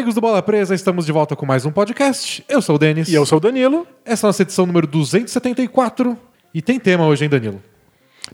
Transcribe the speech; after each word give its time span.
amigos 0.00 0.14
do 0.14 0.20
Bola 0.22 0.42
Presa, 0.42 0.74
estamos 0.74 1.04
de 1.04 1.12
volta 1.12 1.36
com 1.36 1.44
mais 1.44 1.66
um 1.66 1.70
podcast. 1.70 2.42
Eu 2.48 2.62
sou 2.62 2.76
o 2.76 2.78
Denis. 2.78 3.06
E 3.06 3.14
eu 3.14 3.26
sou 3.26 3.36
o 3.36 3.40
Danilo. 3.40 3.86
Essa 4.02 4.24
é 4.24 4.26
a 4.26 4.28
nossa 4.30 4.40
edição 4.40 4.64
número 4.64 4.86
274. 4.86 6.16
E 6.54 6.62
tem 6.62 6.80
tema 6.80 7.04
hoje, 7.04 7.24
hein, 7.24 7.28
Danilo? 7.28 7.62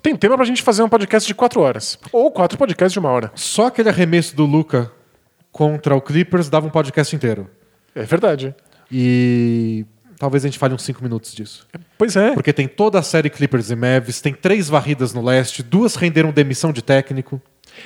Tem 0.00 0.14
tema 0.14 0.36
pra 0.36 0.44
gente 0.44 0.62
fazer 0.62 0.84
um 0.84 0.88
podcast 0.88 1.26
de 1.26 1.34
quatro 1.34 1.60
horas. 1.60 1.98
Ou 2.12 2.30
quatro 2.30 2.56
podcasts 2.56 2.92
de 2.92 3.00
uma 3.00 3.10
hora. 3.10 3.32
Só 3.34 3.66
aquele 3.66 3.88
arremesso 3.88 4.36
do 4.36 4.46
Luca 4.46 4.92
contra 5.50 5.96
o 5.96 6.00
Clippers 6.00 6.48
dava 6.48 6.68
um 6.68 6.70
podcast 6.70 7.16
inteiro. 7.16 7.50
É 7.96 8.04
verdade. 8.04 8.54
E 8.88 9.84
talvez 10.20 10.44
a 10.44 10.46
gente 10.46 10.60
fale 10.60 10.72
uns 10.72 10.84
5 10.84 11.02
minutos 11.02 11.34
disso. 11.34 11.66
Pois 11.98 12.14
é. 12.14 12.32
Porque 12.32 12.52
tem 12.52 12.68
toda 12.68 13.00
a 13.00 13.02
série 13.02 13.28
Clippers 13.28 13.72
e 13.72 13.74
Mavs, 13.74 14.20
tem 14.20 14.32
três 14.32 14.68
varridas 14.68 15.12
no 15.12 15.20
leste, 15.20 15.64
duas 15.64 15.96
renderam 15.96 16.30
demissão 16.30 16.70
de 16.70 16.80
técnico. 16.80 17.42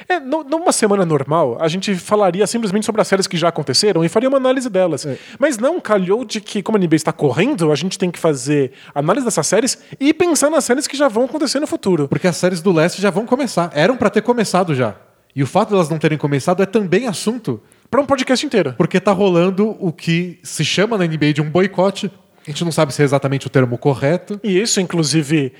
É, 0.08 0.18
nu- 0.20 0.44
numa 0.44 0.72
semana 0.72 1.04
normal, 1.04 1.56
a 1.60 1.68
gente 1.68 1.94
falaria 1.94 2.46
simplesmente 2.46 2.86
sobre 2.86 3.00
as 3.00 3.08
séries 3.08 3.26
que 3.26 3.36
já 3.36 3.48
aconteceram 3.48 4.04
e 4.04 4.08
faria 4.08 4.28
uma 4.28 4.38
análise 4.38 4.68
delas. 4.68 5.06
Mas 5.38 5.58
não, 5.58 5.80
calhou 5.80 6.24
de 6.24 6.40
que, 6.40 6.62
como 6.62 6.76
a 6.76 6.80
NBA 6.80 6.96
está 6.96 7.12
correndo, 7.12 7.70
a 7.70 7.74
gente 7.74 7.98
tem 7.98 8.10
que 8.10 8.18
fazer 8.18 8.72
análise 8.94 9.24
dessas 9.24 9.46
séries 9.46 9.78
e 9.98 10.12
pensar 10.14 10.50
nas 10.50 10.64
séries 10.64 10.86
que 10.86 10.96
já 10.96 11.08
vão 11.08 11.24
acontecer 11.24 11.60
no 11.60 11.66
futuro. 11.66 12.08
Porque 12.08 12.26
as 12.28 12.36
séries 12.36 12.60
do 12.60 12.72
leste 12.72 13.00
já 13.00 13.10
vão 13.10 13.26
começar. 13.26 13.70
Eram 13.74 13.96
pra 13.96 14.10
ter 14.10 14.22
começado 14.22 14.74
já. 14.74 14.94
E 15.34 15.42
o 15.42 15.46
fato 15.46 15.68
de 15.68 15.74
elas 15.74 15.88
não 15.88 15.98
terem 15.98 16.18
começado 16.18 16.62
é 16.62 16.66
também 16.66 17.06
assunto, 17.06 17.60
Para 17.88 18.00
um 18.00 18.06
podcast 18.06 18.44
inteiro. 18.44 18.74
porque 18.76 18.98
tá 18.98 19.12
rolando 19.12 19.76
o 19.78 19.92
que 19.92 20.38
se 20.42 20.64
chama 20.64 20.98
na 20.98 21.06
NBA 21.06 21.32
de 21.32 21.40
um 21.40 21.48
boicote. 21.48 22.10
A 22.46 22.50
gente 22.50 22.64
não 22.64 22.72
sabe 22.72 22.92
se 22.92 23.00
é 23.02 23.04
exatamente 23.04 23.46
o 23.46 23.50
termo 23.50 23.78
correto. 23.78 24.40
E 24.42 24.58
isso, 24.60 24.80
inclusive, 24.80 25.52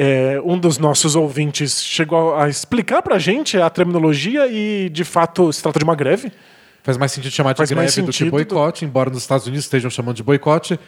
é, 0.00 0.40
um 0.44 0.56
dos 0.56 0.78
nossos 0.78 1.16
ouvintes 1.16 1.82
chegou 1.82 2.36
a 2.36 2.48
explicar 2.48 3.02
pra 3.02 3.18
gente 3.18 3.60
a 3.60 3.68
terminologia 3.68 4.46
e, 4.46 4.88
de 4.88 5.02
fato, 5.02 5.52
se 5.52 5.60
trata 5.60 5.80
de 5.80 5.84
uma 5.84 5.96
greve. 5.96 6.30
Faz 6.84 6.96
mais 6.96 7.10
sentido 7.10 7.32
chamar 7.32 7.52
de 7.52 7.58
Faz 7.58 7.70
greve 7.70 8.02
do 8.02 8.12
que 8.12 8.30
boicote, 8.30 8.84
embora 8.84 9.10
nos 9.10 9.22
Estados 9.22 9.48
Unidos 9.48 9.64
estejam 9.64 9.90
chamando 9.90 10.14
de 10.14 10.22
boicote. 10.22 10.78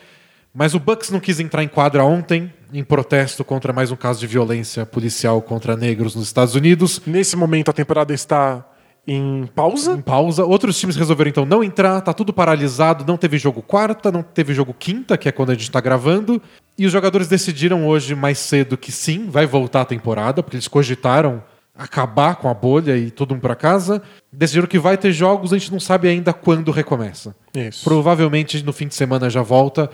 Mas 0.55 0.75
o 0.75 0.79
Bucks 0.79 1.11
não 1.11 1.19
quis 1.19 1.41
entrar 1.41 1.65
em 1.65 1.69
quadra 1.69 2.05
ontem, 2.05 2.53
em 2.73 2.85
protesto 2.85 3.45
contra 3.45 3.73
mais 3.73 3.91
um 3.91 3.97
caso 3.97 4.21
de 4.21 4.29
violência 4.29 4.87
policial 4.87 5.43
contra 5.43 5.77
negros 5.77 6.15
nos 6.15 6.27
Estados 6.27 6.55
Unidos. 6.55 7.03
Nesse 7.05 7.35
momento, 7.35 7.69
a 7.69 7.75
temporada 7.75 8.15
está 8.15 8.65
em 9.07 9.49
pausa. 9.57 9.95
Em 9.95 10.01
pausa. 10.01 10.45
Outros 10.45 10.79
times 10.79 10.95
resolveram 10.95 11.31
então 11.31 11.45
não 11.45 11.65
entrar, 11.65 12.01
tá 12.01 12.13
tudo 12.13 12.33
paralisado, 12.33 13.05
não 13.05 13.17
teve 13.17 13.39
jogo 13.39 13.61
quarta, 13.61 14.13
não 14.13 14.23
teve 14.23 14.55
jogo 14.55 14.73
quinta, 14.73 15.19
que 15.19 15.29
é 15.29 15.33
quando 15.33 15.51
a 15.51 15.55
gente 15.55 15.69
tá 15.69 15.81
gravando. 15.81 16.41
E 16.81 16.87
os 16.87 16.93
jogadores 16.93 17.29
decidiram 17.29 17.87
hoje 17.87 18.15
mais 18.15 18.39
cedo 18.39 18.75
que 18.75 18.91
sim, 18.91 19.29
vai 19.29 19.45
voltar 19.45 19.83
a 19.83 19.85
temporada, 19.85 20.43
porque 20.43 20.57
eles 20.57 20.67
cogitaram 20.67 21.45
acabar 21.77 22.37
com 22.37 22.49
a 22.49 22.55
bolha 22.55 22.97
e 22.97 23.11
todo 23.11 23.33
mundo 23.33 23.43
pra 23.43 23.55
casa. 23.55 24.01
Decidiram 24.33 24.67
que 24.67 24.79
vai 24.79 24.97
ter 24.97 25.13
jogos, 25.13 25.53
a 25.53 25.59
gente 25.59 25.71
não 25.71 25.79
sabe 25.79 26.09
ainda 26.09 26.33
quando 26.33 26.71
recomeça. 26.71 27.37
Isso. 27.55 27.85
Provavelmente 27.85 28.65
no 28.65 28.73
fim 28.73 28.89
de 28.89 28.95
semana 28.95 29.29
já 29.29 29.43
volta, 29.43 29.91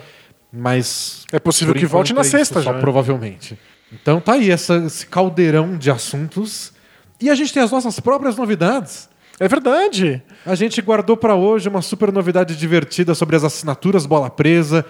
mas. 0.49 1.25
É 1.29 1.39
possível 1.39 1.73
que 1.73 1.85
volte 1.85 2.13
na 2.13 2.21
é 2.21 2.23
sexta 2.23 2.61
já, 2.61 2.71
né? 2.71 2.79
Provavelmente. 2.79 3.59
Então 3.91 4.21
tá 4.21 4.35
aí 4.35 4.49
essa- 4.49 4.77
esse 4.77 5.05
caldeirão 5.07 5.77
de 5.77 5.91
assuntos. 5.91 6.71
E 7.19 7.29
a 7.29 7.35
gente 7.35 7.53
tem 7.53 7.61
as 7.63 7.71
nossas 7.73 7.99
próprias 7.99 8.37
novidades. 8.37 9.09
É 9.41 9.47
verdade. 9.49 10.21
A 10.45 10.55
gente 10.55 10.81
guardou 10.81 11.17
pra 11.17 11.35
hoje 11.35 11.67
uma 11.67 11.81
super 11.81 12.13
novidade 12.13 12.55
divertida 12.55 13.13
sobre 13.13 13.35
as 13.35 13.43
assinaturas 13.43 14.05
Bola 14.05 14.29
Presa, 14.29 14.85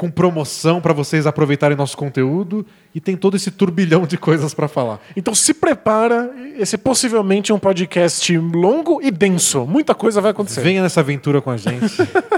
com 0.00 0.10
promoção 0.10 0.80
pra 0.80 0.94
vocês 0.94 1.26
aproveitarem 1.26 1.76
nosso 1.76 1.94
conteúdo 1.94 2.64
e 2.94 2.98
tem 3.02 3.14
todo 3.18 3.36
esse 3.36 3.50
turbilhão 3.50 4.06
de 4.06 4.16
coisas 4.16 4.54
pra 4.54 4.66
falar. 4.66 4.98
Então 5.14 5.34
se 5.34 5.52
prepara. 5.52 6.30
Esse 6.58 6.76
é 6.76 6.78
possivelmente 6.78 7.52
um 7.52 7.58
podcast 7.58 8.34
longo 8.38 9.02
e 9.02 9.10
denso. 9.10 9.66
Muita 9.66 9.94
coisa 9.94 10.18
vai 10.22 10.30
acontecer. 10.30 10.62
Venha 10.62 10.82
nessa 10.82 11.00
aventura 11.00 11.42
com 11.42 11.50
a 11.50 11.58
gente. 11.58 11.84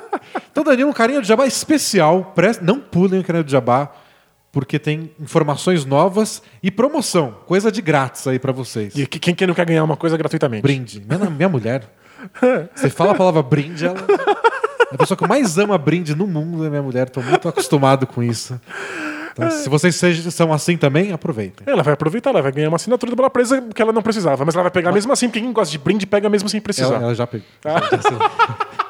então, 0.51 0.65
Danilo, 0.65 0.91
um 0.91 0.93
carinho 0.93 1.23
de 1.23 1.29
jabá 1.29 1.47
especial. 1.47 2.35
Não 2.61 2.81
pulem 2.81 3.21
o 3.21 3.23
carinho 3.25 3.45
de 3.45 3.53
jabá, 3.53 3.93
porque 4.51 4.77
tem 4.77 5.13
informações 5.21 5.85
novas 5.85 6.43
e 6.65 6.69
promoção. 6.69 7.37
Coisa 7.47 7.71
de 7.71 7.81
grátis 7.81 8.27
aí 8.27 8.41
pra 8.41 8.51
vocês. 8.51 8.93
E 8.97 9.07
que- 9.07 9.21
quem, 9.21 9.37
quem 9.37 9.47
não 9.47 9.55
quer 9.55 9.67
ganhar 9.67 9.85
uma 9.85 9.97
coisa 9.97 10.17
gratuitamente? 10.17 10.63
Brinde. 10.63 11.01
Minha, 11.09 11.31
minha 11.31 11.49
mulher. 11.49 11.89
Você 12.75 12.91
fala 12.91 13.13
a 13.13 13.15
palavra 13.15 13.41
brinde, 13.41 13.87
ela. 13.87 14.05
A 14.93 14.99
pessoa 14.99 15.17
que 15.17 15.27
mais 15.27 15.59
ama 15.59 15.79
brinde 15.79 16.15
no 16.15 16.27
mundo 16.27 16.65
é 16.65 16.71
minha 16.71 16.83
mulher. 16.83 17.07
Estou 17.07 17.23
muito 17.23 17.49
acostumado 17.49 18.07
com 18.07 18.23
isso. 18.23 18.61
Então, 19.33 19.51
se 19.51 19.69
vocês 19.69 19.97
sejam, 19.97 20.31
são 20.31 20.53
assim 20.53 20.77
também, 20.77 21.13
aproveitem. 21.13 21.67
Ela 21.67 21.83
vai 21.83 21.95
aproveitar, 21.95 22.31
ela 22.31 22.43
vai 22.43 22.53
ganhar 22.53 22.69
uma 22.69 22.77
assinatura 22.77 23.11
do 23.11 23.17
Bola 23.17 23.31
Presa 23.31 23.63
que 23.75 23.81
ela 23.81 23.93
não 23.93 24.03
precisava. 24.03 24.45
Mas 24.45 24.55
ela 24.55 24.63
vai 24.63 24.71
pegar 24.71 24.93
mesmo 24.93 25.13
assim, 25.13 25.29
porque 25.29 25.41
quem 25.41 25.53
gosta 25.53 25.73
de 25.73 25.79
brinde 25.79 26.07
pega 26.07 26.29
mesmo 26.29 26.49
sem 26.49 26.61
precisar. 26.61 26.97
Ela, 26.97 27.05
ela 27.05 27.15
já 27.15 27.27
pegou. 27.27 27.47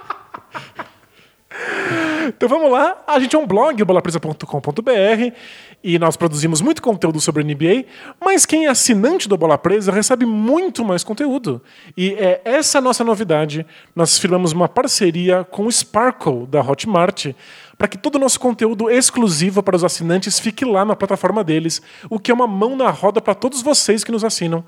Então 2.29 2.49
vamos 2.49 2.71
lá, 2.71 3.03
a 3.07 3.19
gente 3.19 3.34
é 3.34 3.39
um 3.39 3.47
blog, 3.47 3.83
bolapresa.com.br, 3.84 5.33
e 5.82 5.98
nós 5.98 6.16
produzimos 6.16 6.60
muito 6.60 6.81
conteúdo 6.81 7.20
sobre 7.20 7.43
NBA, 7.43 7.87
mas 8.25 8.47
quem 8.47 8.66
é 8.66 8.69
assinante 8.69 9.28
do 9.28 9.37
Bola 9.37 9.59
Presa 9.59 9.91
recebe 9.91 10.25
muito 10.25 10.84
mais 10.84 11.03
conteúdo. 11.03 11.60
E 11.97 12.12
é 12.15 12.41
essa 12.44 12.78
a 12.78 12.81
nossa 12.81 13.03
novidade. 13.03 13.66
Nós 13.94 14.19
firmamos 14.19 14.53
uma 14.53 14.69
parceria 14.69 15.44
com 15.44 15.66
o 15.66 15.72
Sparkle 15.72 16.47
da 16.47 16.60
Hotmart 16.60 17.26
para 17.76 17.88
que 17.88 17.98
todo 17.98 18.15
o 18.15 18.19
nosso 18.19 18.38
conteúdo 18.38 18.88
exclusivo 18.88 19.62
para 19.62 19.75
os 19.75 19.82
assinantes 19.82 20.38
fique 20.38 20.65
lá 20.65 20.84
na 20.84 20.94
plataforma 20.94 21.42
deles, 21.42 21.82
o 22.09 22.19
que 22.19 22.31
é 22.31 22.34
uma 22.34 22.47
mão 22.47 22.76
na 22.76 22.91
roda 22.91 23.21
para 23.21 23.34
todos 23.34 23.60
vocês 23.60 24.04
que 24.04 24.12
nos 24.12 24.22
assinam. 24.22 24.65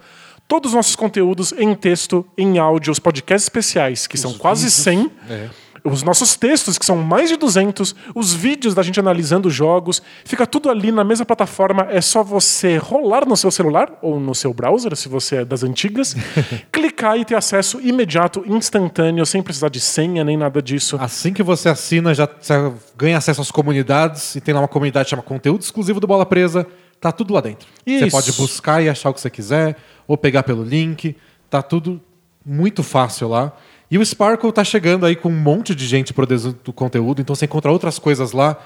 Todos 0.48 0.72
os 0.72 0.74
nossos 0.74 0.96
conteúdos 0.96 1.52
em 1.52 1.74
texto, 1.74 2.26
em 2.36 2.58
áudio, 2.58 2.90
os 2.92 2.98
podcasts 2.98 3.44
especiais, 3.44 4.06
que 4.06 4.18
são 4.18 4.34
quase 4.34 4.70
100, 4.70 5.10
É. 5.30 5.48
os 5.84 6.02
nossos 6.02 6.34
textos, 6.34 6.78
que 6.78 6.86
são 6.86 6.96
mais 6.96 7.28
de 7.28 7.36
200, 7.36 7.94
os 8.14 8.32
vídeos 8.32 8.74
da 8.74 8.82
gente 8.82 8.98
analisando 8.98 9.50
jogos, 9.50 10.00
fica 10.24 10.46
tudo 10.46 10.70
ali 10.70 10.90
na 10.90 11.04
mesma 11.04 11.26
plataforma. 11.26 11.86
É 11.90 12.00
só 12.00 12.24
você 12.24 12.78
rolar 12.78 13.26
no 13.26 13.36
seu 13.36 13.50
celular 13.50 13.98
ou 14.00 14.18
no 14.18 14.34
seu 14.34 14.54
browser, 14.54 14.96
se 14.96 15.10
você 15.10 15.36
é 15.36 15.44
das 15.44 15.62
antigas, 15.62 16.16
clicar 16.72 17.18
e 17.18 17.24
ter 17.24 17.34
acesso 17.34 17.78
imediato, 17.82 18.42
instantâneo, 18.46 19.26
sem 19.26 19.42
precisar 19.42 19.68
de 19.68 19.78
senha 19.78 20.24
nem 20.24 20.38
nada 20.38 20.62
disso. 20.62 20.96
Assim 20.98 21.34
que 21.34 21.42
você 21.42 21.68
assina, 21.68 22.14
já 22.14 22.26
você 22.26 22.54
ganha 22.96 23.18
acesso 23.18 23.42
às 23.42 23.50
comunidades 23.50 24.34
e 24.36 24.40
tem 24.40 24.54
lá 24.54 24.62
uma 24.62 24.68
comunidade 24.68 25.04
que 25.04 25.10
chama 25.10 25.22
Conteúdo 25.22 25.60
Exclusivo 25.60 26.00
do 26.00 26.06
Bola 26.06 26.24
Presa. 26.24 26.66
Tá 26.98 27.12
tudo 27.12 27.34
lá 27.34 27.42
dentro. 27.42 27.68
Você 27.84 28.06
Isso. 28.06 28.10
pode 28.10 28.32
buscar 28.32 28.82
e 28.82 28.88
achar 28.88 29.10
o 29.10 29.14
que 29.14 29.20
você 29.20 29.28
quiser, 29.28 29.76
ou 30.08 30.16
pegar 30.16 30.44
pelo 30.44 30.64
link. 30.64 31.14
Tá 31.50 31.60
tudo 31.60 32.00
muito 32.44 32.82
fácil 32.82 33.28
lá. 33.28 33.52
E 33.94 33.98
o 33.98 34.04
Sparkle 34.04 34.50
tá 34.50 34.64
chegando 34.64 35.06
aí 35.06 35.14
com 35.14 35.28
um 35.28 35.40
monte 35.40 35.72
de 35.72 35.86
gente 35.86 36.12
produzindo 36.12 36.72
conteúdo, 36.72 37.22
então 37.22 37.32
você 37.32 37.44
encontra 37.44 37.70
outras 37.70 37.96
coisas 37.96 38.32
lá. 38.32 38.58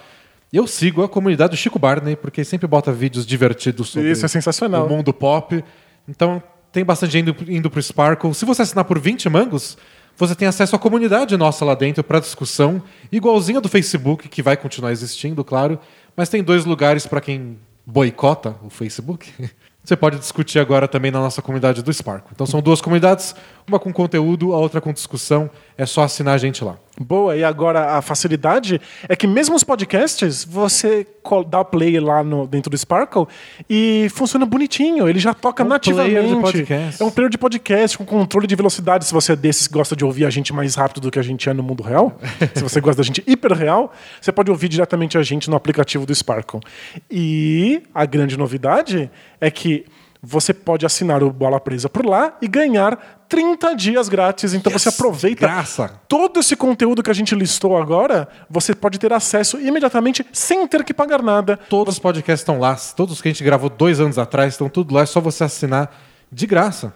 Eu 0.50 0.66
sigo 0.66 1.03
a 1.03 1.09
comunidade 1.09 1.50
do 1.50 1.56
Chico 1.59 1.78
Barney, 1.78 2.16
porque 2.16 2.43
sempre 2.44 2.66
bota 2.66 2.91
vídeos 2.91 3.27
divertidos 3.27 3.91
sobre 3.91 4.11
Isso 4.11 4.25
é 4.25 4.28
sensacional. 4.28 4.87
o 4.87 4.88
mundo 4.88 5.12
pop. 5.12 5.62
Então 6.09 6.43
tem 6.72 6.83
bastante 6.83 7.12
gente 7.12 7.28
indo, 7.28 7.53
indo 7.53 7.71
pro 7.71 7.83
Sparkle. 7.83 8.33
Se 8.33 8.47
você 8.47 8.62
assinar 8.62 8.87
por 8.87 8.99
20 8.99 9.28
mangos, 9.28 9.77
você 10.17 10.34
tem 10.34 10.49
acesso 10.49 10.75
à 10.75 10.78
comunidade 10.78 11.37
nossa 11.37 11.62
lá 11.62 11.75
dentro 11.75 12.03
para 12.03 12.21
discussão, 12.21 12.83
igualzinha 13.12 13.61
do 13.61 13.69
Facebook, 13.69 14.31
que 14.31 14.41
vai 14.41 14.56
continuar 14.56 14.93
existindo, 14.93 15.44
claro. 15.44 15.78
Mas 16.17 16.31
tem 16.31 16.43
dois 16.43 16.65
lugares 16.65 17.06
para 17.06 17.21
quem 17.21 17.59
boicota 17.84 18.56
o 18.62 18.71
Facebook. 18.71 19.31
Você 19.88 19.97
pode 19.97 20.19
discutir 20.19 20.59
agora 20.59 20.87
também 20.87 21.11
na 21.11 21.19
nossa 21.19 21.41
comunidade 21.41 21.83
do 21.83 21.91
Sparkle. 21.91 22.31
Então 22.34 22.47
são 22.47 22.61
duas 22.61 22.79
comunidades, 22.79 23.35
uma 23.69 23.79
com 23.79 23.93
conteúdo, 23.93 24.53
a 24.53 24.59
outra 24.59 24.81
com 24.81 24.93
discussão. 24.93 25.50
É 25.76 25.87
só 25.87 26.03
assinar 26.03 26.35
a 26.35 26.38
gente 26.38 26.65
lá. 26.65 26.76
Boa, 27.00 27.37
e 27.37 27.44
agora 27.44 27.97
a 27.97 28.03
facilidade 28.03 28.81
é 29.09 29.15
que 29.15 29.29
mesmo 29.29 29.55
os 29.55 29.62
podcasts, 29.62 30.44
você 30.44 31.06
dá 31.49 31.61
o 31.61 31.65
play 31.65 32.00
lá 32.00 32.25
no, 32.25 32.47
dentro 32.49 32.69
do 32.70 32.76
Sparkle 32.76 33.26
e 33.70 34.09
funciona 34.11 34.44
bonitinho, 34.44 35.09
ele 35.09 35.20
já 35.20 35.32
toca 35.32 35.62
É 35.62 35.67
um 35.67 35.69
nativamente. 35.69 36.15
player 36.15 36.35
de 36.35 36.41
podcast. 36.41 37.03
É 37.03 37.06
um 37.06 37.11
player 37.11 37.31
de 37.31 37.38
podcast 37.38 37.99
com 37.99 38.05
controle 38.05 38.49
de 38.49 38.56
velocidade, 38.56 39.05
se 39.05 39.12
você 39.12 39.35
é 39.35 39.37
desses 39.37 39.69
gosta 39.69 39.94
de 39.94 40.05
ouvir 40.05 40.25
a 40.25 40.31
gente 40.31 40.53
mais 40.53 40.75
rápido 40.75 41.03
do 41.03 41.11
que 41.11 41.19
a 41.19 41.23
gente 41.23 41.49
é 41.49 41.53
no 41.53 41.62
mundo 41.62 41.85
real. 41.85 42.19
se 42.55 42.62
você 42.62 42.81
gosta 42.81 42.97
da 42.97 43.06
gente 43.06 43.23
hiper 43.25 43.53
real, 43.53 43.93
você 44.21 44.32
pode 44.32 44.50
ouvir 44.50 44.69
diretamente 44.69 45.17
a 45.17 45.23
gente 45.23 45.49
no 45.49 45.55
aplicativo 45.55 46.05
do 46.05 46.12
Sparkle. 46.12 46.61
E 47.09 47.81
a 47.94 48.05
grande 48.05 48.37
novidade 48.37 49.09
é 49.41 49.50
que 49.50 49.85
você 50.21 50.53
pode 50.53 50.85
assinar 50.85 51.23
o 51.23 51.31
Bola 51.31 51.61
Presa 51.61 51.88
por 51.88 52.05
lá 52.05 52.37
e 52.43 52.49
ganhar 52.49 53.18
30 53.28 53.75
dias 53.75 54.08
grátis. 54.08 54.54
Então 54.54 54.72
você 54.72 54.88
aproveita 54.88 55.46
Graça. 55.46 56.00
todo 56.08 56.40
esse 56.40 56.56
conteúdo 56.56 57.02
que 57.02 57.10
a 57.10 57.14
gente 57.14 57.34
listou 57.34 57.76
agora, 57.76 58.28
você 58.48 58.75
pode 58.75 58.98
ter 58.98 59.12
acesso 59.12 59.60
imediatamente 59.60 60.25
sem 60.32 60.66
ter 60.66 60.82
que 60.84 60.94
pagar 60.94 61.22
nada. 61.22 61.58
Todos 61.69 61.94
os 61.94 61.98
podcasts 61.98 62.40
estão 62.40 62.58
lá. 62.58 62.75
Todos 62.96 63.14
os 63.14 63.22
que 63.22 63.28
a 63.28 63.32
gente 63.32 63.44
gravou 63.44 63.69
dois 63.69 64.00
anos 64.00 64.19
atrás 64.19 64.54
estão 64.54 64.69
tudo 64.69 64.94
lá. 64.94 65.02
É 65.02 65.06
só 65.06 65.20
você 65.20 65.44
assinar 65.44 65.94
de 66.32 66.46
graça. 66.46 66.92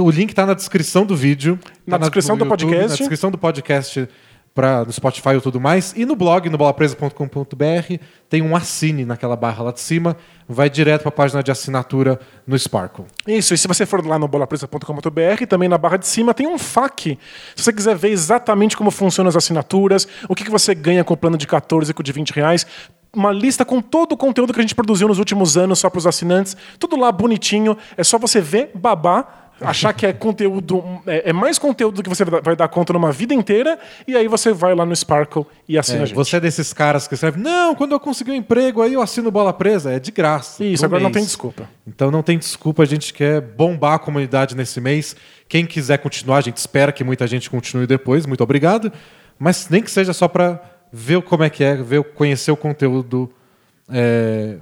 O 0.00 0.10
link 0.10 0.30
está 0.30 0.46
na 0.46 0.54
descrição 0.54 1.04
do 1.04 1.16
vídeo. 1.16 1.58
Na 1.86 1.98
tá 1.98 2.02
descrição 2.02 2.36
no 2.36 2.44
do 2.44 2.44
YouTube, 2.44 2.68
podcast. 2.68 2.90
Na 2.90 2.96
descrição 2.96 3.30
do 3.30 3.38
podcast 3.38 4.08
pra, 4.54 4.84
Spotify 4.90 5.30
e 5.36 5.40
tudo 5.40 5.60
mais. 5.60 5.92
E 5.96 6.04
no 6.04 6.14
blog, 6.14 6.48
no 6.48 6.58
bolapresa.com.br, 6.58 7.96
tem 8.28 8.42
um 8.42 8.54
assine 8.54 9.04
naquela 9.04 9.36
barra 9.36 9.64
lá 9.64 9.72
de 9.72 9.80
cima. 9.80 10.16
Vai 10.48 10.68
direto 10.68 11.02
para 11.02 11.08
a 11.08 11.12
página 11.12 11.42
de 11.42 11.50
assinatura 11.50 12.20
no 12.46 12.58
Sparkle. 12.58 13.06
Isso, 13.26 13.54
e 13.54 13.58
se 13.58 13.66
você 13.66 13.86
for 13.86 14.04
lá 14.04 14.18
no 14.18 14.28
bolapresa.com.br, 14.28 15.46
também 15.48 15.68
na 15.68 15.78
barra 15.78 15.96
de 15.96 16.06
cima 16.06 16.34
tem 16.34 16.46
um 16.46 16.58
FAQ. 16.58 17.18
Se 17.56 17.64
você 17.64 17.72
quiser 17.72 17.96
ver 17.96 18.10
exatamente 18.10 18.76
como 18.76 18.90
funcionam 18.90 19.28
as 19.28 19.36
assinaturas, 19.36 20.06
o 20.28 20.34
que, 20.34 20.44
que 20.44 20.50
você 20.50 20.74
ganha 20.74 21.04
com 21.04 21.14
o 21.14 21.16
plano 21.16 21.38
de 21.38 21.46
14 21.46 21.90
e 21.90 21.94
com 21.94 22.00
o 22.00 22.04
de 22.04 22.12
20 22.12 22.30
reais, 22.30 22.66
uma 23.14 23.30
lista 23.30 23.64
com 23.64 23.80
todo 23.80 24.12
o 24.12 24.16
conteúdo 24.16 24.52
que 24.52 24.58
a 24.58 24.62
gente 24.62 24.74
produziu 24.74 25.06
nos 25.06 25.18
últimos 25.18 25.56
anos 25.56 25.78
só 25.78 25.90
para 25.90 25.98
os 25.98 26.06
assinantes, 26.06 26.56
tudo 26.78 26.96
lá 26.96 27.12
bonitinho. 27.12 27.76
É 27.96 28.02
só 28.02 28.18
você 28.18 28.40
ver, 28.40 28.70
babar 28.74 29.51
achar 29.64 29.92
que 29.92 30.06
é 30.06 30.12
conteúdo 30.12 30.82
é, 31.06 31.30
é, 31.30 31.32
mais 31.32 31.58
conteúdo 31.58 31.96
do 31.96 32.02
que 32.02 32.08
você 32.08 32.24
vai 32.24 32.56
dar 32.56 32.68
conta 32.68 32.92
numa 32.92 33.12
vida 33.12 33.34
inteira 33.34 33.78
e 34.06 34.16
aí 34.16 34.28
você 34.28 34.52
vai 34.52 34.74
lá 34.74 34.84
no 34.84 34.94
Sparkle 34.94 35.46
e 35.68 35.78
assina 35.78 36.00
é, 36.00 36.02
a 36.02 36.06
gente. 36.06 36.16
Você 36.16 36.36
é 36.36 36.40
desses 36.40 36.72
caras 36.72 37.08
que 37.08 37.14
escreve 37.14 37.40
não, 37.40 37.74
quando 37.74 37.92
eu 37.92 38.00
conseguir 38.00 38.32
um 38.32 38.34
emprego 38.34 38.82
aí 38.82 38.94
eu 38.94 39.02
assino 39.02 39.30
bola 39.30 39.52
presa, 39.52 39.92
é 39.92 39.98
de 39.98 40.10
graça. 40.10 40.64
Isso, 40.64 40.84
agora 40.84 41.00
mês. 41.00 41.04
não 41.04 41.12
tem 41.12 41.24
desculpa. 41.24 41.68
Então 41.86 42.10
não 42.10 42.22
tem 42.22 42.38
desculpa, 42.38 42.82
a 42.82 42.86
gente 42.86 43.12
quer 43.12 43.40
bombar 43.40 43.94
a 43.94 43.98
comunidade 43.98 44.56
nesse 44.56 44.80
mês. 44.80 45.16
Quem 45.48 45.66
quiser 45.66 45.98
continuar, 45.98 46.38
a 46.38 46.42
gente 46.42 46.56
espera 46.56 46.92
que 46.92 47.04
muita 47.04 47.26
gente 47.26 47.50
continue 47.50 47.86
depois, 47.86 48.26
muito 48.26 48.42
obrigado, 48.42 48.92
mas 49.38 49.68
nem 49.68 49.82
que 49.82 49.90
seja 49.90 50.12
só 50.12 50.28
para 50.28 50.60
ver 50.92 51.22
como 51.22 51.42
é 51.42 51.50
que 51.50 51.64
é, 51.64 51.76
ver, 51.76 52.02
conhecer 52.04 52.50
o 52.50 52.56
conteúdo 52.56 53.32
é, 53.90 54.56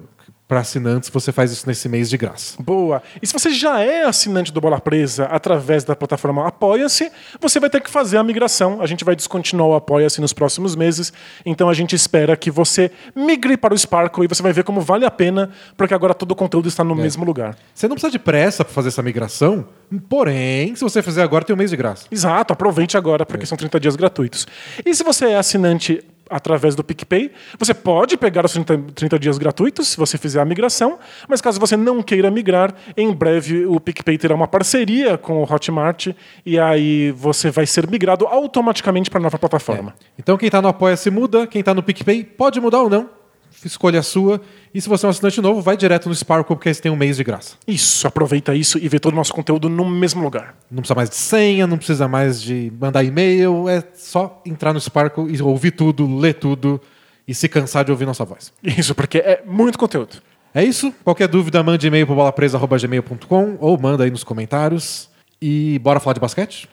para 0.51 0.59
assinantes, 0.59 1.09
você 1.09 1.31
faz 1.31 1.53
isso 1.53 1.65
nesse 1.69 1.89
mês 1.89 2.11
de 2.11 2.17
graça. 2.17 2.61
Boa. 2.61 3.01
E 3.23 3.27
se 3.27 3.33
você 3.33 3.51
já 3.51 3.79
é 3.79 4.05
assinante 4.05 4.53
do 4.53 4.61
Bola 4.61 4.81
Presa 4.81 5.27
através 5.27 5.85
da 5.85 5.95
plataforma 5.95 6.45
Apoia-se, 6.45 7.09
você 7.41 7.61
vai 7.61 7.71
ter 7.71 7.81
que 7.81 7.89
fazer 7.89 8.17
a 8.17 8.25
migração. 8.25 8.83
A 8.83 8.87
gente 8.87 9.05
vai 9.05 9.15
descontinuar 9.15 9.69
o 9.69 9.75
Apoia-se 9.77 10.21
nos 10.21 10.33
próximos 10.33 10.75
meses. 10.75 11.13
Então 11.47 11.69
a 11.69 11.73
gente 11.73 11.95
espera 11.95 12.37
que 12.37 12.51
você 12.51 12.91
migre 13.15 13.57
para 13.57 13.73
o 13.73 13.79
Sparkle 13.79 14.25
e 14.25 14.27
você 14.27 14.43
vai 14.43 14.53
ver 14.53 14.65
como 14.65 14.81
vale 14.81 15.07
a 15.07 15.11
pena, 15.11 15.51
porque 15.77 15.95
agora 15.95 16.13
todo 16.15 16.33
o 16.33 16.35
conteúdo 16.35 16.67
está 16.67 16.83
no 16.83 16.99
é. 16.99 17.03
mesmo 17.03 17.25
lugar. 17.25 17.57
Você 17.73 17.87
não 17.87 17.95
precisa 17.95 18.11
de 18.11 18.19
pressa 18.19 18.65
para 18.65 18.75
fazer 18.75 18.89
essa 18.89 19.03
migração, 19.05 19.69
porém, 20.09 20.75
se 20.75 20.83
você 20.83 21.01
fizer 21.01 21.23
agora, 21.23 21.45
tem 21.45 21.55
um 21.55 21.59
mês 21.59 21.71
de 21.71 21.77
graça. 21.77 22.07
Exato, 22.11 22.53
aproveite 22.53 22.97
agora, 22.97 23.25
porque 23.25 23.45
é. 23.45 23.47
são 23.47 23.57
30 23.57 23.79
dias 23.79 23.95
gratuitos. 23.95 24.49
E 24.85 24.93
se 24.97 25.05
você 25.05 25.27
é 25.27 25.37
assinante 25.37 26.03
através 26.31 26.75
do 26.75 26.85
PicPay. 26.85 27.33
Você 27.59 27.75
pode 27.75 28.17
pegar 28.17 28.45
os 28.45 28.53
30, 28.53 28.79
30, 28.95 29.19
dias 29.19 29.37
gratuitos 29.37 29.89
se 29.89 29.97
você 29.97 30.17
fizer 30.17 30.41
a 30.41 30.45
migração, 30.45 30.99
mas 31.29 31.41
caso 31.41 31.59
você 31.59 31.77
não 31.77 32.03
queira 32.03 32.31
migrar, 32.31 32.75
em 32.97 33.13
breve 33.13 33.67
o 33.67 33.81
PicPay 33.81 34.17
terá 34.17 34.35
uma 34.35 34.47
parceria 34.47 35.19
com 35.19 35.43
o 35.43 35.53
Hotmart 35.53 36.09
e 36.47 36.59
aí 36.59 37.11
você 37.13 37.51
vai 37.51 37.67
ser 37.67 37.89
migrado 37.91 38.27
automaticamente 38.27 39.11
para 39.11 39.19
a 39.19 39.23
nova 39.23 39.39
plataforma. 39.39 39.95
É. 40.01 40.05
Então 40.19 40.39
quem 40.39 40.47
está 40.47 40.63
no 40.63 40.69
Apoia-se 40.69 41.11
muda, 41.11 41.47
quem 41.47 41.61
está 41.61 41.75
no 41.75 41.83
PicPay 41.83 42.23
pode 42.23 42.61
mudar 42.61 42.81
ou 42.83 42.89
não 42.89 43.21
escolha 43.65 44.01
a 44.01 44.03
sua. 44.03 44.41
E 44.73 44.81
se 44.81 44.89
você 44.89 45.05
é 45.05 45.09
um 45.09 45.11
assinante 45.11 45.41
novo, 45.41 45.61
vai 45.61 45.77
direto 45.77 46.09
no 46.09 46.15
Sparkle, 46.15 46.55
porque 46.55 46.73
você 46.73 46.81
tem 46.81 46.93
um 46.93 46.97
mês 46.97 47.17
de 47.17 47.25
graça. 47.25 47.57
Isso, 47.67 48.07
aproveita 48.07 48.55
isso 48.55 48.79
e 48.79 48.89
vê 48.89 49.01
todo 49.01 49.13
o 49.13 49.17
nosso 49.17 49.35
conteúdo 49.35 49.69
no 49.69 49.89
mesmo 49.89 50.23
lugar. 50.23 50.55
Não 50.71 50.79
precisa 50.79 50.95
mais 50.95 51.11
de 51.11 51.17
senha, 51.17 51.67
não 51.67 51.77
precisa 51.77 52.07
mais 52.07 52.41
de 52.41 52.73
mandar 52.79 53.03
e-mail, 53.03 53.69
é 53.69 53.83
só 53.95 54.41
entrar 54.47 54.73
no 54.73 54.81
Sparkle 54.81 55.35
e 55.35 55.43
ouvir 55.43 55.73
tudo, 55.73 56.17
ler 56.17 56.35
tudo 56.35 56.81
e 57.27 57.35
se 57.35 57.49
cansar 57.49 57.85
de 57.85 57.91
ouvir 57.91 58.07
nossa 58.07 58.25
voz. 58.25 58.53
Isso, 58.63 58.95
porque 58.95 59.19
é 59.19 59.43
muito 59.45 59.79
conteúdo. 59.79 60.23
É 60.55 60.65
isso. 60.65 60.93
Qualquer 61.05 61.29
dúvida, 61.29 61.63
mande 61.63 61.87
e-mail 61.87 62.07
para 62.07 62.15
bolapresa.gmail.com 62.15 63.57
ou 63.61 63.79
manda 63.79 64.05
aí 64.05 64.11
nos 64.11 64.25
comentários. 64.25 65.09
E 65.41 65.79
bora 65.81 66.01
falar 66.01 66.15
de 66.15 66.21
basquete? 66.21 66.69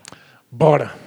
Bora! 0.51 1.06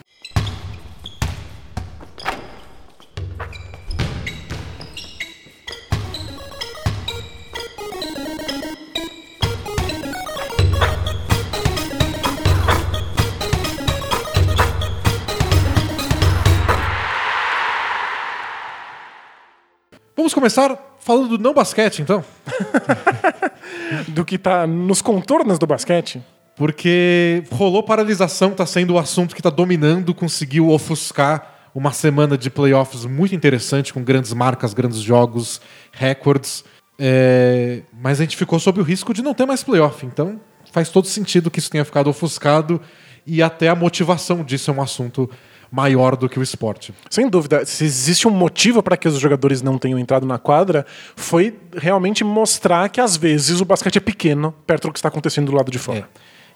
Vamos 20.31 20.35
começar 20.35 20.97
falando 21.01 21.37
do 21.37 21.43
não 21.43 21.53
basquete, 21.53 22.03
então? 22.03 22.25
do 24.07 24.25
que 24.25 24.37
está 24.37 24.65
nos 24.65 25.03
contornos 25.03 25.59
do 25.59 25.67
basquete? 25.67 26.23
Porque 26.55 27.43
rolou 27.51 27.83
paralisação, 27.83 28.53
está 28.53 28.65
sendo 28.65 28.95
o 28.95 28.99
assunto 28.99 29.35
que 29.35 29.41
está 29.41 29.51
dominando, 29.51 30.15
conseguiu 30.15 30.71
ofuscar 30.71 31.71
uma 31.75 31.93
semana 31.93 32.39
de 32.39 32.49
playoffs 32.49 33.05
muito 33.07 33.35
interessante, 33.35 33.93
com 33.93 34.05
grandes 34.05 34.33
marcas, 34.33 34.73
grandes 34.73 35.01
jogos, 35.01 35.61
records. 35.91 36.65
É... 36.97 37.83
Mas 37.93 38.21
a 38.21 38.23
gente 38.23 38.37
ficou 38.37 38.61
sob 38.61 38.81
o 38.81 38.85
risco 38.85 39.13
de 39.13 39.23
não 39.23 39.35
ter 39.35 39.47
mais 39.47 39.65
playoff. 39.65 40.07
Então 40.07 40.41
faz 40.71 40.91
todo 40.91 41.09
sentido 41.09 41.51
que 41.51 41.59
isso 41.59 41.73
tenha 41.73 41.85
ficado 41.85 42.09
ofuscado 42.09 42.81
e 43.27 43.43
até 43.43 43.69
a 43.69 43.75
motivação 43.75 44.45
disso 44.45 44.71
é 44.71 44.75
um 44.75 44.81
assunto 44.81 45.29
maior 45.71 46.17
do 46.17 46.29
que 46.29 46.39
o 46.39 46.43
esporte. 46.43 46.93
Sem 47.09 47.29
dúvida. 47.29 47.65
Se 47.65 47.85
existe 47.85 48.27
um 48.27 48.31
motivo 48.31 48.83
para 48.83 48.97
que 48.97 49.07
os 49.07 49.19
jogadores 49.19 49.63
não 49.63 49.79
tenham 49.79 49.99
entrado 49.99 50.27
na 50.27 50.39
quadra, 50.39 50.85
foi 51.15 51.57
realmente 51.77 52.25
mostrar 52.25 52.89
que 52.89 53.01
às 53.01 53.17
vezes 53.17 53.61
o 53.61 53.65
basquete 53.65 53.97
é 53.97 54.01
pequeno 54.01 54.53
perto 54.67 54.89
do 54.89 54.93
que 54.93 54.99
está 54.99 55.09
acontecendo 55.09 55.47
do 55.51 55.57
lado 55.57 55.71
de 55.71 55.79
fora. 55.79 56.01
É. 56.01 56.05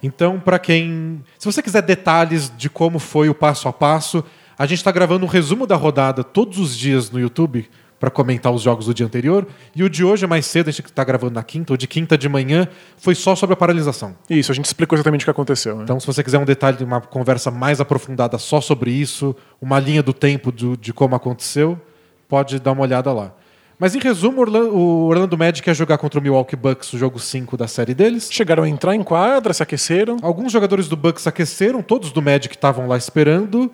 Então, 0.02 0.38
para 0.38 0.58
quem. 0.58 1.22
Se 1.38 1.46
você 1.46 1.62
quiser 1.62 1.82
detalhes 1.82 2.52
de 2.56 2.68
como 2.68 2.98
foi 2.98 3.28
o 3.28 3.34
passo 3.34 3.68
a 3.68 3.72
passo, 3.72 4.24
a 4.58 4.66
gente 4.66 4.78
está 4.78 4.92
gravando 4.92 5.24
um 5.24 5.28
resumo 5.28 5.66
da 5.66 5.76
rodada 5.76 6.22
todos 6.22 6.58
os 6.58 6.76
dias 6.76 7.10
no 7.10 7.18
YouTube 7.18 7.68
para 8.04 8.10
comentar 8.10 8.52
os 8.52 8.60
jogos 8.60 8.84
do 8.84 8.92
dia 8.92 9.06
anterior. 9.06 9.46
E 9.74 9.82
o 9.82 9.88
de 9.88 10.04
hoje 10.04 10.26
é 10.26 10.28
mais 10.28 10.44
cedo, 10.44 10.68
a 10.68 10.70
gente 10.70 10.84
está 10.84 11.02
gravando 11.02 11.32
na 11.32 11.42
quinta, 11.42 11.72
o 11.72 11.76
de 11.76 11.88
quinta 11.88 12.18
de 12.18 12.28
manhã 12.28 12.68
foi 12.98 13.14
só 13.14 13.34
sobre 13.34 13.54
a 13.54 13.56
paralisação. 13.56 14.14
Isso, 14.28 14.52
a 14.52 14.54
gente 14.54 14.66
explicou 14.66 14.94
exatamente 14.94 15.22
o 15.22 15.24
que 15.24 15.30
aconteceu. 15.30 15.78
Né? 15.78 15.84
Então, 15.84 15.98
se 15.98 16.06
você 16.06 16.22
quiser 16.22 16.38
um 16.38 16.44
detalhe, 16.44 16.84
uma 16.84 17.00
conversa 17.00 17.50
mais 17.50 17.80
aprofundada 17.80 18.36
só 18.36 18.60
sobre 18.60 18.90
isso, 18.90 19.34
uma 19.58 19.80
linha 19.80 20.02
do 20.02 20.12
tempo 20.12 20.52
do, 20.52 20.76
de 20.76 20.92
como 20.92 21.14
aconteceu, 21.14 21.80
pode 22.28 22.60
dar 22.60 22.72
uma 22.72 22.82
olhada 22.82 23.10
lá. 23.10 23.32
Mas 23.78 23.94
em 23.94 23.98
resumo, 23.98 24.42
o 24.42 25.06
Orlando 25.06 25.38
Magic 25.38 25.66
ia 25.66 25.72
jogar 25.72 25.96
contra 25.96 26.20
o 26.20 26.22
Milwaukee 26.22 26.56
Bucks, 26.56 26.92
o 26.92 26.98
jogo 26.98 27.18
5 27.18 27.56
da 27.56 27.66
série 27.66 27.94
deles. 27.94 28.28
Chegaram 28.30 28.64
a 28.64 28.68
entrar 28.68 28.94
em 28.94 29.02
quadra, 29.02 29.54
se 29.54 29.62
aqueceram. 29.62 30.18
Alguns 30.20 30.52
jogadores 30.52 30.88
do 30.88 30.96
Bucks 30.96 31.26
aqueceram, 31.26 31.80
todos 31.80 32.12
do 32.12 32.20
Magic 32.20 32.54
estavam 32.54 32.86
lá 32.86 32.98
esperando 32.98 33.72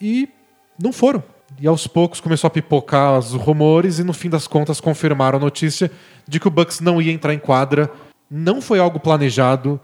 e 0.00 0.28
não 0.80 0.92
foram. 0.92 1.22
E 1.60 1.66
aos 1.66 1.86
poucos 1.86 2.20
começou 2.20 2.48
a 2.48 2.50
pipocar 2.50 3.18
os 3.18 3.32
rumores 3.32 3.98
e 3.98 4.04
no 4.04 4.12
fim 4.12 4.28
das 4.28 4.46
contas 4.46 4.80
confirmaram 4.80 5.38
a 5.38 5.40
notícia 5.40 5.90
de 6.26 6.40
que 6.40 6.48
o 6.48 6.50
Bucks 6.50 6.80
não 6.80 7.00
ia 7.00 7.12
entrar 7.12 7.32
em 7.32 7.38
quadra. 7.38 7.90
Não 8.30 8.60
foi 8.60 8.78
algo 8.78 8.98
planejado. 8.98 9.80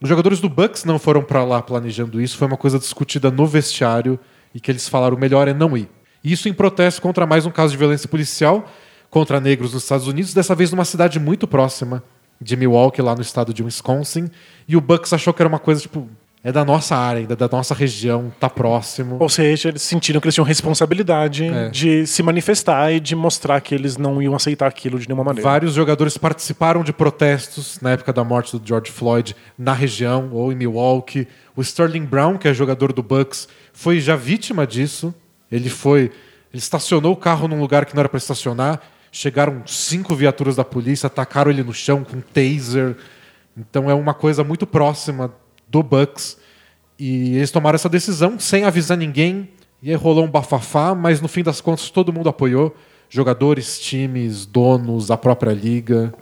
Os 0.00 0.08
jogadores 0.08 0.40
do 0.40 0.48
Bucks 0.48 0.84
não 0.84 0.98
foram 0.98 1.22
para 1.22 1.44
lá 1.44 1.62
planejando 1.62 2.20
isso, 2.20 2.36
foi 2.36 2.48
uma 2.48 2.56
coisa 2.56 2.78
discutida 2.78 3.30
no 3.30 3.46
vestiário 3.46 4.18
e 4.54 4.60
que 4.60 4.70
eles 4.70 4.88
falaram 4.88 5.16
o 5.16 5.20
melhor 5.20 5.48
é 5.48 5.54
não 5.54 5.76
ir. 5.76 5.88
Isso 6.22 6.48
em 6.48 6.52
protesto 6.52 7.00
contra 7.00 7.26
mais 7.26 7.46
um 7.46 7.50
caso 7.50 7.72
de 7.72 7.78
violência 7.78 8.08
policial 8.08 8.68
contra 9.10 9.40
negros 9.40 9.74
nos 9.74 9.82
Estados 9.82 10.06
Unidos, 10.06 10.32
dessa 10.32 10.54
vez 10.54 10.70
numa 10.70 10.84
cidade 10.84 11.20
muito 11.20 11.46
próxima 11.46 12.02
de 12.40 12.56
Milwaukee, 12.56 13.02
lá 13.02 13.14
no 13.14 13.22
estado 13.22 13.52
de 13.52 13.62
Wisconsin. 13.62 14.30
E 14.66 14.76
o 14.76 14.80
Bucks 14.80 15.12
achou 15.12 15.32
que 15.32 15.42
era 15.42 15.48
uma 15.48 15.58
coisa 15.58 15.82
tipo, 15.82 16.08
é 16.44 16.50
da 16.50 16.64
nossa 16.64 16.96
área, 16.96 17.24
da 17.24 17.48
nossa 17.48 17.72
região, 17.72 18.32
tá 18.40 18.50
próximo. 18.50 19.16
Ou 19.20 19.28
seja, 19.28 19.68
eles 19.68 19.82
sentiram 19.82 20.20
que 20.20 20.26
eles 20.26 20.34
tinham 20.34 20.44
responsabilidade 20.44 21.44
é. 21.44 21.68
de 21.68 22.04
se 22.04 22.20
manifestar 22.20 22.92
e 22.92 22.98
de 22.98 23.14
mostrar 23.14 23.60
que 23.60 23.72
eles 23.72 23.96
não 23.96 24.20
iam 24.20 24.34
aceitar 24.34 24.66
aquilo 24.66 24.98
de 24.98 25.06
nenhuma 25.06 25.22
maneira. 25.22 25.48
Vários 25.48 25.74
jogadores 25.74 26.18
participaram 26.18 26.82
de 26.82 26.92
protestos 26.92 27.78
na 27.80 27.92
época 27.92 28.12
da 28.12 28.24
morte 28.24 28.58
do 28.58 28.66
George 28.66 28.90
Floyd 28.90 29.36
na 29.56 29.72
região 29.72 30.30
ou 30.32 30.52
em 30.52 30.56
Milwaukee. 30.56 31.28
O 31.54 31.62
Sterling 31.62 32.06
Brown, 32.06 32.36
que 32.36 32.48
é 32.48 32.54
jogador 32.54 32.92
do 32.92 33.04
Bucks, 33.04 33.46
foi 33.72 34.00
já 34.00 34.16
vítima 34.16 34.66
disso. 34.66 35.14
Ele 35.50 35.70
foi, 35.70 36.00
ele 36.00 36.10
estacionou 36.54 37.12
o 37.12 37.16
carro 37.16 37.46
num 37.46 37.60
lugar 37.60 37.86
que 37.86 37.94
não 37.94 38.00
era 38.00 38.08
para 38.08 38.18
estacionar. 38.18 38.80
Chegaram 39.12 39.62
cinco 39.64 40.12
viaturas 40.16 40.56
da 40.56 40.64
polícia, 40.64 41.06
atacaram 41.06 41.52
ele 41.52 41.62
no 41.62 41.72
chão 41.72 42.02
com 42.02 42.16
um 42.16 42.20
taser. 42.20 42.96
Então 43.56 43.88
é 43.88 43.94
uma 43.94 44.14
coisa 44.14 44.42
muito 44.42 44.66
próxima 44.66 45.32
do 45.72 45.82
Bucks. 45.82 46.36
E 46.98 47.36
eles 47.36 47.50
tomaram 47.50 47.74
essa 47.74 47.88
decisão 47.88 48.38
sem 48.38 48.64
avisar 48.64 48.96
ninguém. 48.96 49.48
E 49.82 49.90
aí 49.90 49.96
rolou 49.96 50.24
um 50.24 50.30
bafafá, 50.30 50.94
mas 50.94 51.20
no 51.20 51.26
fim 51.26 51.42
das 51.42 51.60
contas 51.60 51.90
todo 51.90 52.12
mundo 52.12 52.28
apoiou. 52.28 52.76
Jogadores, 53.08 53.80
times, 53.80 54.46
donos, 54.46 55.10
a 55.10 55.16
própria 55.16 55.52
liga. 55.52 56.14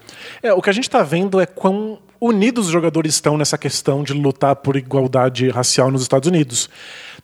É, 0.43 0.53
o 0.53 0.63
que 0.63 0.71
a 0.71 0.73
gente 0.73 0.85
está 0.85 1.03
vendo 1.03 1.41
é 1.41 1.47
quão 1.47 1.99
unidos 2.21 2.67
os 2.67 2.73
jogadores 2.73 3.15
estão 3.15 3.37
nessa 3.37 3.59
questão 3.59 4.03
de 4.03 4.13
lutar 4.13 4.57
por 4.57 4.77
igualdade 4.77 5.49
racial 5.51 5.91
nos 5.91 6.03
Estados 6.03 6.29
Unidos. 6.29 6.69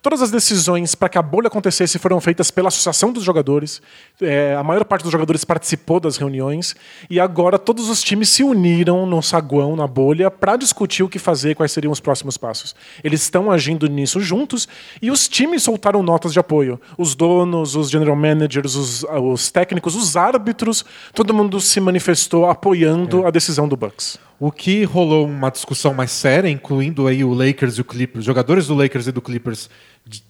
Todas 0.06 0.22
as 0.22 0.30
decisões 0.30 0.94
para 0.94 1.08
que 1.08 1.18
a 1.18 1.22
bolha 1.22 1.48
acontecesse 1.48 1.98
foram 1.98 2.20
feitas 2.20 2.48
pela 2.48 2.68
Associação 2.68 3.10
dos 3.12 3.24
Jogadores. 3.24 3.82
É, 4.22 4.54
a 4.54 4.62
maior 4.62 4.84
parte 4.84 5.02
dos 5.02 5.10
jogadores 5.10 5.44
participou 5.44 5.98
das 5.98 6.16
reuniões. 6.16 6.76
E 7.10 7.18
agora 7.18 7.58
todos 7.58 7.88
os 7.88 8.04
times 8.04 8.28
se 8.28 8.44
uniram 8.44 9.04
no 9.04 9.20
saguão, 9.20 9.74
na 9.74 9.84
bolha, 9.84 10.30
para 10.30 10.56
discutir 10.56 11.02
o 11.02 11.08
que 11.08 11.18
fazer, 11.18 11.56
quais 11.56 11.72
seriam 11.72 11.90
os 11.90 11.98
próximos 11.98 12.36
passos. 12.36 12.72
Eles 13.02 13.20
estão 13.22 13.50
agindo 13.50 13.88
nisso 13.88 14.20
juntos 14.20 14.68
e 15.02 15.10
os 15.10 15.26
times 15.26 15.64
soltaram 15.64 16.04
notas 16.04 16.32
de 16.32 16.38
apoio. 16.38 16.80
Os 16.96 17.16
donos, 17.16 17.74
os 17.74 17.90
general 17.90 18.14
managers, 18.14 18.76
os, 18.76 19.02
os 19.02 19.50
técnicos, 19.50 19.96
os 19.96 20.16
árbitros, 20.16 20.84
todo 21.14 21.34
mundo 21.34 21.60
se 21.60 21.80
manifestou 21.80 22.48
apoiando 22.48 23.24
é. 23.24 23.26
a 23.26 23.30
decisão 23.32 23.66
do 23.66 23.76
Bucks. 23.76 24.20
O 24.38 24.52
que 24.52 24.84
rolou 24.84 25.26
uma 25.26 25.50
discussão 25.50 25.94
mais 25.94 26.10
séria, 26.10 26.50
incluindo 26.50 27.06
aí 27.06 27.24
o 27.24 27.32
Lakers 27.32 27.78
e 27.78 27.80
o 27.80 27.84
Clippers, 27.84 28.22
jogadores 28.22 28.66
do 28.66 28.74
Lakers 28.74 29.06
e 29.06 29.12
do 29.12 29.22
Clippers 29.22 29.70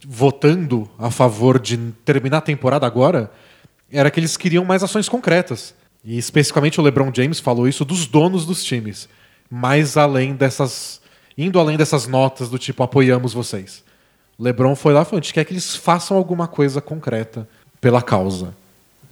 votando 0.06 0.88
a 0.98 1.10
favor 1.10 1.58
de 1.58 1.76
terminar 2.04 2.38
a 2.38 2.42
temporada 2.42 2.86
agora, 2.86 3.30
era 3.90 4.10
que 4.10 4.18
eles 4.18 4.36
queriam 4.36 4.64
mais 4.64 4.82
ações 4.82 5.08
concretas. 5.08 5.74
E 6.04 6.16
especificamente 6.16 6.80
o 6.80 6.82
LeBron 6.82 7.10
James 7.14 7.40
falou 7.40 7.68
isso 7.68 7.84
dos 7.84 8.06
donos 8.06 8.46
dos 8.46 8.64
times, 8.64 9.08
mais 9.50 9.96
além 9.96 10.34
dessas 10.34 11.00
indo 11.36 11.58
além 11.58 11.76
dessas 11.76 12.06
notas 12.06 12.48
do 12.48 12.58
tipo 12.58 12.82
apoiamos 12.82 13.34
vocês. 13.34 13.84
LeBron 14.38 14.74
foi 14.74 14.92
lá 14.92 15.02
e 15.02 15.04
falou: 15.04 15.18
a 15.18 15.22
gente 15.22 15.34
quer 15.34 15.44
que 15.44 15.52
eles 15.52 15.76
façam 15.76 16.16
alguma 16.16 16.46
coisa 16.46 16.80
concreta 16.80 17.48
pela 17.80 18.00
causa. 18.00 18.54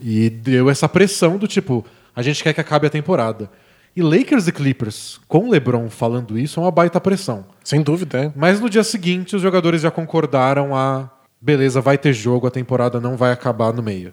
E 0.01 0.29
deu 0.29 0.69
essa 0.71 0.89
pressão 0.89 1.39
do 1.39 1.47
tipo, 1.47 1.85
a 2.15 2.23
gente 2.23 2.43
quer 2.43 2.53
que 2.53 2.61
acabe 2.61 2.87
a 2.87 2.91
temporada. 2.91 3.51
E 3.97 4.03
Lakers 4.03 4.49
e 4.49 4.53
Clippers, 4.53 5.21
com 5.29 5.47
o 5.47 5.51
LeBron 5.51 5.89
falando 5.89 6.37
isso, 6.37 6.59
é 6.59 6.63
uma 6.65 6.71
baita 6.71 7.01
pressão. 7.01 7.47
Sem 7.63 7.81
dúvida, 7.81 8.25
é. 8.25 8.33
Mas 8.35 8.61
no 8.61 8.69
dia 8.69 8.83
seguinte, 8.83 9.37
os 9.37 9.43
jogadores 9.43 9.83
já 9.83 9.91
concordaram 9.91 10.75
a. 10.75 11.11
Beleza, 11.41 11.81
vai 11.81 11.97
ter 11.97 12.13
jogo, 12.13 12.47
a 12.47 12.51
temporada 12.51 12.99
não 12.99 13.17
vai 13.17 13.31
acabar 13.31 13.73
no 13.73 13.83
meio. 13.83 14.13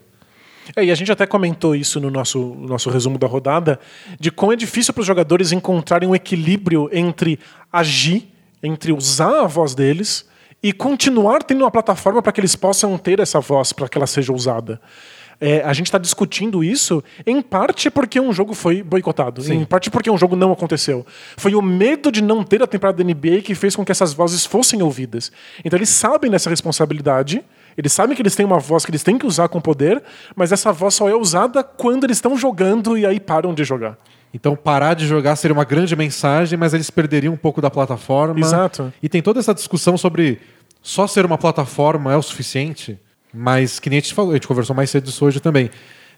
É, 0.76 0.84
e 0.84 0.90
a 0.90 0.94
gente 0.94 1.10
até 1.10 1.26
comentou 1.26 1.74
isso 1.74 1.98
no 1.98 2.10
nosso, 2.10 2.54
nosso 2.60 2.90
resumo 2.90 3.18
da 3.18 3.26
rodada, 3.26 3.80
de 4.20 4.30
como 4.30 4.52
é 4.52 4.56
difícil 4.56 4.94
para 4.94 5.00
os 5.00 5.06
jogadores 5.06 5.50
encontrarem 5.50 6.08
um 6.08 6.14
equilíbrio 6.14 6.88
entre 6.92 7.38
agir, 7.72 8.28
entre 8.62 8.92
usar 8.92 9.42
a 9.42 9.46
voz 9.46 9.74
deles 9.74 10.24
e 10.62 10.72
continuar 10.72 11.42
tendo 11.42 11.62
uma 11.62 11.70
plataforma 11.70 12.22
para 12.22 12.30
que 12.30 12.40
eles 12.40 12.54
possam 12.54 12.96
ter 12.96 13.18
essa 13.18 13.40
voz, 13.40 13.72
para 13.72 13.88
que 13.88 13.98
ela 13.98 14.06
seja 14.06 14.32
usada. 14.32 14.80
É, 15.44 15.60
a 15.64 15.72
gente 15.72 15.86
está 15.86 15.98
discutindo 15.98 16.62
isso 16.62 17.02
em 17.26 17.42
parte 17.42 17.90
porque 17.90 18.20
um 18.20 18.32
jogo 18.32 18.54
foi 18.54 18.80
boicotado, 18.80 19.42
Sim. 19.42 19.54
em 19.54 19.64
parte 19.64 19.90
porque 19.90 20.08
um 20.08 20.16
jogo 20.16 20.36
não 20.36 20.52
aconteceu. 20.52 21.04
Foi 21.36 21.52
o 21.56 21.60
medo 21.60 22.12
de 22.12 22.22
não 22.22 22.44
ter 22.44 22.62
a 22.62 22.66
temporada 22.66 23.02
da 23.02 23.12
NBA 23.12 23.42
que 23.42 23.52
fez 23.52 23.74
com 23.74 23.84
que 23.84 23.90
essas 23.90 24.12
vozes 24.12 24.46
fossem 24.46 24.80
ouvidas. 24.82 25.32
Então 25.64 25.76
eles 25.76 25.88
sabem 25.88 26.30
dessa 26.30 26.48
responsabilidade. 26.48 27.42
Eles 27.76 27.92
sabem 27.92 28.14
que 28.14 28.22
eles 28.22 28.36
têm 28.36 28.46
uma 28.46 28.60
voz 28.60 28.84
que 28.84 28.92
eles 28.92 29.02
têm 29.02 29.18
que 29.18 29.26
usar 29.26 29.48
com 29.48 29.60
poder, 29.60 30.00
mas 30.36 30.52
essa 30.52 30.70
voz 30.72 30.94
só 30.94 31.08
é 31.08 31.14
usada 31.16 31.64
quando 31.64 32.04
eles 32.04 32.18
estão 32.18 32.36
jogando 32.36 32.96
e 32.96 33.04
aí 33.04 33.18
param 33.18 33.52
de 33.52 33.64
jogar. 33.64 33.98
Então, 34.32 34.54
parar 34.54 34.94
de 34.94 35.08
jogar 35.08 35.34
seria 35.34 35.54
uma 35.54 35.64
grande 35.64 35.96
mensagem, 35.96 36.56
mas 36.56 36.72
eles 36.72 36.88
perderiam 36.88 37.34
um 37.34 37.36
pouco 37.36 37.60
da 37.60 37.70
plataforma. 37.70 38.38
Exato. 38.38 38.92
E 39.02 39.08
tem 39.08 39.20
toda 39.20 39.40
essa 39.40 39.52
discussão 39.52 39.98
sobre 39.98 40.40
só 40.80 41.06
ser 41.08 41.26
uma 41.26 41.36
plataforma 41.36 42.12
é 42.12 42.16
o 42.16 42.22
suficiente. 42.22 42.98
Mas, 43.32 43.80
que 43.80 43.88
nem 43.88 43.98
a 43.98 44.02
gente 44.02 44.14
falou, 44.14 44.32
a 44.32 44.34
gente 44.34 44.46
conversou 44.46 44.74
mais 44.74 44.90
cedo 44.90 45.04
disso 45.04 45.24
hoje 45.24 45.40
também. 45.40 45.70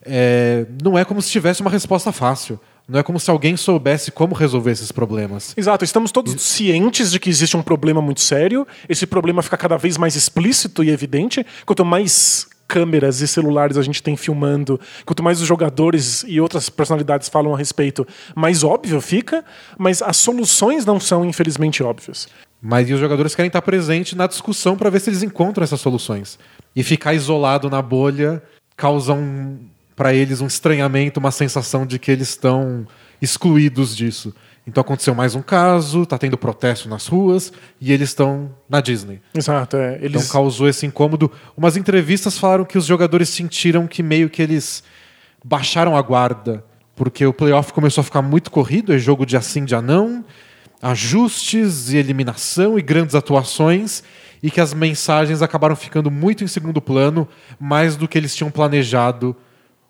É, 0.04 0.66
não 0.83 0.99
é 0.99 1.04
como 1.04 1.23
se 1.23 1.30
tivesse 1.30 1.61
uma 1.61 1.71
resposta 1.71 2.12
fácil. 2.12 2.61
Não 2.87 3.00
é 3.00 3.02
como 3.02 3.18
se 3.18 3.30
alguém 3.30 3.56
soubesse 3.56 4.11
como 4.11 4.35
resolver 4.35 4.71
esses 4.71 4.92
problemas. 4.92 5.54
Exato, 5.56 5.85
estamos 5.85 6.12
todos 6.12 6.40
cientes 6.42 7.11
de 7.11 7.18
que 7.18 7.30
existe 7.30 7.56
um 7.56 7.62
problema 7.62 8.02
muito 8.02 8.21
sério. 8.21 8.66
Esse 8.88 9.06
problema 9.06 9.42
fica 9.42 9.56
cada 9.56 9.78
vez 9.78 9.97
mais 9.97 10.14
explícito 10.16 10.85
e 10.85 10.90
evidente. 10.90 11.47
Quanto 11.64 11.83
mais 11.83 12.47
câmeras 12.68 13.21
e 13.21 13.28
celulares 13.28 13.76
a 13.76 13.83
gente 13.83 14.02
tem 14.02 14.16
filmando, 14.16 14.80
quanto 15.04 15.23
mais 15.23 15.40
os 15.40 15.47
jogadores 15.47 16.25
e 16.26 16.40
outras 16.40 16.68
personalidades 16.68 17.28
falam 17.28 17.54
a 17.54 17.59
respeito, 17.59 18.06
mais 18.35 18.64
óbvio 18.64 19.00
fica, 19.00 19.44
mas 19.78 20.02
as 20.02 20.16
soluções 20.16 20.85
não 20.85 20.99
são, 20.99 21.25
infelizmente, 21.25 21.83
óbvias. 21.83 22.28
Mas 22.66 22.90
os 22.90 22.99
jogadores 22.99 23.35
querem 23.35 23.49
estar 23.49 23.61
presentes 23.61 24.14
na 24.14 24.26
discussão 24.26 24.75
para 24.75 24.88
ver 24.88 24.99
se 24.99 25.11
eles 25.11 25.23
encontram 25.23 25.62
essas 25.62 25.83
soluções. 25.83 26.38
E 26.75 26.83
ficar 26.83 27.12
isolado 27.12 27.68
na 27.68 27.83
bolha 27.83 28.42
causa 28.75 29.12
um, 29.12 29.59
para 29.94 30.14
eles 30.14 30.40
um 30.40 30.47
estranhamento, 30.47 31.21
uma 31.21 31.30
sensação 31.30 31.85
de 31.85 31.99
que 31.99 32.11
eles 32.11 32.30
estão 32.30 32.87
excluídos 33.21 33.94
disso. 33.94 34.35
Então 34.66 34.80
aconteceu 34.80 35.14
mais 35.14 35.35
um 35.35 35.42
caso, 35.42 36.06
tá 36.06 36.16
tendo 36.16 36.38
protesto 36.38 36.88
nas 36.88 37.06
ruas 37.06 37.52
e 37.78 37.92
eles 37.92 38.09
estão 38.09 38.50
na 38.66 38.80
Disney. 38.80 39.21
Exato, 39.35 39.76
é. 39.76 39.97
Eles... 40.00 40.23
Então 40.23 40.33
causou 40.33 40.66
esse 40.66 40.87
incômodo. 40.87 41.30
Umas 41.54 41.76
entrevistas 41.76 42.38
falaram 42.38 42.64
que 42.64 42.78
os 42.78 42.87
jogadores 42.87 43.28
sentiram 43.28 43.87
que 43.87 44.02
meio 44.02 44.30
que 44.30 44.40
eles 44.40 44.83
baixaram 45.44 45.94
a 45.94 46.00
guarda, 46.00 46.64
porque 46.97 47.26
o 47.26 47.33
playoff 47.35 47.75
começou 47.75 48.00
a 48.00 48.04
ficar 48.04 48.23
muito 48.23 48.50
corrido, 48.50 48.94
é 48.94 48.97
jogo 48.97 49.26
de 49.26 49.37
assim, 49.37 49.66
de 49.66 49.78
não 49.83 50.25
ajustes 50.85 51.91
e 51.91 51.97
eliminação 51.97 52.79
e 52.79 52.83
grandes 52.83 53.14
atuações 53.14 54.05
e 54.43 54.50
que 54.50 54.61
as 54.61 54.75
mensagens 54.75 55.41
acabaram 55.41 55.75
ficando 55.75 56.11
muito 56.11 56.45
em 56.45 56.47
segundo 56.47 56.79
plano, 56.83 57.26
mais 57.59 57.97
do 57.97 58.07
que 58.07 58.19
eles 58.19 58.37
tinham 58.37 58.50
planejado. 58.50 59.35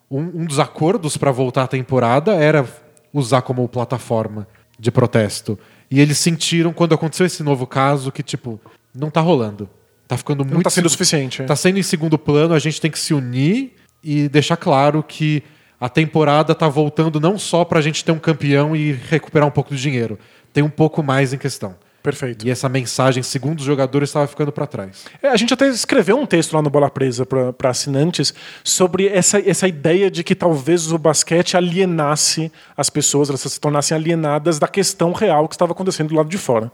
Um, 0.08 0.42
um 0.42 0.44
dos 0.44 0.60
acordos 0.60 1.16
para 1.16 1.32
voltar 1.32 1.64
à 1.64 1.66
temporada 1.66 2.34
era 2.34 2.64
usar 3.12 3.42
como 3.42 3.68
plataforma 3.68 4.46
de 4.78 4.92
protesto. 4.92 5.58
E 5.90 5.98
eles 5.98 6.16
sentiram, 6.16 6.72
quando 6.72 6.94
aconteceu 6.94 7.26
esse 7.26 7.42
novo 7.42 7.66
caso, 7.66 8.12
que, 8.12 8.22
tipo, 8.22 8.60
não 8.94 9.10
tá 9.10 9.20
rolando. 9.20 9.68
Tá 10.06 10.16
ficando 10.16 10.44
muito. 10.44 10.54
Não 10.54 10.62
tá 10.62 10.70
sendo 10.70 10.88
suficiente. 10.88 11.42
É. 11.42 11.44
Tá 11.44 11.56
sendo 11.56 11.80
em 11.80 11.82
segundo 11.82 12.16
plano, 12.16 12.54
a 12.54 12.58
gente 12.60 12.80
tem 12.80 12.90
que 12.90 12.98
se 13.00 13.12
unir 13.12 13.74
e 14.00 14.28
deixar 14.28 14.56
claro 14.56 15.02
que 15.02 15.42
a 15.80 15.88
temporada 15.88 16.54
tá 16.54 16.68
voltando 16.68 17.18
não 17.18 17.36
só 17.36 17.64
pra 17.64 17.80
gente 17.80 18.04
ter 18.04 18.12
um 18.12 18.18
campeão 18.18 18.76
e 18.76 18.92
recuperar 18.92 19.48
um 19.48 19.50
pouco 19.50 19.74
de 19.74 19.82
dinheiro 19.82 20.16
tem 20.54 20.62
um 20.62 20.70
pouco 20.70 21.02
mais 21.02 21.32
em 21.32 21.38
questão. 21.38 21.74
Perfeito. 22.00 22.46
E 22.46 22.50
essa 22.50 22.68
mensagem, 22.68 23.22
segundo 23.22 23.60
os 23.60 23.64
jogadores, 23.64 24.10
estava 24.10 24.26
ficando 24.26 24.52
para 24.52 24.66
trás. 24.66 25.06
É, 25.22 25.28
a 25.28 25.36
gente 25.36 25.52
até 25.52 25.66
escreveu 25.68 26.18
um 26.18 26.26
texto 26.26 26.52
lá 26.52 26.60
no 26.60 26.68
Bola 26.68 26.90
Presa 26.90 27.26
para 27.26 27.70
assinantes 27.70 28.32
sobre 28.62 29.08
essa, 29.08 29.40
essa 29.40 29.66
ideia 29.66 30.10
de 30.10 30.22
que 30.22 30.34
talvez 30.34 30.92
o 30.92 30.98
basquete 30.98 31.56
alienasse 31.56 32.52
as 32.76 32.90
pessoas, 32.90 33.30
elas 33.30 33.40
se 33.40 33.58
tornassem 33.58 33.96
alienadas 33.96 34.58
da 34.58 34.68
questão 34.68 35.12
real 35.12 35.48
que 35.48 35.54
estava 35.54 35.72
acontecendo 35.72 36.10
do 36.10 36.14
lado 36.14 36.28
de 36.28 36.36
fora. 36.36 36.70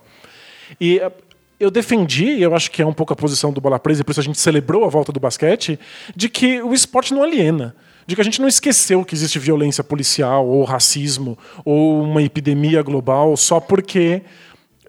E 0.80 0.98
eh, 0.98 1.12
eu 1.60 1.70
defendi, 1.70 2.24
e 2.24 2.42
eu 2.42 2.52
acho 2.52 2.68
que 2.68 2.82
é 2.82 2.86
um 2.86 2.92
pouco 2.92 3.12
a 3.12 3.16
posição 3.16 3.52
do 3.52 3.60
Bola 3.60 3.78
Presa, 3.78 4.00
e 4.00 4.04
por 4.04 4.10
isso 4.10 4.20
a 4.20 4.24
gente 4.24 4.40
celebrou 4.40 4.84
a 4.84 4.88
volta 4.88 5.12
do 5.12 5.20
basquete, 5.20 5.78
de 6.14 6.28
que 6.28 6.60
o 6.60 6.74
esporte 6.74 7.14
não 7.14 7.22
aliena 7.22 7.76
de 8.10 8.16
que 8.16 8.20
a 8.20 8.24
gente 8.24 8.40
não 8.40 8.48
esqueceu 8.48 9.04
que 9.04 9.14
existe 9.14 9.38
violência 9.38 9.84
policial 9.84 10.44
ou 10.44 10.64
racismo 10.64 11.38
ou 11.64 12.02
uma 12.02 12.20
epidemia 12.20 12.82
global 12.82 13.36
só 13.36 13.60
porque 13.60 14.22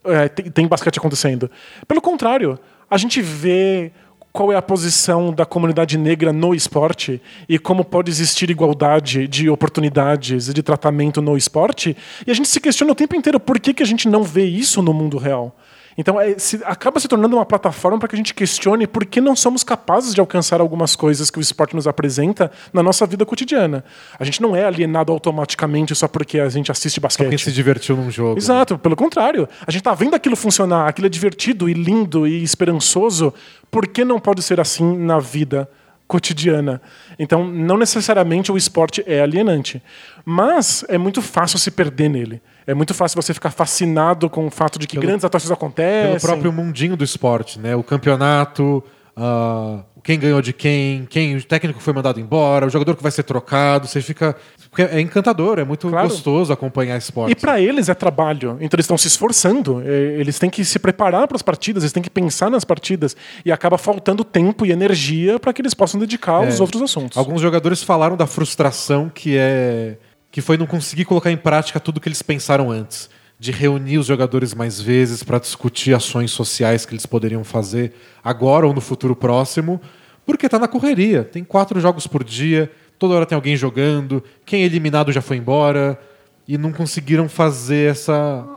é, 0.04 0.28
tem, 0.28 0.50
tem 0.50 0.68
basquete 0.68 0.98
acontecendo. 0.98 1.50
Pelo 1.88 2.02
contrário, 2.02 2.58
a 2.90 2.98
gente 2.98 3.22
vê 3.22 3.92
qual 4.32 4.52
é 4.52 4.56
a 4.56 4.62
posição 4.62 5.32
da 5.32 5.46
comunidade 5.46 6.00
negra 6.00 6.34
no 6.34 6.56
esporte 6.56 7.22
e 7.48 7.60
como 7.60 7.86
pode 7.86 8.10
existir 8.10 8.50
igualdade 8.50 9.28
de 9.28 9.52
oportunidades 9.52 10.48
e 10.48 10.54
de 10.54 10.64
tratamento 10.64 11.22
no 11.22 11.38
esporte. 11.38 11.96
E 12.26 12.32
a 12.32 12.34
gente 12.34 12.48
se 12.48 12.60
questiona 12.60 12.92
o 12.92 12.96
tempo 12.96 13.16
inteiro 13.16 13.40
por 13.40 13.60
que, 13.60 13.72
que 13.72 13.84
a 13.84 13.86
gente 13.86 14.10
não 14.10 14.24
vê 14.24 14.46
isso 14.46 14.82
no 14.82 14.96
mundo 14.96 15.20
real. 15.20 15.56
Então, 15.98 16.20
é, 16.20 16.38
se, 16.38 16.62
acaba 16.64 17.00
se 17.00 17.08
tornando 17.08 17.36
uma 17.36 17.46
plataforma 17.46 18.00
para 18.00 18.08
que 18.08 18.16
a 18.16 18.18
gente 18.18 18.34
questione 18.34 18.88
por 18.88 19.06
que 19.06 19.20
não 19.20 19.36
somos 19.36 19.64
capazes 19.64 20.14
de 20.14 20.22
alcançar 20.22 20.62
algumas 20.62 20.96
coisas 20.96 21.30
que 21.30 21.38
o 21.38 21.42
esporte 21.42 21.76
nos 21.76 21.88
apresenta 21.88 22.52
na 22.72 22.82
nossa 22.82 23.06
vida 23.06 23.26
cotidiana. 23.26 23.84
A 24.20 24.24
gente 24.24 24.42
não 24.42 24.56
é 24.56 24.66
alienado 24.66 25.12
automaticamente 25.12 25.94
só 25.96 26.08
porque 26.08 26.40
a 26.40 26.50
gente 26.50 26.72
assiste 26.72 27.00
basquete. 27.00 27.26
Só 27.26 27.30
quem 27.30 27.38
se 27.38 27.52
divertiu 27.52 27.96
num 27.96 28.10
jogo. 28.10 28.38
Exato, 28.38 28.76
né? 28.76 28.80
pelo 28.82 28.96
contrário. 28.96 29.48
A 29.66 29.72
gente 29.72 29.82
está 29.82 29.94
vendo 29.94 30.16
aquilo 30.16 30.36
funcionar, 30.36 30.88
aquilo 30.88 31.08
é 31.08 31.10
divertido 31.10 31.70
e 31.70 31.74
lindo 31.74 32.28
e 32.28 32.44
esperançoso. 32.44 33.34
Por 33.70 33.88
que 33.88 34.04
não 34.06 34.20
pode 34.20 34.42
ser 34.42 34.60
assim 34.60 34.98
na 34.98 35.20
vida 35.20 35.70
cotidiana? 36.08 36.82
Então, 37.20 37.46
não 37.46 37.78
necessariamente 37.78 38.52
o 38.52 38.58
esporte 38.58 39.04
é 39.06 39.22
alienante, 39.22 39.82
mas 40.26 40.86
é 40.88 40.98
muito 40.98 41.22
fácil 41.22 41.60
se 41.60 41.72
perder 41.72 42.10
nele. 42.10 42.42
É 42.66 42.74
muito 42.74 42.94
fácil 42.94 43.22
você 43.22 43.34
ficar 43.34 43.52
fascinado 43.52 44.30
com 44.30 44.48
o 44.48 44.52
fato 44.52 44.78
de 44.78 44.88
que 44.88 44.96
pelo, 44.96 45.08
grandes 45.08 45.26
atuações 45.26 45.52
acontecem. 45.52 46.10
Pelo 46.10 46.22
próprio 46.22 46.54
mundinho 46.54 46.96
do 46.96 47.04
esporte, 47.04 47.60
né? 47.60 47.76
O 47.76 47.84
campeonato, 47.84 48.84
uh, 49.18 49.84
quem 50.04 50.20
ganhou 50.20 50.42
de 50.42 50.54
quem, 50.54 51.06
quem 51.06 51.36
o 51.36 51.44
técnico 51.44 51.80
foi 51.80 51.94
mandado 51.94 52.20
embora, 52.20 52.66
o 52.66 52.70
jogador 52.70 52.96
que 52.96 53.04
vai 53.04 53.12
ser 53.12 53.24
trocado, 53.24 53.88
você 53.88 54.02
fica 54.02 54.36
é 54.78 55.02
encantador, 55.02 55.60
é 55.60 55.66
muito 55.66 55.90
claro. 55.90 56.08
gostoso 56.08 56.54
acompanhar 56.54 56.98
esporte. 56.98 57.32
E 57.32 57.36
para 57.36 57.60
eles 57.60 57.90
é 57.90 57.94
trabalho, 57.94 58.58
então 58.62 58.78
eles 58.78 58.86
estão 58.86 58.98
se 58.98 59.08
esforçando, 59.08 59.82
é, 59.86 60.20
eles 60.20 60.40
têm 60.40 60.50
que 60.50 60.64
se 60.64 60.80
preparar 60.80 61.28
para 61.28 61.36
as 61.36 61.42
partidas, 61.42 61.84
eles 61.84 61.92
têm 61.92 62.02
que 62.02 62.10
pensar 62.10 62.50
nas 62.50 62.64
partidas 62.64 63.16
e 63.46 63.52
acaba 63.52 63.78
faltando 63.78 64.24
tempo 64.24 64.66
e 64.66 64.72
energia 64.72 65.38
para 65.40 65.52
que 65.52 65.62
eles 65.62 65.74
possam 65.74 66.00
dedicar 66.00 66.34
aos 66.34 66.60
é, 66.60 66.62
outros 66.62 66.82
assuntos. 66.82 67.18
Alguns 67.18 67.42
jogadores 67.42 67.84
falaram 67.84 68.16
da 68.16 68.26
frustração 68.26 69.12
que 69.14 69.38
é 69.38 69.98
que 70.32 70.42
foi 70.42 70.58
não 70.58 70.66
conseguir 70.66 71.06
colocar 71.06 71.30
em 71.32 71.38
prática 71.38 71.80
tudo 71.80 72.00
que 72.00 72.08
eles 72.08 72.22
pensaram 72.22 72.72
antes. 72.72 73.10
de 73.38 73.52
reunir 73.52 73.98
os 73.98 74.06
jogadores 74.06 74.54
mais 74.54 74.80
vezes 74.80 75.24
para 75.24 75.40
discutir 75.40 75.96
ações 75.96 76.30
sociais 76.30 76.86
que 76.86 76.94
eles 76.94 77.08
poderiam 77.08 77.44
fazer 77.44 77.92
agora 78.24 78.68
ou 78.68 78.74
no 78.74 78.80
futuro 78.80 79.16
próximo, 79.16 79.82
porque 80.28 80.46
está 80.46 80.60
na 80.60 80.68
correria. 80.68 81.24
Tem 81.24 81.44
quatro 81.44 81.80
jogos 81.80 82.06
por 82.06 82.24
dia, 82.24 82.72
toda 83.00 83.16
hora 83.16 83.26
tem 83.26 83.36
alguém 83.36 83.58
jogando, 83.58 84.24
quem 84.46 84.62
é 84.62 84.66
eliminado 84.68 85.12
já 85.12 85.24
foi 85.24 85.38
embora 85.38 86.00
e 86.48 86.56
não 86.56 86.72
conseguiram 86.72 87.28
fazer 87.28 87.90
essa 87.90 88.48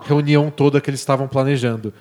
reunião 0.00 0.50
toda 0.50 0.80
que 0.80 0.88
eles 0.88 1.00
estavam 1.00 1.28
planejando. 1.28 1.92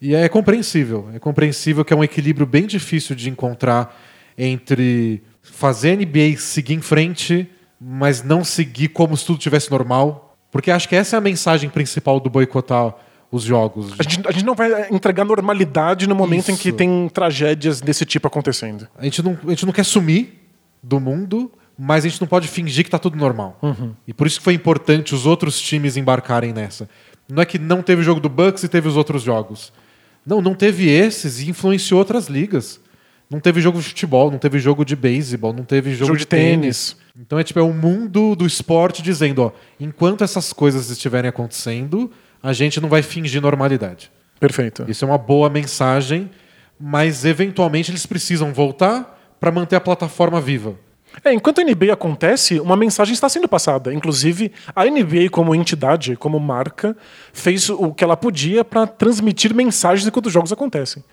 E 0.00 0.16
é 0.16 0.28
compreensível, 0.28 1.08
é 1.14 1.20
compreensível 1.20 1.84
que 1.84 1.92
é 1.92 1.96
um 1.96 2.02
equilíbrio 2.02 2.44
bem 2.44 2.66
difícil 2.66 3.14
de 3.14 3.30
encontrar 3.30 3.96
entre 4.36 5.22
fazer 5.42 5.92
a 5.92 5.96
NBA 5.96 6.38
seguir 6.38 6.74
em 6.74 6.80
frente, 6.80 7.48
mas 7.80 8.22
não 8.22 8.44
seguir 8.44 8.88
como 8.88 9.16
se 9.16 9.24
tudo 9.24 9.38
tivesse 9.38 9.70
normal. 9.70 10.36
Porque 10.50 10.70
acho 10.70 10.88
que 10.88 10.94
essa 10.94 11.16
é 11.16 11.18
a 11.18 11.20
mensagem 11.20 11.68
principal 11.68 12.20
do 12.20 12.30
boicotar 12.30 12.94
os 13.30 13.42
jogos. 13.42 13.92
A 13.98 14.02
gente, 14.02 14.28
a 14.28 14.30
gente 14.30 14.44
não 14.44 14.54
vai 14.54 14.88
entregar 14.90 15.24
normalidade 15.24 16.06
no 16.06 16.14
momento 16.14 16.50
em 16.50 16.56
que 16.56 16.68
Isso. 16.68 16.76
tem 16.76 17.08
tragédias 17.12 17.80
desse 17.80 18.04
tipo 18.04 18.28
acontecendo. 18.28 18.86
A 18.96 19.04
gente 19.04 19.22
não, 19.22 19.36
a 19.44 19.50
gente 19.50 19.66
não 19.66 19.72
quer 19.72 19.84
sumir 19.84 20.40
do 20.80 21.00
mundo, 21.00 21.50
mas 21.76 22.04
a 22.04 22.08
gente 22.08 22.20
não 22.20 22.28
pode 22.28 22.46
fingir 22.46 22.84
que 22.84 22.90
tá 22.90 22.98
tudo 22.98 23.16
normal. 23.16 23.58
E 24.06 24.14
por 24.14 24.26
isso 24.26 24.38
que 24.38 24.44
foi 24.44 24.54
importante 24.54 25.14
os 25.14 25.26
outros 25.26 25.60
times 25.60 25.96
embarcarem 25.96 26.52
nessa. 26.52 26.88
Não 27.28 27.42
é 27.42 27.46
que 27.46 27.58
não 27.58 27.82
teve 27.82 28.02
o 28.02 28.04
jogo 28.04 28.20
do 28.20 28.28
Bucks 28.28 28.62
e 28.62 28.68
teve 28.68 28.86
os 28.86 28.96
outros 28.96 29.22
jogos. 29.22 29.72
Não, 30.24 30.40
não 30.40 30.54
teve 30.54 30.88
esses 30.88 31.40
e 31.40 31.50
influenciou 31.50 31.98
outras 31.98 32.28
ligas. 32.28 32.80
Não 33.30 33.40
teve 33.40 33.60
jogo 33.60 33.78
de 33.78 33.84
futebol, 33.88 34.30
não 34.30 34.38
teve 34.38 34.58
jogo 34.58 34.84
de 34.84 34.94
beisebol, 34.94 35.52
não 35.52 35.64
teve 35.64 35.92
jogo, 35.94 36.08
Jogo 36.08 36.18
de 36.18 36.26
tênis. 36.26 36.96
Então 37.18 37.38
é 37.38 37.44
tipo 37.44 37.58
é 37.58 37.62
o 37.62 37.72
mundo 37.72 38.36
do 38.36 38.46
esporte 38.46 39.02
dizendo, 39.02 39.42
ó, 39.42 39.52
enquanto 39.80 40.22
essas 40.22 40.52
coisas 40.52 40.90
estiverem 40.90 41.28
acontecendo, 41.28 42.10
a 42.42 42.52
gente 42.52 42.80
não 42.80 42.88
vai 42.88 43.02
fingir 43.02 43.40
normalidade. 43.40 44.10
Perfeito. 44.38 44.84
Isso 44.88 45.04
é 45.04 45.08
uma 45.08 45.18
boa 45.18 45.48
mensagem, 45.48 46.30
mas 46.78 47.24
eventualmente 47.24 47.90
eles 47.90 48.04
precisam 48.04 48.52
voltar 48.52 49.36
para 49.40 49.50
manter 49.50 49.76
a 49.76 49.80
plataforma 49.80 50.40
viva. 50.40 50.76
É, 51.22 51.32
enquanto 51.32 51.60
a 51.60 51.64
NBA 51.64 51.92
acontece, 51.92 52.58
uma 52.58 52.76
mensagem 52.76 53.14
está 53.14 53.28
sendo 53.28 53.46
passada. 53.46 53.94
Inclusive, 53.94 54.50
a 54.74 54.84
NBA, 54.84 55.30
como 55.30 55.54
entidade, 55.54 56.16
como 56.16 56.40
marca, 56.40 56.96
fez 57.32 57.68
o 57.70 57.92
que 57.92 58.02
ela 58.02 58.16
podia 58.16 58.64
para 58.64 58.86
transmitir 58.86 59.54
mensagens 59.54 60.06
enquanto 60.06 60.26
os 60.26 60.32
jogos 60.32 60.52
acontecem. 60.52 61.04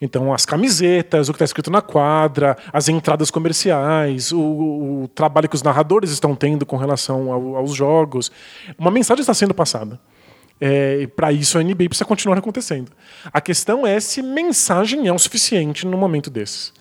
Então, 0.00 0.32
as 0.32 0.46
camisetas, 0.46 1.28
o 1.28 1.32
que 1.32 1.36
está 1.36 1.44
escrito 1.44 1.70
na 1.70 1.82
quadra, 1.82 2.56
as 2.72 2.88
entradas 2.88 3.30
comerciais, 3.30 4.30
o, 4.32 4.38
o 4.40 5.10
trabalho 5.14 5.48
que 5.48 5.56
os 5.56 5.62
narradores 5.62 6.10
estão 6.10 6.36
tendo 6.36 6.64
com 6.64 6.76
relação 6.76 7.32
ao- 7.32 7.56
aos 7.56 7.74
jogos. 7.74 8.30
Uma 8.78 8.90
mensagem 8.92 9.20
está 9.22 9.34
sendo 9.34 9.52
passada. 9.52 9.98
É, 10.60 11.00
e 11.02 11.06
para 11.06 11.32
isso 11.32 11.58
a 11.58 11.62
NBA 11.62 11.88
precisa 11.88 12.04
continuar 12.04 12.38
acontecendo. 12.38 12.90
A 13.32 13.40
questão 13.40 13.86
é 13.86 13.98
se 14.00 14.22
mensagem 14.22 15.06
é 15.08 15.12
o 15.12 15.18
suficiente 15.18 15.86
no 15.86 15.96
momento 15.96 16.30
desses. 16.30 16.72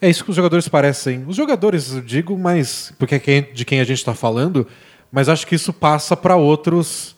É 0.00 0.08
isso 0.08 0.24
que 0.24 0.30
os 0.30 0.36
jogadores 0.36 0.68
parecem. 0.68 1.24
Os 1.26 1.36
jogadores, 1.36 1.92
eu 1.94 2.00
digo, 2.00 2.36
mas 2.36 2.92
porque 2.98 3.14
é 3.30 3.40
de 3.40 3.64
quem 3.64 3.80
a 3.80 3.84
gente 3.84 3.98
está 3.98 4.14
falando, 4.14 4.66
mas 5.10 5.28
acho 5.28 5.46
que 5.46 5.54
isso 5.54 5.72
passa 5.72 6.16
para 6.16 6.36
outros, 6.36 7.16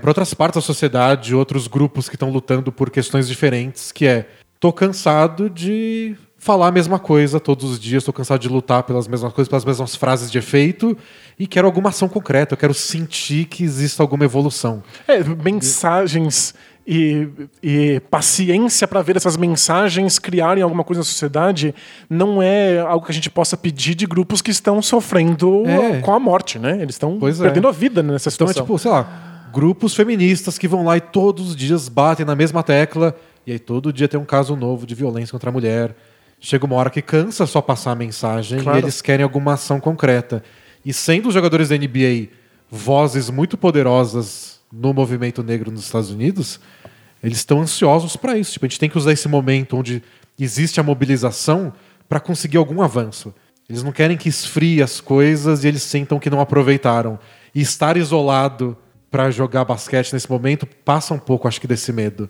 para 0.00 0.10
outras 0.10 0.32
partes 0.32 0.56
da 0.56 0.62
sociedade, 0.66 1.34
outros 1.34 1.66
grupos 1.66 2.08
que 2.08 2.16
estão 2.16 2.30
lutando 2.30 2.70
por 2.70 2.90
questões 2.90 3.26
diferentes, 3.26 3.90
que 3.90 4.06
é 4.06 4.26
tô 4.62 4.72
cansado 4.72 5.50
de 5.50 6.14
falar 6.38 6.68
a 6.68 6.70
mesma 6.70 6.96
coisa 6.96 7.40
todos 7.40 7.68
os 7.68 7.80
dias, 7.80 8.04
tô 8.04 8.12
cansado 8.12 8.40
de 8.40 8.48
lutar 8.48 8.84
pelas 8.84 9.08
mesmas 9.08 9.32
coisas, 9.32 9.48
pelas 9.48 9.64
mesmas 9.64 9.96
frases 9.96 10.30
de 10.30 10.38
efeito 10.38 10.96
e 11.36 11.48
quero 11.48 11.66
alguma 11.66 11.88
ação 11.88 12.08
concreta, 12.08 12.54
eu 12.54 12.56
quero 12.58 12.72
sentir 12.72 13.46
que 13.46 13.64
existe 13.64 14.00
alguma 14.00 14.24
evolução. 14.24 14.80
É, 15.08 15.18
mensagens 15.24 16.54
e, 16.86 17.26
e 17.60 18.00
paciência 18.08 18.86
para 18.86 19.02
ver 19.02 19.16
essas 19.16 19.36
mensagens 19.36 20.20
criarem 20.20 20.62
alguma 20.62 20.84
coisa 20.84 21.00
na 21.00 21.04
sociedade 21.04 21.74
não 22.08 22.40
é 22.40 22.78
algo 22.78 23.04
que 23.04 23.10
a 23.10 23.14
gente 23.14 23.30
possa 23.30 23.56
pedir 23.56 23.96
de 23.96 24.06
grupos 24.06 24.40
que 24.40 24.52
estão 24.52 24.80
sofrendo 24.80 25.64
É. 25.66 26.00
com 26.02 26.12
a 26.14 26.20
morte, 26.20 26.60
né? 26.60 26.78
Eles 26.80 26.94
estão 26.94 27.18
é. 27.20 27.32
perdendo 27.32 27.66
a 27.66 27.72
vida 27.72 28.00
nessa 28.00 28.28
Então 28.28 28.46
é 28.46 28.50
situação. 28.50 28.62
tipo, 28.62 28.78
sei 28.78 28.92
lá, 28.92 29.48
grupos 29.52 29.92
feministas 29.94 30.56
que 30.56 30.68
vão 30.68 30.84
lá 30.84 30.96
e 30.96 31.00
todos 31.00 31.48
os 31.50 31.56
dias 31.56 31.88
batem 31.88 32.24
na 32.24 32.36
mesma 32.36 32.62
tecla, 32.62 33.14
e 33.46 33.52
aí 33.52 33.58
todo 33.58 33.92
dia 33.92 34.08
tem 34.08 34.18
um 34.18 34.24
caso 34.24 34.54
novo 34.56 34.86
de 34.86 34.94
violência 34.94 35.32
contra 35.32 35.50
a 35.50 35.52
mulher. 35.52 35.96
Chega 36.40 36.64
uma 36.66 36.76
hora 36.76 36.90
que 36.90 37.00
cansa 37.02 37.46
só 37.46 37.60
passar 37.60 37.92
a 37.92 37.94
mensagem 37.94 38.60
Claro. 38.60 38.78
e 38.78 38.82
eles 38.82 39.00
querem 39.00 39.22
alguma 39.24 39.54
ação 39.54 39.78
concreta. 39.80 40.42
E 40.84 40.92
sendo 40.92 41.28
os 41.28 41.34
jogadores 41.34 41.68
da 41.68 41.76
NBA 41.76 42.28
vozes 42.70 43.30
muito 43.30 43.56
poderosas 43.56 44.60
no 44.72 44.92
movimento 44.92 45.42
negro 45.42 45.70
nos 45.70 45.84
Estados 45.84 46.10
Unidos, 46.10 46.58
eles 47.22 47.38
estão 47.38 47.60
ansiosos 47.60 48.16
para 48.16 48.36
isso. 48.36 48.52
Tipo, 48.52 48.66
a 48.66 48.68
gente 48.68 48.80
tem 48.80 48.90
que 48.90 48.98
usar 48.98 49.12
esse 49.12 49.28
momento 49.28 49.76
onde 49.76 50.02
existe 50.38 50.80
a 50.80 50.82
mobilização 50.82 51.72
para 52.08 52.18
conseguir 52.18 52.56
algum 52.56 52.82
avanço. 52.82 53.32
Eles 53.68 53.82
não 53.82 53.92
querem 53.92 54.16
que 54.16 54.28
esfrie 54.28 54.82
as 54.82 55.00
coisas 55.00 55.62
e 55.64 55.68
eles 55.68 55.82
sentam 55.82 56.18
que 56.18 56.28
não 56.28 56.40
aproveitaram. 56.40 57.18
E 57.54 57.60
estar 57.60 57.96
isolado 57.96 58.76
para 59.10 59.30
jogar 59.30 59.64
basquete 59.64 60.12
nesse 60.12 60.28
momento 60.28 60.66
passa 60.66 61.14
um 61.14 61.18
pouco, 61.18 61.46
acho 61.46 61.60
que, 61.60 61.66
desse 61.66 61.92
medo. 61.92 62.28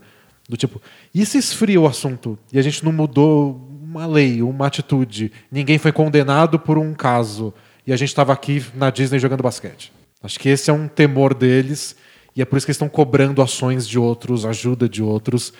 Do 0.48 0.56
tipo, 0.56 0.82
e 1.14 1.24
se 1.24 1.38
esfria 1.38 1.80
o 1.80 1.86
assunto 1.86 2.38
e 2.52 2.58
a 2.58 2.62
gente 2.62 2.84
não 2.84 2.92
mudou 2.92 3.68
uma 3.82 4.06
lei, 4.06 4.42
uma 4.42 4.66
atitude, 4.66 5.30
ninguém 5.50 5.78
foi 5.78 5.92
condenado 5.92 6.58
por 6.58 6.78
um 6.78 6.94
caso 6.94 7.54
e 7.86 7.92
a 7.92 7.96
gente 7.96 8.08
estava 8.08 8.32
aqui 8.32 8.64
na 8.74 8.90
Disney 8.90 9.18
jogando 9.18 9.42
basquete? 9.42 9.92
Acho 10.22 10.38
que 10.38 10.48
esse 10.48 10.70
é 10.70 10.72
um 10.72 10.88
temor 10.88 11.34
deles 11.34 11.96
e 12.34 12.42
é 12.42 12.44
por 12.44 12.56
isso 12.56 12.66
que 12.66 12.70
eles 12.70 12.76
estão 12.76 12.88
cobrando 12.88 13.42
ações 13.42 13.86
de 13.86 13.98
outros, 13.98 14.44
ajuda 14.44 14.88
de 14.88 15.02
outros 15.02 15.52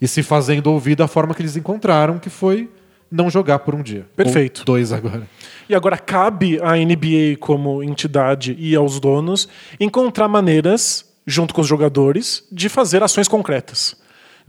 e 0.00 0.08
se 0.08 0.22
fazendo 0.22 0.68
ouvir 0.68 0.96
da 0.96 1.06
forma 1.06 1.34
que 1.34 1.42
eles 1.42 1.56
encontraram, 1.56 2.18
que 2.18 2.30
foi 2.30 2.68
não 3.10 3.28
jogar 3.28 3.58
por 3.60 3.74
um 3.74 3.82
dia. 3.82 4.06
Perfeito. 4.14 4.60
Ou 4.60 4.64
dois 4.64 4.92
agora. 4.92 5.28
E 5.68 5.74
agora 5.74 5.98
cabe 5.98 6.60
à 6.62 6.76
NBA 6.76 7.36
como 7.40 7.82
entidade 7.82 8.56
e 8.58 8.74
aos 8.74 9.00
donos 9.00 9.48
encontrar 9.78 10.28
maneiras, 10.28 11.04
junto 11.26 11.52
com 11.52 11.60
os 11.60 11.66
jogadores, 11.66 12.44
de 12.50 12.68
fazer 12.68 13.02
ações 13.02 13.26
concretas, 13.26 13.96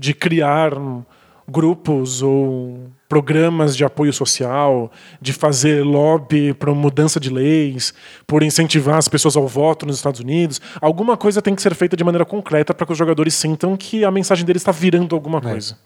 de 0.02 0.16
criar 0.16 0.74
grupos 1.48 2.24
ou 2.24 2.90
programas 3.08 3.78
de 3.78 3.86
apoio 3.86 4.12
social, 4.12 4.92
de 5.22 5.32
fazer 5.32 5.84
lobby 5.86 6.56
para 6.56 6.74
mudança 6.74 7.20
de 7.20 7.30
leis, 7.30 7.94
por 8.26 8.42
incentivar 8.42 8.98
as 8.98 9.08
pessoas 9.08 9.38
ao 9.38 9.48
voto 9.48 9.86
nos 9.86 9.98
Estados 9.98 10.20
Unidos. 10.20 10.60
Alguma 10.82 11.16
coisa 11.16 11.40
tem 11.40 11.54
que 11.54 11.62
ser 11.62 11.76
feita 11.76 11.96
de 11.96 12.04
maneira 12.04 12.26
concreta 12.26 12.74
para 12.74 12.84
que 12.88 12.92
os 12.92 12.98
jogadores 12.98 13.36
sintam 13.36 13.78
que 13.78 14.04
a 14.04 14.10
mensagem 14.10 14.44
deles 14.44 14.64
está 14.64 14.72
virando 14.72 15.14
alguma 15.14 15.40
coisa. 15.40 15.78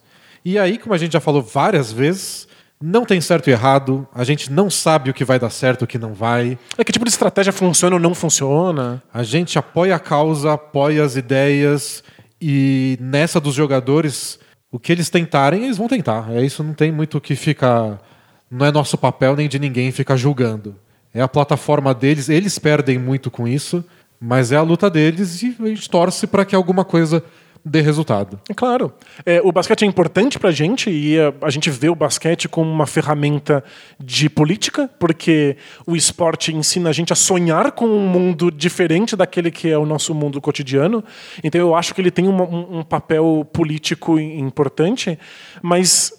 E 0.45 0.57
aí, 0.57 0.77
como 0.77 0.95
a 0.95 0.97
gente 0.97 1.11
já 1.11 1.19
falou 1.19 1.41
várias 1.41 1.91
vezes, 1.91 2.47
não 2.81 3.03
tem 3.03 3.19
certo 3.19 3.49
e 3.49 3.51
errado, 3.51 4.07
a 4.15 4.23
gente 4.23 4.49
não 4.49 4.69
sabe 4.69 5.09
o 5.09 5.13
que 5.13 5.25
vai 5.25 5.37
dar 5.37 5.49
certo 5.49 5.81
e 5.81 5.83
o 5.83 5.87
que 5.87 5.97
não 5.97 6.13
vai. 6.13 6.57
É 6.77 6.85
que 6.85 6.93
tipo 6.93 7.03
de 7.03 7.11
estratégia 7.11 7.51
funciona 7.51 7.97
ou 7.97 8.01
não 8.01 8.15
funciona? 8.15 9.03
A 9.13 9.23
gente 9.23 9.59
apoia 9.59 9.95
a 9.95 9.99
causa, 9.99 10.53
apoia 10.53 11.03
as 11.03 11.17
ideias 11.17 12.01
e 12.41 12.97
nessa 12.99 13.39
dos 13.39 13.55
jogadores, 13.55 14.39
o 14.71 14.79
que 14.79 14.91
eles 14.91 15.09
tentarem, 15.09 15.63
eles 15.63 15.77
vão 15.77 15.87
tentar. 15.87 16.31
É 16.31 16.43
isso, 16.43 16.63
não 16.63 16.73
tem 16.73 16.91
muito 16.91 17.17
o 17.17 17.21
que 17.21 17.35
ficar. 17.35 18.01
Não 18.49 18.65
é 18.65 18.71
nosso 18.71 18.97
papel 18.97 19.35
nem 19.35 19.47
de 19.47 19.57
ninguém 19.57 19.91
ficar 19.91 20.15
julgando. 20.15 20.75
É 21.13 21.21
a 21.21 21.27
plataforma 21.27 21.93
deles, 21.93 22.27
eles 22.27 22.59
perdem 22.59 22.99
muito 22.99 23.31
com 23.31 23.47
isso, 23.47 23.83
mas 24.19 24.51
é 24.51 24.57
a 24.57 24.61
luta 24.61 24.89
deles 24.89 25.41
e 25.41 25.55
a 25.59 25.67
gente 25.67 25.89
torce 25.89 26.27
para 26.27 26.43
que 26.43 26.55
alguma 26.55 26.83
coisa 26.83 27.23
dê 27.65 27.81
resultado. 27.81 28.39
É 28.47 28.53
claro. 28.53 28.93
É, 29.25 29.41
o 29.43 29.51
basquete 29.51 29.83
é 29.83 29.87
importante 29.87 30.37
pra 30.37 30.51
gente 30.51 30.89
e 30.91 31.19
a, 31.19 31.33
a 31.41 31.49
gente 31.49 31.71
vê 31.71 31.89
o 31.89 31.95
basquete 31.95 32.47
como 32.47 32.71
uma 32.71 32.85
ferramenta 32.85 33.63
de 33.99 34.29
política, 34.29 34.87
porque 34.99 35.57
o 35.87 35.95
esporte 35.95 36.53
ensina 36.53 36.89
a 36.89 36.93
gente 36.93 37.11
a 37.11 37.15
sonhar 37.15 37.71
com 37.71 37.87
um 37.87 38.07
mundo 38.07 38.51
diferente 38.51 39.15
daquele 39.15 39.49
que 39.49 39.67
é 39.67 39.77
o 39.77 39.85
nosso 39.85 40.13
mundo 40.13 40.39
cotidiano. 40.39 41.03
Então 41.43 41.59
eu 41.59 41.73
acho 41.73 41.95
que 41.95 42.01
ele 42.01 42.11
tem 42.11 42.27
um, 42.27 42.79
um 42.79 42.83
papel 42.83 43.47
político 43.51 44.19
im- 44.19 44.39
importante, 44.39 45.17
mas 45.61 46.13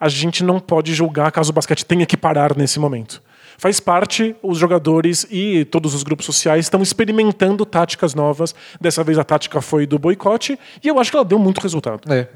a 0.00 0.08
gente 0.08 0.42
não 0.42 0.58
pode 0.58 0.92
julgar 0.94 1.30
caso 1.30 1.50
o 1.50 1.54
basquete 1.54 1.84
tenha 1.84 2.06
que 2.06 2.16
parar 2.16 2.56
nesse 2.56 2.80
momento. 2.80 3.22
Faz 3.58 3.80
parte, 3.80 4.36
os 4.40 4.56
jogadores 4.56 5.26
e 5.30 5.64
todos 5.64 5.92
os 5.92 6.04
grupos 6.04 6.24
sociais 6.24 6.66
estão 6.66 6.80
experimentando 6.80 7.66
táticas 7.66 8.14
novas. 8.14 8.54
Dessa 8.80 9.02
vez 9.02 9.18
a 9.18 9.24
tática 9.24 9.60
foi 9.60 9.84
do 9.84 9.98
boicote 9.98 10.56
e 10.82 10.86
eu 10.86 11.00
acho 11.00 11.10
que 11.10 11.16
ela 11.16 11.24
deu 11.24 11.40
muito 11.40 11.60
resultado. 11.60 12.10
É. 12.10 12.28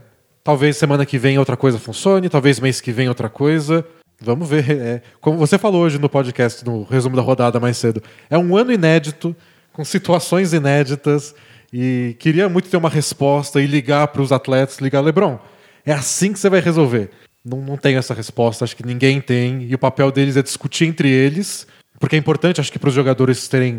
Talvez 0.43 0.77
semana 0.77 1.07
que 1.07 1.17
vem 1.19 1.39
outra 1.39 1.57
coisa 1.57 1.79
funcione, 1.79 2.29
talvez 2.29 2.59
mês 2.59 2.81
que 2.81 2.91
vem 2.91 3.09
outra 3.09 3.29
coisa. 3.29 3.87
Vamos 4.21 4.49
ver. 4.49 4.69
É, 4.71 5.03
como 5.21 5.39
você 5.39 5.57
falou 5.57 5.83
hoje 5.83 5.97
no 5.97 6.09
podcast, 6.09 6.65
no 6.65 6.83
resumo 6.83 7.15
da 7.15 7.23
rodada 7.23 7.61
mais 7.61 7.77
cedo, 7.77 8.03
é 8.29 8.37
um 8.37 8.57
ano 8.57 8.73
inédito, 8.73 9.35
com 9.73 9.85
situações 9.85 10.53
inéditas, 10.53 11.37
e 11.73 12.17
queria 12.19 12.49
muito 12.49 12.69
ter 12.69 12.77
uma 12.77 12.89
resposta 12.89 13.63
e 13.63 13.67
ligar 13.67 14.09
para 14.09 14.23
os 14.23 14.33
atletas, 14.33 14.79
ligar, 14.81 15.01
Lebron, 15.01 15.39
é 15.87 15.93
assim 15.93 16.33
que 16.33 16.39
você 16.41 16.51
vai 16.51 16.61
resolver. 16.61 17.11
Não, 17.45 17.61
não 17.61 17.77
tenho 17.77 17.99
essa 17.99 18.15
resposta, 18.15 18.65
acho 18.65 18.77
que 18.77 18.87
ninguém 18.87 19.21
tem, 19.21 19.65
e 19.65 19.75
o 19.75 19.79
papel 19.79 20.11
deles 20.13 20.37
é 20.37 20.43
discutir 20.43 20.87
entre 20.87 21.09
eles 21.11 21.67
Porque 22.03 22.17
é 22.17 22.19
importante, 22.19 22.61
acho 22.61 22.73
que, 22.73 22.81
para 22.81 22.89
os 22.89 22.95
jogadores 22.95 23.47
terem 23.47 23.79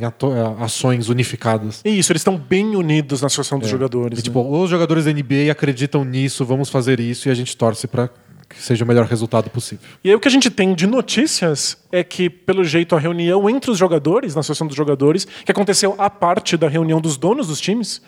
ações 0.60 1.10
unificadas. 1.10 1.82
E 1.84 1.90
isso, 1.90 2.10
eles 2.10 2.22
estão 2.22 2.38
bem 2.38 2.74
unidos 2.74 3.22
na 3.22 3.28
associação 3.28 3.60
dos 3.60 3.68
jogadores. 3.68 4.20
E, 4.20 4.22
né? 4.22 4.24
tipo, 4.24 4.40
os 4.40 4.70
jogadores 4.70 5.04
da 5.04 5.12
NBA 5.12 5.52
acreditam 5.52 6.06
nisso, 6.06 6.46
vamos 6.46 6.70
fazer 6.70 7.02
isso 7.02 7.28
e 7.28 7.32
a 7.32 7.34
gente 7.34 7.58
torce 7.58 7.86
para 7.86 8.10
que 8.48 8.62
seja 8.62 8.86
o 8.86 8.88
melhor 8.88 9.06
resultado 9.08 9.50
possível. 9.50 9.86
E 10.04 10.10
aí 10.10 10.16
o 10.16 10.20
que 10.20 10.28
a 10.28 10.32
gente 10.32 10.50
tem 10.50 10.74
de 10.74 10.88
notícias 10.88 11.78
é 11.92 12.04
que, 12.04 12.30
pelo 12.30 12.64
jeito, 12.64 12.96
a 12.96 13.00
reunião 13.00 13.50
entre 13.50 13.72
os 13.72 13.78
jogadores, 13.78 14.36
na 14.36 14.40
associação 14.40 14.68
dos 14.68 14.76
jogadores, 14.78 15.26
que 15.26 15.52
aconteceu 15.52 15.96
à 15.98 16.10
parte 16.10 16.56
da 16.56 16.70
reunião 16.70 17.02
dos 17.02 17.18
donos 17.18 17.48
dos 17.48 17.60
times, 17.60 18.02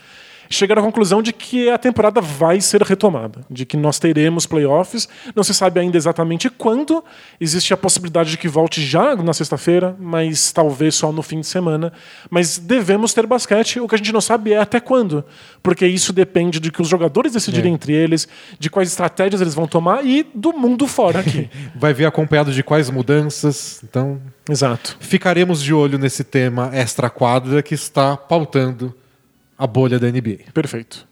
chegaram 0.49 0.81
à 0.81 0.85
conclusão 0.85 1.21
de 1.21 1.31
que 1.33 1.69
a 1.69 1.77
temporada 1.77 2.21
vai 2.21 2.61
ser 2.61 2.81
retomada, 2.81 3.41
de 3.49 3.65
que 3.65 3.75
nós 3.77 3.99
teremos 3.99 4.45
playoffs, 4.45 5.07
não 5.35 5.43
se 5.43 5.53
sabe 5.53 5.79
ainda 5.79 5.97
exatamente 5.97 6.49
quando, 6.49 7.03
existe 7.39 7.73
a 7.73 7.77
possibilidade 7.77 8.31
de 8.31 8.37
que 8.37 8.47
volte 8.47 8.81
já 8.81 9.15
na 9.15 9.33
sexta-feira, 9.33 9.95
mas 9.99 10.51
talvez 10.51 10.95
só 10.95 11.11
no 11.11 11.21
fim 11.21 11.39
de 11.39 11.47
semana, 11.47 11.91
mas 12.29 12.57
devemos 12.57 13.13
ter 13.13 13.25
basquete, 13.25 13.79
o 13.79 13.87
que 13.87 13.95
a 13.95 13.97
gente 13.97 14.11
não 14.11 14.21
sabe 14.21 14.53
é 14.53 14.59
até 14.59 14.79
quando, 14.79 15.23
porque 15.63 15.85
isso 15.85 16.11
depende 16.13 16.59
de 16.59 16.71
que 16.71 16.81
os 16.81 16.87
jogadores 16.87 17.33
decidirem 17.33 17.71
É. 17.71 17.75
entre 17.75 17.93
eles, 17.93 18.27
de 18.59 18.69
quais 18.69 18.89
estratégias 18.89 19.41
eles 19.41 19.53
vão 19.53 19.67
tomar 19.67 20.05
e 20.05 20.23
do 20.33 20.53
mundo 20.53 20.87
fora 20.87 21.19
aqui. 21.19 21.49
Vai 21.75 21.93
vir 21.93 22.05
acompanhado 22.05 22.51
de 22.51 22.63
quais 22.63 22.89
mudanças, 22.89 23.81
então 23.83 24.19
Exato. 24.49 24.97
ficaremos 24.99 25.61
de 25.61 25.73
olho 25.73 25.97
nesse 25.97 26.23
tema 26.23 26.69
extra-quadra 26.73 27.61
que 27.63 27.73
está 27.73 28.15
pautando 28.15 28.93
a 29.57 29.67
bolha 29.67 29.99
da 29.99 30.09
NBA. 30.09 30.51
Perfeito. 30.53 31.07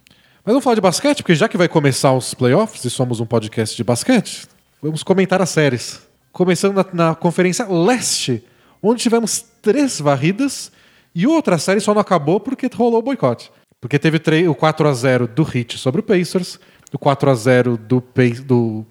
Mas 0.45 0.53
vamos 0.53 0.63
falar 0.63 0.75
de 0.75 0.82
basquete, 0.82 1.17
porque 1.17 1.36
já 1.36 1.47
que 1.47 1.58
vai 1.58 1.67
começar 1.67 2.13
os 2.13 2.34
playoffs 2.34 2.84
e 2.84 2.89
somos 2.89 3.19
um 3.19 3.25
podcast 3.25 3.75
de 3.75 3.84
basquete, 3.84 4.45
vamos 4.82 5.01
comentar 5.01 5.41
as 5.41 5.49
séries. 5.49 6.01
Começando 6.32 6.75
na, 6.75 6.86
na 6.93 7.15
Conferência 7.15 7.65
Leste, 7.65 8.43
onde 8.82 9.01
tivemos 9.01 9.45
três 9.62 9.99
varridas 9.99 10.71
e 11.15 11.25
outra 11.27 11.58
série 11.58 11.79
só 11.79 11.93
não 11.93 12.01
acabou 12.01 12.39
porque 12.39 12.69
rolou 12.73 12.99
o 12.99 13.03
boicote. 13.03 13.51
Porque 13.79 13.99
teve 13.99 14.19
o 14.47 14.56
4 14.56 14.88
a 14.88 14.93
0 14.93 15.27
do 15.27 15.43
Heat 15.43 15.77
sobre 15.77 16.01
o 16.01 16.03
Pacers, 16.03 16.60
o 16.91 16.97
4 16.97 17.29
a 17.29 17.36
0 17.36 17.77
do, 17.77 18.03
do 18.45 18.86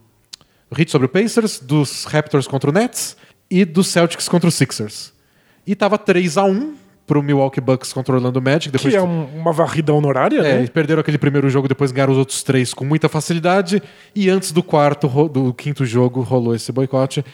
Heat 0.77 0.91
sobre 0.91 1.07
o 1.07 1.09
Pacers, 1.09 1.61
dos 1.61 2.05
Raptors 2.05 2.47
contra 2.47 2.71
o 2.71 2.73
Nets 2.73 3.17
e 3.51 3.65
dos 3.65 3.89
Celtics 3.89 4.29
contra 4.29 4.49
os 4.49 4.55
Sixers. 4.55 5.13
E 5.67 5.75
tava 5.75 5.99
3 5.99 6.37
a 6.39 6.45
1 6.45 6.75
pro 7.07 7.23
Milwaukee 7.23 7.61
Bucks 7.61 7.93
contra 7.93 8.17
o 8.17 8.41
Magic. 8.41 8.71
Depois 8.71 8.93
Que 8.93 8.99
é 8.99 9.03
um- 9.03 9.27
uma 9.37 9.53
varrida 9.53 9.93
honorária, 9.93 10.39
é, 10.41 10.61
né? 10.61 10.67
perderam 10.69 11.01
aquele 11.01 11.19
primeiro 11.19 11.49
jogo, 11.51 11.69
depois 11.69 11.93
ganharam 11.93 12.13
os 12.13 12.19
outros 12.19 12.43
três 12.43 12.73
com 12.73 12.85
muita 12.85 13.09
facilidade. 13.09 13.83
E 14.15 14.29
antes 14.31 14.53
do 14.53 14.63
quarto, 14.63 15.09
do 15.29 15.53
quinto 15.53 15.85
jogo, 15.85 16.21
rolou 16.23 16.55
esse 16.55 16.71
boicote. 16.73 17.25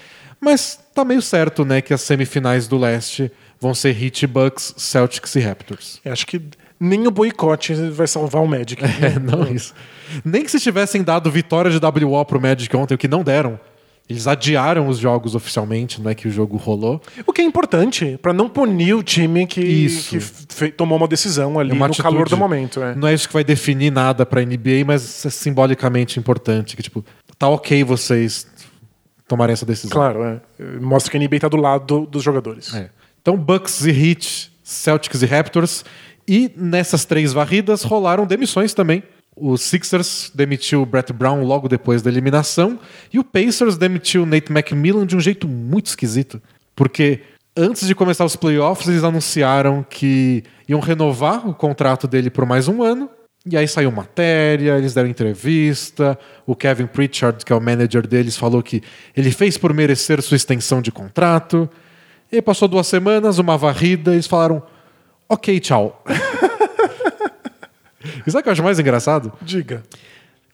Mas 0.40 0.78
tá 0.94 1.04
meio 1.04 1.20
certo, 1.20 1.64
né, 1.64 1.81
que 1.81 1.92
as 1.92 2.00
semifinais 2.00 2.68
do 2.68 2.78
leste 2.78 3.31
vão 3.61 3.74
ser 3.74 4.00
Heat, 4.00 4.26
Bucks, 4.26 4.72
Celtics 4.76 5.35
e 5.35 5.40
Raptors. 5.40 6.00
Eu 6.04 6.12
Acho 6.12 6.26
que 6.26 6.40
nem 6.78 7.07
o 7.09 7.11
boicote 7.11 7.74
vai 7.90 8.07
salvar 8.07 8.42
o 8.42 8.46
Magic. 8.46 8.81
É, 9.02 9.18
não 9.18 9.42
isso. 9.52 9.74
Nem 10.24 10.44
que 10.44 10.50
se 10.50 10.61
tivessem 10.61 11.02
dado 11.02 11.28
vitória 11.31 11.70
de 11.70 11.78
WO 11.85 12.24
pro 12.24 12.40
Magic 12.40 12.74
ontem, 12.76 12.94
o 12.94 12.98
que 12.98 13.09
não 13.09 13.22
deram. 13.24 13.59
Eles 14.09 14.27
adiaram 14.27 14.88
os 14.88 14.99
jogos 14.99 15.35
oficialmente, 15.35 16.01
não 16.01 16.11
é 16.11 16.14
que 16.14 16.27
o 16.27 16.31
jogo 16.31 16.57
rolou. 16.57 17.01
O 17.27 17.33
que 17.33 17.42
é 17.42 17.44
importante 17.44 18.18
pra 18.23 18.33
não 18.33 18.49
punir 18.49 18.94
o 18.94 19.03
time 19.03 19.47
que, 19.47 19.87
que 20.09 20.68
tomou 20.73 20.97
uma 20.97 21.07
decisão 21.07 21.59
ali 21.59 21.71
É 21.71 21.75
uma 21.75 21.87
no 21.88 21.92
atitude. 21.92 22.03
calor 22.03 22.29
do 22.29 22.37
momento. 22.37 22.83
É. 22.83 22.94
Não 22.94 23.07
é 23.07 23.12
isso 23.12 23.27
que 23.29 23.35
vai 23.35 23.44
definir 23.44 23.92
nada 23.92 24.25
pra 24.25 24.40
NBA, 24.40 24.83
mas 24.87 25.27
é 25.27 25.31
simbolicamente 25.31 26.18
importante. 26.18 26.75
Que, 26.75 26.83
tipo, 26.83 27.05
tá 27.38 27.49
ok 27.49 27.85
vocês 27.85 28.47
tomarem 29.27 29.53
essa 29.53 29.66
decisão. 29.66 29.90
Claro, 29.94 30.25
é. 30.25 30.40
mostra 30.81 31.11
que 31.11 31.16
a 31.18 31.21
NBA 31.21 31.40
tá 31.40 31.49
do 31.49 31.59
lado 31.59 32.07
dos 32.07 32.23
jogadores. 32.23 32.73
É. 32.75 32.88
Então, 33.21 33.37
Bucks 33.37 33.85
e 33.85 33.90
Heat, 33.90 34.51
Celtics 34.64 35.21
e 35.21 35.27
Raptors. 35.27 35.85
E 36.27 36.51
nessas 36.57 37.05
três 37.05 37.33
varridas 37.35 37.83
rolaram 37.83 38.27
demissões 38.27 38.73
também. 38.73 39.03
O 39.40 39.57
Sixers 39.57 40.31
demitiu 40.35 40.83
o 40.83 40.87
Brett 40.87 41.12
Brown 41.12 41.42
logo 41.44 41.68
depois 41.68 42.03
da 42.03 42.11
eliminação. 42.11 42.79
E 43.12 43.18
o 43.18 43.24
Pacers 43.24 43.77
demitiu 43.77 44.22
o 44.22 44.27
Nate 44.27 44.53
McMillan 44.53 45.07
de 45.07 45.16
um 45.16 45.20
jeito 45.20 45.46
muito 45.46 45.87
esquisito. 45.87 46.40
Porque 46.74 47.20
antes 47.57 47.87
de 47.87 47.94
começar 47.94 48.24
os 48.24 48.37
playoffs, 48.37 48.88
eles 48.88 49.05
anunciaram 49.05 49.85
que 49.88 50.44
iam 50.68 50.81
renovar 50.81 51.48
o 51.48 51.55
contrato 51.55 52.07
dele 52.07 52.31
por 52.31 52.46
mais 52.46 52.68
um 52.68 52.83
ano. 52.83 53.09
E 53.51 53.57
aí 53.57 53.66
saiu 53.66 53.90
matéria, 53.90 54.77
eles 54.77 54.94
deram 54.94 55.09
entrevista. 55.09 56.18
O 56.46 56.55
Kevin 56.55 56.87
Pritchard, 56.87 57.44
que 57.44 57.53
é 57.53 57.57
o 57.57 57.61
manager 57.61 58.07
deles, 58.07 58.37
falou 58.37 58.62
que 58.62 58.83
ele 59.16 59.31
fez 59.31 59.57
por 59.57 59.72
merecer 59.72 60.20
sua 60.20 60.37
extensão 60.37 60.83
de 60.83 60.92
contrato. 60.92 61.68
E 62.31 62.42
passou 62.42 62.68
duas 62.68 62.87
semanas, 62.87 63.38
uma 63.38 63.57
varrida, 63.57 64.12
eles 64.12 64.27
falaram: 64.27 64.62
Ok, 65.29 65.59
tchau. 65.61 66.05
e 68.27 68.31
sabe 68.31 68.40
o 68.40 68.42
que 68.42 68.49
eu 68.49 68.53
acho 68.53 68.62
mais 68.62 68.79
engraçado? 68.79 69.33
Diga. 69.42 69.83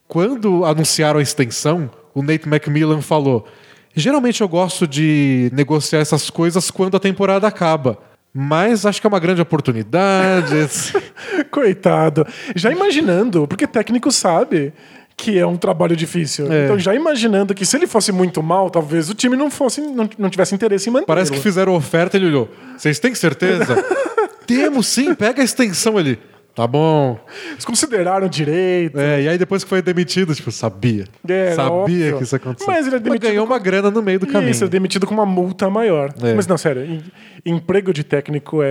Quando 0.06 0.64
anunciaram 0.64 1.18
a 1.18 1.22
extensão, 1.22 1.90
o 2.14 2.22
Nate 2.22 2.48
McMillan 2.48 3.00
falou: 3.00 3.46
Geralmente 3.94 4.40
eu 4.40 4.48
gosto 4.48 4.86
de 4.86 5.50
negociar 5.52 6.00
essas 6.00 6.30
coisas 6.30 6.70
quando 6.70 6.96
a 6.96 7.00
temporada 7.00 7.46
acaba. 7.46 7.98
Mas 8.36 8.84
acho 8.84 9.00
que 9.00 9.06
é 9.06 9.08
uma 9.08 9.20
grande 9.20 9.40
oportunidade. 9.40 10.68
Coitado. 11.52 12.26
Já 12.56 12.72
imaginando, 12.72 13.46
porque 13.46 13.64
técnico 13.64 14.10
sabe 14.10 14.72
que 15.16 15.38
é 15.38 15.46
um 15.46 15.56
trabalho 15.56 15.94
difícil. 15.94 16.52
É. 16.52 16.64
Então, 16.64 16.76
já 16.76 16.92
imaginando 16.92 17.54
que 17.54 17.64
se 17.64 17.76
ele 17.76 17.86
fosse 17.86 18.10
muito 18.10 18.42
mal, 18.42 18.68
talvez 18.70 19.08
o 19.08 19.14
time 19.14 19.36
não 19.36 19.48
fosse, 19.48 19.80
não, 19.80 20.10
não 20.18 20.28
tivesse 20.28 20.52
interesse 20.52 20.88
em 20.88 20.92
manter. 20.92 21.06
Parece 21.06 21.30
que 21.30 21.38
fizeram 21.38 21.74
oferta, 21.74 22.16
ele 22.16 22.26
olhou. 22.26 22.50
Vocês 22.76 22.98
têm 22.98 23.14
certeza? 23.14 23.76
Temos 24.44 24.88
sim, 24.88 25.14
pega 25.14 25.40
a 25.40 25.44
extensão 25.44 25.96
ali. 25.96 26.18
Tá 26.54 26.68
bom. 26.68 27.18
Eles 27.50 27.64
consideraram 27.64 28.28
direito. 28.28 28.96
É, 28.98 29.22
e 29.22 29.28
aí 29.28 29.36
depois 29.36 29.64
que 29.64 29.68
foi 29.68 29.82
demitido, 29.82 30.32
tipo, 30.34 30.52
sabia. 30.52 31.04
É, 31.28 31.52
sabia 31.54 31.72
óbvio. 31.72 32.16
que 32.18 32.22
isso 32.22 32.34
ia 32.34 32.36
acontecer. 32.36 32.70
Mas 32.70 32.86
ele 32.86 32.96
é 32.96 32.98
demitido 33.00 33.28
ganhou 33.28 33.44
uma 33.44 33.58
grana 33.58 33.90
no 33.90 34.00
meio 34.00 34.20
do 34.20 34.26
caminho. 34.26 34.50
Isso, 34.52 34.62
é 34.64 34.68
demitido 34.68 35.04
com 35.04 35.12
uma 35.14 35.26
multa 35.26 35.68
maior. 35.68 36.14
É. 36.22 36.32
Mas 36.32 36.46
não, 36.46 36.56
sério, 36.56 36.84
em- 36.84 37.02
emprego 37.44 37.92
de 37.92 38.04
técnico 38.04 38.62
é, 38.62 38.66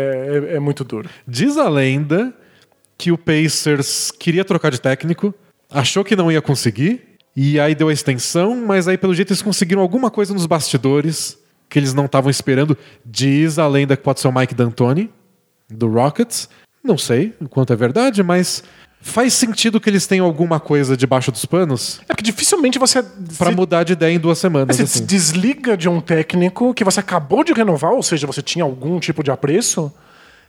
é, 0.51 0.55
é 0.55 0.59
muito 0.59 0.85
duro. 0.85 1.09
Diz 1.27 1.57
a 1.57 1.67
lenda 1.67 2.33
que 2.97 3.11
o 3.11 3.17
Pacers 3.17 4.11
queria 4.11 4.45
trocar 4.45 4.71
de 4.71 4.79
técnico, 4.79 5.33
achou 5.69 6.05
que 6.05 6.15
não 6.15 6.31
ia 6.31 6.41
conseguir, 6.41 7.01
e 7.35 7.59
aí 7.59 7.75
deu 7.75 7.89
a 7.89 7.93
extensão, 7.93 8.55
mas 8.65 8.87
aí 8.87 8.97
pelo 8.97 9.13
jeito 9.13 9.31
eles 9.33 9.41
conseguiram 9.41 9.81
alguma 9.81 10.09
coisa 10.09 10.33
nos 10.33 10.45
bastidores 10.45 11.37
que 11.67 11.79
eles 11.79 11.93
não 11.93 12.05
estavam 12.05 12.29
esperando. 12.29 12.77
Diz 13.05 13.59
a 13.59 13.67
lenda 13.67 13.97
que 13.97 14.03
pode 14.03 14.21
ser 14.21 14.29
o 14.29 14.31
Mike 14.31 14.53
D'Antoni, 14.55 15.09
do 15.69 15.89
Rockets. 15.89 16.47
Não 16.83 16.97
sei 16.97 17.33
o 17.39 17.47
quanto 17.47 17.71
é 17.71 17.75
verdade, 17.75 18.21
mas 18.23 18.63
faz 19.01 19.33
sentido 19.33 19.79
que 19.81 19.89
eles 19.89 20.07
tenham 20.07 20.25
alguma 20.25 20.59
coisa 20.59 20.95
debaixo 20.95 21.31
dos 21.31 21.45
panos 21.45 21.99
É 22.03 22.13
porque 22.13 22.23
dificilmente 22.23 22.79
você 22.79 23.03
pra 23.37 23.49
se- 23.49 23.55
mudar 23.55 23.83
de 23.83 23.93
ideia 23.93 24.13
em 24.13 24.19
duas 24.19 24.37
semanas. 24.37 24.75
Você 24.75 24.85
se 24.87 24.97
assim. 24.99 25.05
desliga 25.05 25.75
de 25.77 25.87
um 25.89 25.99
técnico 25.99 26.73
que 26.73 26.83
você 26.83 26.99
acabou 26.99 27.43
de 27.43 27.53
renovar, 27.53 27.91
ou 27.91 28.01
seja, 28.03 28.25
você 28.27 28.41
tinha 28.41 28.63
algum 28.63 28.99
tipo 28.99 29.21
de 29.23 29.29
apreço, 29.31 29.91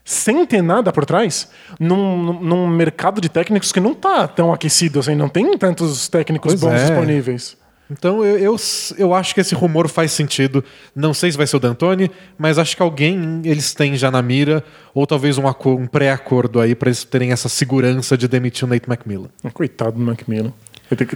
sem 0.05 0.45
ter 0.45 0.63
nada 0.63 0.93
por 0.93 1.05
trás, 1.07 1.49
num, 1.81 2.33
num- 2.41 2.69
mercado 2.69 3.21
de 3.21 3.29
técnicos 3.29 3.73
que 3.73 3.81
não 3.81 3.95
tá 3.95 4.29
tão 4.29 4.53
aquecido 4.53 5.01
assim, 5.01 5.15
não 5.15 5.29
tem 5.29 5.57
tantos 5.57 6.09
técnicos 6.09 6.53
Pois 6.53 6.61
bons 6.61 6.81
é. 6.81 6.85
disponíveis. 6.87 7.57
Então 7.91 8.25
eu, 8.25 8.39
eu, 8.39 8.57
eu 8.97 9.15
acho 9.15 9.35
que 9.35 9.41
esse 9.41 9.55
rumor 9.55 9.89
faz 9.89 10.11
sentido. 10.13 10.65
Não 10.97 11.13
sei 11.13 11.31
se 11.31 11.37
vai 11.37 11.47
ser 11.47 11.57
o 11.57 11.61
D'Antoni, 11.61 12.11
mas 12.39 12.59
acho 12.59 12.75
que 12.77 12.83
alguém 12.83 13.43
eles 13.45 13.75
têm 13.75 13.95
já 13.97 14.11
na 14.11 14.23
mira, 14.23 14.65
ou 14.95 15.07
talvez 15.07 15.37
um, 15.39 15.45
um 15.47 15.87
pré-acordo 15.87 16.61
aí 16.61 16.75
pra 16.75 16.89
eles 16.89 17.05
terem 17.05 17.31
essa 17.31 17.49
segurança 17.49 18.17
de 18.17 18.27
demitir 18.27 18.65
o 18.67 18.71
Nate 18.71 18.89
McMillan. 18.89 19.29
Coitado 19.53 19.99
do 19.99 20.03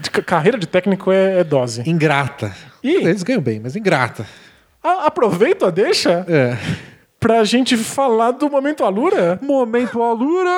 que- 0.01 0.23
Carreira 0.23 0.59
de 0.59 0.67
técnico 0.67 1.11
é, 1.13 1.41
é 1.41 1.45
dose. 1.45 1.83
Ingrata. 1.89 2.55
Ih. 2.83 2.97
Eles 2.97 3.23
ganham 3.23 3.41
bem, 3.41 3.61
mas 3.61 3.75
ingrata. 3.77 4.27
A- 4.83 5.07
aproveita, 5.07 5.71
deixa, 5.73 6.25
É. 6.29 6.57
pra 7.21 7.45
gente 7.45 7.77
falar 7.77 8.33
do 8.33 8.49
momento 8.51 8.85
Alura. 8.85 9.39
Momento 9.43 10.03
Alura. 10.03 10.51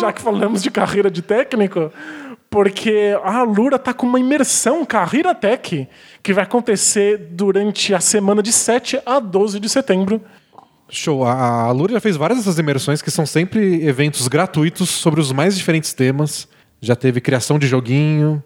já 0.00 0.12
que 0.12 0.20
falamos 0.20 0.62
de 0.62 0.70
carreira 0.70 1.10
de 1.10 1.22
técnico, 1.22 1.92
porque 2.50 3.16
a 3.22 3.38
Alura 3.38 3.78
tá 3.78 3.94
com 3.94 4.04
uma 4.06 4.18
imersão 4.18 4.84
Carreira 4.84 5.32
Tech 5.32 5.88
que 6.20 6.32
vai 6.34 6.42
acontecer 6.42 7.16
durante 7.30 7.94
a 7.94 8.00
semana 8.00 8.42
de 8.42 8.52
7 8.52 9.00
a 9.06 9.20
12 9.20 9.60
de 9.60 9.68
setembro. 9.68 10.20
Show. 10.88 11.24
A 11.24 11.32
a 11.32 11.62
Alura 11.66 11.92
já 11.92 12.00
fez 12.00 12.16
várias 12.16 12.40
dessas 12.40 12.58
imersões 12.58 13.00
que 13.00 13.10
são 13.10 13.24
sempre 13.24 13.86
eventos 13.86 14.26
gratuitos 14.26 14.90
sobre 14.90 15.20
os 15.20 15.30
mais 15.30 15.56
diferentes 15.56 15.92
temas. 15.92 16.48
Já 16.80 16.96
teve 16.96 17.20
criação 17.20 17.58
de 17.58 17.68
joguinho, 17.68 18.42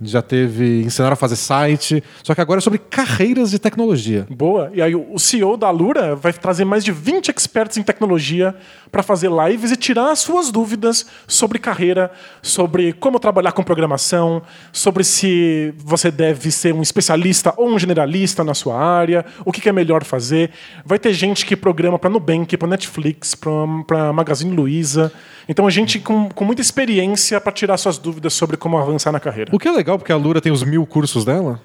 já 0.00 0.20
teve 0.20 0.82
ensinar 0.82 1.12
a 1.12 1.16
fazer 1.16 1.36
site, 1.36 2.02
só 2.22 2.34
que 2.34 2.40
agora 2.40 2.58
é 2.58 2.60
sobre 2.60 2.78
carreiras 2.78 3.50
de 3.50 3.58
tecnologia. 3.58 4.26
Boa. 4.30 4.70
E 4.74 4.82
aí 4.82 4.94
o 4.94 5.18
CEO 5.18 5.56
da 5.56 5.70
Lura 5.70 6.14
vai 6.14 6.32
trazer 6.32 6.64
mais 6.64 6.84
de 6.84 6.92
20 6.92 7.30
experts 7.30 7.76
em 7.76 7.82
tecnologia 7.82 8.54
para 8.90 9.02
fazer 9.02 9.30
lives 9.30 9.70
e 9.70 9.76
tirar 9.76 10.10
as 10.10 10.20
suas 10.20 10.50
dúvidas 10.50 11.06
sobre 11.26 11.58
carreira, 11.58 12.10
sobre 12.42 12.92
como 12.92 13.18
trabalhar 13.18 13.52
com 13.52 13.62
programação, 13.62 14.42
sobre 14.72 15.04
se 15.04 15.72
você 15.78 16.10
deve 16.10 16.50
ser 16.50 16.74
um 16.74 16.82
especialista 16.82 17.54
ou 17.56 17.68
um 17.68 17.78
generalista 17.78 18.44
na 18.44 18.54
sua 18.54 18.78
área, 18.78 19.24
o 19.44 19.52
que 19.52 19.68
é 19.68 19.72
melhor 19.72 20.04
fazer. 20.04 20.50
Vai 20.84 20.98
ter 20.98 21.12
gente 21.12 21.46
que 21.46 21.56
programa 21.56 21.98
para 21.98 22.10
Nubank, 22.10 22.56
para 22.56 22.68
Netflix, 22.68 23.34
para 23.34 24.12
Magazine 24.12 24.54
Luiza. 24.54 25.12
Então 25.48 25.66
a 25.66 25.70
gente 25.70 25.98
com, 26.00 26.28
com 26.28 26.44
muita 26.44 26.60
experiência 26.62 27.40
para 27.40 27.52
tirar 27.52 27.76
suas 27.76 27.98
dúvidas 27.98 28.32
sobre 28.34 28.56
como 28.56 28.76
avançar 28.78 29.12
na 29.12 29.20
carreira. 29.20 29.50
O 29.54 29.58
que 29.58 29.68
é 29.68 29.72
legal, 29.72 29.98
porque 29.98 30.12
a 30.12 30.16
Lura 30.16 30.40
tem 30.40 30.50
os 30.52 30.62
mil 30.64 30.84
cursos 30.86 31.24
dela. 31.24 31.60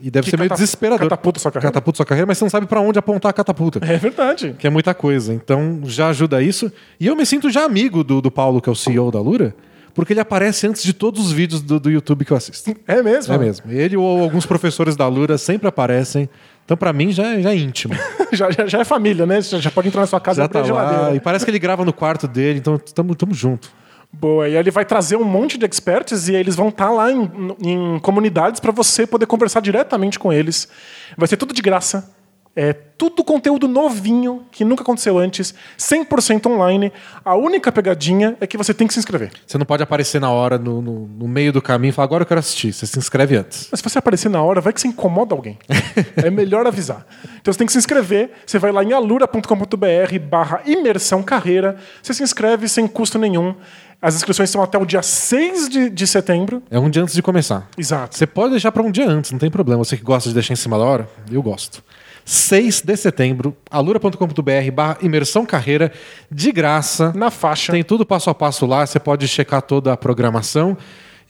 E 0.00 0.10
deve 0.10 0.24
Que 0.24 0.30
ser 0.30 0.36
meio 0.38 0.50
desesperador. 0.50 1.08
catapulta 1.08 1.40
sua 1.40 1.50
carreira. 1.50 1.72
Catapulta 1.72 1.96
sua 1.96 2.06
carreira, 2.06 2.26
mas 2.26 2.36
você 2.38 2.44
não 2.44 2.50
sabe 2.50 2.66
pra 2.66 2.80
onde 2.80 2.98
apontar 2.98 3.30
a 3.30 3.32
catapulta. 3.32 3.80
É 3.82 3.96
verdade. 3.96 4.54
Que 4.58 4.66
é 4.66 4.70
muita 4.70 4.92
coisa. 4.92 5.32
Então 5.32 5.80
já 5.84 6.08
ajuda 6.08 6.42
isso. 6.42 6.70
E 7.00 7.06
eu 7.06 7.16
me 7.16 7.24
sinto 7.24 7.50
já 7.50 7.64
amigo 7.64 8.04
do, 8.04 8.20
do 8.20 8.30
Paulo, 8.30 8.60
que 8.60 8.68
é 8.68 8.72
o 8.72 8.76
CEO 8.76 9.10
da 9.10 9.20
Lura, 9.20 9.54
porque 9.94 10.12
ele 10.12 10.20
aparece 10.20 10.66
antes 10.66 10.82
de 10.82 10.92
todos 10.92 11.24
os 11.24 11.32
vídeos 11.32 11.62
do, 11.62 11.80
do 11.80 11.90
YouTube 11.90 12.26
que 12.26 12.32
eu 12.32 12.36
assisto. 12.36 12.76
É 12.86 13.02
mesmo? 13.02 13.32
É 13.32 13.38
mesmo. 13.38 13.72
Ele 13.72 13.96
ou 13.96 14.22
alguns 14.22 14.44
professores 14.44 14.94
da 14.96 15.08
Lura 15.08 15.38
sempre 15.38 15.66
aparecem. 15.66 16.28
Então, 16.66 16.76
pra 16.76 16.92
mim, 16.92 17.12
já, 17.12 17.24
é- 17.24 17.40
já 17.40 17.50
é 17.52 17.56
íntimo. 17.56 17.94
já, 18.32 18.50
já, 18.50 18.66
já 18.66 18.80
é 18.80 18.84
família, 18.84 19.24
né? 19.24 19.40
Já, 19.40 19.58
já 19.58 19.70
pode 19.70 19.86
entrar 19.88 20.00
na 20.00 20.06
sua 20.08 20.20
casa 20.20 20.42
Já 20.42 20.46
e 20.46 20.48
tá 20.48 20.60
lá. 20.60 21.14
E 21.14 21.20
parece 21.20 21.44
que 21.44 21.50
ele 21.50 21.60
grava 21.60 21.84
no 21.84 21.92
quarto 21.92 22.26
dele, 22.26 22.58
então 22.58 22.76
tamo, 22.76 23.14
tamo 23.14 23.32
junto. 23.32 23.70
Boa, 24.12 24.48
e 24.48 24.52
aí 24.52 24.58
ele 24.58 24.70
vai 24.70 24.84
trazer 24.84 25.16
um 25.16 25.24
monte 25.24 25.56
de 25.58 25.64
experts 25.64 26.28
e 26.28 26.34
eles 26.34 26.56
vão 26.56 26.68
estar 26.68 26.90
lá 26.90 27.10
em, 27.12 27.30
em 27.62 27.98
comunidades 28.00 28.60
para 28.60 28.72
você 28.72 29.06
poder 29.06 29.26
conversar 29.26 29.60
diretamente 29.60 30.18
com 30.18 30.32
eles. 30.32 30.68
Vai 31.16 31.28
ser 31.28 31.36
tudo 31.36 31.54
de 31.54 31.62
graça. 31.62 32.10
É 32.58 32.72
tudo 32.72 33.22
conteúdo 33.22 33.68
novinho, 33.68 34.46
que 34.50 34.64
nunca 34.64 34.82
aconteceu 34.82 35.18
antes, 35.18 35.54
100% 35.78 36.46
online. 36.46 36.90
A 37.22 37.34
única 37.36 37.70
pegadinha 37.70 38.34
é 38.40 38.46
que 38.46 38.56
você 38.56 38.72
tem 38.72 38.86
que 38.86 38.94
se 38.94 38.98
inscrever. 38.98 39.30
Você 39.46 39.58
não 39.58 39.66
pode 39.66 39.82
aparecer 39.82 40.18
na 40.18 40.30
hora, 40.30 40.56
no, 40.56 40.80
no, 40.80 41.06
no 41.06 41.28
meio 41.28 41.52
do 41.52 41.60
caminho 41.60 41.90
e 41.90 41.92
falar, 41.92 42.06
agora 42.06 42.22
eu 42.22 42.26
quero 42.26 42.40
assistir. 42.40 42.72
Você 42.72 42.86
se 42.86 42.98
inscreve 42.98 43.36
antes. 43.36 43.68
Mas 43.70 43.80
se 43.80 43.84
você 43.84 43.98
aparecer 43.98 44.30
na 44.30 44.42
hora, 44.42 44.62
vai 44.62 44.72
que 44.72 44.80
você 44.80 44.88
incomoda 44.88 45.34
alguém. 45.34 45.58
é 46.16 46.30
melhor 46.30 46.66
avisar. 46.66 47.06
Então 47.40 47.52
você 47.52 47.58
tem 47.58 47.66
que 47.66 47.72
se 47.74 47.78
inscrever. 47.78 48.30
Você 48.46 48.58
vai 48.58 48.72
lá 48.72 48.82
em 48.82 48.94
alura.com.br 48.94 50.18
barra 50.30 50.62
imersão 50.64 51.22
carreira. 51.22 51.76
Você 52.02 52.14
se 52.14 52.22
inscreve 52.22 52.68
sem 52.68 52.86
custo 52.86 53.18
nenhum. 53.18 53.54
As 54.00 54.14
inscrições 54.14 54.48
são 54.48 54.62
até 54.62 54.78
o 54.78 54.86
dia 54.86 55.02
6 55.02 55.68
de, 55.68 55.90
de 55.90 56.06
setembro. 56.06 56.62
É 56.70 56.78
um 56.78 56.88
dia 56.88 57.02
antes 57.02 57.14
de 57.14 57.22
começar. 57.22 57.68
Exato. 57.76 58.16
Você 58.16 58.26
pode 58.26 58.52
deixar 58.52 58.72
para 58.72 58.82
um 58.82 58.90
dia 58.90 59.06
antes, 59.06 59.30
não 59.30 59.38
tem 59.38 59.50
problema. 59.50 59.84
Você 59.84 59.96
que 59.96 60.02
gosta 60.02 60.30
de 60.30 60.34
deixar 60.34 60.54
em 60.54 60.56
cima 60.56 60.78
da 60.78 60.84
hora, 60.84 61.08
eu 61.30 61.42
gosto. 61.42 61.82
6 62.28 62.80
de 62.82 62.96
setembro, 62.96 63.56
alura.com.br 63.70 64.70
barra 64.74 64.98
imersão 65.00 65.46
carreira, 65.46 65.92
de 66.30 66.50
graça. 66.50 67.12
Na 67.14 67.30
faixa. 67.30 67.72
Tem 67.72 67.84
tudo 67.84 68.04
passo 68.04 68.28
a 68.28 68.34
passo 68.34 68.66
lá, 68.66 68.84
você 68.84 68.98
pode 68.98 69.28
checar 69.28 69.62
toda 69.62 69.92
a 69.92 69.96
programação. 69.96 70.76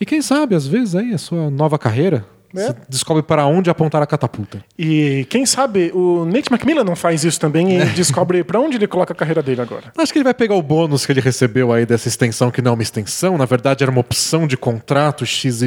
E 0.01 0.05
quem 0.05 0.21
sabe, 0.23 0.55
às 0.55 0.65
vezes, 0.65 0.95
aí 0.95 1.13
a 1.13 1.17
sua 1.19 1.49
nova 1.51 1.77
carreira, 1.77 2.25
É. 2.55 2.67
você 2.67 2.75
descobre 2.89 3.21
para 3.21 3.45
onde 3.45 3.69
apontar 3.69 4.01
a 4.01 4.07
catapulta. 4.07 4.63
E 4.77 5.25
quem 5.29 5.45
sabe 5.45 5.91
o 5.93 6.23
Nate 6.25 6.51
McMillan 6.51 6.83
não 6.83 6.95
faz 6.95 7.23
isso 7.23 7.39
também 7.39 7.77
e 7.79 7.85
descobre 7.93 8.43
pra 8.43 8.59
onde 8.59 8.77
ele 8.77 8.87
coloca 8.87 9.13
a 9.13 9.15
carreira 9.15 9.43
dele 9.43 9.61
agora. 9.61 9.91
Acho 9.97 10.11
que 10.11 10.17
ele 10.19 10.23
vai 10.23 10.33
pegar 10.33 10.55
o 10.55 10.61
bônus 10.63 11.05
que 11.05 11.11
ele 11.11 11.21
recebeu 11.21 11.71
aí 11.73 11.85
dessa 11.85 12.07
extensão, 12.07 12.49
que 12.49 12.61
não 12.61 12.71
é 12.71 12.73
uma 12.75 12.81
extensão, 12.83 13.37
na 13.37 13.45
verdade 13.45 13.83
era 13.83 13.91
uma 13.91 14.01
opção 14.01 14.47
de 14.47 14.55
contrato 14.57 15.25
XYZ. 15.25 15.61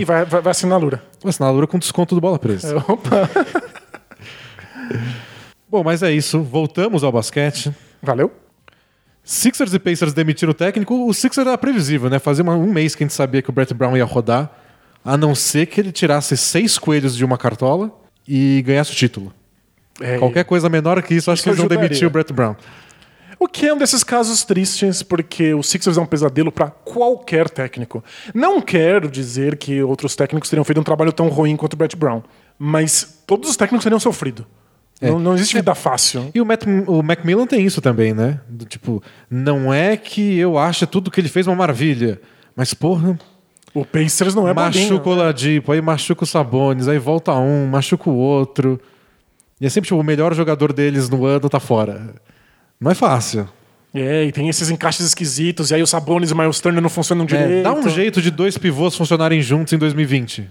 E 0.00 0.04
vai, 0.04 0.24
vai, 0.26 0.40
vai 0.42 0.50
assinar 0.50 0.76
a 0.76 0.80
Lura. 0.80 1.02
Vai 1.22 1.30
assinar 1.30 1.48
a 1.50 1.52
Lura 1.52 1.66
com 1.66 1.78
desconto 1.78 2.14
do 2.14 2.20
bola 2.20 2.38
presa. 2.38 2.76
Opa! 2.88 3.28
Bom, 5.70 5.84
mas 5.84 6.02
é 6.02 6.10
isso. 6.10 6.42
Voltamos 6.42 7.04
ao 7.04 7.12
basquete. 7.12 7.72
Valeu. 8.02 8.32
Sixers 9.22 9.74
e 9.74 9.78
Pacers 9.78 10.14
demitiram 10.14 10.52
o 10.52 10.54
técnico. 10.54 11.06
O 11.06 11.12
Sixers 11.12 11.46
era 11.46 11.58
previsível, 11.58 12.08
né? 12.08 12.18
Fazia 12.18 12.42
um 12.42 12.72
mês 12.72 12.94
que 12.94 13.04
a 13.04 13.06
gente 13.06 13.14
sabia 13.14 13.42
que 13.42 13.50
o 13.50 13.52
Brett 13.52 13.74
Brown 13.74 13.94
ia 13.94 14.04
rodar, 14.04 14.50
a 15.04 15.16
não 15.18 15.34
ser 15.34 15.66
que 15.66 15.78
ele 15.78 15.92
tirasse 15.92 16.36
seis 16.36 16.78
coelhos 16.78 17.14
de 17.14 17.24
uma 17.24 17.36
cartola 17.36 17.92
e 18.26 18.62
ganhasse 18.64 18.92
o 18.92 18.94
título. 18.94 19.32
É, 20.00 20.18
Qualquer 20.18 20.44
coisa 20.44 20.68
menor 20.70 21.02
que 21.02 21.14
isso, 21.14 21.30
acho 21.30 21.42
que 21.42 21.50
eles 21.50 21.58
vão 21.58 21.68
demitir 21.68 22.06
o 22.06 22.10
Brett 22.10 22.32
Brown. 22.32 22.56
O 23.38 23.46
que 23.46 23.66
é 23.66 23.74
um 23.74 23.78
desses 23.78 24.02
casos 24.02 24.42
tristes, 24.44 25.02
porque 25.02 25.54
o 25.54 25.62
Sixers 25.62 25.96
é 25.96 26.00
um 26.00 26.06
pesadelo 26.06 26.50
para 26.50 26.70
qualquer 26.70 27.48
técnico. 27.48 28.02
Não 28.34 28.60
quero 28.60 29.08
dizer 29.08 29.56
que 29.56 29.82
outros 29.82 30.16
técnicos 30.16 30.50
teriam 30.50 30.64
feito 30.64 30.80
um 30.80 30.84
trabalho 30.84 31.12
tão 31.12 31.28
ruim 31.28 31.56
quanto 31.56 31.74
o 31.74 31.76
Brett 31.76 31.94
Brown, 31.94 32.22
mas 32.58 33.22
todos 33.26 33.50
os 33.50 33.56
técnicos 33.56 33.84
teriam 33.84 34.00
sofrido. 34.00 34.46
É. 35.00 35.10
Não, 35.10 35.18
não 35.18 35.34
existe 35.34 35.54
vida 35.54 35.74
fácil. 35.74 36.30
E 36.34 36.40
o, 36.40 36.44
Matt, 36.46 36.64
o 36.86 37.02
Macmillan 37.02 37.46
tem 37.46 37.64
isso 37.64 37.80
também, 37.80 38.12
né? 38.12 38.40
Do 38.48 38.64
tipo, 38.64 39.02
não 39.30 39.72
é 39.72 39.96
que 39.96 40.36
eu 40.38 40.58
ache 40.58 40.86
tudo 40.86 41.10
que 41.10 41.20
ele 41.20 41.28
fez 41.28 41.46
uma 41.46 41.54
maravilha, 41.54 42.20
mas 42.56 42.74
porra, 42.74 43.16
O 43.74 43.84
Pacers 43.84 44.34
não 44.34 44.48
é 44.48 44.52
machuca 44.54 45.08
o 45.08 45.14
né? 45.14 45.22
Ladipo, 45.22 45.70
aí 45.72 45.80
machuca 45.80 46.24
o 46.24 46.26
Sabonis, 46.26 46.88
aí 46.88 46.98
volta 46.98 47.32
um, 47.34 47.66
machuca 47.66 48.10
o 48.10 48.14
outro. 48.16 48.80
E 49.60 49.66
é 49.66 49.68
sempre 49.68 49.88
tipo, 49.88 50.00
o 50.00 50.04
melhor 50.04 50.34
jogador 50.34 50.72
deles 50.72 51.08
no 51.08 51.24
ano 51.24 51.48
tá 51.48 51.60
fora. 51.60 52.14
Não 52.80 52.90
é 52.90 52.94
fácil. 52.94 53.48
É, 53.94 54.24
e 54.24 54.32
tem 54.32 54.48
esses 54.48 54.68
encaixes 54.70 55.06
esquisitos, 55.06 55.70
e 55.70 55.74
aí 55.74 55.82
o 55.82 55.86
Sabonis 55.86 56.30
e 56.30 56.34
o 56.34 56.36
Miles 56.36 56.60
Turner 56.60 56.82
não 56.82 56.90
funcionam 56.90 57.24
É, 57.24 57.26
direito. 57.26 57.62
dá 57.64 57.72
um 57.72 57.88
jeito 57.88 58.20
de 58.20 58.30
dois 58.30 58.58
pivôs 58.58 58.94
funcionarem 58.96 59.40
juntos 59.40 59.72
em 59.72 59.78
2020. 59.78 60.48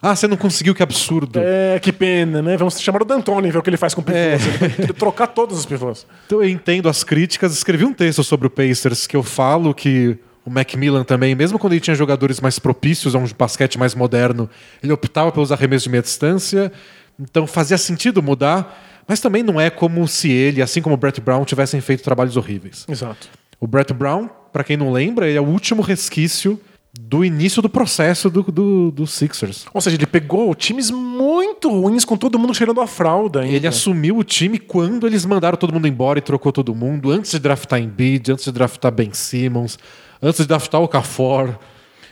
Ah, 0.00 0.14
você 0.14 0.28
não 0.28 0.36
conseguiu, 0.36 0.74
que 0.74 0.82
absurdo. 0.82 1.40
É, 1.42 1.78
que 1.80 1.92
pena, 1.92 2.40
né? 2.40 2.56
Vamos 2.56 2.80
chamar 2.80 3.02
o 3.02 3.04
D'Antoni 3.04 3.48
e 3.48 3.50
ver 3.50 3.58
o 3.58 3.62
que 3.62 3.70
ele 3.70 3.76
faz 3.76 3.94
com 3.94 4.02
pivôs. 4.02 4.20
É. 4.22 4.34
Ele 4.34 4.86
vai 4.86 4.86
trocar 4.94 5.26
todos 5.26 5.58
os 5.58 5.66
pivôs. 5.66 6.06
Então 6.26 6.42
eu 6.42 6.48
entendo 6.48 6.88
as 6.88 7.02
críticas. 7.02 7.52
Escrevi 7.52 7.84
um 7.84 7.92
texto 7.92 8.22
sobre 8.22 8.46
o 8.46 8.50
Pacers 8.50 9.06
que 9.06 9.16
eu 9.16 9.22
falo 9.22 9.74
que 9.74 10.16
o 10.44 10.50
Macmillan 10.50 11.04
também, 11.04 11.34
mesmo 11.34 11.58
quando 11.58 11.72
ele 11.74 11.80
tinha 11.80 11.94
jogadores 11.94 12.40
mais 12.40 12.58
propícios 12.58 13.14
a 13.14 13.18
um 13.18 13.26
basquete 13.36 13.78
mais 13.78 13.94
moderno, 13.94 14.48
ele 14.82 14.92
optava 14.92 15.30
pelos 15.30 15.52
arremessos 15.52 15.84
de 15.84 15.90
meia 15.90 16.02
distância. 16.02 16.72
Então 17.18 17.46
fazia 17.46 17.76
sentido 17.76 18.22
mudar, 18.22 19.02
mas 19.06 19.20
também 19.20 19.42
não 19.42 19.60
é 19.60 19.68
como 19.68 20.06
se 20.06 20.30
ele, 20.30 20.62
assim 20.62 20.80
como 20.80 20.94
o 20.94 20.98
Brett 20.98 21.20
Brown, 21.20 21.44
tivessem 21.44 21.80
feito 21.80 22.02
trabalhos 22.02 22.36
horríveis. 22.36 22.86
Exato. 22.88 23.28
O 23.60 23.66
Brett 23.66 23.92
Brown, 23.92 24.28
para 24.52 24.62
quem 24.62 24.76
não 24.76 24.92
lembra, 24.92 25.28
ele 25.28 25.36
é 25.36 25.40
o 25.40 25.46
último 25.46 25.82
resquício 25.82 26.58
do 27.00 27.24
início 27.24 27.62
do 27.62 27.68
processo 27.68 28.28
do, 28.28 28.42
do, 28.42 28.90
do 28.90 29.06
Sixers. 29.06 29.64
Ou 29.72 29.80
seja, 29.80 29.96
ele 29.96 30.04
pegou 30.06 30.52
times 30.54 30.90
muito 30.90 31.70
ruins 31.70 32.04
com 32.04 32.16
todo 32.16 32.38
mundo 32.38 32.52
cheirando 32.52 32.80
a 32.80 32.86
fralda. 32.86 33.40
Ainda. 33.40 33.54
Ele 33.54 33.66
assumiu 33.66 34.18
o 34.18 34.24
time 34.24 34.58
quando 34.58 35.06
eles 35.06 35.24
mandaram 35.24 35.56
todo 35.56 35.72
mundo 35.72 35.86
embora 35.86 36.18
e 36.18 36.22
trocou 36.22 36.52
todo 36.52 36.74
mundo, 36.74 37.10
antes 37.10 37.30
de 37.30 37.38
draftar 37.38 37.80
Embiid, 37.80 38.32
antes 38.32 38.44
de 38.44 38.52
draftar 38.52 38.92
Ben 38.92 39.10
Simmons, 39.12 39.78
antes 40.20 40.40
de 40.40 40.46
draftar 40.48 40.82
o 40.82 40.88
Cafor. 40.88 41.56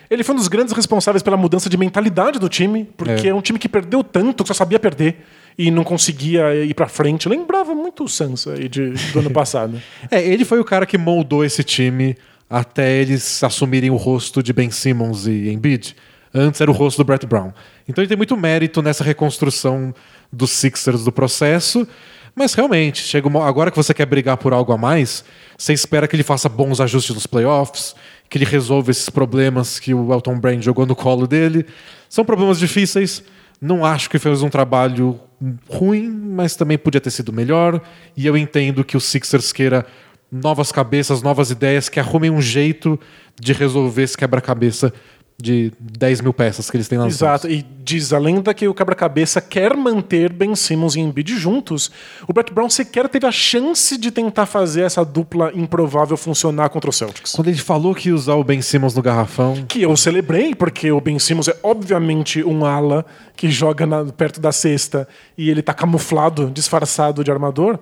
Ele 0.09 0.22
foi 0.22 0.35
um 0.35 0.38
dos 0.38 0.46
grandes 0.49 0.72
responsáveis 0.72 1.22
pela 1.22 1.37
mudança 1.37 1.68
de 1.68 1.77
mentalidade 1.77 2.38
do 2.38 2.49
time, 2.49 2.88
porque 2.96 3.27
É. 3.27 3.31
é, 3.31 3.35
um 3.35 3.40
time 3.42 3.59
que 3.59 3.68
perdeu 3.68 4.05
tanto 4.05 4.44
que 4.44 4.49
só 4.49 4.55
sabia 4.55 4.79
perder 4.79 5.27
e 5.59 5.68
não 5.70 5.83
conseguia 5.83 6.55
ir 6.64 6.72
pra 6.75 6.87
frente. 6.87 7.29
Lembrava 7.29 7.75
muito 7.75 8.05
o 8.05 8.09
Suns 8.09 8.46
aí 8.46 8.68
de, 8.68 8.90
do 9.12 9.18
ano 9.18 9.31
passado. 9.33 9.83
É, 10.11 10.25
ele 10.25 10.44
foi 10.44 10.61
o 10.61 10.64
cara 10.64 10.87
que 10.87 10.96
moldou 10.96 11.44
esse 11.44 11.64
time 11.64 12.16
até 12.48 12.92
eles 12.92 13.42
assumirem 13.42 13.90
o 13.90 13.96
rosto 13.96 14.42
de 14.42 14.52
Ben 14.52 14.70
Simmons 14.70 15.26
e 15.26 15.50
Embiid. 15.50 15.96
Antes 16.32 16.61
era 16.61 16.70
o 16.70 16.74
rosto 16.74 16.98
do 16.98 17.04
Brett 17.04 17.26
Brown. 17.26 17.52
Então 17.88 18.02
ele 18.02 18.09
tem 18.09 18.16
muito 18.16 18.37
mérito 18.37 18.82
nessa 18.82 19.02
reconstrução 19.02 19.94
dos 20.32 20.50
Sixers 20.50 21.04
do 21.04 21.12
processo. 21.12 21.87
Mas 22.35 22.52
realmente, 22.52 23.02
chega 23.02 23.26
uma... 23.26 23.48
agora 23.48 23.70
que 23.70 23.76
você 23.76 23.94
quer 23.94 24.04
brigar 24.04 24.37
por 24.37 24.52
algo 24.52 24.70
a 24.70 24.76
mais, 24.76 25.24
você 25.56 25.72
espera 25.72 26.06
que 26.06 26.14
ele 26.14 26.22
faça 26.22 26.50
bons 26.50 26.82
ajustes 26.82 27.14
nos 27.14 27.26
playoffs, 27.26 27.94
que 28.28 28.37
ele 28.37 28.44
resolva 28.44 28.90
esses 28.90 29.09
problemas 29.09 29.80
que 29.80 29.94
o 29.94 30.12
Elton 30.12 30.38
Brand 30.38 30.62
jogou 30.62 30.85
no 30.85 30.94
colo 30.94 31.26
dele. 31.26 31.64
São 32.11 32.26
problemas 32.26 32.59
difíceis. 32.59 33.22
Não 33.59 33.87
acho 33.87 34.11
que 34.11 34.18
fez 34.18 34.42
um 34.42 34.50
trabalho 34.50 35.18
ruim, 35.66 36.09
mas 36.11 36.54
também 36.54 36.76
podia 36.76 37.00
ter 37.00 37.11
sido 37.11 37.32
melhor. 37.32 37.80
E 38.14 38.26
eu 38.26 38.37
entendo 38.37 38.85
que 38.85 38.98
o 38.98 39.00
Sixers 39.00 39.50
queira 39.50 39.87
novas 40.30 40.72
cabeças, 40.72 41.22
novas 41.22 41.50
ideias, 41.50 41.88
que 41.88 42.00
arrumem 42.00 42.30
um 42.30 42.40
jeito 42.40 42.98
de 43.40 43.52
resolver 43.52 44.02
esse 44.02 44.16
quebra-cabeça 44.16 44.92
de 45.38 45.70
10 45.78 46.22
mil 46.22 46.32
peças 46.32 46.70
que 46.70 46.78
eles 46.78 46.88
têm 46.88 46.96
nas 46.96 47.12
Exato. 47.12 47.46
E 47.46 47.62
diz 47.84 48.10
a 48.14 48.18
lenda 48.18 48.54
que 48.54 48.66
o 48.66 48.72
quebra-cabeça 48.72 49.38
quer 49.38 49.76
manter 49.76 50.32
Ben 50.32 50.56
Simmons 50.56 50.96
e 50.96 51.00
Embiid 51.00 51.36
juntos. 51.36 51.90
O 52.26 52.32
Brett 52.32 52.50
Brown 52.54 52.70
sequer 52.70 53.06
teve 53.06 53.26
a 53.26 53.30
chance 53.30 53.98
de 53.98 54.10
tentar 54.10 54.46
fazer 54.46 54.80
essa 54.80 55.04
dupla 55.04 55.52
improvável 55.54 56.16
funcionar 56.16 56.70
contra 56.70 56.88
o 56.88 56.92
Celtics. 56.92 57.32
Quando 57.32 57.48
ele 57.48 57.58
falou 57.58 57.94
que 57.94 58.08
ia 58.08 58.14
usar 58.14 58.34
o 58.34 58.42
Ben 58.42 58.62
Simmons 58.62 58.94
no 58.94 59.02
garrafão, 59.02 59.62
Que 59.68 59.82
eu 59.82 59.94
celebrei, 59.94 60.54
porque 60.54 60.90
o 60.90 61.02
Ben 61.02 61.18
Simmons 61.18 61.48
é 61.48 61.56
obviamente 61.62 62.42
um 62.42 62.64
ala 62.64 63.04
que 63.36 63.50
joga 63.50 63.84
na- 63.84 64.04
perto 64.06 64.40
da 64.40 64.52
cesta 64.52 65.06
e 65.36 65.50
ele 65.50 65.60
tá 65.60 65.74
camuflado, 65.74 66.50
disfarçado 66.50 67.22
de 67.22 67.30
armador. 67.30 67.78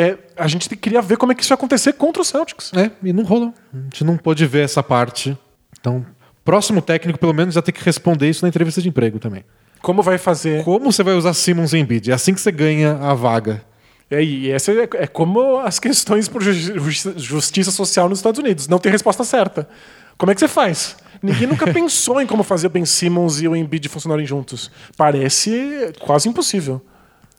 É, 0.00 0.16
a 0.36 0.46
gente 0.46 0.68
queria 0.76 1.02
ver 1.02 1.16
como 1.16 1.32
é 1.32 1.34
que 1.34 1.42
isso 1.42 1.52
ia 1.52 1.54
acontecer 1.56 1.92
contra 1.94 2.22
o 2.22 2.24
Celtics. 2.24 2.72
é, 2.74 2.90
e 3.02 3.12
não 3.12 3.24
rolou. 3.24 3.52
A 3.74 3.78
gente 3.84 4.04
não 4.04 4.16
pôde 4.16 4.46
ver 4.46 4.64
essa 4.64 4.82
parte. 4.82 5.36
Então, 5.80 6.04
próximo 6.44 6.80
técnico, 6.80 7.18
pelo 7.18 7.32
menos, 7.34 7.54
já 7.54 7.62
tem 7.62 7.74
que 7.74 7.84
responder 7.84 8.28
isso 8.28 8.44
na 8.44 8.48
entrevista 8.48 8.80
de 8.80 8.88
emprego 8.88 9.18
também. 9.18 9.44
Como 9.82 10.02
vai 10.02 10.18
fazer? 10.18 10.62
Como 10.64 10.90
você 10.92 11.02
vai 11.02 11.14
usar 11.14 11.32
Simmons 11.34 11.72
e 11.72 11.78
Embiid? 11.78 12.10
É 12.10 12.14
assim 12.14 12.32
que 12.34 12.40
você 12.40 12.50
ganha 12.52 12.94
a 13.00 13.14
vaga. 13.14 13.62
É, 14.10 14.22
e 14.22 14.50
essa 14.50 14.72
é, 14.72 14.88
é 14.94 15.06
como 15.06 15.58
as 15.58 15.78
questões 15.78 16.28
por 16.28 16.42
ju- 16.42 16.52
ju- 16.88 17.14
justiça 17.18 17.70
social 17.70 18.08
nos 18.08 18.18
Estados 18.20 18.38
Unidos. 18.40 18.66
Não 18.68 18.78
tem 18.78 18.90
resposta 18.90 19.22
certa. 19.24 19.68
Como 20.16 20.32
é 20.32 20.34
que 20.34 20.40
você 20.40 20.48
faz? 20.48 20.96
Ninguém 21.22 21.46
nunca 21.46 21.66
pensou 21.72 22.20
em 22.20 22.26
como 22.26 22.42
fazer 22.42 22.68
o 22.68 22.70
Ben 22.70 22.84
Simmons 22.84 23.40
e 23.40 23.46
o 23.48 23.54
Embiid 23.54 23.88
funcionarem 23.88 24.24
juntos. 24.26 24.70
Parece 24.96 25.92
quase 26.00 26.28
impossível. 26.28 26.80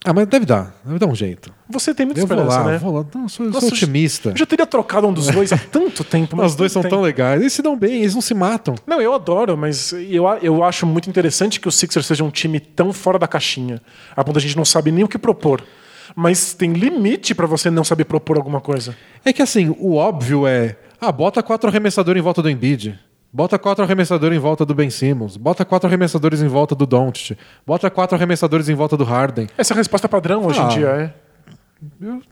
Ah, 0.05 0.13
mas 0.13 0.27
deve 0.27 0.45
dar. 0.45 0.73
Deve 0.85 0.97
dar 0.97 1.07
um 1.07 1.15
jeito. 1.15 1.53
Você 1.69 1.93
tem 1.93 2.05
muita 2.05 2.21
Eu 2.21 2.25
vou 2.27 2.37
esperança, 2.37 2.63
lá, 2.63 2.71
né? 2.71 2.77
vou 2.77 2.93
lá. 2.99 3.05
Não, 3.13 3.27
sou, 3.27 3.45
eu 3.45 3.51
Nossa, 3.51 3.67
sou 3.67 3.75
otimista. 3.75 4.29
Eu 4.29 4.37
já 4.37 4.45
teria 4.45 4.65
trocado 4.65 5.05
um 5.07 5.13
dos 5.13 5.27
dois 5.27 5.51
há 5.51 5.57
tanto 5.57 6.03
tempo. 6.05 6.37
mas 6.37 6.51
Os 6.51 6.55
dois 6.55 6.71
são 6.71 6.81
tão 6.81 7.01
legais. 7.01 7.41
Eles 7.41 7.51
se 7.51 7.61
dão 7.61 7.77
bem, 7.77 7.99
eles 7.99 8.13
não 8.15 8.21
se 8.21 8.33
matam. 8.33 8.75
Não, 8.87 9.01
eu 9.01 9.13
adoro, 9.13 9.57
mas 9.57 9.91
eu, 9.91 10.25
eu 10.41 10.63
acho 10.63 10.85
muito 10.85 11.09
interessante 11.09 11.59
que 11.59 11.67
o 11.67 11.71
Sixers 11.71 12.05
seja 12.05 12.23
um 12.23 12.29
time 12.31 12.59
tão 12.61 12.93
fora 12.93 13.19
da 13.19 13.27
caixinha, 13.27 13.81
a 14.15 14.23
ponto 14.23 14.37
a 14.37 14.41
gente 14.41 14.55
não 14.55 14.63
sabe 14.65 14.89
nem 14.91 15.03
o 15.03 15.07
que 15.07 15.17
propor. 15.17 15.63
Mas 16.15 16.53
tem 16.53 16.73
limite 16.73 17.35
pra 17.35 17.45
você 17.45 17.69
não 17.69 17.83
saber 17.83 18.05
propor 18.05 18.37
alguma 18.37 18.61
coisa. 18.61 18.95
É 19.23 19.31
que 19.33 19.41
assim, 19.41 19.75
o 19.79 19.95
óbvio 19.95 20.47
é. 20.47 20.77
Ah, 20.99 21.11
bota 21.11 21.43
quatro 21.43 21.69
arremessadores 21.69 22.19
em 22.19 22.23
volta 22.23 22.41
do 22.41 22.49
Embiid. 22.49 22.97
Bota 23.31 23.59
quatro 23.59 23.83
arremessadores 23.83 24.35
em 24.35 24.39
volta 24.39 24.65
do 24.65 24.73
Ben 24.73 24.89
Simmons. 24.89 25.37
Bota 25.37 25.63
quatro 25.63 25.87
arremessadores 25.87 26.41
em 26.41 26.47
volta 26.47 26.73
do 26.73 26.85
Doncic. 26.85 27.37
Bota 27.65 27.89
quatro 27.89 28.15
arremessadores 28.15 28.69
em 28.69 28.73
volta 28.73 28.97
do 28.97 29.03
Harden. 29.03 29.47
Essa 29.57 29.73
é 29.73 29.75
a 29.75 29.77
resposta 29.77 30.09
padrão 30.09 30.45
hoje 30.45 30.59
em 30.59 30.63
Ah. 30.63 30.67
dia, 30.67 30.87
é. 30.87 31.13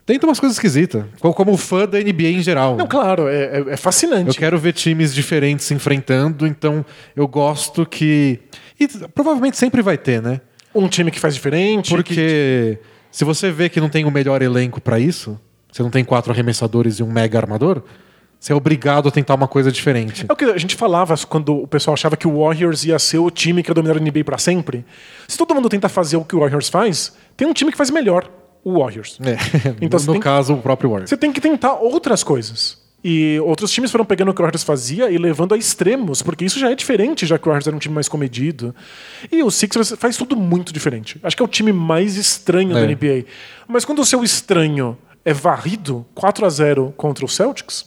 Tenta 0.06 0.26
umas 0.28 0.40
coisas 0.40 0.58
esquisitas. 0.58 1.06
Co- 1.22 1.34
Como 1.34 1.56
fã 1.56 1.88
da 1.88 1.98
NBA 2.00 2.32
em 2.32 2.42
geral. 2.42 2.76
Não, 2.76 2.86
claro, 2.88 3.28
é, 3.30 3.60
é- 3.60 3.66
é 3.74 3.78
fascinante. 3.78 4.28
Eu 4.30 4.34
quero 4.34 4.58
ver 4.58 4.74
times 4.74 5.14
diferentes 5.14 5.66
se 5.66 5.74
enfrentando, 5.74 6.46
então 6.46 6.86
eu 7.16 7.28
gosto 7.28 7.86
que. 7.86 8.40
E 8.80 8.88
provavelmente 9.14 9.56
sempre 9.56 9.82
vai 9.82 9.98
ter, 9.98 10.22
né? 10.22 10.42
Um 10.76 10.88
time 10.90 11.10
que 11.12 11.20
faz 11.20 11.34
diferente. 11.34 11.90
que- 11.90 11.96
Porque 11.96 12.80
se 13.10 13.24
você 13.24 13.50
vê 13.52 13.70
que 13.70 13.80
não 13.80 13.88
tem 13.88 14.04
o 14.04 14.12
melhor 14.12 14.42
elenco 14.42 14.82
pra 14.82 15.00
isso, 15.00 15.40
você 15.72 15.82
não 15.82 15.90
tem 15.90 16.04
quatro 16.04 16.32
arremessadores 16.34 17.00
e 17.00 17.04
um 17.04 17.10
mega 17.12 17.38
armador, 17.40 17.84
você 18.40 18.54
é 18.54 18.56
obrigado 18.56 19.08
a 19.10 19.12
tentar 19.12 19.34
uma 19.36 19.48
coisa 19.48 19.72
diferente. 19.72 20.26
É 20.30 20.32
o 20.32 20.36
que 20.36 20.46
a 20.46 20.58
gente 20.58 20.76
falava 20.76 21.16
quando 21.28 21.56
o 21.56 21.68
pessoal 21.68 21.94
achava 21.96 22.16
que 22.16 22.28
o 22.28 22.40
Warriors 22.44 22.84
ia 22.86 22.98
ser 23.00 23.18
o 23.18 23.30
time 23.32 23.64
que 23.64 23.70
ia 23.72 23.74
dominar 23.76 23.98
a 23.98 24.00
NBA 24.00 24.24
pra 24.24 24.38
sempre. 24.38 24.86
Se 25.28 25.38
todo 25.38 25.54
mundo 25.56 25.68
tenta 25.70 25.90
fazer 25.90 26.18
o 26.18 26.24
que 26.24 26.36
o 26.36 26.40
Warriors 26.40 26.70
faz, 26.70 27.14
tem 27.36 27.48
um 27.48 27.54
time 27.54 27.72
que 27.72 27.78
faz 27.78 27.90
melhor, 27.90 28.30
o 28.64 28.80
Warriors. 28.80 29.18
É. 29.24 29.38
Então 29.82 30.00
no 30.00 30.14
tem- 30.14 30.22
caso, 30.22 30.54
o 30.54 30.62
próprio 30.62 30.90
Warriors. 30.92 31.10
Você 31.10 31.18
tem 31.18 31.32
que 31.34 31.42
tentar 31.42 31.74
outras 31.74 32.24
coisas. 32.24 32.86
E 33.04 33.40
outros 33.44 33.72
times 33.72 33.92
foram 33.92 34.04
pegando 34.04 34.30
o 34.32 34.34
que 34.34 34.42
o 34.42 34.44
Warriors 34.44 34.64
fazia 34.64 35.10
e 35.10 35.18
levando 35.18 35.54
a 35.54 35.58
extremos, 35.58 36.22
porque 36.22 36.44
isso 36.44 36.60
já 36.60 36.72
é 36.72 36.76
diferente, 36.76 37.26
já 37.26 37.38
que 37.38 37.48
o 37.48 37.50
Warriors 37.50 37.68
era 37.68 37.76
um 37.76 37.80
time 37.80 37.94
mais 37.96 38.10
comedido. 38.10 38.74
E 39.32 39.42
o 39.44 39.52
Sixers 39.52 39.94
faz 39.98 40.18
tudo 40.18 40.36
muito 40.36 40.74
diferente. 40.74 41.20
Acho 41.24 41.36
que 41.38 41.42
é 41.42 41.46
o 41.46 41.48
time 41.48 41.72
mais 41.72 42.18
estranho 42.18 42.74
da 42.74 42.82
É. 42.82 42.88
NBA. 42.88 43.26
Mas 43.68 43.86
quando 43.86 44.00
o 44.00 44.06
seu 44.06 44.24
estranho 44.24 44.98
é 45.24 45.32
varrido 45.32 46.06
4 46.16 46.46
a 46.46 46.50
0 46.50 46.94
contra 46.98 47.24
o 47.24 47.28
Celtics, 47.30 47.86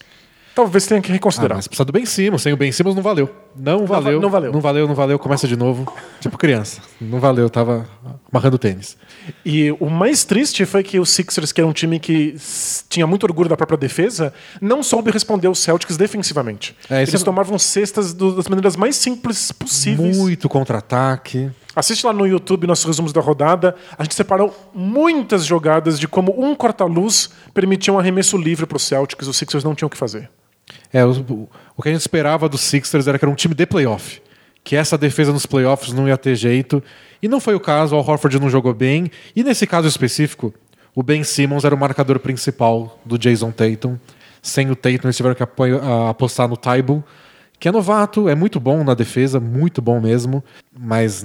talvez 0.63 0.87
tenha 0.87 1.01
que 1.01 1.11
Ah, 1.11 1.15
reconsiderar. 1.15 1.57
mas 1.57 1.67
precisa 1.67 1.85
do 1.85 1.93
Ben 1.93 2.05
Simmons. 2.07 2.43
Sem 2.43 2.53
o 2.53 2.57
Ben 2.57 2.71
Simmons 2.73 2.95
não 2.95 3.03
valeu. 3.03 3.29
Não 3.57 3.87
valeu. 3.87 4.21
não 4.21 4.31
valeu. 4.31 4.53
Não 4.53 4.61
valeu, 4.61 4.87
não 4.89 4.95
valeu. 4.95 5.19
Começa 5.19 5.47
de 5.49 5.57
novo. 5.57 5.93
Tipo 6.21 6.37
criança. 6.39 6.81
Não 7.01 7.19
valeu. 7.19 7.49
Tava 7.51 7.89
amarrando 8.33 8.59
tênis. 8.59 8.97
E 9.45 9.71
o 9.81 9.89
mais 9.91 10.25
triste 10.25 10.65
foi 10.65 10.83
que 10.83 10.99
o 11.01 11.05
Sixers, 11.07 11.51
que 11.53 11.61
era 11.61 11.67
um 11.69 11.73
time 11.73 11.99
que 11.99 12.37
tinha 12.89 13.07
muito 13.07 13.25
orgulho 13.25 13.49
da 13.49 13.57
própria 13.57 13.77
defesa, 13.79 14.33
não 14.61 14.83
soube 14.83 15.11
responder 15.11 15.49
os 15.49 15.59
Celtics 15.59 15.97
defensivamente. 15.97 16.77
É, 16.89 17.03
Eles 17.03 17.15
é- 17.15 17.25
tomavam 17.25 17.59
cestas 17.59 18.13
do- 18.15 18.37
das 18.37 18.47
maneiras 18.49 18.77
mais 18.77 18.97
simples 18.97 19.51
possíveis. 19.53 20.17
Muito 20.17 20.49
contra-ataque. 20.49 21.51
Assiste 21.75 22.05
lá 22.05 22.13
no 22.13 22.27
YouTube 22.27 22.67
nossos 22.67 22.85
resumos 22.85 23.13
da 23.13 23.21
rodada. 23.21 23.75
A 23.99 24.03
gente 24.03 24.15
separou 24.15 24.55
muitas 24.75 25.45
jogadas 25.45 25.99
de 26.01 26.09
como 26.09 26.35
um 26.45 26.55
corta-luz 26.55 27.31
permitia 27.55 27.93
um 27.93 27.99
arremesso 27.99 28.37
livre 28.37 28.67
para 28.67 28.77
os 28.77 28.83
Celtics. 28.83 29.27
Os 29.29 29.37
Sixers 29.37 29.63
não 29.65 29.75
tinham 29.75 29.87
o 29.87 29.91
que 29.91 29.97
fazer. 29.97 30.29
É, 30.93 31.05
o, 31.05 31.49
o 31.77 31.83
que 31.83 31.89
a 31.89 31.93
gente 31.93 32.01
esperava 32.01 32.49
dos 32.49 32.61
Sixers 32.61 33.07
era 33.07 33.19
que 33.19 33.25
era 33.25 33.31
um 33.31 33.35
time 33.37 33.55
de 33.55 33.67
playoff. 33.67 34.21
Que 34.63 34.77
essa 34.77 34.99
defesa 34.99 35.33
nos 35.33 35.47
playoffs 35.47 35.93
não 35.93 36.09
ia 36.09 36.17
ter 36.17 36.35
jeito. 36.35 36.83
E 37.23 37.29
não 37.29 37.41
foi 37.41 37.55
o 37.55 37.61
caso, 37.61 37.95
o 37.95 37.99
Al 37.99 38.07
Horford 38.07 38.39
não 38.39 38.51
jogou 38.51 38.75
bem. 38.75 39.11
E 39.35 39.43
nesse 39.43 39.67
caso 39.67 39.89
específico, 39.89 40.53
o 40.95 41.03
Ben 41.03 41.23
Simmons 41.25 41.65
era 41.65 41.75
o 41.75 41.79
marcador 41.79 42.19
principal 42.19 42.99
do 43.05 43.19
Jason 43.19 43.51
Tatum. 43.51 43.97
Sem 44.43 44.71
o 44.71 44.77
Tatum, 44.77 45.07
eles 45.07 45.17
tiveram 45.17 45.35
que 45.35 45.43
apostar 45.43 46.49
no 46.49 46.57
Taibo, 46.57 47.05
que 47.59 47.69
é 47.69 47.73
novato, 47.73 48.29
é 48.29 48.35
muito 48.35 48.59
bom 48.59 48.83
na 48.83 48.95
defesa, 48.95 49.39
muito 49.39 49.83
bom 49.83 50.01
mesmo. 50.01 50.43
Mas 50.79 51.25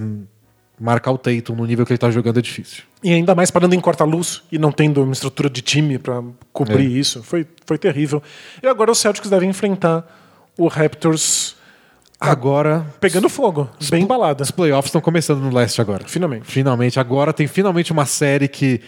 marcar 0.79 1.11
o 1.11 1.17
Tatum 1.17 1.55
no 1.55 1.65
nível 1.65 1.85
que 1.85 1.93
ele 1.93 1.97
tá 1.97 2.11
jogando 2.11 2.39
é 2.39 2.41
difícil. 2.41 2.83
E 3.03 3.11
ainda 3.13 3.33
mais 3.35 3.49
parando 3.51 3.75
em 3.75 3.79
corta-luz 3.79 4.41
e 4.51 4.57
não 4.57 4.71
tendo 4.71 5.01
uma 5.03 5.13
estrutura 5.13 5.49
de 5.49 5.61
time 5.61 5.97
para 5.97 6.21
cobrir 6.51 6.85
É. 6.85 6.99
isso. 6.99 7.23
Foi, 7.23 7.45
foi 7.65 7.77
terrível. 7.77 8.21
E 8.61 8.67
agora 8.67 8.91
os 8.91 8.97
Celtics 8.99 9.29
devem 9.29 9.49
enfrentar 9.49 10.05
o 10.57 10.67
Raptors 10.67 11.55
Agora, 12.19 12.85
pegando 12.99 13.27
fogo. 13.27 13.69
Bem 13.89 14.03
embalada. 14.03 14.41
os 14.43 14.49
playoffs 14.49 14.87
estão 14.87 15.01
começando 15.01 15.39
no 15.41 15.53
leste 15.53 15.81
agora. 15.81 16.05
Finalmente. 16.07 16.45
Finalmente, 16.45 16.99
agora 16.99 17.33
tem 17.33 17.45
finalmente 17.45 17.91
uma 17.91 18.05
série 18.05 18.47
que 18.47 18.79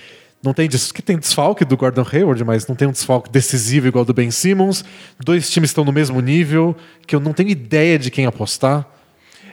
não 0.42 0.54
tem 0.54 0.68
des- 0.68 0.92
que 0.94 1.02
tem 1.02 1.18
desfalque 1.18 1.66
do 1.66 1.76
Gordon 1.76 2.06
Hayward, 2.10 2.44
mas 2.46 2.66
não 2.68 2.76
tem 2.76 2.88
um 2.88 2.92
desfalque 2.92 3.30
decisivo 3.30 3.88
igual 3.88 4.06
do 4.06 4.14
Ben 4.14 4.32
Simmons. 4.32 4.84
Dois 5.20 5.50
times 5.52 5.72
estão 5.72 5.84
no 5.84 5.92
mesmo 5.92 6.22
nível, 6.22 6.76
que 7.06 7.16
eu 7.16 7.20
não 7.20 7.34
tenho 7.34 7.50
ideia 7.50 8.00
de 8.00 8.10
quem 8.10 8.26
apostar. 8.26 8.88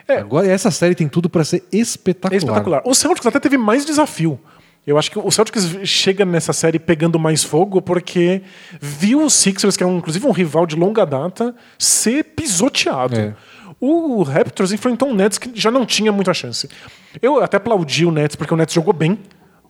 É. 0.07 0.17
Agora 0.17 0.47
essa 0.47 0.69
série 0.71 0.93
tem 0.95 1.07
tudo 1.07 1.29
para 1.29 1.43
ser 1.43 1.63
espetacular. 1.71 2.33
É 2.33 2.37
espetacular. 2.37 2.81
O 2.85 2.93
Celtics 2.93 3.25
até 3.25 3.39
teve 3.39 3.57
mais 3.57 3.85
desafio. 3.85 4.39
Eu 4.85 4.99
acho 4.99 5.09
que 5.09 5.17
o 5.17 5.31
Celtics 5.31 5.79
chega 5.83 6.23
nessa 6.23 6.53
série 6.53 6.77
pegando 6.77 7.17
mais 7.17 7.43
fogo 7.43 7.81
porque 7.81 8.43
viu 8.79 9.23
o 9.23 9.29
Sixers, 9.31 9.75
que 9.75 9.83
é 9.83 9.87
um, 9.87 9.97
inclusive 9.97 10.27
um 10.27 10.31
rival 10.31 10.67
de 10.67 10.75
longa 10.75 11.03
data, 11.05 11.55
ser 11.79 12.23
pisoteado. 12.23 13.15
É. 13.15 13.33
O 13.81 14.21
Raptors 14.21 14.71
enfrentou 14.71 15.09
um 15.09 15.15
Nets 15.15 15.37
que 15.39 15.49
já 15.55 15.71
não 15.71 15.85
tinha 15.87 16.11
muita 16.11 16.33
chance. 16.35 16.69
Eu 17.21 17.41
até 17.43 17.57
aplaudi 17.57 18.05
o 18.05 18.11
Nets 18.11 18.35
porque 18.35 18.53
o 18.53 18.57
Nets 18.57 18.73
jogou 18.75 18.93
bem. 18.93 19.17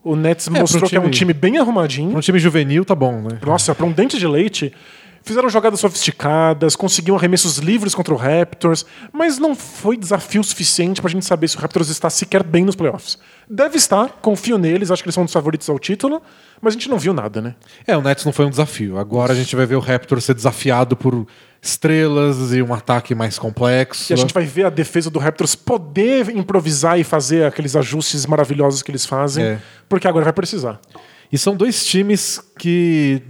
O 0.04 0.14
Nets 0.14 0.48
mostrou 0.48 0.80
pro 0.82 0.90
que 0.90 0.96
é 0.96 1.00
um 1.00 1.04
time- 1.04 1.14
time 1.14 1.32
bem 1.32 1.58
arrumadinho. 1.58 2.16
Um 2.16 2.20
time 2.20 2.38
juvenil 2.38 2.84
tá 2.84 2.94
bom, 2.94 3.22
né? 3.22 3.38
Nossa, 3.44 3.74
para 3.74 3.84
um 3.86 3.90
dente 3.92 4.18
de 4.18 4.26
leite, 4.26 4.72
fizeram 5.26 5.48
jogadas 5.50 5.80
sofisticadas, 5.80 6.76
conseguiam 6.76 7.16
arremessos 7.16 7.58
livres 7.58 7.94
contra 7.94 8.14
o 8.14 8.16
Raptors, 8.16 8.86
mas 9.12 9.38
não 9.38 9.54
foi 9.56 9.96
desafio 9.96 10.42
suficiente 10.44 11.00
pra 11.02 11.10
gente 11.10 11.26
saber 11.26 11.48
se 11.48 11.56
o 11.56 11.60
Raptors 11.60 11.90
está 11.90 12.08
sequer 12.08 12.44
bem 12.44 12.64
nos 12.64 12.76
playoffs. 12.76 13.18
Deve 13.50 13.76
estar, 13.76 14.08
confio 14.22 14.56
neles, 14.56 14.90
acho 14.90 15.02
que 15.02 15.08
eles 15.08 15.14
são 15.14 15.22
um 15.22 15.26
dos 15.26 15.32
favoritos 15.32 15.68
ao 15.68 15.78
título, 15.78 16.22
mas 16.62 16.72
a 16.74 16.76
gente 16.78 16.88
não 16.88 16.96
viu 16.98 17.12
nada, 17.12 17.42
né? 17.42 17.54
É, 17.86 17.96
o 17.96 18.00
Nets 18.02 18.24
não 18.24 18.32
foi 18.32 18.46
um 18.46 18.50
desafio. 18.50 18.98
Agora 18.98 19.32
a 19.32 19.36
gente 19.36 19.54
vai 19.56 19.66
ver 19.66 19.74
o 19.74 19.80
Raptor 19.80 20.20
ser 20.20 20.34
desafiado 20.34 20.96
por 20.96 21.26
estrelas 21.60 22.52
e 22.54 22.62
um 22.62 22.72
ataque 22.72 23.14
mais 23.14 23.38
complexo. 23.38 24.12
E 24.12 24.14
a 24.14 24.16
gente 24.16 24.32
vai 24.32 24.44
ver 24.44 24.66
a 24.66 24.70
defesa 24.70 25.10
do 25.10 25.18
Raptors 25.18 25.54
poder 25.56 26.28
improvisar 26.36 26.98
e 27.00 27.04
fazer 27.04 27.44
aqueles 27.44 27.74
ajustes 27.74 28.24
maravilhosos 28.26 28.80
que 28.82 28.90
eles 28.92 29.04
fazem, 29.04 29.44
É. 29.44 29.58
porque 29.88 30.06
agora 30.06 30.24
vai 30.24 30.32
precisar. 30.32 30.80
E 31.32 31.36
são 31.36 31.56
dois 31.56 31.84
times 31.84 32.40
que 32.58 33.20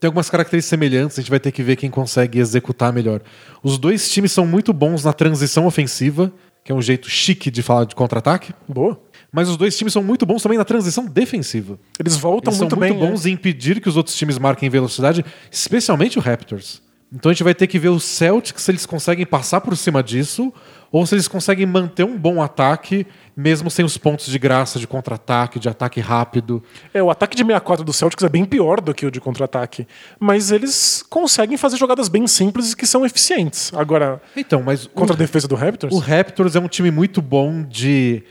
têm 0.00 0.08
algumas 0.08 0.30
características 0.30 0.70
semelhantes, 0.70 1.18
a 1.18 1.22
gente 1.22 1.30
vai 1.30 1.38
ter 1.38 1.52
que 1.52 1.62
ver 1.62 1.76
quem 1.76 1.90
consegue 1.90 2.38
executar 2.38 2.92
melhor. 2.92 3.20
Os 3.62 3.76
dois 3.76 4.10
times 4.10 4.32
são 4.32 4.46
muito 4.46 4.72
bons 4.72 5.04
na 5.04 5.12
transição 5.12 5.66
ofensiva, 5.66 6.32
que 6.64 6.72
é 6.72 6.74
um 6.74 6.80
jeito 6.80 7.08
chique 7.08 7.50
de 7.50 7.62
falar 7.62 7.84
de 7.84 7.94
contra-ataque, 7.94 8.54
Boa. 8.66 9.00
mas 9.30 9.48
os 9.48 9.56
dois 9.56 9.76
times 9.76 9.92
são 9.92 10.02
muito 10.02 10.24
bons 10.24 10.42
também 10.42 10.58
na 10.58 10.64
transição 10.64 11.04
defensiva. 11.06 11.78
Eles 11.98 12.16
voltam 12.16 12.50
Eles 12.50 12.60
muito, 12.60 12.70
são 12.70 12.78
muito 12.78 12.98
bem. 12.98 13.10
bons 13.10 13.24
né? 13.24 13.30
em 13.30 13.34
impedir 13.34 13.80
que 13.80 13.88
os 13.88 13.96
outros 13.96 14.16
times 14.16 14.38
marquem 14.38 14.68
velocidade, 14.70 15.24
especialmente 15.50 16.18
o 16.18 16.22
Raptors. 16.22 16.82
Então 17.12 17.30
a 17.30 17.32
gente 17.32 17.42
vai 17.42 17.54
ter 17.54 17.66
que 17.66 17.78
ver 17.78 17.88
os 17.88 18.04
Celtics 18.04 18.62
se 18.62 18.70
eles 18.70 18.86
conseguem 18.86 19.26
passar 19.26 19.60
por 19.60 19.76
cima 19.76 20.02
disso 20.02 20.52
ou 20.92 21.06
se 21.06 21.14
eles 21.14 21.28
conseguem 21.28 21.66
manter 21.66 22.04
um 22.04 22.18
bom 22.18 22.42
ataque 22.42 23.06
mesmo 23.40 23.70
sem 23.70 23.84
os 23.84 23.96
pontos 23.96 24.26
de 24.26 24.38
graça 24.38 24.78
de 24.78 24.86
contra-ataque, 24.86 25.58
de 25.58 25.68
ataque 25.68 26.00
rápido. 26.00 26.62
É, 26.92 27.02
o 27.02 27.10
ataque 27.10 27.34
de 27.34 27.42
64 27.42 27.84
do 27.84 27.92
Celtics 27.92 28.22
é 28.22 28.28
bem 28.28 28.44
pior 28.44 28.80
do 28.80 28.92
que 28.92 29.06
o 29.06 29.10
de 29.10 29.20
contra-ataque. 29.20 29.86
Mas 30.18 30.50
eles 30.50 31.02
conseguem 31.08 31.56
fazer 31.56 31.76
jogadas 31.76 32.08
bem 32.08 32.26
simples 32.26 32.74
que 32.74 32.86
são 32.86 33.04
eficientes. 33.04 33.72
Agora, 33.74 34.20
Então, 34.36 34.62
mas 34.62 34.86
contra 34.86 35.14
a 35.14 35.16
o, 35.16 35.18
defesa 35.18 35.48
do 35.48 35.54
Raptors, 35.54 35.94
o 35.94 35.98
Raptors 35.98 36.54
é 36.54 36.60
um 36.60 36.68
time 36.68 36.90
muito 36.90 37.22
bom 37.22 37.62
de 37.62 38.22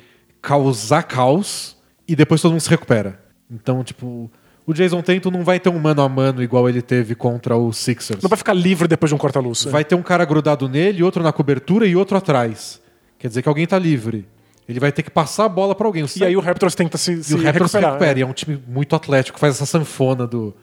causar 0.41 1.03
caos 1.03 1.75
e 2.07 2.15
depois 2.15 2.41
todo 2.41 2.51
mundo 2.51 2.61
se 2.61 2.69
recupera. 2.69 3.19
Então, 3.49 3.83
tipo, 3.83 4.31
o 4.69 4.73
Jason 4.73 5.01
Tatum 5.01 5.31
não 5.31 5.43
vai 5.43 5.59
ter 5.59 5.69
um 5.69 5.79
mano 5.79 6.01
a 6.01 6.09
mano 6.09 6.43
igual 6.43 6.69
ele 6.69 6.81
teve 6.81 7.15
contra 7.15 7.55
o 7.57 7.71
Sixers. 7.73 8.21
não 8.21 8.29
vai 8.29 8.37
ficar 8.37 8.53
livre 8.53 8.87
depois 8.87 9.09
de 9.09 9.15
um 9.15 9.17
corta-luz. 9.17 9.63
Vai 9.65 9.83
ter 9.83 9.95
um 9.95 10.01
cara 10.03 10.23
grudado 10.25 10.69
nele, 10.69 11.01
outro 11.03 11.23
na 11.23 11.31
cobertura 11.31 11.85
e 11.87 11.95
outro 11.95 12.17
atrás. 12.17 12.79
Quer 13.17 13.27
dizer 13.29 13.41
que 13.41 13.49
alguém 13.49 13.65
tá 13.65 13.77
livre. 13.79 14.27
Ele 14.67 14.79
vai 14.79 14.91
ter 14.91 15.01
que 15.01 15.09
passar 15.09 15.45
a 15.45 15.49
bola 15.49 15.73
pra 15.73 15.87
alguém. 15.87 16.05
E 16.15 16.23
aí 16.23 16.37
o 16.37 16.39
Raptors 16.39 16.75
tenta 16.75 16.97
se, 16.97 17.23
se 17.23 17.33
E 17.33 17.35
o 17.35 17.41
Raptors 17.43 17.71
se 17.71 17.77
recuperar. 17.77 17.93
recupera. 17.99 18.19
E 18.19 18.21
é 18.21 18.25
um 18.25 18.33
time 18.33 18.61
muito 18.67 18.95
atlético, 18.95 19.39
faz 19.39 19.55
essa 19.55 19.65
sanfona 19.65 20.27
do. 20.27 20.53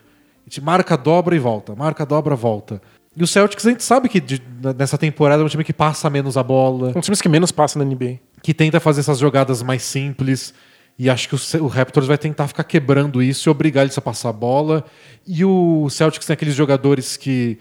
A 0.47 0.49
gente 0.49 0.61
marca, 0.61 0.97
dobra 0.97 1.35
e 1.35 1.39
volta. 1.41 1.75
Marca, 1.75 2.07
dobra, 2.07 2.37
volta. 2.37 2.81
E 3.17 3.23
o 3.23 3.27
Celtics 3.27 3.67
a 3.67 3.71
gente 3.71 3.83
sabe 3.83 4.09
que 4.09 4.21
de- 4.21 4.41
nessa 4.79 4.97
temporada 4.97 5.43
é 5.43 5.45
um 5.45 5.49
time 5.49 5.65
que 5.65 5.73
passa 5.73 6.09
menos 6.09 6.37
a 6.37 6.43
bola, 6.43 6.91
Um 6.91 6.93
dos 6.93 7.05
times 7.07 7.21
que 7.21 7.29
menos 7.29 7.51
passa 7.51 7.79
na 7.79 7.85
NBA. 7.85 8.19
que 8.43 8.55
tenta 8.55 8.79
fazer 8.79 9.01
essas 9.01 9.19
jogadas 9.19 9.61
mais 9.63 9.83
simples. 9.83 10.55
E 10.99 11.11
acho 11.11 11.29
que 11.29 11.35
o, 11.59 11.67
Raptors 11.67 12.07
vai 12.07 12.17
tentar 12.17 12.49
ficar 12.49 12.65
quebrando 12.65 13.23
isso 13.23 13.49
e 13.49 13.51
obrigar 13.51 13.85
eles 13.85 13.99
a 13.99 14.01
passar 14.01 14.31
a 14.31 14.33
bola. 14.33 14.85
E 15.27 15.45
o 15.45 15.89
Celtics 15.91 16.27
tem 16.27 16.33
aqueles 16.35 16.55
jogadores 16.55 17.17
que 17.19 17.59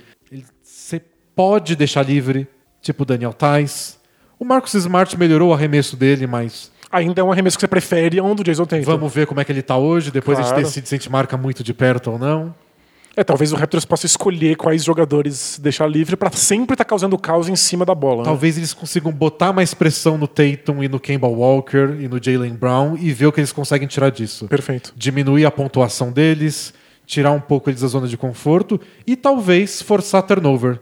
você 0.64 1.02
pode 1.36 1.76
deixar 1.76 2.04
livre, 2.04 2.48
tipo 2.82 3.04
o 3.04 3.06
Daniel 3.06 3.34
Tais. 3.34 4.00
O 4.40 4.46
Marcus 4.46 4.74
Smart 4.74 5.18
melhorou 5.18 5.50
o 5.50 5.54
arremesso 5.54 5.96
dele, 5.98 6.26
mas 6.28 6.72
Ainda 6.92 7.20
é 7.20 7.24
um 7.24 7.32
arremesso 7.32 7.58
que 7.58 7.62
você 7.62 7.68
prefere 7.68 8.20
a 8.20 8.24
um 8.24 8.34
do 8.34 8.42
Jason 8.44 8.64
Tatum. 8.66 8.84
vamos 8.86 9.14
ver 9.14 9.28
como 9.28 9.42
é 9.42 9.44
que 9.44 9.52
ele 9.52 9.62
tá 9.62 9.76
hoje. 9.76 10.12
Depois 10.12 10.38
a 10.40 10.42
Claro. 10.44 10.58
gente 10.58 10.66
decide 10.68 10.88
se 10.88 10.96
a 10.96 10.98
gente 10.98 11.12
marca 11.12 11.36
muito 11.36 11.62
de 11.62 11.74
perto 11.74 12.12
ou 12.12 12.18
não. 12.20 12.56
É, 13.18 13.24
talvez 13.24 13.54
o 13.54 13.56
Raptors 13.56 13.86
possa 13.86 14.06
escolher 14.06 14.58
quais 14.58 14.84
jogadores 14.84 15.58
deixar 15.62 15.88
livre 15.88 16.18
pra 16.18 16.30
sempre 16.32 16.74
estar 16.74 16.84
causando 16.84 17.18
caos 17.18 17.48
em 17.48 17.56
cima 17.56 17.86
da 17.86 17.96
bola. 17.96 18.18
né? 18.18 18.24
Talvez 18.26 18.58
eles 18.58 18.74
consigam 18.74 19.12
botar 19.12 19.54
mais 19.54 19.74
pressão 19.74 20.18
no 20.18 20.28
Tatum 20.28 20.84
e 20.84 20.90
no 20.90 21.00
Kemba 21.00 21.28
Walker 21.28 21.96
e 22.00 22.08
no 22.10 22.22
Jalen 22.22 22.54
Brown 22.54 22.98
e 22.98 23.14
ver 23.14 23.28
o 23.28 23.32
que 23.32 23.40
eles 23.40 23.54
conseguem 23.54 23.88
tirar 23.88 24.10
disso. 24.12 24.48
Perfeito. 24.48 24.94
Diminuir 24.98 25.46
a 25.46 25.52
pontuação 25.52 26.12
deles, 26.12 26.74
tirar 27.06 27.32
um 27.32 27.40
pouco 27.40 27.70
eles 27.70 27.82
da 27.82 27.88
zona 27.88 28.08
de 28.08 28.18
conforto 28.18 28.80
e 29.08 29.16
talvez 29.16 29.82
forçar 29.82 30.24
turnover, 30.24 30.80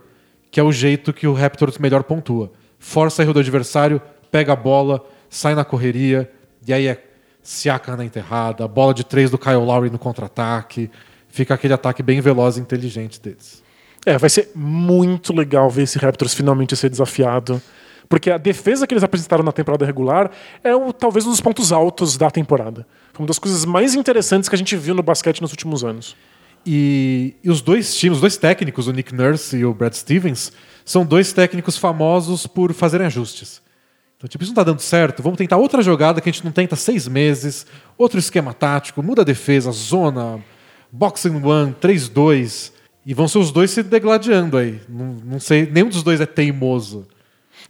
que 0.49 0.59
é 0.59 0.63
o 0.63 0.71
jeito 0.71 1.13
que 1.13 1.27
o 1.27 1.33
Raptors 1.33 1.77
melhor 1.77 2.03
pontua. 2.03 2.51
Força 2.79 3.21
erro 3.21 3.33
do 3.33 3.39
adversário, 3.39 4.01
pega 4.31 4.53
a 4.53 4.55
bola, 4.55 5.05
sai 5.29 5.53
na 5.53 5.63
correria, 5.63 6.29
e 6.65 6.73
aí 6.73 6.87
é 6.87 7.03
Siaka 7.43 7.95
na 7.97 8.05
enterrada, 8.05 8.67
bola 8.67 8.93
de 8.93 9.03
três 9.03 9.29
do 9.29 9.37
Kyle 9.37 9.55
Lowry 9.57 9.89
no 9.89 9.99
contra-ataque. 9.99 10.89
Fica 11.33 11.55
aquele 11.55 11.73
ataque 11.73 12.03
bem 12.03 12.21
veloz 12.21 12.57
e 12.57 12.59
inteligente 12.59 13.19
deles. 13.19 13.63
É, 14.05 14.19
vai 14.19 14.29
ser 14.29 14.51
muito 14.53 15.33
legal 15.33 15.67
ver 15.67 15.81
esse 15.81 15.97
Raptors 15.97 16.35
finalmente 16.35 16.75
ser 16.75 16.91
desafiado. 16.91 17.59
Porque 18.07 18.29
a 18.29 18.37
defesa 18.37 18.85
que 18.85 18.93
eles 18.93 19.03
apresentaram 19.03 19.43
na 19.43 19.51
temporada 19.51 19.83
regular 19.83 20.29
é 20.63 20.75
o, 20.75 20.93
talvez 20.93 21.25
um 21.25 21.31
dos 21.31 21.41
pontos 21.41 21.71
altos 21.71 22.17
da 22.17 22.29
temporada. 22.29 22.85
Foi 23.11 23.23
uma 23.23 23.27
das 23.27 23.39
coisas 23.39 23.65
mais 23.65 23.95
interessantes 23.95 24.47
que 24.47 24.53
a 24.53 24.57
gente 24.59 24.75
viu 24.75 24.93
no 24.93 25.01
basquete 25.01 25.41
nos 25.41 25.49
últimos 25.49 25.83
anos. 25.83 26.15
E, 26.63 27.33
e 27.43 27.49
os 27.49 27.63
dois 27.63 27.95
times, 27.95 28.17
os 28.17 28.21
dois 28.21 28.37
técnicos, 28.37 28.87
o 28.87 28.91
Nick 28.91 29.11
Nurse 29.15 29.57
e 29.57 29.65
o 29.65 29.73
Brad 29.73 29.93
Stevens, 29.93 30.51
são 30.85 31.03
dois 31.03 31.33
técnicos 31.33 31.79
famosos 31.79 32.45
por 32.45 32.73
fazerem 32.73 33.07
ajustes. 33.07 33.59
Então, 34.17 34.27
tipo, 34.27 34.43
isso 34.43 34.51
não 34.51 34.63
tá 34.63 34.63
dando 34.63 34.81
certo, 34.81 35.23
vamos 35.23 35.39
tentar 35.39 35.57
outra 35.57 35.81
jogada 35.81 36.21
que 36.21 36.29
a 36.29 36.31
gente 36.31 36.45
não 36.45 36.51
tenta 36.51 36.75
há 36.75 36.77
seis 36.77 37.07
meses, 37.07 37.65
outro 37.97 38.19
esquema 38.19 38.53
tático, 38.53 39.01
muda 39.01 39.23
a 39.23 39.25
defesa, 39.25 39.71
zona, 39.71 40.39
boxing 40.93 41.41
one, 41.43 41.75
3-2. 41.81 42.71
E 43.05 43.13
vão 43.13 43.27
ser 43.27 43.39
os 43.39 43.51
dois 43.51 43.71
se 43.71 43.83
degladiando 43.83 44.55
aí. 44.57 44.79
Não, 44.87 45.17
não 45.25 45.39
sei, 45.39 45.69
nenhum 45.69 45.89
dos 45.89 46.03
dois 46.03 46.21
é 46.21 46.25
teimoso. 46.25 47.05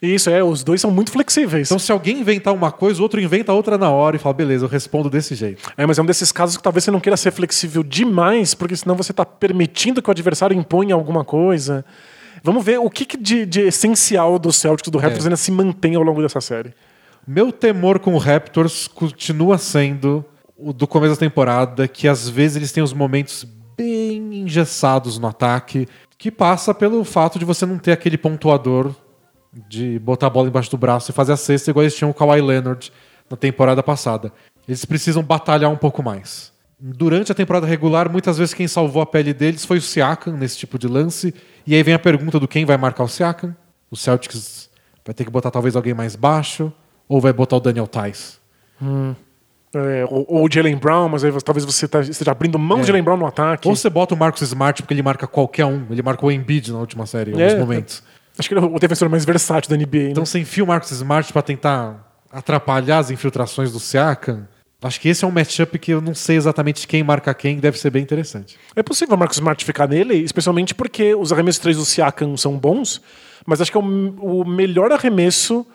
Isso 0.01 0.29
é, 0.29 0.43
os 0.43 0.63
dois 0.63 0.81
são 0.81 0.91
muito 0.91 1.11
flexíveis. 1.11 1.67
Então, 1.69 1.79
se 1.79 1.91
alguém 1.91 2.19
inventar 2.19 2.53
uma 2.53 2.71
coisa, 2.71 2.99
o 2.99 3.03
outro 3.03 3.19
inventa 3.21 3.53
outra 3.53 3.77
na 3.77 3.89
hora 3.89 4.15
e 4.15 4.19
fala, 4.19 4.33
beleza, 4.33 4.65
eu 4.65 4.69
respondo 4.69 5.09
desse 5.09 5.33
jeito. 5.33 5.71
É, 5.77 5.85
mas 5.85 5.97
é 5.97 6.01
um 6.01 6.05
desses 6.05 6.31
casos 6.31 6.57
que 6.57 6.61
talvez 6.63 6.83
você 6.83 6.91
não 6.91 6.99
queira 6.99 7.15
ser 7.17 7.31
flexível 7.31 7.83
demais, 7.83 8.53
porque 8.53 8.75
senão 8.75 8.95
você 8.95 9.11
está 9.11 9.25
permitindo 9.25 10.01
que 10.01 10.09
o 10.09 10.11
adversário 10.11 10.55
imponha 10.57 10.93
alguma 10.93 11.23
coisa. 11.23 11.83
Vamos 12.43 12.63
ver 12.65 12.79
o 12.79 12.89
que, 12.89 13.05
que 13.05 13.17
de, 13.17 13.45
de 13.45 13.61
essencial 13.61 14.37
do 14.37 14.51
Celtics 14.51 14.91
do 14.91 14.97
Raptors 14.97 15.25
É. 15.25 15.27
ainda 15.29 15.37
se 15.37 15.51
mantém 15.51 15.95
ao 15.95 16.03
longo 16.03 16.21
dessa 16.21 16.41
série. 16.41 16.73
Meu 17.25 17.51
temor 17.51 17.99
com 17.99 18.13
o 18.13 18.17
Raptors 18.17 18.87
continua 18.87 19.57
sendo 19.57 20.23
do 20.71 20.87
começo 20.87 21.15
da 21.15 21.19
temporada, 21.19 21.87
que 21.87 22.07
às 22.07 22.29
vezes 22.29 22.57
eles 22.57 22.71
têm 22.71 22.83
os 22.83 22.93
momentos 22.93 23.45
bem 23.75 24.41
engessados 24.41 25.17
no 25.17 25.27
ataque, 25.27 25.87
que 26.17 26.31
passa 26.31 26.73
pelo 26.73 27.03
fato 27.03 27.39
de 27.39 27.45
você 27.45 27.65
não 27.65 27.77
ter 27.77 27.91
aquele 27.91 28.17
pontuador 28.17 28.93
de 29.67 29.99
botar 29.99 30.27
a 30.27 30.29
bola 30.29 30.47
embaixo 30.47 30.71
do 30.71 30.77
braço 30.77 31.11
e 31.11 31.13
fazer 31.13 31.33
a 31.33 31.37
cesta 31.37 31.69
igual 31.69 31.83
eles 31.83 31.95
tinham 31.95 32.09
o 32.09 32.13
Kawhi 32.13 32.41
Leonard 32.41 32.91
na 33.29 33.37
temporada 33.37 33.83
passada. 33.83 34.31
Eles 34.67 34.85
precisam 34.85 35.21
batalhar 35.21 35.69
um 35.69 35.75
pouco 35.75 36.01
mais. 36.01 36.51
Durante 36.79 37.31
a 37.31 37.35
temporada 37.35 37.65
regular, 37.65 38.09
muitas 38.09 38.37
vezes 38.37 38.53
quem 38.53 38.67
salvou 38.67 39.01
a 39.01 39.05
pele 39.05 39.33
deles 39.33 39.65
foi 39.65 39.77
o 39.77 39.81
Siakam 39.81 40.35
nesse 40.35 40.57
tipo 40.57 40.77
de 40.77 40.87
lance. 40.87 41.33
E 41.65 41.75
aí 41.75 41.83
vem 41.83 41.93
a 41.93 41.99
pergunta 41.99 42.39
do 42.39 42.47
quem 42.47 42.65
vai 42.65 42.77
marcar 42.77 43.03
o 43.03 43.07
Siakam. 43.07 43.55
O 43.89 43.95
Celtics 43.95 44.69
vai 45.05 45.13
ter 45.13 45.23
que 45.23 45.31
botar 45.31 45.51
talvez 45.51 45.75
alguém 45.75 45.93
mais 45.93 46.15
baixo 46.15 46.73
ou 47.07 47.21
vai 47.21 47.31
botar 47.31 47.57
o 47.57 47.59
Daniel 47.59 47.87
Tice. 47.87 48.37
É, 49.75 50.05
ou, 50.09 50.25
ou 50.27 50.45
o 50.45 50.49
Jalen 50.51 50.75
Brown, 50.77 51.09
mas 51.09 51.23
aí 51.23 51.31
você- 51.31 51.43
talvez 51.43 51.65
você 51.65 51.87
tá- 51.87 52.01
esteja 52.01 52.31
abrindo 52.31 52.59
mão 52.59 52.81
É. 52.81 52.83
Jalen 52.83 53.01
Brown 53.03 53.17
no 53.17 53.25
ataque. 53.25 53.67
Ou 53.67 53.75
você 53.75 53.89
bota 53.89 54.13
o 54.13 54.17
Marcus 54.17 54.41
Smart 54.43 54.81
porque 54.83 54.93
ele 54.93 55.01
marca 55.01 55.25
qualquer 55.25 55.65
um. 55.65 55.85
Ele 55.89 56.01
marcou 56.03 56.29
o 56.29 56.31
Embiid 56.31 56.71
na 56.71 56.79
última 56.79 57.05
série, 57.07 57.31
em 57.31 57.33
alguns 57.33 57.53
É, 57.53 57.59
momentos. 57.59 58.03
Acho 58.37 58.47
que 58.49 58.53
ele 58.55 58.63
é 58.65 58.67
o 58.69 58.79
defensor 58.79 59.09
mais 59.09 59.25
versátil 59.25 59.69
da 59.69 59.75
NBA. 59.75 60.09
Então 60.11 60.21
né? 60.21 60.25
você 60.25 60.39
enfia 60.39 60.63
o 60.63 60.67
Marcus 60.67 60.91
Smart 60.91 61.31
pra 61.33 61.41
tentar 61.41 62.11
atrapalhar 62.31 62.99
as 62.99 63.09
infiltrações 63.11 63.71
do 63.71 63.79
Siakam. 63.79 64.47
Acho 64.81 64.99
que 64.99 65.07
esse 65.07 65.23
é 65.23 65.27
um 65.27 65.31
matchup 65.31 65.79
que 65.79 65.91
eu 65.91 66.01
não 66.01 66.13
sei 66.13 66.35
exatamente 66.35 66.85
quem 66.87 67.01
marca 67.03 67.33
quem, 67.33 67.57
deve 67.57 67.79
ser 67.79 67.89
bem 67.89 68.03
interessante. 68.03 68.57
É 68.75 68.83
possível 68.83 69.15
o 69.15 69.17
Marcus 69.19 69.37
Smart 69.37 69.63
ficar 69.63 69.87
nele, 69.87 70.15
especialmente 70.15 70.75
porque 70.75 71.15
os 71.15 71.31
arremessos 71.31 71.59
3 71.61 71.77
do 71.77 71.85
Siakam 71.85 72.35
são 72.35 72.57
bons, 72.57 73.01
mas 73.45 73.61
acho 73.61 73.71
que 73.71 73.77
é 73.77 73.79
o, 73.81 73.83
o 74.41 74.45
melhor 74.45 74.91
arremesso 74.91 75.65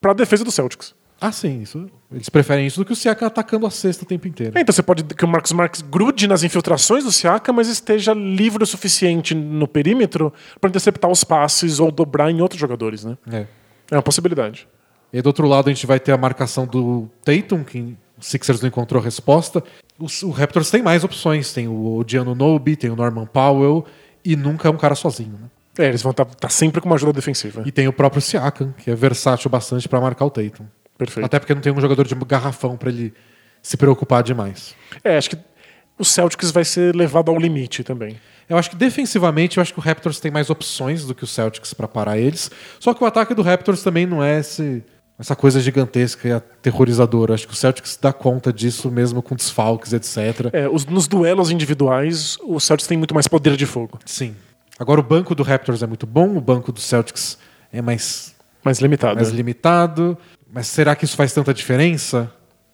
para 0.00 0.10
a 0.10 0.14
defesa 0.14 0.42
do 0.44 0.50
Celtics. 0.50 0.92
Ah, 1.20 1.32
sim, 1.32 1.62
isso. 1.62 1.86
Eles 2.12 2.28
preferem 2.28 2.66
isso 2.66 2.78
do 2.78 2.84
que 2.84 2.92
o 2.92 2.96
Siakam 2.96 3.26
atacando 3.26 3.66
a 3.66 3.70
cesta 3.70 4.04
o 4.04 4.06
tempo 4.06 4.28
inteiro. 4.28 4.56
É, 4.56 4.60
então 4.60 4.72
você 4.72 4.82
pode 4.82 5.02
que 5.02 5.24
o 5.24 5.28
Marcus 5.28 5.50
Smart 5.50 5.84
grude 5.84 6.28
nas 6.28 6.42
infiltrações 6.42 7.04
do 7.04 7.10
Siakam, 7.10 7.52
mas 7.54 7.68
esteja 7.68 8.14
livre 8.14 8.62
o 8.62 8.66
suficiente 8.66 9.34
no 9.34 9.66
perímetro 9.66 10.32
para 10.60 10.70
interceptar 10.70 11.10
os 11.10 11.24
passes 11.24 11.80
ou 11.80 11.90
dobrar 11.90 12.30
em 12.30 12.40
outros 12.40 12.60
jogadores, 12.60 13.04
né? 13.04 13.18
É. 13.30 13.46
É 13.90 13.96
uma 13.96 14.02
possibilidade. 14.02 14.68
E 15.12 15.20
do 15.20 15.26
outro 15.26 15.46
lado 15.46 15.68
a 15.68 15.72
gente 15.72 15.86
vai 15.86 15.98
ter 15.98 16.12
a 16.12 16.16
marcação 16.16 16.66
do 16.66 17.08
Tatum, 17.24 17.64
que 17.64 17.96
o 18.18 18.22
Sixers 18.22 18.60
não 18.60 18.68
encontrou 18.68 19.02
resposta. 19.02 19.62
O, 19.98 20.06
o 20.26 20.30
Raptors 20.30 20.70
tem 20.70 20.82
mais 20.82 21.02
opções. 21.02 21.52
Tem 21.52 21.66
o 21.66 22.04
Gianno 22.06 22.34
Nobi, 22.34 22.76
tem 22.76 22.90
o 22.90 22.96
Norman 22.96 23.26
Powell 23.26 23.84
e 24.24 24.36
nunca 24.36 24.68
é 24.68 24.70
um 24.70 24.76
cara 24.76 24.94
sozinho. 24.94 25.32
Né? 25.32 25.48
É, 25.78 25.88
eles 25.88 26.02
vão 26.02 26.10
estar 26.10 26.50
sempre 26.50 26.80
com 26.80 26.88
uma 26.88 26.96
ajuda 26.96 27.12
defensiva. 27.12 27.62
E 27.64 27.72
tem 27.72 27.86
o 27.88 27.92
próprio 27.92 28.20
Siakam, 28.20 28.74
que 28.76 28.90
é 28.90 28.94
versátil 28.94 29.48
bastante 29.48 29.88
para 29.88 30.00
marcar 30.00 30.26
o 30.26 30.30
Tatum. 30.30 30.66
Perfeito. 30.98 31.24
Até 31.24 31.38
porque 31.38 31.54
não 31.54 31.60
tem 31.62 31.72
um 31.72 31.80
jogador 31.80 32.06
de 32.06 32.14
garrafão 32.16 32.76
para 32.76 32.90
ele 32.90 33.14
se 33.62 33.76
preocupar 33.76 34.22
demais. 34.22 34.74
É, 35.04 35.16
acho 35.16 35.30
que 35.30 35.38
o 35.98 36.04
Celtics 36.04 36.50
vai 36.50 36.64
ser 36.64 36.94
levado 36.94 37.30
ao 37.30 37.38
limite 37.38 37.82
também. 37.84 38.18
Eu 38.48 38.56
acho 38.58 38.70
que 38.70 38.76
defensivamente, 38.76 39.58
eu 39.58 39.62
acho 39.62 39.72
que 39.72 39.78
o 39.78 39.82
Raptors 39.82 40.18
tem 40.20 40.30
mais 40.30 40.50
opções 40.50 41.04
do 41.04 41.14
que 41.14 41.22
o 41.24 41.26
Celtics 41.26 41.72
para 41.74 41.86
parar 41.86 42.18
eles. 42.18 42.50
Só 42.80 42.92
que 42.94 43.02
o 43.02 43.06
ataque 43.06 43.34
do 43.34 43.42
Raptors 43.42 43.82
também 43.82 44.06
não 44.06 44.22
é 44.22 44.40
esse- 44.40 44.82
essa 45.18 45.34
coisa 45.36 45.60
gigantesca 45.60 46.28
e 46.28 46.32
aterrorizadora. 46.32 47.34
Acho 47.34 47.46
que 47.46 47.52
o 47.52 47.56
Celtics 47.56 47.98
dá 48.00 48.12
conta 48.12 48.52
disso 48.52 48.90
mesmo 48.90 49.20
com 49.22 49.34
desfalques, 49.34 49.92
etc. 49.92 50.48
É, 50.52 50.68
os- 50.68 50.86
nos 50.86 51.06
duelos 51.08 51.50
individuais, 51.50 52.36
o 52.42 52.58
Celtics 52.58 52.86
tem 52.88 52.96
muito 52.96 53.14
mais 53.14 53.28
poder 53.28 53.56
de 53.56 53.66
fogo. 53.66 53.98
Sim. 54.06 54.34
Agora 54.78 55.00
o 55.00 55.02
banco 55.02 55.34
do 55.34 55.42
Raptors 55.42 55.82
é 55.82 55.86
muito 55.86 56.06
bom, 56.06 56.36
o 56.36 56.40
banco 56.40 56.70
do 56.72 56.80
Celtics 56.80 57.36
é 57.72 57.82
mais, 57.82 58.34
Mais 58.64 58.78
limitado. 58.80 59.16
mais 59.16 59.28
limitado. 59.30 60.16
Mas 60.52 60.66
será 60.66 60.96
que 60.96 61.04
isso 61.04 61.16
faz 61.16 61.32
tanta 61.32 61.52
diferença? 61.52 62.32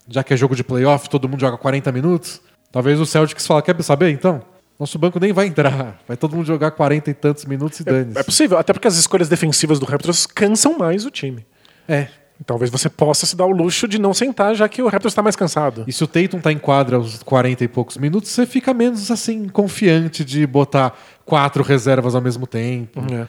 Já 0.08 0.22
que 0.22 0.34
é 0.34 0.36
jogo 0.36 0.54
de 0.54 0.62
playoff, 0.62 1.08
todo 1.08 1.28
mundo 1.28 1.40
joga 1.40 1.56
40 1.56 1.90
minutos? 1.92 2.40
Talvez 2.70 3.00
o 3.00 3.06
Celtics 3.06 3.46
fala, 3.46 3.62
quer 3.62 3.80
saber 3.82 4.10
então? 4.10 4.42
Nosso 4.78 4.98
banco 4.98 5.20
nem 5.20 5.32
vai 5.32 5.46
entrar. 5.46 6.00
Vai 6.06 6.16
todo 6.16 6.34
mundo 6.34 6.46
jogar 6.46 6.72
40 6.72 7.10
e 7.10 7.14
tantos 7.14 7.44
minutos 7.44 7.78
e 7.78 7.84
dane 7.84 8.12
É 8.16 8.22
possível, 8.22 8.58
até 8.58 8.72
porque 8.72 8.88
as 8.88 8.96
escolhas 8.96 9.28
defensivas 9.28 9.78
do 9.78 9.86
Raptors 9.86 10.26
cansam 10.26 10.76
mais 10.76 11.06
o 11.06 11.10
time. 11.10 11.46
É. 11.88 12.08
Talvez 12.44 12.70
você 12.70 12.90
possa 12.90 13.24
se 13.24 13.36
dar 13.36 13.46
o 13.46 13.52
luxo 13.52 13.86
de 13.86 14.00
não 14.00 14.12
sentar, 14.12 14.54
já 14.56 14.68
que 14.68 14.82
o 14.82 14.88
Raptors 14.88 15.12
está 15.12 15.22
mais 15.22 15.36
cansado. 15.36 15.84
E 15.86 15.92
se 15.92 16.02
o 16.02 16.06
Tatum 16.08 16.40
tá 16.40 16.50
em 16.50 16.58
quadra 16.58 16.96
aos 16.96 17.22
40 17.22 17.62
e 17.62 17.68
poucos 17.68 17.96
minutos, 17.96 18.30
você 18.30 18.44
fica 18.44 18.74
menos 18.74 19.08
assim 19.10 19.48
confiante 19.48 20.24
de 20.24 20.44
botar 20.44 20.98
quatro 21.24 21.62
reservas 21.62 22.16
ao 22.16 22.20
mesmo 22.20 22.46
tempo. 22.46 23.00
É. 23.14 23.28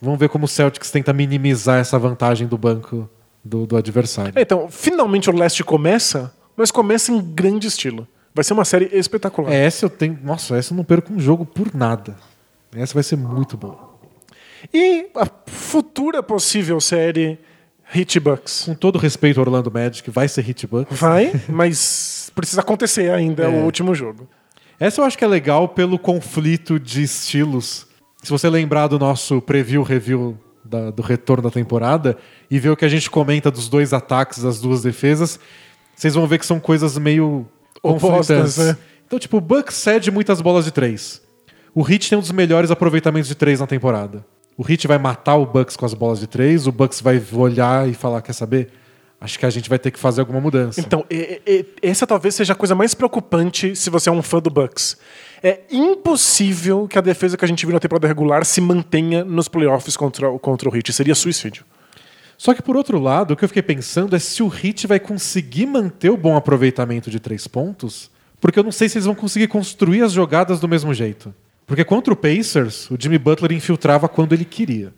Vamos 0.00 0.18
ver 0.18 0.30
como 0.30 0.46
o 0.46 0.48
Celtics 0.48 0.90
tenta 0.90 1.12
minimizar 1.12 1.78
essa 1.78 1.98
vantagem 1.98 2.46
do 2.46 2.56
banco 2.56 3.08
do, 3.46 3.66
do 3.66 3.76
adversário. 3.76 4.32
É, 4.36 4.42
Então, 4.42 4.68
finalmente 4.68 5.30
o 5.30 5.36
leste 5.36 5.62
começa, 5.64 6.32
mas 6.56 6.70
começa 6.70 7.12
em 7.12 7.20
grande 7.20 7.66
estilo. 7.66 8.06
Vai 8.34 8.44
ser 8.44 8.52
uma 8.52 8.64
série 8.64 8.90
espetacular. 8.92 9.50
É, 9.52 9.64
essa 9.64 9.86
eu 9.86 9.90
tenho. 9.90 10.18
Nossa, 10.22 10.56
essa 10.56 10.72
eu 10.72 10.76
não 10.76 10.84
perco 10.84 11.12
um 11.12 11.18
jogo 11.20 11.46
por 11.46 11.74
nada. 11.74 12.16
Essa 12.74 12.92
vai 12.94 13.02
ser 13.02 13.16
muito 13.16 13.56
boa. 13.56 13.94
E 14.74 15.06
a 15.14 15.26
futura 15.46 16.22
possível 16.22 16.80
série 16.80 17.38
Hit 17.84 18.18
Bucks. 18.20 18.64
Com 18.66 18.74
todo 18.74 18.98
respeito 18.98 19.38
ao 19.40 19.46
Orlando 19.46 19.70
Magic, 19.70 20.10
vai 20.10 20.28
ser 20.28 20.46
Hitbucks. 20.48 20.98
Vai, 20.98 21.32
mas 21.48 22.30
precisa 22.34 22.60
acontecer 22.60 23.10
ainda 23.10 23.44
É. 23.44 23.48
o 23.48 23.64
último 23.64 23.94
jogo. 23.94 24.28
Essa 24.78 25.00
eu 25.00 25.04
acho 25.06 25.16
que 25.16 25.24
é 25.24 25.28
legal 25.28 25.68
pelo 25.68 25.98
conflito 25.98 26.78
de 26.78 27.02
estilos. 27.02 27.86
Se 28.22 28.30
você 28.30 28.50
lembrar 28.50 28.88
do 28.88 28.98
nosso 28.98 29.40
preview 29.40 29.82
review 29.82 30.36
da- 30.64 30.90
do 30.90 31.00
retorno 31.00 31.44
da 31.44 31.50
temporada 31.50 32.18
e 32.50 32.58
ver 32.58 32.70
o 32.70 32.76
que 32.76 32.84
a 32.84 32.88
gente 32.88 33.10
comenta 33.10 33.50
dos 33.50 33.68
dois 33.68 33.92
ataques, 33.92 34.42
das 34.42 34.60
duas 34.60 34.82
defesas, 34.82 35.38
vocês 35.94 36.14
vão 36.14 36.26
ver 36.26 36.38
que 36.38 36.46
são 36.46 36.60
coisas 36.60 36.96
meio 36.98 37.46
Opostas, 37.82 38.56
né? 38.58 38.76
Então, 39.06 39.18
tipo, 39.18 39.36
o 39.36 39.40
Bucks 39.40 39.76
cede 39.76 40.10
muitas 40.10 40.40
bolas 40.40 40.64
de 40.64 40.70
três. 40.72 41.22
O 41.74 41.82
Heat 41.88 42.08
tem 42.08 42.18
um 42.18 42.20
dos 42.20 42.32
melhores 42.32 42.70
aproveitamentos 42.70 43.28
de 43.28 43.34
três 43.34 43.60
na 43.60 43.66
temporada. 43.66 44.24
O 44.56 44.64
Heat 44.68 44.86
vai 44.88 44.98
matar 44.98 45.36
o 45.36 45.46
Bucks 45.46 45.76
com 45.76 45.84
as 45.86 45.94
bolas 45.94 46.18
de 46.18 46.26
três, 46.26 46.66
o 46.66 46.72
Bucks 46.72 47.00
vai 47.00 47.22
olhar 47.32 47.88
e 47.88 47.94
falar, 47.94 48.22
quer 48.22 48.32
saber? 48.32 48.70
Acho 49.20 49.38
que 49.38 49.46
a 49.46 49.50
gente 49.50 49.68
vai 49.68 49.78
ter 49.78 49.90
que 49.90 49.98
fazer 49.98 50.20
alguma 50.20 50.40
mudança. 50.40 50.80
Então, 50.80 51.04
e- 51.10 51.40
e- 51.46 51.66
essa 51.82 52.06
talvez 52.06 52.34
seja 52.34 52.52
a 52.52 52.56
coisa 52.56 52.74
mais 52.74 52.94
preocupante 52.94 53.74
se 53.76 53.88
você 53.90 54.08
é 54.08 54.12
um 54.12 54.22
fã 54.22 54.40
do 54.40 54.50
Bucks. 54.50 54.96
É 55.42 55.60
impossível 55.70 56.86
que 56.88 56.98
a 56.98 57.00
defesa 57.00 57.36
que 57.36 57.44
a 57.44 57.48
gente 57.48 57.64
viu 57.64 57.72
na 57.72 57.80
temporada 57.80 58.06
regular 58.06 58.44
se 58.44 58.60
mantenha 58.60 59.24
nos 59.24 59.48
playoffs 59.48 59.96
contra, 59.96 60.28
o- 60.30 60.38
contra 60.38 60.68
o 60.68 60.74
Heat. 60.76 60.92
Seria 60.92 61.14
suicídio. 61.14 61.64
Só 62.38 62.54
que 62.54 62.62
por 62.62 62.76
outro 62.76 62.98
lado, 62.98 63.32
o 63.32 63.36
que 63.36 63.44
eu 63.44 63.48
fiquei 63.48 63.62
pensando 63.62 64.14
é 64.14 64.18
se 64.18 64.42
o 64.42 64.52
Heat 64.52 64.86
vai 64.86 65.00
conseguir 65.00 65.66
manter 65.66 66.10
o 66.10 66.16
bom 66.16 66.36
aproveitamento 66.36 67.10
de 67.10 67.18
três 67.18 67.46
pontos, 67.46 68.10
porque 68.40 68.58
eu 68.58 68.64
não 68.64 68.72
sei 68.72 68.88
se 68.88 68.98
eles 68.98 69.06
vão 69.06 69.14
conseguir 69.14 69.48
construir 69.48 70.02
as 70.02 70.12
jogadas 70.12 70.60
do 70.60 70.68
mesmo 70.68 70.92
jeito. 70.92 71.34
Porque 71.66 71.84
contra 71.84 72.12
o 72.12 72.16
Pacers, 72.16 72.88
o 72.90 72.96
Jimmy 72.98 73.18
Butler 73.18 73.52
infiltrava 73.52 74.08
quando 74.08 74.32
ele 74.32 74.44
queria. 74.44 74.92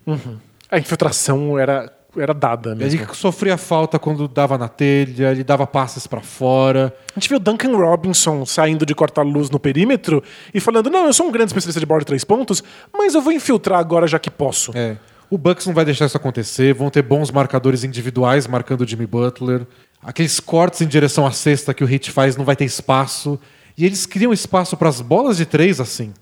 A 0.69 0.77
infiltração 0.77 1.57
era, 1.57 1.91
era 2.15 2.31
dada 2.31 2.75
mesmo. 2.75 3.01
Ele 3.01 3.13
sofria 3.13 3.57
falta 3.57 3.97
quando 3.97 4.27
dava 4.27 4.55
na 4.55 4.67
telha, 4.67 5.31
ele 5.31 5.43
dava 5.43 5.65
passes 5.65 6.05
pra 6.05 6.21
fora. 6.21 6.93
A 7.15 7.19
gente 7.19 7.27
viu 7.27 7.37
o 7.37 7.39
Duncan 7.39 7.75
Robinson 7.75 8.45
saindo 8.45 8.85
de 8.85 8.93
corta-luz 8.93 9.49
no 9.49 9.59
perímetro 9.59 10.23
e 10.53 10.59
falando: 10.59 10.91
Não, 10.91 11.07
eu 11.07 11.13
sou 11.13 11.27
um 11.27 11.31
grande 11.31 11.49
especialista 11.49 11.79
de 11.79 11.87
bola 11.87 12.01
de 12.01 12.05
três 12.05 12.23
pontos, 12.23 12.63
mas 12.93 13.15
eu 13.15 13.21
vou 13.21 13.33
infiltrar 13.33 13.79
agora 13.79 14.05
já 14.05 14.19
que 14.19 14.29
posso. 14.29 14.71
É. 14.75 14.95
O 15.29 15.37
Bucks 15.37 15.65
não 15.67 15.73
vai 15.73 15.85
deixar 15.85 16.05
isso 16.07 16.17
acontecer, 16.17 16.73
vão 16.73 16.89
ter 16.89 17.03
bons 17.03 17.29
marcadores 17.31 17.83
individuais 17.83 18.47
marcando 18.47 18.81
o 18.81 18.87
Jimmy 18.87 19.05
Butler. 19.05 19.65
Aqueles 20.01 20.39
cortes 20.39 20.81
em 20.81 20.87
direção 20.87 21.25
à 21.25 21.31
cesta 21.31 21.73
que 21.73 21.83
o 21.83 21.89
Heat 21.91 22.11
faz 22.11 22.35
não 22.35 22.45
vai 22.45 22.55
ter 22.55 22.65
espaço. 22.65 23.39
E 23.77 23.85
eles 23.85 24.05
criam 24.05 24.33
espaço 24.33 24.75
para 24.75 24.89
as 24.89 25.01
bolas 25.01 25.37
de 25.37 25.45
três 25.45 25.79
assim. 25.79 26.13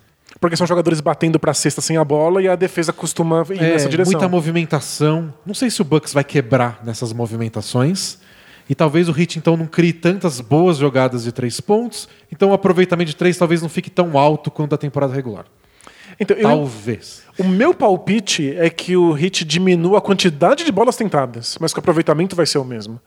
Porque 0.41 0.57
são 0.57 0.67
jogadores 0.67 0.99
batendo 0.99 1.39
pra 1.39 1.53
cesta 1.53 1.79
sem 1.81 1.95
a 1.97 2.03
bola 2.03 2.41
e 2.41 2.47
a 2.47 2.55
defesa 2.55 2.91
costuma 2.91 3.45
ir 3.49 3.59
É, 3.63 3.71
nessa 3.73 3.87
direção. 3.89 4.11
muita 4.11 4.27
movimentação. 4.27 5.33
Não 5.45 5.53
sei 5.55 5.69
se 5.69 5.81
o 5.81 5.85
Bucks 5.85 6.13
vai 6.13 6.23
quebrar 6.23 6.81
nessas 6.83 7.13
movimentações. 7.13 8.17
E 8.69 8.75
talvez 8.75 9.07
o 9.07 9.17
Heat 9.17 9.39
então 9.39 9.55
não 9.55 9.65
crie 9.65 9.93
tantas 9.93 10.41
boas 10.41 10.77
jogadas 10.77 11.23
de 11.23 11.31
três 11.31 11.61
pontos. 11.61 12.09
Então 12.31 12.49
o 12.49 12.53
aproveitamento 12.53 13.09
de 13.11 13.15
três 13.15 13.37
talvez 13.37 13.61
não 13.61 13.69
fique 13.69 13.89
tão 13.89 14.17
alto 14.17 14.51
quanto 14.51 14.75
a 14.75 14.77
temporada 14.77 15.13
regular. 15.13 15.45
Então, 16.19 16.35
eu- 16.37 16.43
Talvez. 16.43 17.21
o 17.37 17.43
meu 17.43 17.73
palpite 17.73 18.55
é 18.57 18.69
que 18.69 18.95
o 18.97 19.17
Heat 19.17 19.45
diminua 19.45 19.99
a 19.99 20.01
quantidade 20.01 20.63
de 20.63 20.71
bolas 20.71 20.95
tentadas, 20.95 21.57
mas 21.59 21.73
que 21.73 21.79
o 21.79 21.81
aproveitamento 21.81 22.35
vai 22.35 22.45
ser 22.45 22.57
o 22.57 22.65
mesmo. 22.65 22.99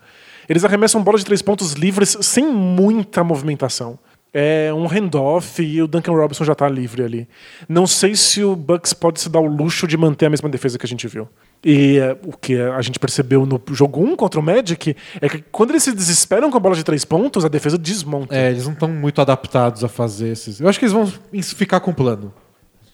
Eles 0.48 0.64
arremessam 0.64 1.02
bolas 1.02 1.20
de 1.20 1.26
três 1.26 1.42
pontos 1.42 1.72
livres 1.74 2.16
sem 2.22 2.46
muita 2.46 3.22
movimentação. 3.22 3.98
É 4.32 4.72
um 4.72 4.86
handoff 4.86 5.60
e 5.60 5.82
o 5.82 5.88
Duncan 5.88 6.12
Robinson 6.12 6.44
já 6.44 6.54
tá 6.54 6.68
livre 6.68 7.02
ali. 7.02 7.28
Não 7.68 7.84
sei 7.84 8.14
se 8.14 8.44
o 8.44 8.54
Bucks 8.54 8.92
pode 8.92 9.20
se 9.20 9.28
dar 9.28 9.40
o 9.40 9.46
luxo 9.46 9.88
de 9.88 9.96
manter 9.96 10.26
a 10.26 10.30
mesma 10.30 10.48
defesa 10.48 10.78
que 10.78 10.86
a 10.86 10.88
gente 10.88 11.08
viu. 11.08 11.28
E 11.64 11.98
é, 11.98 12.16
o 12.24 12.36
que 12.36 12.56
a 12.56 12.80
gente 12.80 12.98
percebeu 13.00 13.44
no 13.44 13.60
jogo 13.72 14.00
1 14.00 14.14
contra 14.14 14.38
o 14.38 14.42
Magic 14.42 14.96
é 15.20 15.28
que 15.28 15.42
quando 15.50 15.70
eles 15.70 15.82
se 15.82 15.92
desesperam 15.92 16.48
com 16.48 16.56
a 16.56 16.60
bola 16.60 16.76
de 16.76 16.84
três 16.84 17.04
pontos, 17.04 17.44
a 17.44 17.48
defesa 17.48 17.76
desmonta. 17.76 18.34
É, 18.36 18.50
eles 18.50 18.64
não 18.66 18.72
estão 18.72 18.88
muito 18.88 19.20
adaptados 19.20 19.82
a 19.82 19.88
fazer 19.88 20.28
esses. 20.28 20.60
Eu 20.60 20.68
acho 20.68 20.78
que 20.78 20.84
eles 20.84 20.92
vão 20.92 21.12
ficar 21.42 21.80
com 21.80 21.90
o 21.90 21.94
plano. 21.94 22.32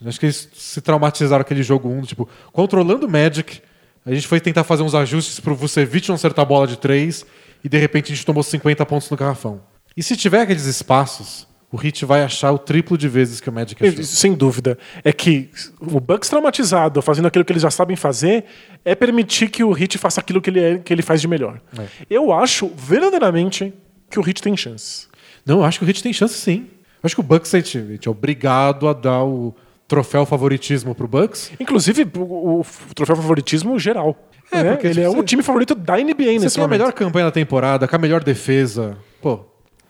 Acho 0.05 0.19
que 0.19 0.25
eles 0.27 0.47
se 0.53 0.79
traumatizaram 0.81 1.41
aquele 1.41 1.63
jogo 1.63 1.89
1, 1.89 2.01
tipo, 2.03 2.29
controlando 2.51 3.07
o 3.07 3.09
Magic, 3.09 3.61
a 4.05 4.13
gente 4.13 4.27
foi 4.27 4.39
tentar 4.39 4.63
fazer 4.63 4.83
uns 4.83 4.93
ajustes 4.95 5.39
pro 5.39 5.55
Vucevic 5.55 6.07
não 6.07 6.15
acertar 6.15 6.43
a 6.43 6.47
bola 6.47 6.67
de 6.67 6.77
três 6.77 7.25
e 7.63 7.67
de 7.69 7.77
repente 7.77 8.11
a 8.11 8.15
gente 8.15 8.25
tomou 8.25 8.43
50 8.43 8.85
pontos 8.85 9.09
no 9.09 9.17
garrafão. 9.17 9.59
E 9.95 10.03
se 10.03 10.15
tiver 10.15 10.41
aqueles 10.41 10.65
espaços, 10.65 11.47
o 11.71 11.83
Heat 11.83 12.05
vai 12.05 12.23
achar 12.23 12.51
o 12.51 12.57
triplo 12.59 12.97
de 12.97 13.09
vezes 13.09 13.41
que 13.41 13.49
o 13.49 13.51
Magic 13.51 13.85
achou. 13.85 14.03
Sem 14.03 14.33
dúvida. 14.35 14.77
É 15.03 15.11
que 15.11 15.49
o 15.81 15.99
Bucks 15.99 16.29
traumatizado, 16.29 17.01
fazendo 17.01 17.27
aquilo 17.27 17.43
que 17.43 17.51
eles 17.51 17.63
já 17.63 17.71
sabem 17.71 17.95
fazer, 17.97 18.45
é 18.85 18.93
permitir 18.95 19.49
que 19.49 19.63
o 19.63 19.71
Hit 19.73 19.97
faça 19.97 20.21
aquilo 20.21 20.39
que 20.41 20.49
ele, 20.51 20.59
é- 20.63 20.77
que 20.77 20.93
ele 20.93 21.01
faz 21.01 21.19
de 21.19 21.27
melhor. 21.27 21.59
É. 21.77 21.85
Eu 22.09 22.31
acho, 22.31 22.71
verdadeiramente, 22.77 23.73
que 24.09 24.19
o 24.19 24.21
Hit 24.21 24.41
tem 24.41 24.55
chance. 24.55 25.07
Não, 25.45 25.57
eu 25.59 25.63
acho 25.65 25.79
que 25.79 25.85
o 25.85 25.87
Heat 25.89 26.01
tem 26.03 26.13
chance 26.13 26.35
sim. 26.35 26.67
Eu 26.69 27.01
acho 27.03 27.15
que 27.15 27.21
o 27.21 27.23
Bucks 27.23 27.53
a 27.53 27.57
gente, 27.59 27.77
a 27.77 27.81
gente 27.85 28.07
é 28.07 28.11
obrigado 28.11 28.87
a 28.87 28.93
dar 28.93 29.23
o 29.23 29.53
troféu 29.87 30.25
favoritismo 30.25 30.93
pro 30.93 31.07
Bucks. 31.07 31.51
Inclusive, 31.59 32.05
o, 32.17 32.59
o 32.61 32.65
troféu 32.95 33.15
favoritismo 33.15 33.77
geral. 33.79 34.15
É, 34.51 34.63
né? 34.63 34.71
porque 34.73 34.87
ele 34.87 35.01
é 35.01 35.07
você- 35.07 35.19
o 35.19 35.23
time 35.23 35.43
favorito 35.43 35.75
da 35.75 35.97
NBA 35.97 36.13
Você 36.15 36.39
nesse 36.39 36.55
tem 36.55 36.63
a 36.63 36.67
momento. 36.67 36.79
melhor 36.79 36.93
campanha 36.93 37.25
da 37.25 37.31
temporada, 37.31 37.87
com 37.87 37.95
a 37.95 37.99
melhor 37.99 38.23
defesa. 38.23 38.97
Pô, 39.21 39.39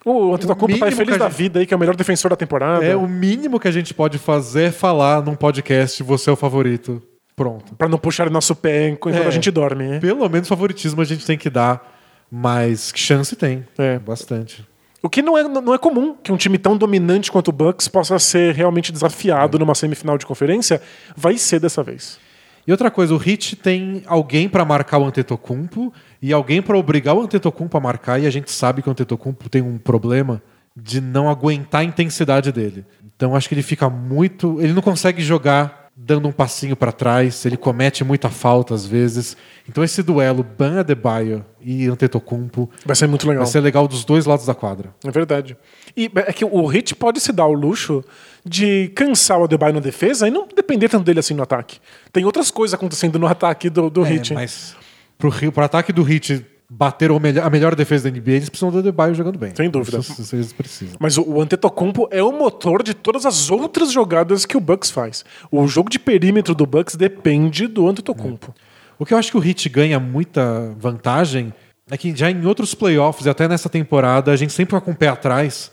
O 0.06 0.34
Antetokounmpo 0.34 0.78
tá 0.80 0.90
feliz 0.92 1.18
da 1.18 1.28
gente- 1.30 1.38
vida 1.38 1.60
aí, 1.60 1.66
que 1.66 1.74
é 1.74 1.78
o 1.78 1.80
melhor 1.80 1.96
defensor 1.96 2.30
da 2.30 2.36
temporada. 2.38 2.84
É, 2.84 2.96
o 2.96 3.08
mínimo 3.08 3.60
que 3.60 3.68
a 3.68 3.72
gente 3.72 3.94
pode 3.94 4.18
fazer 4.18 4.64
é 4.66 4.72
falar 4.72 5.22
num 5.22 5.36
podcast 5.36 6.02
você 6.02 6.30
é 6.30 6.34
o 6.34 6.36
favorito. 6.36 7.02
Pronto. 7.36 7.76
Pra 7.76 7.88
não 7.88 8.00
puxar 8.00 8.30
nosso 8.32 8.56
pé 8.56 8.90
enquanto 8.90 9.16
É. 9.16 9.28
a 9.28 9.30
gente 9.30 9.52
dorme. 9.52 9.84
né? 9.88 10.00
Pelo 10.00 10.28
menos 10.28 10.48
favoritismo 10.48 11.02
a 11.02 11.06
gente 11.06 11.24
tem 11.26 11.38
que 11.38 11.50
dar, 11.52 11.96
mas 12.32 12.92
que 12.92 13.00
chance 13.00 13.36
tem. 13.36 13.64
É. 13.78 14.00
Bastante. 14.00 14.66
O 15.08 15.10
que 15.10 15.22
não 15.22 15.38
é, 15.38 15.44
não 15.44 15.74
é 15.74 15.78
comum 15.78 16.18
que 16.22 16.34
um 16.34 16.36
time 16.36 16.58
tão 16.58 16.76
dominante 16.76 17.32
quanto 17.32 17.48
o 17.48 17.52
Bucks 17.54 17.88
possa 17.88 18.20
ser 18.20 18.54
realmente 18.54 18.92
desafiado 18.92 19.58
numa 19.58 19.74
semifinal 19.74 20.18
de 20.18 20.26
conferência. 20.26 20.82
Vai 21.16 21.38
ser 21.38 21.62
dessa 21.62 21.82
vez. 21.82 22.20
E 22.68 22.72
outra 22.74 22.92
coisa, 22.92 23.14
o 23.14 23.18
Hit 23.18 23.56
tem 23.56 24.04
alguém 24.06 24.50
pra 24.50 24.66
marcar 24.66 24.98
o 24.98 25.06
Antetokounmpo 25.06 25.94
e 26.22 26.34
alguém 26.34 26.62
pra 26.62 26.78
obrigar 26.78 27.16
o 27.16 27.22
Antetokounmpo 27.22 27.78
a 27.78 27.80
marcar, 27.80 28.20
e 28.20 28.28
a 28.28 28.30
gente 28.30 28.52
sabe 28.52 28.82
que 28.82 28.90
o 28.90 28.92
Antetokounmpo 28.92 29.48
tem 29.48 29.62
um 29.62 29.78
problema 29.78 30.44
de 30.76 31.00
não 31.00 31.30
aguentar 31.30 31.80
a 31.80 31.86
intensidade 31.86 32.52
dele. 32.52 32.86
Então 33.16 33.34
acho 33.34 33.48
que 33.48 33.56
ele 33.56 33.64
fica 33.64 33.90
muito, 33.90 34.60
ele 34.60 34.74
não 34.74 34.82
consegue 34.82 35.22
jogar 35.22 35.87
dando 36.00 36.28
um 36.28 36.32
passinho 36.32 36.76
pra 36.76 36.92
trás, 36.92 37.44
ele 37.44 37.58
comete 37.58 38.04
muita 38.04 38.30
falta 38.30 38.76
às 38.76 38.86
vezes. 38.86 39.36
Então 39.68 39.84
esse 39.84 40.04
duelo 40.04 40.44
Ban 40.44 40.82
Adebayo 40.82 41.44
e 41.60 41.88
Antetokounmpo 41.88 42.70
Vai 42.86 42.96
ser 42.96 43.08
muito 43.08 43.28
legal. 43.28 43.44
vai 43.44 43.52
ser 43.52 43.60
legal 43.62 43.88
dos 43.88 44.06
dois 44.06 44.28
lados 44.28 44.46
da 44.46 44.54
quadra. 44.54 44.94
É 45.04 45.10
verdade. 45.10 45.58
E 45.96 46.10
é 46.16 46.32
que 46.32 46.46
o 46.46 46.66
Hit 46.68 46.94
pode 46.96 47.20
se 47.20 47.34
dar 47.34 47.48
o 47.48 47.54
luxo 47.54 48.04
de 48.46 48.90
cansar 48.90 49.40
o 49.40 49.46
Adebayo 49.46 49.74
na 49.74 49.80
defesa 49.80 50.28
e 50.28 50.32
não 50.32 50.48
depender 50.56 50.88
tanto 50.88 51.04
dele 51.04 51.20
assim 51.20 51.34
no 51.34 51.42
ataque. 51.42 51.80
Tem 52.14 52.24
outras 52.24 52.52
coisas 52.52 52.76
acontecendo 52.76 53.18
no 53.18 53.26
ataque 53.26 53.68
do, 53.68 53.90
do 53.90 54.04
Hit. 54.04 54.34
É, 54.34 54.36
mas 54.36 54.76
pro, 55.18 55.32
pro 55.52 55.64
ataque 55.64 55.92
do 55.92 56.04
Hit 56.04 56.46
bater 56.70 57.12
o 57.12 57.20
melhor- 57.20 57.46
a 57.46 57.50
melhor 57.50 57.76
defesa 57.76 58.04
da 58.04 58.10
NBA, 58.18 58.32
eles 58.34 58.50
precisam 58.50 58.70
do 58.72 58.80
Adebayo 58.80 59.16
jogando 59.16 59.40
bem. 59.40 59.54
Sem 59.56 59.70
dúvida. 59.70 60.00
Isso, 60.00 60.36
eles 60.36 60.52
precisam. 60.52 60.96
Mas 61.00 61.18
o, 61.18 61.40
Antetokounmpo 61.42 62.08
é 62.12 62.22
o 62.22 62.32
motor 62.32 62.84
de 62.84 62.94
todas 62.94 63.26
as 63.26 63.50
outras 63.50 63.92
jogadas 63.92 64.46
que 64.46 64.58
o 64.58 64.60
Bucks 64.60 64.92
faz. 64.92 65.24
O 65.50 65.66
jogo 65.68 65.90
de 65.90 65.98
perímetro 65.98 66.54
do 66.54 66.66
Bucks 66.66 66.96
depende 66.96 67.68
do 67.68 67.88
Antetokounmpo. 67.88 68.54
O 69.00 69.06
que 69.06 69.14
eu 69.14 69.18
acho 69.18 69.32
que 69.32 69.38
o 69.38 69.44
Heat 69.44 69.70
ganha 69.70 70.00
muita 70.00 70.74
vantagem 70.78 71.54
é 71.90 71.96
que 71.98 72.14
já 72.16 72.30
em 72.30 72.46
outros 72.46 72.74
playoffs 72.74 73.26
e 73.26 73.30
até 73.30 73.48
nessa 73.48 73.70
temporada 73.70 74.32
a 74.32 74.36
gente 74.36 74.52
sempre 74.52 74.74
vai 74.74 74.82
com 74.82 74.92
o 74.92 74.96
pé 74.96 75.08
atrás 75.08 75.72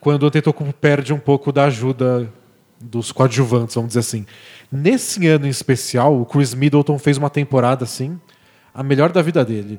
quando 0.00 0.22
o 0.22 0.26
Antetokounmpo 0.26 0.72
perde 0.74 1.12
um 1.12 1.18
pouco 1.18 1.52
da 1.52 1.64
ajuda 1.64 2.32
dos 2.80 3.12
coadjuvantes, 3.12 3.74
vamos 3.74 3.88
dizer 3.88 4.00
assim. 4.00 4.24
Nesse 4.72 5.26
ano 5.26 5.46
em 5.46 5.50
especial, 5.50 6.18
o 6.18 6.24
Chris 6.24 6.54
Middleton 6.54 6.98
fez 6.98 7.18
uma 7.18 7.28
temporada 7.28 7.84
assim, 7.84 8.18
a 8.72 8.82
melhor 8.82 9.12
da 9.12 9.20
vida 9.20 9.44
dele. 9.44 9.78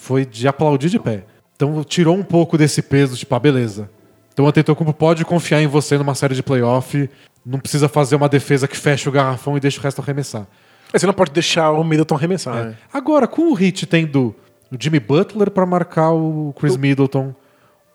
Foi 0.00 0.24
de 0.24 0.48
aplaudir 0.48 0.88
de 0.88 0.98
pé. 0.98 1.24
Então 1.54 1.84
tirou 1.84 2.16
um 2.16 2.22
pouco 2.22 2.56
desse 2.56 2.80
peso, 2.80 3.16
tipo, 3.16 3.34
ah, 3.34 3.38
beleza. 3.38 3.90
Então 4.32 4.46
o 4.46 4.48
Antetokounmpo 4.48 4.94
pode 4.94 5.26
confiar 5.26 5.60
em 5.60 5.66
você 5.66 5.98
numa 5.98 6.14
série 6.14 6.34
de 6.34 6.42
playoff, 6.42 7.08
não 7.44 7.58
precisa 7.58 7.86
fazer 7.86 8.16
uma 8.16 8.28
defesa 8.28 8.66
que 8.66 8.76
fecha 8.76 9.10
o 9.10 9.12
garrafão 9.12 9.58
e 9.58 9.60
deixa 9.60 9.78
o 9.78 9.82
resto 9.82 10.00
arremessar. 10.00 10.46
Mas 10.90 11.02
Você 11.02 11.06
não 11.06 11.12
pode 11.12 11.32
deixar 11.32 11.70
o 11.72 11.84
Middleton 11.84 12.14
arremessar. 12.14 12.54
né? 12.64 12.76
Agora, 12.90 13.28
com 13.28 13.52
o 13.52 13.60
Heat 13.62 13.86
tendo 13.86 14.34
o 14.72 14.76
Jimmy 14.80 14.98
Butler 14.98 15.50
para 15.50 15.66
marcar 15.66 16.12
o 16.12 16.54
Chris 16.58 16.78
Middleton, 16.78 17.34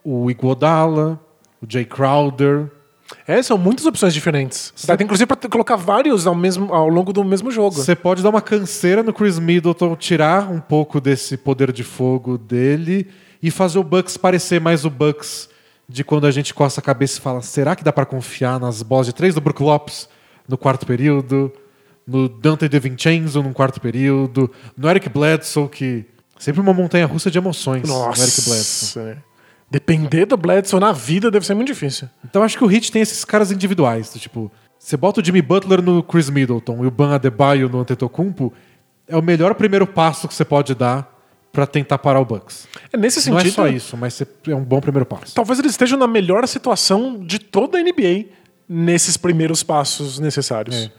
o 0.03 0.29
Iguodala, 0.29 1.19
o 1.59 1.65
Jay 1.67 1.85
Crowder. 1.85 2.67
É, 3.27 3.41
são 3.41 3.57
muitas 3.57 3.85
opções 3.85 4.13
diferentes. 4.13 4.73
Dá, 4.85 4.95
inclusive, 4.95 5.27
para 5.27 5.49
colocar 5.49 5.75
vários 5.75 6.25
ao, 6.25 6.35
mesmo, 6.35 6.73
ao 6.73 6.87
longo 6.87 7.13
do 7.13 7.23
mesmo 7.23 7.51
jogo. 7.51 7.75
Você 7.75 7.95
pode 7.95 8.23
dar 8.23 8.29
uma 8.29 8.41
canseira 8.41 9.03
no 9.03 9.13
Chris 9.13 9.37
Middleton, 9.37 9.95
tirar 9.95 10.51
um 10.51 10.59
pouco 10.59 10.99
desse 10.99 11.37
poder 11.37 11.71
de 11.71 11.83
fogo 11.83 12.37
dele 12.37 13.07
e 13.41 13.51
fazer 13.51 13.77
o 13.77 13.83
Bucks 13.83 14.17
parecer 14.17 14.59
mais 14.59 14.85
o 14.85 14.89
Bucks 14.89 15.49
de 15.87 16.03
quando 16.03 16.25
a 16.25 16.31
gente 16.31 16.53
coça 16.53 16.79
a 16.79 16.83
cabeça 16.83 17.19
e 17.19 17.21
fala: 17.21 17.41
será 17.41 17.75
que 17.75 17.83
dá 17.83 17.93
para 17.93 18.05
confiar 18.05 18.59
nas 18.59 18.81
bolas 18.81 19.05
de 19.05 19.13
três 19.13 19.35
do 19.35 19.41
Brook 19.41 19.61
Lopes 19.61 20.09
no 20.47 20.57
quarto 20.57 20.85
período? 20.85 21.51
No 22.07 22.29
Dante 22.29 22.69
DiVincenzo 22.69 23.41
no 23.41 23.53
quarto 23.53 23.81
período? 23.81 24.51
No 24.77 24.89
Eric 24.89 25.09
Bledsoe, 25.09 25.67
que 25.67 26.05
sempre 26.37 26.61
uma 26.61 26.73
montanha 26.73 27.05
russa 27.05 27.31
de 27.31 27.37
emoções. 27.37 27.87
No 27.87 28.03
Eric 28.05 28.41
Bledsoe. 28.41 28.55
Nossa. 28.55 28.99
é. 29.01 29.34
Depender 29.79 30.25
do 30.25 30.37
Bledsoe 30.37 30.79
na 30.79 30.93
vida 30.93 31.29
deve 31.29 31.45
ser 31.45 31.53
muito 31.53 31.67
difícil. 31.67 32.07
Então 32.23 32.41
acho 32.43 32.57
que 32.57 32.63
o 32.63 32.71
Heat 32.71 32.91
tem 32.93 33.01
esses 33.01 33.25
caras 33.25 33.51
individuais. 33.51 34.09
do 34.13 34.17
Tipo, 34.19 34.49
você 34.79 34.95
bota 34.95 35.19
o 35.19 35.25
Jimmy 35.25 35.41
Butler 35.41 35.81
no 35.81 36.01
Chris 36.01 36.29
Middleton 36.29 36.81
e 36.83 36.87
o 36.87 36.91
Ban 36.91 37.13
Adebayo 37.13 37.67
no 37.67 37.79
Antetokounmpo, 37.81 38.53
é 39.05 39.17
o 39.17 39.21
melhor 39.21 39.53
primeiro 39.53 39.85
passo 39.85 40.29
que 40.29 40.33
você 40.33 40.45
pode 40.45 40.73
dar 40.73 41.13
pra 41.51 41.67
tentar 41.67 41.97
parar 41.97 42.21
o 42.21 42.25
Bucks. 42.25 42.67
É, 42.93 42.95
nesse 42.97 43.17
Não 43.29 43.37
sentido, 43.37 43.51
é 43.51 43.53
só 43.53 43.67
isso, 43.67 43.97
mas 43.97 44.21
é 44.21 44.55
um 44.55 44.63
bom 44.63 44.79
primeiro 44.79 45.05
passo. 45.05 45.35
talvez 45.35 45.59
eles 45.59 45.71
estejam 45.71 45.99
na 45.99 46.07
melhor 46.07 46.47
situação 46.47 47.19
de 47.19 47.37
toda 47.37 47.77
a 47.77 47.81
NBA 47.83 48.27
nesses 48.67 49.17
primeiros 49.17 49.61
passos 49.61 50.19
necessários. 50.19 50.89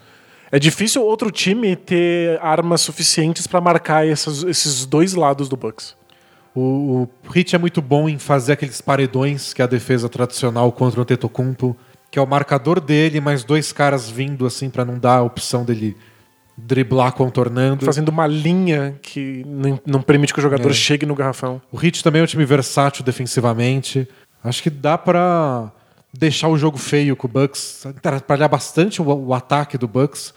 É, 0.53 0.59
difícil 0.59 1.03
outro 1.03 1.31
time 1.31 1.75
ter 1.75 2.39
armas 2.43 2.83
suficientes 2.83 3.47
para 3.47 3.59
marcar 3.61 4.07
essas- 4.07 4.43
esses 4.45 4.85
dois 4.85 5.15
lados 5.15 5.49
do 5.49 5.57
Bucks. 5.57 5.96
O, 6.57 7.09
o 7.27 7.31
Hit 7.31 7.55
é 7.55 7.59
muito 7.59 7.83
bom 7.83 8.09
em 8.09 8.19
fazer 8.19 8.55
aqueles 8.55 8.81
paredões 8.81 9.53
que 9.53 9.61
é 9.61 9.65
a 9.65 9.69
defesa 9.69 10.09
tradicional 10.09 10.73
contra 10.73 11.01
o 11.01 11.05
Tetocumpo, 11.05 11.77
que 12.11 12.19
é 12.19 12.23
o 12.23 12.27
marcador 12.27 12.81
dele, 12.81 13.21
mais 13.21 13.45
dois 13.45 13.73
caras 13.73 14.09
vindo 14.09 14.47
assim 14.47 14.71
pra 14.71 14.85
não 14.85 14.99
dar 14.99 15.19
a 15.19 15.23
opção 15.23 15.65
dele 15.65 15.97
driblar 16.57 17.13
contornando. 17.13 17.85
Fazendo 17.85 18.09
uma 18.09 18.27
linha 18.27 18.99
que 19.03 19.45
não, 19.47 19.79
não 19.85 20.01
permite 20.01 20.33
que 20.33 20.39
o 20.39 20.43
jogador 20.43 20.71
É. 20.71 20.73
chegue 20.73 21.05
no 21.05 21.15
garrafão. 21.15 21.61
O 21.71 21.77
Hit 21.77 22.03
também 22.03 22.21
é 22.21 22.25
um 22.25 22.27
time 22.27 22.47
versátil 22.47 23.05
defensivamente. 23.05 24.09
Acho 24.43 24.63
que 24.63 24.71
dá 24.71 24.97
pra 24.97 25.71
deixar 26.17 26.49
o 26.49 26.57
jogo 26.57 26.79
feio 26.79 27.15
com 27.15 27.27
o 27.27 27.31
Bucks, 27.31 27.85
atrapalhar 27.85 28.49
bastante 28.49 29.03
o, 29.03 29.05
o 29.05 29.35
ataque 29.35 29.77
do 29.77 29.87
Bucks, 29.87 30.33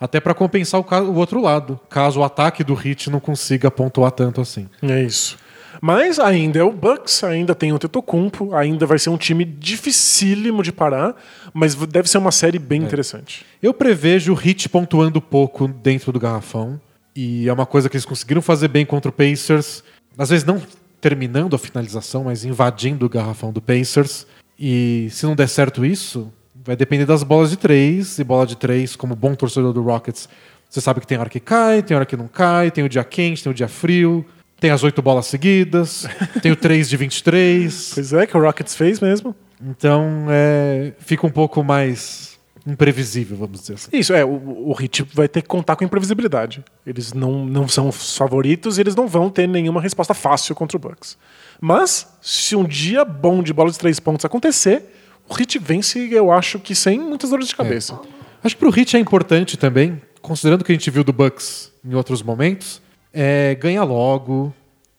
até 0.00 0.18
pra 0.18 0.34
compensar 0.34 0.80
o, 0.80 0.84
o 1.10 1.14
outro 1.14 1.40
lado, 1.40 1.78
caso 1.88 2.18
o 2.18 2.24
ataque 2.24 2.64
do 2.64 2.74
Hit 2.74 3.08
não 3.08 3.20
consiga 3.20 3.70
pontuar 3.70 4.10
tanto 4.10 4.40
assim. 4.40 4.68
É 4.82 5.00
isso. 5.02 5.38
Mas 5.80 6.18
ainda 6.18 6.58
é 6.58 6.62
o 6.62 6.72
Bucks, 6.72 7.22
ainda 7.24 7.54
tem 7.54 7.72
o 7.72 7.78
Tetocumpo, 7.78 8.54
ainda 8.54 8.86
vai 8.86 8.98
ser 8.98 9.10
um 9.10 9.16
time 9.16 9.44
dificílimo 9.44 10.62
de 10.62 10.72
parar, 10.72 11.14
mas 11.52 11.74
deve 11.74 12.08
ser 12.08 12.18
uma 12.18 12.32
série 12.32 12.56
É. 12.56 12.60
bem 12.60 12.82
interessante. 12.82 13.44
Eu 13.62 13.72
prevejo 13.74 14.32
o 14.32 14.34
Hit 14.34 14.68
pontuando 14.68 15.20
pouco 15.20 15.68
dentro 15.68 16.12
do 16.12 16.18
garrafão. 16.20 16.80
E 17.14 17.48
é 17.48 17.52
uma 17.52 17.66
coisa 17.66 17.88
que 17.88 17.96
eles 17.96 18.04
conseguiram 18.04 18.40
fazer 18.40 18.68
bem 18.68 18.86
contra 18.86 19.08
o 19.08 19.12
Pacers. 19.12 19.82
Às 20.16 20.30
vezes 20.30 20.44
não 20.44 20.62
terminando 21.00 21.56
a 21.56 21.58
finalização, 21.58 22.24
mas 22.24 22.44
invadindo 22.44 23.04
o 23.06 23.08
garrafão 23.08 23.52
do 23.52 23.60
Pacers. 23.60 24.26
E 24.58 25.08
se 25.10 25.26
não 25.26 25.34
der 25.34 25.48
certo 25.48 25.84
isso, 25.84 26.32
vai 26.54 26.76
depender 26.76 27.06
das 27.06 27.22
bolas 27.22 27.50
de 27.50 27.56
três. 27.56 28.18
E 28.18 28.24
bola 28.24 28.46
de 28.46 28.56
três, 28.56 28.94
como 28.94 29.16
bom 29.16 29.34
torcedor 29.34 29.72
do 29.72 29.82
Rockets, 29.82 30.28
você 30.68 30.80
sabe 30.80 31.00
que 31.00 31.06
tem 31.06 31.18
hora 31.18 31.28
que 31.28 31.40
cai, 31.40 31.82
tem 31.82 31.96
hora 31.96 32.06
que 32.06 32.16
não 32.16 32.28
cai, 32.28 32.70
tem 32.70 32.84
o 32.84 32.88
dia 32.88 33.02
quente, 33.02 33.42
tem 33.42 33.50
o 33.50 33.54
dia 33.54 33.66
frio, 33.68 34.24
tem 34.60 34.70
as 34.70 34.82
oito 34.82 35.00
bolas 35.00 35.26
seguidas, 35.26 36.06
tem 36.42 36.52
o 36.52 36.56
3 36.56 36.88
de 36.88 36.96
23. 36.96 37.92
Pois 37.94 38.12
é, 38.12 38.26
que 38.26 38.36
o 38.36 38.40
Rockets 38.40 38.76
fez 38.76 39.00
mesmo. 39.00 39.34
Então 39.62 40.26
é, 40.30 40.92
fica 40.98 41.26
um 41.26 41.30
pouco 41.30 41.64
mais 41.64 42.38
imprevisível, 42.66 43.36
vamos 43.36 43.60
dizer 43.60 43.74
assim. 43.74 43.88
Isso, 43.92 44.12
é, 44.12 44.24
o, 44.24 44.70
o 44.70 44.76
Heat 44.78 45.02
vai 45.14 45.28
ter 45.28 45.42
que 45.42 45.48
contar 45.48 45.76
com 45.76 45.84
imprevisibilidade. 45.84 46.62
Eles 46.86 47.12
não, 47.12 47.44
não 47.44 47.66
são 47.66 47.88
os 47.88 48.16
favoritos 48.16 48.78
e 48.78 48.82
eles 48.82 48.94
não 48.94 49.08
vão 49.08 49.30
ter 49.30 49.48
nenhuma 49.48 49.80
resposta 49.80 50.14
fácil 50.14 50.54
contra 50.54 50.76
o 50.76 50.80
Bucks. 50.80 51.16
Mas, 51.60 52.06
se 52.20 52.54
um 52.54 52.64
dia 52.64 53.04
bom 53.04 53.42
de 53.42 53.52
bola 53.52 53.70
de 53.70 53.78
três 53.78 53.98
pontos 53.98 54.24
acontecer, 54.24 54.84
o 55.28 55.38
Heat 55.38 55.58
vence, 55.58 56.08
eu 56.12 56.30
acho 56.30 56.58
que 56.58 56.74
sem 56.74 56.98
muitas 56.98 57.30
dores 57.30 57.48
de 57.48 57.56
cabeça. 57.56 57.98
Acho 58.42 58.56
que 58.56 58.60
pro 58.60 58.70
Hit 58.70 58.96
é 58.96 59.00
importante 59.00 59.56
também, 59.56 60.00
considerando 60.22 60.62
o 60.62 60.64
que 60.64 60.72
a 60.72 60.74
gente 60.74 60.90
viu 60.90 61.04
do 61.04 61.12
Bucks 61.12 61.70
em 61.84 61.94
outros 61.94 62.22
momentos, 62.22 62.80
é 63.12 63.54
ganhar 63.54 63.84
logo, 63.84 64.52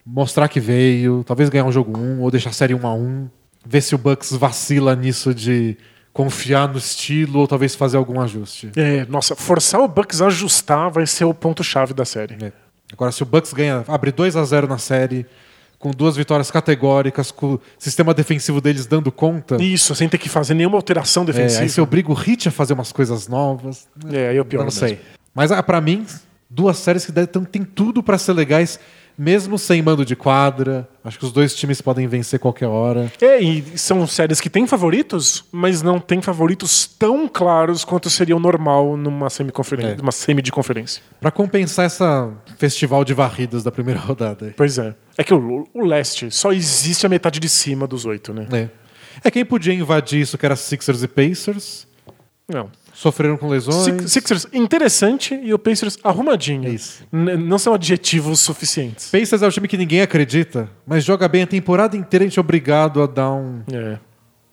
mostrar 0.05 0.47
que 0.47 0.59
veio, 0.59 1.23
talvez 1.23 1.49
ganhar 1.49 1.65
um 1.65 1.71
jogo 1.71 1.97
1 1.97 2.21
ou 2.21 2.31
deixar 2.31 2.49
a 2.49 2.53
série 2.53 2.73
1 2.73 2.87
a 2.87 2.93
1 2.93 3.29
ver 3.65 3.81
se 3.81 3.93
o 3.93 3.97
Bucks 3.97 4.31
vacila 4.31 4.95
nisso 4.95 5.33
de 5.33 5.77
confiar 6.11 6.67
no 6.67 6.77
estilo 6.77 7.39
ou 7.39 7.47
talvez 7.47 7.75
fazer 7.75 7.97
algum 7.97 8.19
ajuste. 8.19 8.71
É, 8.75 9.05
nossa, 9.05 9.35
forçar 9.35 9.79
o 9.81 9.87
Bucks 9.87 10.21
a 10.21 10.27
ajustar 10.27 10.89
vai 10.89 11.05
ser 11.07 11.25
o 11.25 11.33
ponto-chave 11.33 11.93
da 11.93 12.03
série. 12.05 12.37
É. 12.43 12.51
Agora, 12.91 13.11
se 13.11 13.23
o 13.23 13.25
Bucks 13.25 13.53
ganha, 13.53 13.83
abre 13.87 14.11
2 14.11 14.35
a 14.35 14.43
0 14.43 14.67
na 14.67 14.77
série, 14.77 15.25
com 15.79 15.91
duas 15.91 16.15
vitórias 16.15 16.51
categóricas, 16.51 17.31
com 17.31 17.53
o 17.53 17.61
sistema 17.79 18.13
defensivo 18.13 18.59
deles 18.59 18.85
dando 18.85 19.11
conta, 19.11 19.61
Isso, 19.61 19.95
sem 19.95 20.09
ter 20.09 20.17
que 20.17 20.27
fazer 20.29 20.53
nenhuma 20.53 20.77
alteração 20.77 21.23
é, 21.23 21.27
defensiva. 21.27 21.61
aí 21.63 21.69
você 21.69 21.81
obriga 21.81 22.11
o 22.11 22.13
Hit 22.13 22.49
a 22.49 22.51
fazer 22.51 22.73
umas 22.73 22.91
coisas 22.91 23.27
novas. 23.27 23.87
É, 24.11 24.29
aí 24.29 24.37
é 24.37 24.41
o 24.41 24.45
pior. 24.45 24.63
não 24.63 24.71
sei. 24.71 24.99
Mas 25.33 25.51
ah, 25.51 25.63
pra 25.63 25.79
mim, 25.79 26.05
duas 26.53 26.77
séries 26.77 27.05
que 27.05 27.11
devem- 27.11 27.31
tão- 27.31 27.45
tem 27.45 27.63
tudo 27.63 28.03
pra 28.03 28.17
ser 28.17 28.33
legais, 28.33 28.77
mesmo 29.17 29.57
sem 29.57 29.81
mando 29.81 30.03
de 30.05 30.15
quadra. 30.15 30.87
Acho 31.03 31.17
que 31.19 31.25
os 31.25 31.31
dois 31.31 31.55
times 31.55 31.81
podem 31.81 32.07
vencer 32.07 32.39
qualquer 32.39 32.67
hora. 32.67 33.11
É, 33.21 33.39
e 33.39 33.77
são 33.77 34.05
séries 34.07 34.41
que 34.41 34.49
têm 34.49 34.65
favoritos, 34.67 35.45
mas 35.51 35.81
não 35.81 35.99
têm 35.99 36.21
favoritos 36.21 36.87
tão 36.87 37.27
claros 37.27 37.83
quanto 37.85 38.09
seria 38.09 38.35
o 38.35 38.39
normal 38.39 38.97
numa 38.97 39.29
semiconferência, 39.29 39.97
É. 39.99 40.01
uma 40.01 40.11
semi 40.11 40.41
de 40.41 40.51
conferência. 40.51 41.01
Pra 41.19 41.31
compensar 41.31 41.85
essa 41.85 42.31
festival 42.57 43.03
de 43.05 43.13
varridas 43.13 43.63
da 43.63 43.71
primeira 43.71 43.99
rodada. 44.01 44.47
aí. 44.47 44.53
Pois 44.55 44.77
é. 44.77 44.93
É 45.17 45.23
que 45.23 45.33
o, 45.33 45.67
o 45.73 45.85
leste 45.85 46.31
só 46.31 46.51
existe 46.51 47.05
a 47.05 47.09
metade 47.09 47.39
de 47.39 47.47
cima 47.49 47.85
dos 47.87 48.05
oito, 48.05 48.33
né? 48.33 48.47
É. 48.51 48.69
é 49.25 49.31
quem 49.31 49.45
podia 49.45 49.73
invadir 49.73 50.21
isso, 50.21 50.37
que 50.37 50.45
era 50.45 50.55
Sixers 50.55 51.03
e 51.03 51.07
Pacers. 51.07 51.87
Não. 52.47 52.69
Sofreram 53.01 53.35
com 53.35 53.47
lesões. 53.47 53.83
Six- 53.83 54.11
Sixers 54.11 54.47
interessante 54.53 55.33
e 55.33 55.53
o 55.53 55.57
Pacers 55.59 55.97
arrumadinho. 56.03 56.67
É 56.67 56.69
isso. 56.69 57.03
N- 57.11 57.35
não 57.35 57.57
são 57.57 57.73
adjetivos 57.73 58.39
suficientes. 58.39 59.09
Pacers 59.09 59.41
é 59.41 59.47
o 59.47 59.51
time 59.51 59.67
que 59.67 59.75
ninguém 59.77 60.01
acredita, 60.01 60.69
mas 60.85 61.03
joga 61.03 61.27
bem 61.27 61.41
a 61.43 61.47
temporada 61.47 61.97
inteira, 61.97 62.23
a 62.23 62.27
gente 62.27 62.37
é 62.37 62.41
obrigado 62.41 63.01
a 63.01 63.07
dar 63.07 63.31
um. 63.31 63.63
É. 63.73 63.97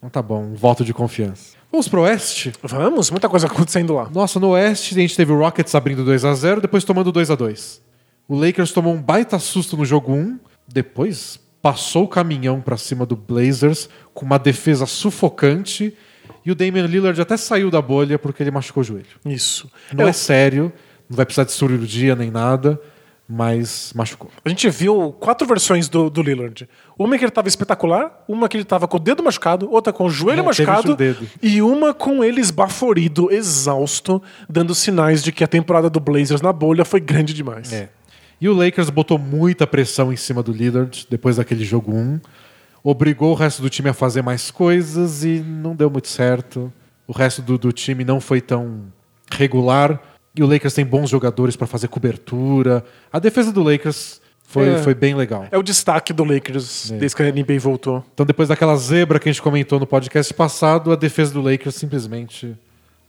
um 0.01 0.09
tá 0.09 0.21
bom, 0.21 0.43
um 0.45 0.55
voto 0.55 0.83
de 0.83 0.93
confiança. 0.93 1.57
Vamos 1.71 1.87
pro 1.87 2.01
Oeste? 2.01 2.51
Vamos, 2.63 3.11
muita 3.11 3.29
coisa 3.29 3.45
acontecendo 3.45 3.93
lá. 3.93 4.09
Nossa, 4.11 4.39
no 4.39 4.49
Oeste 4.49 4.95
a 4.95 5.01
gente 5.01 5.15
teve 5.15 5.31
o 5.31 5.37
Rockets 5.37 5.75
abrindo 5.75 6.03
2 6.03 6.25
a 6.25 6.33
0 6.33 6.59
depois 6.61 6.83
tomando 6.83 7.11
2 7.11 7.29
a 7.29 7.35
2 7.35 7.79
O 8.27 8.35
Lakers 8.35 8.71
tomou 8.71 8.91
um 8.95 8.99
baita 8.99 9.37
susto 9.37 9.77
no 9.77 9.85
jogo 9.85 10.11
1, 10.11 10.39
depois 10.67 11.39
passou 11.61 12.05
o 12.05 12.07
caminhão 12.07 12.61
pra 12.61 12.77
cima 12.77 13.05
do 13.05 13.15
Blazers 13.15 13.87
com 14.13 14.25
uma 14.25 14.39
defesa 14.39 14.87
sufocante 14.87 15.93
e 16.45 16.51
o 16.51 16.55
Damian 16.55 16.85
Lillard 16.85 17.19
até 17.19 17.37
saiu 17.37 17.69
da 17.69 17.81
bolha 17.81 18.17
porque 18.17 18.43
ele 18.43 18.51
machucou 18.51 18.81
o 18.81 18.83
joelho. 18.83 19.05
Isso. 19.25 19.69
Não 19.93 20.05
É, 20.05 20.09
é 20.09 20.13
sério, 20.13 20.71
não 21.09 21.15
vai 21.15 21.25
precisar 21.25 21.43
de 21.43 21.51
cirurgia 21.51 22.15
nem 22.15 22.31
nada, 22.31 22.79
mas 23.27 23.93
machucou. 23.95 24.31
A 24.43 24.49
gente 24.49 24.67
viu 24.69 25.11
quatro 25.19 25.47
versões 25.47 25.87
do, 25.87 26.09
do 26.09 26.23
Lillard. 26.23 26.67
Uma 26.97 27.15
que 27.15 27.23
ele 27.23 27.31
tava 27.31 27.47
espetacular, 27.47 28.23
uma 28.27 28.49
que 28.49 28.57
ele 28.57 28.63
tava 28.63 28.87
com 28.87 28.97
o 28.97 28.99
dedo 28.99 29.21
machucado, 29.21 29.71
outra 29.71 29.93
com 29.93 30.05
o 30.05 30.09
joelho 30.09 30.39
É, 30.39 30.43
machucado 30.43 30.97
e 31.41 31.61
uma 31.61 31.93
com 31.93 32.23
ele 32.23 32.41
esbaforido, 32.41 33.31
exausto, 33.31 34.21
dando 34.49 34.73
sinais 34.73 35.21
de 35.21 35.31
que 35.31 35.43
a 35.43 35.47
temporada 35.47 35.89
do 35.91 35.99
Blazers 35.99 36.41
na 36.41 36.51
bolha 36.51 36.83
foi 36.83 36.99
grande 36.99 37.33
demais. 37.33 37.71
É. 37.71 37.89
E 38.41 38.49
o 38.49 38.53
Lakers 38.53 38.89
botou 38.89 39.19
muita 39.19 39.67
pressão 39.67 40.11
em 40.11 40.15
cima 40.15 40.41
do 40.41 40.51
Lillard 40.51 41.05
depois 41.09 41.35
daquele 41.35 41.63
jogo 41.63 41.93
1. 41.93 42.19
Obrigou 42.83 43.31
o 43.31 43.35
resto 43.35 43.61
do 43.61 43.69
time 43.69 43.89
a 43.89 43.93
fazer 43.93 44.21
mais 44.21 44.49
coisas 44.51 45.23
e 45.23 45.39
não 45.39 45.75
deu 45.75 45.89
muito 45.89 46.07
certo. 46.07 46.71
O 47.07 47.11
resto 47.11 47.41
do, 47.41 47.57
do 47.57 47.71
time 47.71 48.03
não 48.03 48.21
foi 48.21 48.39
tão 48.41 48.83
regular. 49.31 50.01
E 50.35 50.43
o 50.43 50.47
Lakers 50.47 50.73
tem 50.73 50.85
bons 50.85 51.09
jogadores 51.09 51.55
para 51.55 51.67
fazer 51.67 51.87
cobertura. 51.87 52.83
A 53.11 53.19
defesa 53.19 53.51
do 53.51 53.61
Lakers 53.63 54.21
foi, 54.43 54.69
É. 54.69 54.77
foi 54.77 54.93
bem 54.93 55.13
legal. 55.15 55.45
É 55.51 55.57
o 55.57 55.63
destaque 55.63 56.13
do 56.13 56.23
Lakers 56.23 56.91
É. 56.91 56.97
desde 56.97 57.15
que 57.17 57.23
a 57.23 57.25
NBA 57.31 57.59
voltou. 57.59 58.03
Então, 58.13 58.25
depois 58.25 58.47
daquela 58.49 58.75
zebra 58.77 59.19
que 59.19 59.27
a 59.27 59.31
gente 59.31 59.41
comentou 59.41 59.79
no 59.79 59.85
podcast 59.87 60.33
passado, 60.33 60.91
a 60.91 60.95
defesa 60.95 61.33
do 61.33 61.41
Lakers 61.41 61.75
simplesmente 61.75 62.55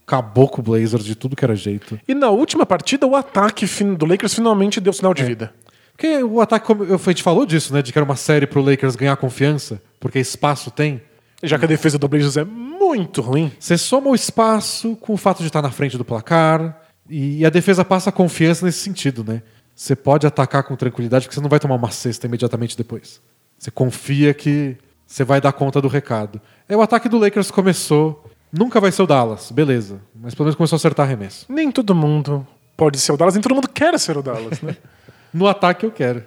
acabou 0.05 0.49
com 0.49 0.59
o 0.59 0.63
Blazers 0.63 1.05
de 1.05 1.15
tudo 1.15 1.35
que 1.35 1.45
era 1.45 1.55
jeito. 1.55 1.97
E 2.07 2.13
na 2.13 2.29
última 2.29 2.65
partida, 2.65 3.07
o 3.07 3.15
ataque 3.15 3.65
do 3.95 4.05
Lakers 4.05 4.33
finalmente 4.33 4.81
deu 4.81 4.91
sinal 4.91 5.11
É. 5.11 5.15
de 5.15 5.23
vida. 5.23 5.53
Porque 6.01 6.23
o 6.23 6.41
ataque, 6.41 6.73
a 6.73 7.09
gente 7.11 7.21
falou 7.21 7.45
disso, 7.45 7.71
né? 7.71 7.83
De 7.83 7.93
que 7.93 7.99
era 7.99 8.03
uma 8.03 8.15
série 8.15 8.47
pro 8.47 8.59
Lakers 8.59 8.95
ganhar 8.95 9.15
confiança, 9.17 9.79
porque 9.99 10.17
espaço 10.17 10.71
tem. 10.71 10.99
Já 11.43 11.59
que 11.59 11.65
a 11.65 11.67
defesa 11.67 11.99
do 11.99 12.07
Blazers 12.07 12.37
é 12.37 12.43
muito 12.43 13.21
ruim. 13.21 13.51
Você 13.59 13.77
soma 13.77 14.09
o 14.09 14.15
espaço 14.15 14.95
com 14.95 15.13
o 15.13 15.17
fato 15.17 15.41
de 15.41 15.45
estar 15.45 15.61
na 15.61 15.69
frente 15.69 15.99
do 15.99 16.03
placar, 16.03 16.81
e 17.07 17.45
a 17.45 17.51
defesa 17.51 17.85
passa 17.85 18.11
confiança 18.11 18.65
nesse 18.65 18.79
sentido, 18.79 19.23
né? 19.23 19.43
Você 19.75 19.95
pode 19.95 20.25
atacar 20.25 20.63
com 20.63 20.75
tranquilidade, 20.75 21.25
porque 21.25 21.35
você 21.35 21.41
não 21.41 21.49
vai 21.49 21.59
tomar 21.59 21.75
uma 21.75 21.91
cesta 21.91 22.25
imediatamente 22.25 22.75
depois. 22.75 23.21
Você 23.59 23.69
confia 23.69 24.33
que 24.33 24.77
você 25.05 25.23
vai 25.23 25.39
dar 25.39 25.53
conta 25.53 25.79
do 25.79 25.87
recado. 25.87 26.41
É 26.67 26.75
o 26.75 26.81
ataque 26.81 27.07
do 27.07 27.19
Lakers 27.19 27.51
começou. 27.51 28.25
Nunca 28.51 28.81
vai 28.81 28.91
ser 28.91 29.03
o 29.03 29.07
Dallas, 29.07 29.51
beleza. 29.51 30.01
Mas 30.15 30.33
pelo 30.33 30.45
menos 30.45 30.55
começou 30.55 30.77
a 30.77 30.79
acertar 30.79 31.05
arremesso. 31.05 31.45
Nem 31.47 31.71
todo 31.71 31.93
mundo 31.93 32.45
pode 32.75 32.99
ser 32.99 33.11
o 33.11 33.17
Dallas, 33.17 33.35
nem 33.35 33.43
todo 33.43 33.53
mundo 33.53 33.69
quer 33.69 33.99
ser 33.99 34.17
o 34.17 34.23
Dallas, 34.23 34.59
né? 34.63 34.75
No 35.33 35.47
ataque 35.47 35.85
eu 35.85 35.91
quero. 35.91 36.23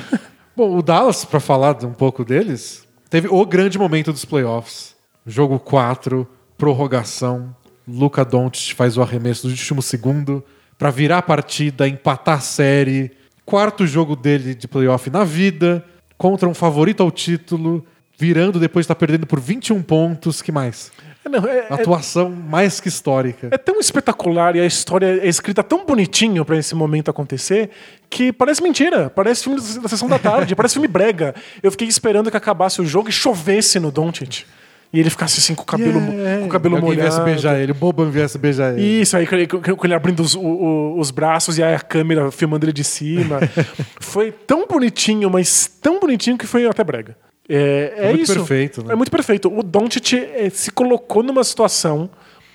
Bom, 0.56 0.76
o 0.76 0.82
Dallas, 0.82 1.24
pra 1.24 1.38
falar 1.40 1.84
um 1.84 1.92
pouco 1.92 2.24
deles, 2.24 2.86
teve 3.10 3.28
o 3.28 3.44
grande 3.44 3.78
momento 3.78 4.12
dos 4.12 4.24
playoffs. 4.24 4.96
Jogo 5.26 5.58
4, 5.58 6.26
prorrogação. 6.56 7.54
Luca 7.86 8.24
Doncic 8.24 8.74
faz 8.74 8.96
o 8.96 9.02
arremesso 9.02 9.46
do 9.46 9.50
último 9.50 9.82
segundo 9.82 10.42
pra 10.78 10.90
virar 10.90 11.18
a 11.18 11.22
partida, 11.22 11.86
empatar 11.86 12.38
a 12.38 12.40
série. 12.40 13.12
Quarto 13.44 13.86
jogo 13.86 14.16
dele 14.16 14.54
de 14.54 14.66
playoff 14.66 15.08
na 15.10 15.24
vida, 15.24 15.84
contra 16.18 16.48
um 16.48 16.54
favorito 16.54 17.02
ao 17.02 17.10
título, 17.10 17.84
virando 18.18 18.58
depois 18.58 18.84
de 18.84 18.86
estar 18.86 18.94
perdendo 18.96 19.26
por 19.26 19.38
21 19.38 19.82
pontos. 19.82 20.42
Que 20.42 20.50
mais? 20.50 20.90
Não, 21.28 21.46
é, 21.46 21.58
é- 21.58 21.66
Atuação 21.70 22.30
mais 22.30 22.78
que 22.80 22.88
histórica. 22.88 23.48
é 23.50 23.58
tão 23.58 23.78
espetacular 23.80 24.54
e 24.56 24.60
a 24.60 24.66
história 24.66 25.20
é 25.22 25.28
escrita 25.28 25.62
tão 25.62 25.84
bonitinho 25.84 26.44
pra 26.44 26.56
esse 26.56 26.74
momento 26.74 27.10
acontecer 27.10 27.70
que 28.08 28.32
parece 28.32 28.62
mentira. 28.62 29.10
Parece 29.10 29.44
filme 29.44 29.60
da 29.82 29.88
sessão 29.88 30.08
da 30.08 30.18
tarde, 30.18 30.54
parece 30.54 30.74
filme 30.74 30.88
brega. 30.88 31.34
Eu 31.62 31.70
fiquei 31.70 31.88
esperando 31.88 32.30
que 32.30 32.36
acabasse 32.36 32.80
o 32.80 32.86
jogo 32.86 33.08
e 33.08 33.12
chovesse 33.12 33.78
no 33.80 33.90
Doncic. 33.90 34.44
E 34.92 35.00
ele 35.00 35.10
ficasse 35.10 35.40
assim 35.40 35.52
com 35.54 35.62
o 35.62 35.66
cabelo, 35.66 35.98
Yeah. 36.00 36.40
com 36.42 36.46
o 36.46 36.48
cabelo 36.48 36.76
Alguém 36.76 36.92
viesse 36.92 37.10
molhado. 37.18 37.24
beijar 37.24 37.58
ele, 37.58 37.72
o 37.72 37.74
Boban 37.74 38.08
viesse 38.08 38.38
beijar 38.38 38.72
ele. 38.72 38.82
Isso, 39.02 39.16
aí 39.16 39.26
com- 39.26 39.84
ele 39.84 39.94
abrindo 39.94 40.20
os, 40.20 40.34
o- 40.36 40.40
o- 40.40 40.98
os 41.00 41.10
braços 41.10 41.58
e 41.58 41.62
aí 41.62 41.74
a 41.74 41.80
câmera 41.80 42.30
filmando 42.30 42.64
ele 42.64 42.72
de 42.72 42.84
cima. 42.84 43.40
foi 44.00 44.30
tão 44.30 44.66
bonitinho, 44.66 45.28
mas 45.28 45.66
tão 45.82 45.98
bonitinho 45.98 46.38
que 46.38 46.46
foi 46.46 46.66
até 46.66 46.84
brega. 46.84 47.16
É, 47.48 47.94
é 47.96 48.08
muito 48.10 48.22
isso. 48.24 48.34
perfeito, 48.34 48.84
né? 48.84 48.92
É 48.92 48.96
muito 48.96 49.10
perfeito. 49.10 49.48
O 49.56 49.62
Doncic 49.62 50.14
eh, 50.14 50.50
se 50.50 50.70
colocou 50.70 51.22
numa 51.22 51.44
situação, 51.44 52.10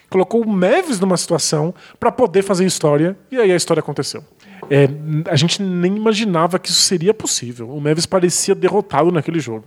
colocou 0.10 0.42
o 0.44 0.50
Mavis 0.50 1.00
numa 1.00 1.16
situação 1.18 1.74
pra 2.00 2.12
poder 2.12 2.42
fazer 2.44 2.66
história 2.66 3.16
e 3.32 3.38
aí 3.38 3.52
a 3.52 3.56
história 3.56 3.80
aconteceu. 3.80 4.24
É, 4.70 4.88
a 5.30 5.36
gente 5.36 5.62
nem 5.62 5.96
imaginava 5.96 6.60
que 6.60 6.70
isso 6.70 6.82
seria 6.82 7.14
possível. 7.14 7.70
O 7.70 7.80
Mavis 7.82 8.06
parecia 8.06 8.54
derrotado 8.54 9.12
naquele 9.12 9.40
jogo. 9.40 9.66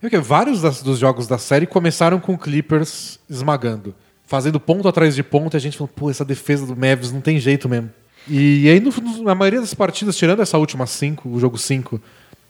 É 0.00 0.18
vários 0.20 0.62
das- 0.62 0.82
dos 0.82 0.98
jogos 0.98 1.26
da 1.26 1.38
série 1.38 1.66
começaram 1.66 2.20
com 2.20 2.34
o 2.34 2.38
Clippers 2.38 3.18
esmagando. 3.28 3.94
Fazendo 4.26 4.60
ponto 4.60 4.86
atrás 4.86 5.14
de 5.14 5.22
ponto, 5.22 5.54
e 5.54 5.56
a 5.56 5.60
gente 5.60 5.76
falou, 5.78 5.90
pô, 5.94 6.10
essa 6.10 6.24
defesa 6.24 6.66
do 6.66 6.76
Mavis 6.76 7.10
não 7.10 7.20
tem 7.20 7.38
jeito 7.40 7.68
mesmo. 7.68 7.90
E 8.28 8.68
aí, 8.68 8.78
no- 8.78 8.90
no- 8.92 9.22
na 9.24 9.34
maioria 9.34 9.58
das 9.60 9.72
partidas, 9.74 10.16
tirando 10.16 10.40
essa 10.42 10.58
última 10.58 10.86
5, 10.86 11.28
o 11.30 11.40
jogo 11.40 11.56
5, 11.58 12.00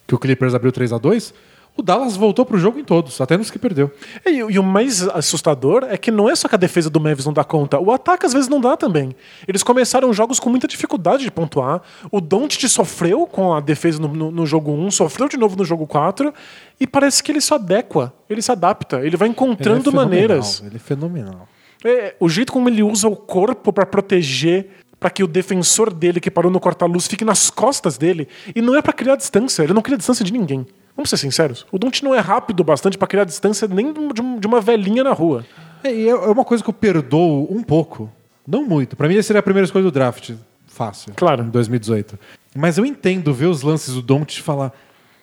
que 0.06 0.14
o 0.14 0.18
Clippers 0.18 0.54
abriu 0.54 0.72
3 0.72 0.92
a 0.92 0.98
2 0.98 1.32
o 1.78 1.82
Dallas 1.82 2.16
voltou 2.16 2.44
pro 2.44 2.58
jogo 2.58 2.78
em 2.78 2.84
todos, 2.84 3.20
até 3.20 3.36
nos 3.36 3.50
que 3.50 3.58
perdeu. 3.58 3.90
E, 4.26 4.30
e 4.38 4.58
o 4.58 4.62
mais 4.62 5.06
assustador 5.08 5.84
é 5.88 5.96
que 5.96 6.10
não 6.10 6.28
é 6.28 6.34
só 6.34 6.48
que 6.48 6.54
a 6.54 6.58
defesa 6.58 6.90
do 6.90 6.98
Mavis 7.00 7.24
não 7.24 7.32
dá 7.32 7.44
conta, 7.44 7.78
o 7.78 7.92
ataque 7.92 8.26
às 8.26 8.32
vezes 8.32 8.48
não 8.48 8.60
dá 8.60 8.76
também. 8.76 9.14
Eles 9.46 9.62
começaram 9.62 10.12
jogos 10.12 10.40
com 10.40 10.50
muita 10.50 10.66
dificuldade 10.66 11.22
de 11.22 11.30
pontuar. 11.30 11.80
O 12.10 12.20
Doncic 12.20 12.68
sofreu 12.68 13.26
com 13.26 13.54
a 13.54 13.60
defesa 13.60 13.98
no, 14.00 14.08
no- 14.08 14.30
no 14.30 14.44
jogo 14.46 14.72
1, 14.72 14.90
sofreu 14.90 15.28
de 15.28 15.36
novo 15.36 15.56
no 15.56 15.64
jogo 15.64 15.86
4, 15.86 16.34
e 16.80 16.86
parece 16.86 17.22
que 17.22 17.30
ele 17.32 17.40
se 17.40 17.54
adequa, 17.54 18.12
ele 18.28 18.42
se 18.42 18.50
adapta, 18.52 18.96
ele 19.04 19.16
vai 19.16 19.28
Ele 19.28 19.32
é 19.32 19.32
encontrando 19.32 19.92
maneiras. 19.92 20.62
Ele 20.66 20.76
é 20.76 20.78
fenomenal. 20.80 21.48
É, 21.84 22.14
o 22.18 22.28
jeito 22.28 22.52
como 22.52 22.68
ele 22.68 22.82
usa 22.82 23.06
o 23.08 23.14
corpo 23.14 23.72
pra 23.72 23.86
proteger, 23.86 24.68
pra 24.98 25.10
que 25.10 25.22
o 25.22 25.28
defensor 25.28 25.92
dele 25.94 26.18
que 26.18 26.28
parou 26.28 26.50
no 26.50 26.58
corta-luz 26.58 27.06
fique 27.06 27.24
nas 27.24 27.50
costas 27.50 27.96
dele, 27.96 28.26
e 28.54 28.60
não 28.60 28.74
é 28.74 28.82
pra 28.82 28.92
criar 28.92 29.14
distância, 29.14 29.62
ele 29.62 29.72
não 29.72 29.80
cria 29.82 29.96
distância 29.96 30.24
de 30.24 30.32
ninguém. 30.32 30.66
Vamos 30.98 31.10
ser 31.10 31.16
sinceros, 31.16 31.64
o 31.70 31.78
Doncic 31.78 32.02
não 32.02 32.12
é 32.12 32.18
rápido 32.18 32.64
bastante 32.64 32.98
pra 32.98 33.06
criar 33.06 33.22
distância 33.22 33.68
nem 33.68 33.92
de 33.92 34.00
um- 34.20 34.40
uma 34.46 34.60
velhinha 34.60 35.04
na 35.04 35.12
rua. 35.12 35.46
É, 35.84 35.94
e 35.94 36.08
é 36.08 36.10
é 36.10 36.14
uma 36.14 36.44
coisa 36.44 36.60
que 36.64 36.68
eu 36.68 36.74
perdoo 36.74 37.46
um 37.48 37.62
pouco. 37.62 38.10
Não 38.44 38.64
muito. 38.66 38.96
Pra 38.96 39.06
mim, 39.08 39.14
essa 39.16 39.28
seria 39.28 39.38
a 39.38 39.42
primeira 39.44 39.64
escolha 39.64 39.84
do 39.84 39.92
draft. 39.92 40.32
Fácil. 40.66 41.12
Claro. 41.14 41.44
Em 41.44 41.50
2018. 41.50 42.18
Mas 42.56 42.78
eu 42.78 42.84
entendo 42.84 43.32
ver 43.32 43.46
os 43.46 43.62
lances 43.62 43.94
do 43.94 44.02
Don't 44.02 44.42
falar. 44.42 44.72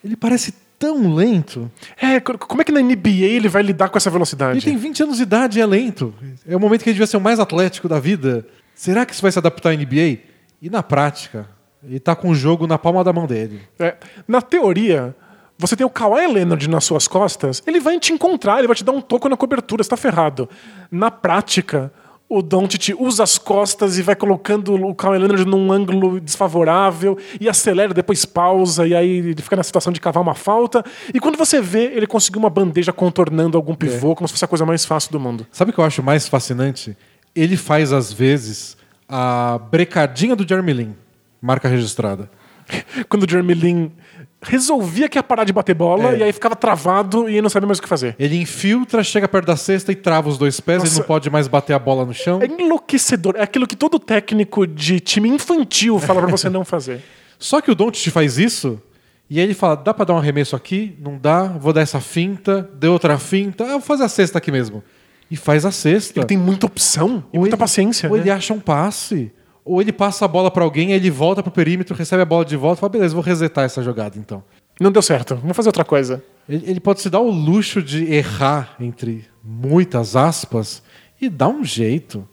Ele 0.02 0.16
parece 0.16 0.54
tão 0.80 1.14
lento. 1.14 1.70
É, 2.02 2.22
co- 2.22 2.38
como 2.38 2.62
é 2.62 2.64
que 2.64 2.72
na 2.72 2.80
NBA 2.82 3.26
ele 3.26 3.50
vai 3.50 3.62
lidar 3.62 3.90
com 3.90 3.98
essa 3.98 4.10
velocidade? 4.10 4.60
Ele 4.60 4.66
tem 4.66 4.78
20 4.78 5.04
anos 5.04 5.18
de 5.18 5.24
idade 5.24 5.60
e 5.60 5.62
é 5.62 5.66
lento. 5.66 6.14
É 6.48 6.56
o 6.56 6.60
momento 6.60 6.84
que 6.84 6.90
ele 6.90 6.94
devia 6.94 7.08
ser 7.08 7.18
o 7.18 7.22
mais 7.22 7.38
atlético 7.40 7.90
da 7.90 8.00
vida. 8.00 8.48
Será 8.74 9.06
que 9.06 9.12
isso 9.14 9.22
vai 9.22 9.32
se 9.32 9.40
adaptar 9.40 9.72
à 9.72 9.74
NBA? 9.76 10.20
E 10.62 10.70
na 10.70 10.82
prática, 10.82 11.50
ele 11.84 12.00
tá 12.00 12.16
com 12.16 12.30
o 12.30 12.36
jogo 12.36 12.66
na 12.66 12.78
palma 12.78 13.04
da 13.04 13.12
mão 13.12 13.26
dele. 13.28 13.60
É, 13.80 13.96
na 14.28 14.42
teoria, 14.42 15.14
você 15.58 15.76
tem 15.76 15.86
o 15.86 15.90
Kawhi 15.90 16.28
Leonard 16.28 16.70
nas 16.70 16.84
suas 16.84 17.08
costas, 17.08 17.64
ele 17.66 17.80
vai 17.80 18.00
te 18.00 18.12
encontrar, 18.12 18.60
ele 18.60 18.68
vai 18.68 18.76
te 18.76 18.84
dar 18.84 18.92
um 18.92 19.02
toco 19.02 19.30
na 19.30 19.38
cobertura, 19.38 19.84
você 19.84 19.90
tá 19.90 19.98
ferrado. 19.98 20.50
Na 20.92 21.10
prática, 21.10 21.92
o 22.28 22.42
Doncic 22.42 22.94
usa 23.00 23.24
as 23.24 23.38
costas 23.38 23.98
e 23.98 24.02
vai 24.02 24.16
colocando 24.16 24.74
o 24.74 24.96
Kawhi 24.96 25.20
Leonard 25.20 25.46
num 25.46 25.72
ângulo 25.72 26.20
desfavorável 26.20 27.18
e 27.40 27.48
acelera, 27.48 27.94
depois 27.94 28.26
pausa 28.26 28.88
e 28.88 28.96
aí 28.96 29.10
ele 29.20 29.42
fica 29.42 29.56
na 29.56 29.64
situação 29.64 29.94
de 29.94 30.02
cavar 30.02 30.24
uma 30.24 30.34
falta. 30.34 30.84
E 31.14 31.20
quando 31.20 31.38
você 31.38 31.62
vê, 31.62 31.86
ele 31.94 32.08
conseguiu 32.08 32.40
uma 32.40 32.50
bandeja 32.50 32.92
contornando 32.92 33.58
algum 33.58 33.76
pivô, 33.76 34.16
como 34.16 34.28
se 34.28 34.34
fosse 34.34 34.46
a 34.46 34.48
coisa 34.48 34.66
mais 34.66 34.84
fácil 34.86 35.12
do 35.12 35.20
mundo. 35.20 35.46
Sabe 35.52 35.72
o 35.72 35.74
que 35.74 35.80
eu 35.80 35.86
acho 35.86 36.02
mais 36.02 36.28
fascinante? 36.28 36.98
Ele 37.36 37.56
faz, 37.56 37.94
às 37.94 38.12
vezes, 38.12 38.76
a 39.08 39.60
brecadinha 39.70 40.36
do 40.36 40.48
Jeremy 40.48 40.74
Lin. 40.74 40.96
Marca 41.42 41.68
registrada. 41.68 42.30
Quando 43.08 43.24
o 43.24 43.30
Jeremy 43.30 43.54
Lin 43.54 43.92
resolvia 44.46 45.10
que 45.10 45.18
ia 45.18 45.24
parar 45.24 45.44
de 45.44 45.52
bater 45.54 45.74
bola 45.76 46.14
É. 46.14 46.18
e 46.20 46.24
aí 46.24 46.32
ficava 46.34 46.56
travado 46.56 47.28
e 47.30 47.42
não 47.42 47.50
sabia 47.50 47.68
mais 47.68 47.80
o 47.80 47.82
que 47.82 47.88
fazer. 47.88 48.16
Ele 48.18 48.38
infiltra, 48.38 49.04
chega 49.04 49.28
perto 49.28 49.46
da 49.48 49.56
cesta 49.58 49.92
e 49.92 49.96
trava 49.96 50.30
os 50.30 50.38
dois 50.38 50.60
pés. 50.60 50.80
Nossa. 50.80 50.92
Ele 50.94 51.00
não 51.00 51.06
pode 51.08 51.30
mais 51.30 51.48
bater 51.48 51.74
a 51.74 51.80
bola 51.80 52.06
no 52.06 52.14
chão. 52.14 52.40
É 52.42 52.46
enlouquecedor. 52.46 53.36
É 53.38 53.42
aquilo 53.44 53.68
que 53.68 53.76
todo 53.76 54.00
técnico 54.00 54.66
de 54.68 55.00
time 55.00 55.30
infantil 55.30 56.00
fala 56.00 56.22
pra 56.22 56.32
você 56.32 56.50
não 56.50 56.64
fazer. 56.64 57.02
Só 57.40 57.60
que 57.62 57.70
o 57.72 57.76
Doncic 57.76 58.12
faz 58.12 58.38
isso 58.38 58.82
e 59.30 59.40
aí 59.40 59.46
ele 59.46 59.54
fala: 59.54 59.76
dá 59.76 59.94
pra 59.94 60.06
dar 60.06 60.14
um 60.14 60.18
arremesso 60.18 60.56
aqui? 60.56 60.96
Não 61.02 61.18
dá. 61.18 61.44
Vou 61.44 61.74
dar 61.74 61.82
essa 61.82 62.00
finta. 62.00 62.70
Deu 62.76 62.94
outra 62.94 63.18
finta. 63.18 63.64
Ah, 63.66 63.68
vou 63.72 63.82
fazer 63.82 64.04
a 64.04 64.10
cesta 64.10 64.38
aqui 64.38 64.52
mesmo. 64.52 64.84
E 65.30 65.36
faz 65.36 65.66
a 65.66 65.72
cesta. 65.72 66.20
Ele 66.20 66.28
tem 66.28 66.38
muita 66.38 66.66
opção 66.68 67.24
e 67.34 67.38
Ou 67.38 67.42
muita 67.42 67.56
ele- 67.56 67.60
paciência. 67.60 68.08
Ou 68.10 68.16
né? 68.16 68.22
ele 68.24 68.30
acha 68.30 68.54
um 68.54 68.60
passe. 68.60 69.32
Ou 69.66 69.82
ele 69.82 69.92
passa 69.92 70.26
a 70.26 70.28
bola 70.28 70.52
pra 70.52 70.64
alguém, 70.64 70.90
aí 70.90 70.94
ele 70.94 71.10
volta 71.10 71.42
pro 71.42 71.52
perímetro, 71.52 71.96
recebe 71.96 72.22
a 72.22 72.26
bola 72.26 72.46
de 72.46 72.56
volta 72.56 72.80
e 72.80 72.82
fala: 72.82 72.92
beleza, 72.92 73.16
vou 73.16 73.24
resetar 73.24 73.66
essa 73.66 73.82
jogada 73.82 74.18
então. 74.18 74.44
Não 74.80 74.92
deu 74.92 75.02
certo. 75.02 75.36
Vamos 75.36 75.58
fazer 75.58 75.70
outra 75.70 75.84
coisa. 75.84 76.24
Ele, 76.48 76.64
ele 76.70 76.80
pode 76.80 77.02
se 77.02 77.10
dar 77.10 77.20
o 77.20 77.32
luxo 77.32 77.82
de 77.82 78.14
errar, 78.14 78.76
entre 78.80 79.26
muitas 79.44 80.16
aspas, 80.16 80.84
e 81.20 81.28
dar 81.28 81.48
um 81.48 81.64
jeito. 81.64 82.28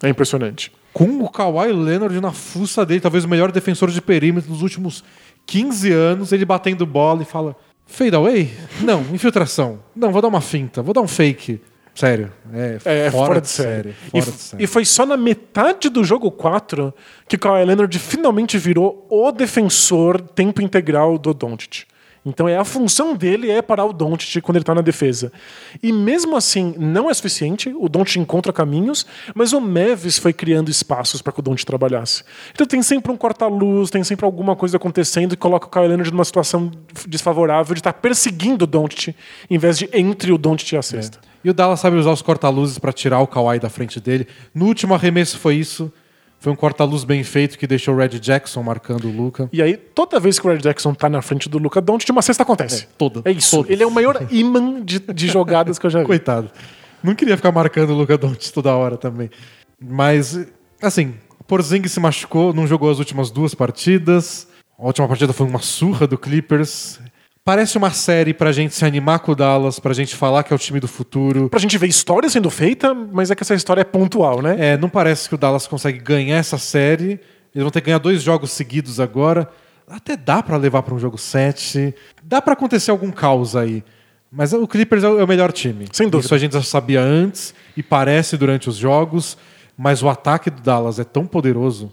É 0.00 0.08
impressionante. 0.08 0.70
Com 0.92 1.22
o 1.22 1.28
Kawhi 1.28 1.72
Leonard 1.72 2.20
na 2.20 2.32
fuça 2.32 2.86
dele, 2.86 3.00
talvez 3.00 3.24
o 3.24 3.28
melhor 3.28 3.50
defensor 3.50 3.90
de 3.90 4.00
perímetro 4.00 4.50
dos 4.50 4.62
últimos 4.62 5.02
15 5.44 5.92
anos, 5.92 6.32
ele 6.32 6.44
batendo 6.44 6.86
bola 6.86 7.22
e 7.22 7.24
fala: 7.24 7.56
fade 7.84 8.14
away? 8.14 8.52
Não, 8.80 9.00
infiltração. 9.12 9.80
Não, 9.94 10.12
vou 10.12 10.22
dar 10.22 10.28
uma 10.28 10.40
finta, 10.40 10.82
vou 10.82 10.94
dar 10.94 11.00
um 11.00 11.08
fake. 11.08 11.60
Sério, 11.96 12.30
é, 12.52 12.78
É, 12.84 13.10
fora, 13.10 13.40
de 13.40 13.48
série. 13.48 13.94
E, 14.12 14.20
Fora 14.20 14.36
de 14.36 14.42
série. 14.42 14.62
e 14.62 14.66
foi 14.66 14.84
só 14.84 15.06
na 15.06 15.16
metade 15.16 15.88
do 15.88 16.04
jogo 16.04 16.30
4 16.30 16.92
que 17.26 17.36
o 17.36 17.38
Kawhi 17.38 17.64
Leonard 17.64 17.98
finalmente 17.98 18.58
virou 18.58 19.06
o 19.10 19.32
defensor 19.32 20.20
tempo 20.20 20.60
integral 20.60 21.16
do 21.16 21.32
Doncic. 21.32 21.86
Então 22.26 22.48
é 22.48 22.56
a 22.58 22.64
função 22.64 23.14
dele 23.14 23.48
é 23.50 23.62
parar 23.62 23.84
o 23.84 23.92
Doncic 23.92 24.42
quando 24.42 24.56
ele 24.56 24.64
tá 24.64 24.74
na 24.74 24.80
defesa. 24.80 25.32
E 25.80 25.92
mesmo 25.92 26.36
assim, 26.36 26.74
não 26.76 27.08
é 27.08 27.14
suficiente, 27.14 27.72
o 27.78 27.88
Doncic 27.88 28.16
encontra 28.20 28.52
caminhos, 28.52 29.06
mas 29.32 29.52
o 29.52 29.60
Mavis 29.60 30.18
foi 30.18 30.32
criando 30.32 30.68
espaços 30.68 31.22
para 31.22 31.32
que 31.32 31.38
o 31.38 31.42
Doncic 31.42 31.64
trabalhasse. 31.64 32.24
Então 32.52 32.66
tem 32.66 32.82
sempre 32.82 33.12
um 33.12 33.16
corta-luz, 33.16 33.90
tem 33.90 34.02
sempre 34.02 34.26
alguma 34.26 34.56
coisa 34.56 34.76
acontecendo 34.76 35.30
que 35.30 35.36
coloca 35.36 35.68
o 35.68 35.70
Kawhi 35.70 35.86
Leonard 35.86 36.10
numa 36.10 36.24
situação 36.24 36.72
desfavorável 37.06 37.74
de 37.74 37.80
estar 37.80 37.92
perseguindo 37.92 38.64
o 38.64 38.66
Doncic 38.66 39.14
em 39.48 39.56
vez 39.56 39.78
de 39.78 39.88
entre 39.92 40.32
o 40.32 40.36
Doncic 40.36 40.72
e 40.72 40.76
a 40.76 40.82
cesta. 40.82 41.20
E 41.46 41.50
o 41.50 41.54
Dallas 41.54 41.78
sabe 41.78 41.96
usar 41.96 42.10
os 42.10 42.22
corta-luzes 42.22 42.76
pra 42.76 42.92
tirar 42.92 43.20
o 43.20 43.26
Kawhi 43.28 43.60
da 43.60 43.70
frente 43.70 44.00
dele. 44.00 44.26
No 44.52 44.66
último 44.66 44.94
arremesso 44.94 45.38
foi 45.38 45.54
isso. 45.54 45.92
Foi 46.40 46.52
um 46.52 46.56
corta-luz 46.56 47.04
bem 47.04 47.22
feito 47.22 47.56
que 47.56 47.68
deixou 47.68 47.94
o 47.94 47.98
Red 47.98 48.18
Jackson 48.18 48.64
marcando 48.64 49.04
o 49.06 49.12
Luca. 49.12 49.48
E 49.52 49.62
aí, 49.62 49.76
toda 49.76 50.18
vez 50.18 50.40
que 50.40 50.46
o 50.46 50.50
Red 50.50 50.58
Jackson 50.58 50.92
tá 50.92 51.08
na 51.08 51.22
frente 51.22 51.48
do 51.48 51.56
Luca 51.58 51.80
Doncic, 51.80 52.10
uma 52.10 52.20
cesta 52.20 52.42
acontece. 52.42 52.82
É, 52.82 52.86
toda- 52.98 53.22
É 53.24 53.30
isso. 53.30 53.52
todas. 53.58 53.70
Ele 53.70 53.80
é 53.80 53.86
o 53.86 53.90
maior 53.92 54.26
imã 54.28 54.82
de, 54.84 54.98
de 54.98 55.28
jogadas 55.28 55.78
que 55.78 55.86
eu 55.86 55.90
já 55.90 56.00
vi. 56.00 56.06
Coitado. 56.06 56.50
Não 57.00 57.14
queria 57.14 57.36
ficar 57.36 57.52
marcando 57.52 57.90
o 57.90 57.94
Luca 57.94 58.18
Doncic 58.18 58.52
toda 58.52 58.74
hora 58.74 58.96
também. 58.96 59.30
Mas, 59.80 60.46
assim, 60.82 61.14
o 61.38 61.44
Porzingis 61.44 61.92
se 61.92 62.00
machucou, 62.00 62.52
não 62.52 62.66
jogou 62.66 62.90
as 62.90 62.98
últimas 62.98 63.30
duas 63.30 63.54
partidas. 63.54 64.48
A 64.76 64.84
última 64.84 65.06
partida 65.06 65.32
foi 65.32 65.46
uma 65.46 65.60
surra 65.60 66.08
do 66.08 66.18
Clippers. 66.18 66.98
Parece 67.46 67.78
uma 67.78 67.92
série 67.92 68.34
pra 68.34 68.50
gente 68.50 68.74
se 68.74 68.84
animar 68.84 69.20
com 69.20 69.30
o 69.30 69.34
Dallas, 69.36 69.78
pra 69.78 69.94
gente 69.94 70.16
falar 70.16 70.42
que 70.42 70.52
é 70.52 70.56
o 70.56 70.58
time 70.58 70.80
do 70.80 70.88
futuro. 70.88 71.48
Pra 71.48 71.60
gente 71.60 71.78
ver 71.78 71.86
história 71.86 72.28
sendo 72.28 72.50
feita, 72.50 72.92
mas 72.92 73.30
é 73.30 73.36
que 73.36 73.44
essa 73.44 73.54
história 73.54 73.82
é 73.82 73.84
pontual, 73.84 74.42
né? 74.42 74.56
É, 74.58 74.76
não 74.76 74.88
parece 74.88 75.28
que 75.28 75.36
o 75.36 75.38
Dallas 75.38 75.64
consegue 75.64 76.00
ganhar 76.00 76.38
essa 76.38 76.58
série. 76.58 77.20
Eles 77.54 77.62
vão 77.62 77.70
ter 77.70 77.82
que 77.82 77.86
ganhar 77.86 77.98
dois 78.00 78.20
jogos 78.20 78.50
seguidos 78.50 78.98
agora. 78.98 79.48
Até 79.86 80.16
dá 80.16 80.42
pra 80.42 80.56
levar 80.56 80.82
pra 80.82 80.92
um 80.92 80.98
jogo 80.98 81.16
7. 81.16 81.94
Dá 82.20 82.42
pra 82.42 82.54
acontecer 82.54 82.90
algum 82.90 83.12
caos 83.12 83.54
aí. 83.54 83.84
Mas 84.28 84.52
o 84.52 84.66
Clippers 84.66 85.04
é 85.04 85.08
o 85.08 85.20
é 85.20 85.22
o 85.22 85.28
melhor 85.28 85.52
time. 85.52 85.86
Sem 85.92 86.08
dúvida. 86.08 86.26
Isso 86.26 86.34
a 86.34 86.38
gente 86.38 86.54
já 86.54 86.62
sabia 86.62 87.00
antes 87.00 87.54
e 87.76 87.82
parece 87.82 88.36
durante 88.36 88.68
os 88.68 88.74
jogos. 88.74 89.38
Mas 89.78 90.02
o 90.02 90.08
ataque 90.08 90.50
do 90.50 90.60
Dallas 90.60 90.98
é 90.98 91.04
tão 91.04 91.24
poderoso, 91.24 91.92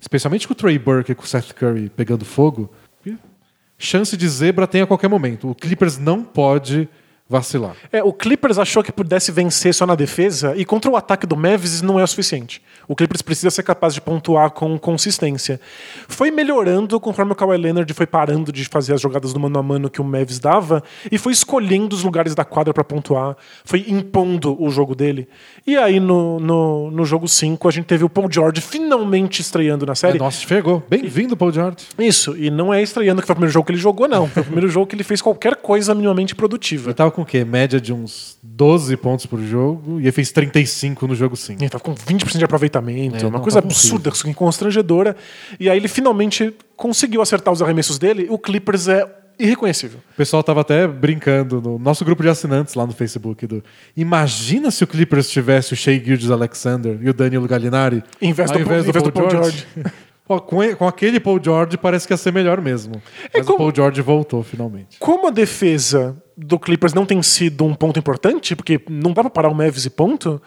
especialmente 0.00 0.48
com 0.48 0.54
o 0.54 0.56
Trey 0.56 0.76
Burke 0.76 1.12
e 1.12 1.14
com 1.14 1.22
o 1.22 1.26
Seth 1.26 1.52
Curry 1.52 1.88
pegando 1.88 2.24
fogo. 2.24 2.68
Chance 3.78 4.16
de 4.16 4.28
zebra 4.28 4.66
tem 4.66 4.80
a 4.80 4.86
qualquer 4.86 5.08
momento. 5.08 5.50
O 5.50 5.54
Clippers 5.54 5.98
não 5.98 6.24
pode 6.24 6.88
vacilar. 7.28 7.76
É, 7.92 8.02
o 8.02 8.12
Clippers 8.12 8.58
achou 8.58 8.82
que 8.82 8.90
pudesse 8.90 9.30
vencer 9.30 9.74
só 9.74 9.84
na 9.84 9.94
defesa 9.94 10.54
e 10.56 10.64
contra 10.64 10.90
o 10.90 10.96
ataque 10.96 11.26
do 11.26 11.36
Mavis 11.36 11.82
não 11.82 12.00
é 12.00 12.02
o 12.02 12.06
suficiente. 12.06 12.62
O 12.86 12.96
Clippers 12.96 13.20
precisa 13.20 13.50
ser 13.50 13.62
capaz 13.62 13.92
de 13.92 14.00
pontuar 14.00 14.50
com 14.50 14.78
consistência. 14.78 15.60
Foi 16.08 16.30
melhorando 16.30 16.98
conforme 16.98 17.32
o 17.32 17.34
Kawhi 17.34 17.58
Leonard 17.58 17.92
foi 17.92 18.06
parando 18.06 18.50
de 18.50 18.64
fazer 18.64 18.94
as 18.94 19.00
jogadas 19.00 19.34
do 19.34 19.40
mano 19.40 19.58
a 19.58 19.62
mano 19.62 19.90
que 19.90 20.00
o 20.00 20.04
Mavis 20.04 20.38
dava 20.38 20.82
e 21.12 21.18
foi 21.18 21.34
escolhendo 21.34 21.94
os 21.94 22.02
lugares 22.02 22.34
da 22.34 22.46
quadra 22.46 22.72
para 22.72 22.82
pontuar, 22.82 23.36
foi 23.62 23.84
impondo 23.88 24.56
o 24.62 24.70
jogo 24.70 24.94
dele. 24.94 25.28
E 25.66 25.76
aí 25.76 26.00
no, 26.00 26.40
no, 26.40 26.90
no 26.90 27.04
jogo 27.04 27.28
5 27.28 27.68
a 27.68 27.70
gente 27.70 27.84
teve 27.84 28.04
o 28.04 28.08
Paul 28.08 28.32
George 28.32 28.62
finalmente 28.62 29.42
estreando 29.42 29.84
na 29.84 29.94
série. 29.94 30.16
É, 30.16 30.18
nossa, 30.18 30.40
chegou. 30.40 30.82
Bem-vindo, 30.88 31.36
Paul 31.36 31.52
George. 31.52 31.76
Isso, 31.98 32.34
e 32.38 32.50
não 32.50 32.72
é 32.72 32.82
estreando 32.82 33.20
que 33.20 33.26
foi 33.26 33.34
o 33.34 33.36
primeiro 33.36 33.52
jogo 33.52 33.66
que 33.66 33.72
ele 33.72 33.78
jogou, 33.78 34.08
não. 34.08 34.26
Foi 34.28 34.40
o 34.40 34.46
primeiro 34.46 34.68
jogo 34.70 34.86
que 34.86 34.96
ele 34.96 35.04
fez 35.04 35.20
qualquer 35.20 35.56
coisa 35.56 35.94
minimamente 35.94 36.34
produtiva. 36.34 36.88
Ele 36.88 36.94
tava 36.94 37.17
com 37.18 37.22
o 37.22 37.26
quê? 37.26 37.44
Média 37.44 37.80
de 37.80 37.92
uns 37.92 38.38
12 38.42 38.96
pontos 38.96 39.26
por 39.26 39.40
jogo 39.42 39.98
e 39.98 40.04
ele 40.04 40.12
fez 40.12 40.30
35 40.30 41.06
no 41.08 41.14
jogo 41.14 41.36
5. 41.36 41.60
Ele 41.60 41.68
tava 41.68 41.82
com 41.82 41.92
20% 41.94 42.38
de 42.38 42.44
aproveitamento, 42.44 43.16
É, 43.16 43.22
uma 43.28 43.30
não, 43.38 43.40
coisa 43.40 43.58
absurda, 43.58 44.10
assim, 44.10 44.32
constrangedora. 44.32 45.16
E 45.58 45.68
aí 45.68 45.76
ele 45.76 45.88
finalmente 45.88 46.54
conseguiu 46.76 47.20
acertar 47.20 47.52
os 47.52 47.60
arremessos 47.60 47.98
dele. 47.98 48.26
O 48.30 48.38
Clippers 48.38 48.86
é 48.88 49.04
irreconhecível. 49.38 50.00
O 50.12 50.16
pessoal 50.16 50.42
tava 50.42 50.60
até 50.62 50.86
brincando 50.86 51.60
no 51.60 51.78
nosso 51.78 52.04
grupo 52.04 52.22
de 52.22 52.28
assinantes 52.28 52.74
lá 52.74 52.86
no 52.86 52.92
Facebook. 52.92 53.46
Do, 53.46 53.62
Imagina 53.96 54.70
se 54.70 54.82
o 54.82 54.86
Clippers 54.86 55.28
tivesse 55.30 55.72
o 55.72 55.76
Shea 55.76 56.02
Gildes 56.04 56.30
Alexander 56.30 56.98
e 57.00 57.08
o 57.08 57.14
Danilo 57.14 57.46
Gallinari 57.46 58.02
Em 58.20 58.32
vez 58.32 58.50
ao 58.50 58.56
do- 58.56 58.62
invés 58.62 58.86
em 58.86 58.90
vez 58.92 59.02
do 59.04 59.12
Paul 59.12 59.28
Pô, 60.28 60.38
com, 60.42 60.76
com 60.76 60.86
aquele 60.86 61.18
Paul 61.18 61.40
George 61.42 61.78
parece 61.78 62.06
que 62.06 62.12
ia 62.12 62.16
ser 62.18 62.32
melhor 62.32 62.60
mesmo. 62.60 63.00
Mas 63.34 63.46
como- 63.46 63.54
o 63.56 63.58
Paul 63.58 63.72
George 63.74 64.02
voltou 64.02 64.42
finalmente. 64.42 64.98
Como 65.00 65.26
a 65.26 65.30
defesa 65.30 66.14
do 66.36 66.58
Clippers 66.58 66.92
não 66.92 67.06
tem 67.06 67.22
sido 67.22 67.64
um 67.64 67.74
ponto 67.74 67.98
importante, 67.98 68.54
porque 68.54 68.78
não 68.90 69.12
dá 69.12 69.22
pra 69.22 69.30
parar 69.30 69.48
o 69.48 69.54
Mavis 69.54 69.86
e 69.86 69.90
ponto, 69.90 70.40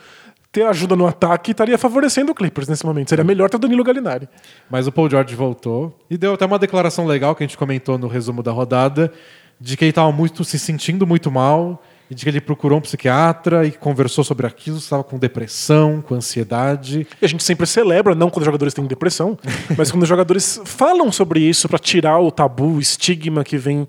ter 0.51 0.63
ajuda 0.67 0.95
no 0.95 1.07
ataque 1.07 1.51
estaria 1.51 1.77
favorecendo 1.77 2.31
o 2.31 2.35
Clippers 2.35 2.67
nesse 2.67 2.85
momento. 2.85 3.09
Seria 3.09 3.23
melhor 3.25 3.49
ter 3.49 3.55
o 3.57 3.59
Danilo 3.59 3.83
Gallinari. 3.83 4.29
Mas 4.69 4.85
o 4.85 4.91
Paul 4.91 5.09
George 5.09 5.33
voltou 5.35 5.97
e 6.09 6.17
deu 6.17 6.33
até 6.35 6.45
uma 6.45 6.59
declaração 6.59 7.07
legal 7.07 7.33
que 7.35 7.43
a 7.43 7.47
gente 7.47 7.57
comentou 7.57 7.97
no 7.97 8.07
resumo 8.07 8.43
da 8.43 8.51
rodada 8.51 9.11
de 9.59 9.75
que 9.75 9.83
ele 9.85 9.89
estava 9.91 10.11
muito 10.11 10.43
se 10.43 10.59
sentindo 10.59 11.07
muito 11.07 11.31
mal 11.31 11.81
e 12.11 12.13
de 12.13 12.25
que 12.25 12.29
ele 12.29 12.41
procurou 12.41 12.77
um 12.77 12.81
psiquiatra 12.81 13.65
e 13.65 13.71
conversou 13.71 14.21
sobre 14.21 14.45
aquilo, 14.45 14.77
estava 14.77 15.01
com 15.01 15.17
depressão, 15.17 16.01
com 16.01 16.13
ansiedade. 16.13 17.07
E 17.21 17.25
a 17.25 17.27
gente 17.27 17.41
sempre 17.41 17.65
celebra, 17.65 18.13
não 18.13 18.29
quando 18.29 18.41
os 18.41 18.45
jogadores 18.45 18.73
têm 18.73 18.85
depressão, 18.85 19.39
mas 19.77 19.89
quando 19.89 20.03
os 20.03 20.09
jogadores 20.09 20.59
falam 20.65 21.09
sobre 21.09 21.39
isso 21.39 21.69
pra 21.69 21.79
tirar 21.79 22.19
o 22.19 22.29
tabu, 22.29 22.73
o 22.73 22.79
estigma 22.81 23.45
que 23.45 23.57
vem 23.57 23.87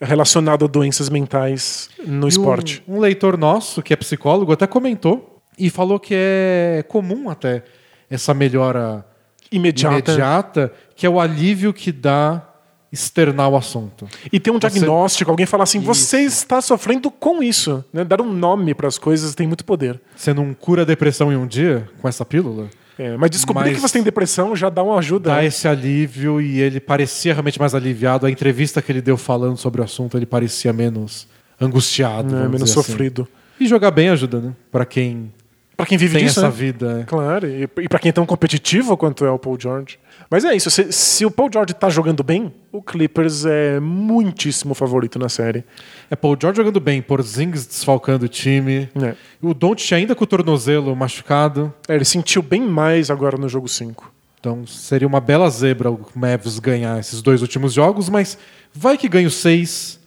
relacionado 0.00 0.64
a 0.64 0.68
doenças 0.68 1.10
mentais 1.10 1.90
no 2.06 2.26
E 2.26 2.30
esporte. 2.30 2.82
Um, 2.88 2.96
um 2.96 3.00
leitor 3.00 3.36
nosso, 3.36 3.82
que 3.82 3.92
é 3.92 3.96
psicólogo, 3.96 4.50
até 4.50 4.66
comentou 4.66 5.38
e 5.58 5.68
falou 5.68 6.00
que 6.00 6.14
é 6.16 6.82
comum 6.88 7.28
até 7.28 7.64
essa 8.08 8.32
melhora 8.32 9.04
Imediata. 9.52 10.12
imediata, 10.12 10.72
que 10.96 11.04
é 11.04 11.10
o 11.10 11.20
alívio 11.20 11.74
que 11.74 11.92
dá 11.92 12.47
externar 12.92 13.48
o 13.50 13.56
assunto. 13.56 14.06
E 14.32 14.40
ter 14.40 14.50
um 14.50 14.54
Você- 14.58 14.70
diagnóstico, 14.70 15.30
alguém 15.30 15.46
falar 15.46 15.64
assim, 15.64 15.78
você 15.80 16.20
está 16.20 16.60
sofrendo 16.60 17.10
com 17.10 17.42
isso. 17.42 17.84
Né? 17.92 18.04
Dar 18.04 18.20
um 18.20 18.32
nome 18.32 18.74
para 18.74 18.88
as 18.88 18.96
coisas 18.98 19.34
tem 19.34 19.46
muito 19.46 19.64
poder. 19.64 20.00
Você 20.16 20.32
não 20.32 20.54
cura 20.54 20.82
a 20.82 20.84
depressão 20.84 21.32
em 21.32 21.36
um 21.36 21.46
dia 21.46 21.88
com 22.00 22.08
essa 22.08 22.24
pílula? 22.24 22.68
É, 22.98 23.16
mas 23.16 23.30
descobrir 23.30 23.66
Mas- 23.66 23.74
que 23.76 23.80
você 23.80 23.92
tem 23.92 24.02
depressão 24.02 24.56
já 24.56 24.68
dá 24.68 24.82
uma 24.82 24.98
ajuda. 24.98 25.30
dá 25.30 25.36
né? 25.36 25.46
esse 25.46 25.68
alívio 25.68 26.40
e 26.40 26.60
ele 26.60 26.80
parecia 26.80 27.32
realmente 27.32 27.58
mais 27.60 27.72
aliviado. 27.74 28.26
A 28.26 28.30
entrevista 28.30 28.82
que 28.82 28.90
ele 28.90 29.00
deu 29.00 29.16
falando 29.16 29.56
sobre 29.56 29.80
o 29.80 29.84
assunto, 29.84 30.16
ele 30.16 30.26
parecia 30.26 30.72
menos 30.72 31.28
angustiado. 31.60 32.34
É, 32.36 32.42
menos 32.48 32.62
assim. 32.62 32.72
sofrido. 32.72 33.28
E 33.60 33.66
jogar 33.66 33.90
bem 33.90 34.08
ajuda, 34.08 34.40
né? 34.40 34.52
Pra 34.70 34.84
quem 34.84 35.32
Pra 35.76 35.86
quem 35.86 35.96
vive 35.96 36.16
tem 36.16 36.24
disso, 36.26 36.40
essa 36.40 36.48
né? 36.48 36.54
vida. 36.56 37.00
é. 37.02 37.04
Claro, 37.04 37.46
e, 37.46 37.68
e 37.82 37.88
para 37.88 38.00
quem 38.00 38.08
é 38.08 38.12
tão 38.12 38.26
competitivo 38.26 38.96
quanto 38.96 39.24
é 39.24 39.30
o 39.30 39.38
Paul 39.38 39.56
George. 39.60 39.96
Mas 40.30 40.44
é 40.44 40.54
isso, 40.54 40.70
se, 40.70 40.92
se 40.92 41.24
o 41.24 41.30
Paul 41.30 41.48
George 41.50 41.72
tá 41.72 41.88
jogando 41.88 42.22
bem, 42.22 42.52
o 42.70 42.82
Clippers 42.82 43.46
é 43.46 43.80
muitíssimo 43.80 44.74
favorito 44.74 45.18
na 45.18 45.28
série. 45.28 45.64
É 46.10 46.16
Paul 46.16 46.36
George 46.38 46.58
jogando 46.58 46.78
bem, 46.80 47.00
Porzingis 47.00 47.66
desfalcando 47.66 48.26
o 48.26 48.28
time. 48.28 48.90
É. 49.02 49.14
O 49.40 49.54
Doncic 49.54 49.92
ainda 49.92 50.14
com 50.14 50.24
o 50.24 50.26
tornozelo 50.26 50.94
machucado. 50.94 51.72
É, 51.88 51.94
ele 51.94 52.04
sentiu 52.04 52.42
bem 52.42 52.60
mais 52.60 53.10
agora 53.10 53.38
no 53.38 53.48
jogo 53.48 53.68
5. 53.68 54.12
Então 54.38 54.66
seria 54.66 55.08
uma 55.08 55.20
bela 55.20 55.48
zebra 55.48 55.90
o 55.90 56.06
Mavs 56.14 56.58
ganhar 56.58 56.98
esses 57.00 57.22
dois 57.22 57.40
últimos 57.42 57.72
jogos, 57.72 58.08
mas 58.08 58.38
vai 58.72 58.98
que 58.98 59.08
ganha 59.08 59.26
o 59.26 59.30
seis. 59.30 59.98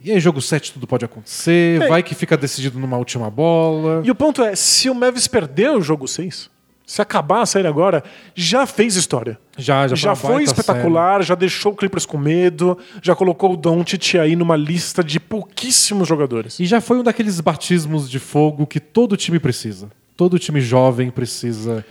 E 0.00 0.12
aí, 0.12 0.20
jogo 0.20 0.40
7 0.40 0.74
tudo 0.74 0.86
pode 0.86 1.04
acontecer. 1.04 1.82
É. 1.82 1.88
Vai 1.88 2.02
que 2.02 2.14
fica 2.14 2.36
decidido 2.36 2.78
numa 2.78 2.96
última 2.96 3.28
bola. 3.30 4.02
E 4.04 4.10
o 4.10 4.14
ponto 4.14 4.42
é, 4.42 4.54
se 4.54 4.88
o 4.88 4.94
Mavis 4.94 5.26
perder 5.26 5.70
o 5.70 5.80
jogo 5.80 6.06
6, 6.06 6.48
se 6.88 7.02
acabar 7.02 7.42
a 7.42 7.46
série 7.46 7.68
agora, 7.68 8.02
já 8.34 8.66
fez 8.66 8.96
história. 8.96 9.38
Já, 9.58 9.86
já, 9.88 9.94
Já, 9.94 10.14
foi, 10.14 10.42
espetacular, 10.42 11.22
já 11.22 11.34
deixou 11.34 11.72
o 11.72 11.76
Clippers 11.76 12.06
com 12.06 12.16
medo, 12.16 12.78
já 13.02 13.14
colocou 13.14 13.52
o 13.52 13.56
Doncic 13.58 14.14
aí 14.14 14.34
numa 14.34 14.56
lista 14.56 15.04
de 15.04 15.20
pouquíssimos 15.20 16.08
jogadores. 16.08 16.58
E 16.58 16.64
já 16.64 16.80
foi 16.80 16.98
um 16.98 17.02
daqueles 17.02 17.40
batismos 17.40 18.08
de 18.08 18.18
fogo 18.18 18.66
que 18.66 18.80
todo 18.80 19.18
time 19.18 19.38
precisa. 19.38 19.90
Todo 20.16 20.38
time 20.38 20.62
jovem 20.62 21.10
precisa 21.10 21.84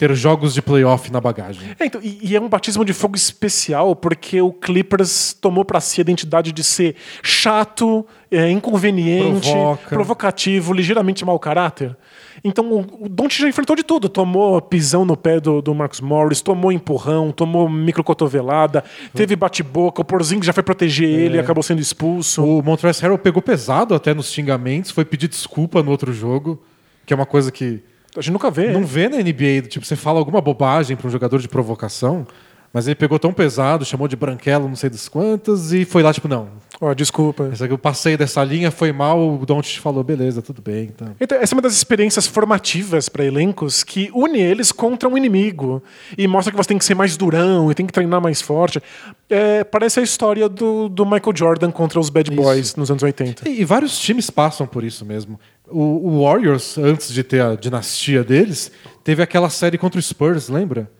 ter 0.00 0.14
jogos 0.14 0.54
de 0.54 0.62
playoff 0.62 1.12
na 1.12 1.20
bagagem. 1.20 1.60
É, 1.78 1.84
então, 1.84 2.00
e, 2.02 2.18
e 2.22 2.34
é 2.34 2.40
um 2.40 2.48
batismo 2.48 2.86
de 2.86 2.94
fogo 2.94 3.16
especial 3.16 3.94
porque 3.94 4.40
o 4.40 4.50
Clippers 4.50 5.36
tomou 5.38 5.62
pra 5.62 5.78
si 5.78 6.00
a 6.00 6.02
identidade 6.02 6.52
de 6.52 6.64
ser 6.64 6.96
chato, 7.22 8.06
é, 8.30 8.50
inconveniente, 8.50 9.50
Provoca. 9.50 9.88
provocativo, 9.90 10.72
ligeiramente 10.72 11.22
mau 11.22 11.38
caráter. 11.38 11.94
Então 12.42 12.72
o, 12.72 13.04
o 13.04 13.08
Doncic 13.10 13.42
já 13.42 13.48
enfrentou 13.50 13.76
de 13.76 13.82
tudo. 13.82 14.08
Tomou 14.08 14.62
pisão 14.62 15.04
no 15.04 15.18
pé 15.18 15.38
do, 15.38 15.60
do 15.60 15.74
Marcus 15.74 16.00
Morris, 16.00 16.40
tomou 16.40 16.72
empurrão, 16.72 17.30
tomou 17.30 17.68
microcotovelada, 17.68 18.82
teve 19.12 19.36
bate-boca, 19.36 20.00
o 20.00 20.04
Porzingis 20.04 20.46
já 20.46 20.54
foi 20.54 20.62
proteger 20.62 21.10
ele 21.10 21.36
e 21.36 21.38
acabou 21.38 21.62
sendo 21.62 21.82
expulso. 21.82 22.42
O 22.42 22.62
Montrezl 22.62 23.02
Harrell 23.02 23.18
pegou 23.18 23.42
pesado 23.42 23.94
até 23.94 24.14
nos 24.14 24.32
xingamentos, 24.32 24.92
foi 24.92 25.04
pedir 25.04 25.28
desculpa 25.28 25.82
no 25.82 25.90
outro 25.90 26.10
jogo, 26.10 26.58
que 27.04 27.12
é 27.12 27.16
uma 27.16 27.26
coisa 27.26 27.52
que 27.52 27.82
A 28.16 28.20
gente 28.20 28.32
nunca 28.32 28.50
vê. 28.50 28.72
não 28.72 28.84
vê 28.84 29.08
na 29.08 29.18
NBA, 29.18 29.68
tipo, 29.68 29.84
você 29.84 29.96
fala 29.96 30.18
alguma 30.18 30.40
bobagem 30.40 30.96
para 30.96 31.06
um 31.06 31.10
jogador 31.10 31.38
de 31.38 31.48
provocação, 31.48 32.26
mas 32.72 32.86
ele 32.86 32.94
pegou 32.94 33.18
tão 33.18 33.32
pesado, 33.32 33.84
chamou 33.84 34.08
de 34.08 34.16
branquelo, 34.16 34.68
não 34.68 34.76
sei 34.76 34.90
das 34.90 35.08
quantas, 35.08 35.72
e 35.72 35.84
foi 35.84 36.02
lá, 36.02 36.12
tipo, 36.12 36.28
não. 36.28 36.48
Ó, 36.80 36.94
desculpa. 36.94 37.50
Essa 37.52 37.66
aqui 37.66 37.74
eu 37.74 37.78
passei 37.78 38.16
dessa 38.16 38.42
linha, 38.42 38.70
foi 38.70 38.90
mal, 38.90 39.34
o 39.34 39.44
Doncic 39.44 39.80
falou, 39.80 40.02
beleza, 40.02 40.40
tudo 40.40 40.62
bem. 40.62 40.84
Então. 40.84 41.14
Então, 41.20 41.38
essa 41.38 41.52
é 41.52 41.56
uma 41.56 41.60
das 41.60 41.74
experiências 41.74 42.26
formativas 42.26 43.06
para 43.06 43.22
elencos 43.22 43.84
que 43.84 44.10
une 44.14 44.40
eles 44.40 44.72
contra 44.72 45.06
um 45.06 45.16
inimigo 45.16 45.82
e 46.16 46.26
mostra 46.26 46.50
que 46.50 46.56
você 46.56 46.68
tem 46.68 46.78
que 46.78 46.84
ser 46.84 46.94
mais 46.94 47.18
durão 47.18 47.70
e 47.70 47.74
tem 47.74 47.86
que 47.86 47.92
treinar 47.92 48.18
mais 48.20 48.40
forte. 48.40 48.80
É, 49.28 49.62
parece 49.62 50.00
a 50.00 50.02
história 50.02 50.48
do, 50.48 50.88
do 50.88 51.04
Michael 51.04 51.36
Jordan 51.36 51.70
contra 51.70 52.00
os 52.00 52.08
Bad 52.08 52.32
Isso. 52.32 52.42
Boys 52.42 52.74
nos 52.76 52.90
anos 52.90 53.02
80. 53.02 53.46
E, 53.46 53.60
e 53.60 53.64
vários 53.64 53.98
times 53.98 54.30
passam 54.30 54.66
por 54.66 54.82
isso 54.82 55.04
mesmo. 55.04 55.38
O, 55.70 56.08
o 56.08 56.24
Warriors, 56.24 56.76
antes 56.78 57.12
de 57.12 57.22
ter 57.22 57.42
a 57.42 57.54
dinastia 57.54 58.24
deles, 58.24 58.70
teve 59.04 59.22
aquela 59.22 59.50
série 59.50 59.78
contra 59.78 59.98
o 59.98 60.02
Spurs, 60.02 60.48
lembra? 60.48 60.90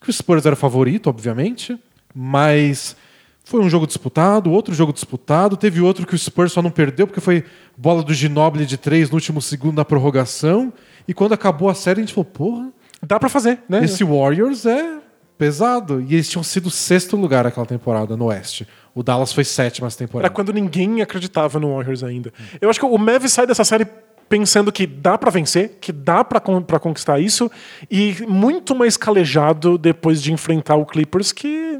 Que 0.00 0.10
o 0.10 0.12
Spurs 0.12 0.46
era 0.46 0.54
o 0.54 0.56
favorito, 0.56 1.08
obviamente, 1.08 1.78
mas 2.14 2.96
foi 3.44 3.60
um 3.60 3.68
jogo 3.68 3.86
disputado, 3.86 4.50
outro 4.50 4.72
jogo 4.74 4.92
disputado, 4.92 5.56
teve 5.56 5.80
outro 5.80 6.06
que 6.06 6.14
o 6.14 6.18
Spurs 6.18 6.52
só 6.52 6.62
não 6.62 6.70
perdeu 6.70 7.06
porque 7.06 7.20
foi 7.20 7.44
bola 7.76 8.02
do 8.02 8.14
Ginobili 8.14 8.64
de 8.64 8.76
três 8.76 9.10
no 9.10 9.16
último 9.16 9.42
segundo 9.42 9.76
na 9.76 9.84
prorrogação. 9.84 10.72
E 11.06 11.12
quando 11.12 11.32
acabou 11.32 11.68
a 11.68 11.74
série, 11.74 12.00
a 12.00 12.02
gente 12.02 12.14
falou, 12.14 12.24
porra, 12.26 12.72
Dá 13.02 13.18
para 13.18 13.28
fazer, 13.28 13.60
né? 13.68 13.84
esse 13.84 14.04
Warriors 14.04 14.66
é 14.66 14.98
pesado. 15.38 16.02
E 16.02 16.14
eles 16.14 16.28
tinham 16.28 16.42
sido 16.42 16.70
sexto 16.70 17.16
lugar 17.16 17.46
aquela 17.46 17.64
temporada 17.64 18.16
no 18.16 18.26
Oeste. 18.26 18.68
O 18.94 19.02
Dallas 19.02 19.32
foi 19.32 19.42
sétima 19.42 19.86
essa 19.86 19.96
temporada. 19.96 20.26
Era 20.26 20.34
quando 20.34 20.52
ninguém 20.52 21.00
acreditava 21.00 21.58
no 21.58 21.74
Warriors 21.74 22.04
ainda. 22.04 22.32
Eu 22.60 22.68
acho 22.68 22.78
que 22.78 22.84
o 22.84 22.98
Mavis 22.98 23.32
sai 23.32 23.46
dessa 23.46 23.64
série 23.64 23.86
pensando 24.30 24.70
que 24.72 24.86
dá 24.86 25.18
pra 25.18 25.30
vencer, 25.30 25.76
que 25.80 25.92
dá 25.92 26.24
con- 26.24 26.62
pra 26.62 26.78
conquistar 26.78 27.18
isso 27.20 27.50
e 27.90 28.16
muito 28.26 28.74
mais 28.74 28.96
calejado 28.96 29.76
depois 29.76 30.22
de 30.22 30.32
enfrentar 30.32 30.76
o 30.76 30.86
Clippers 30.86 31.32
que 31.32 31.78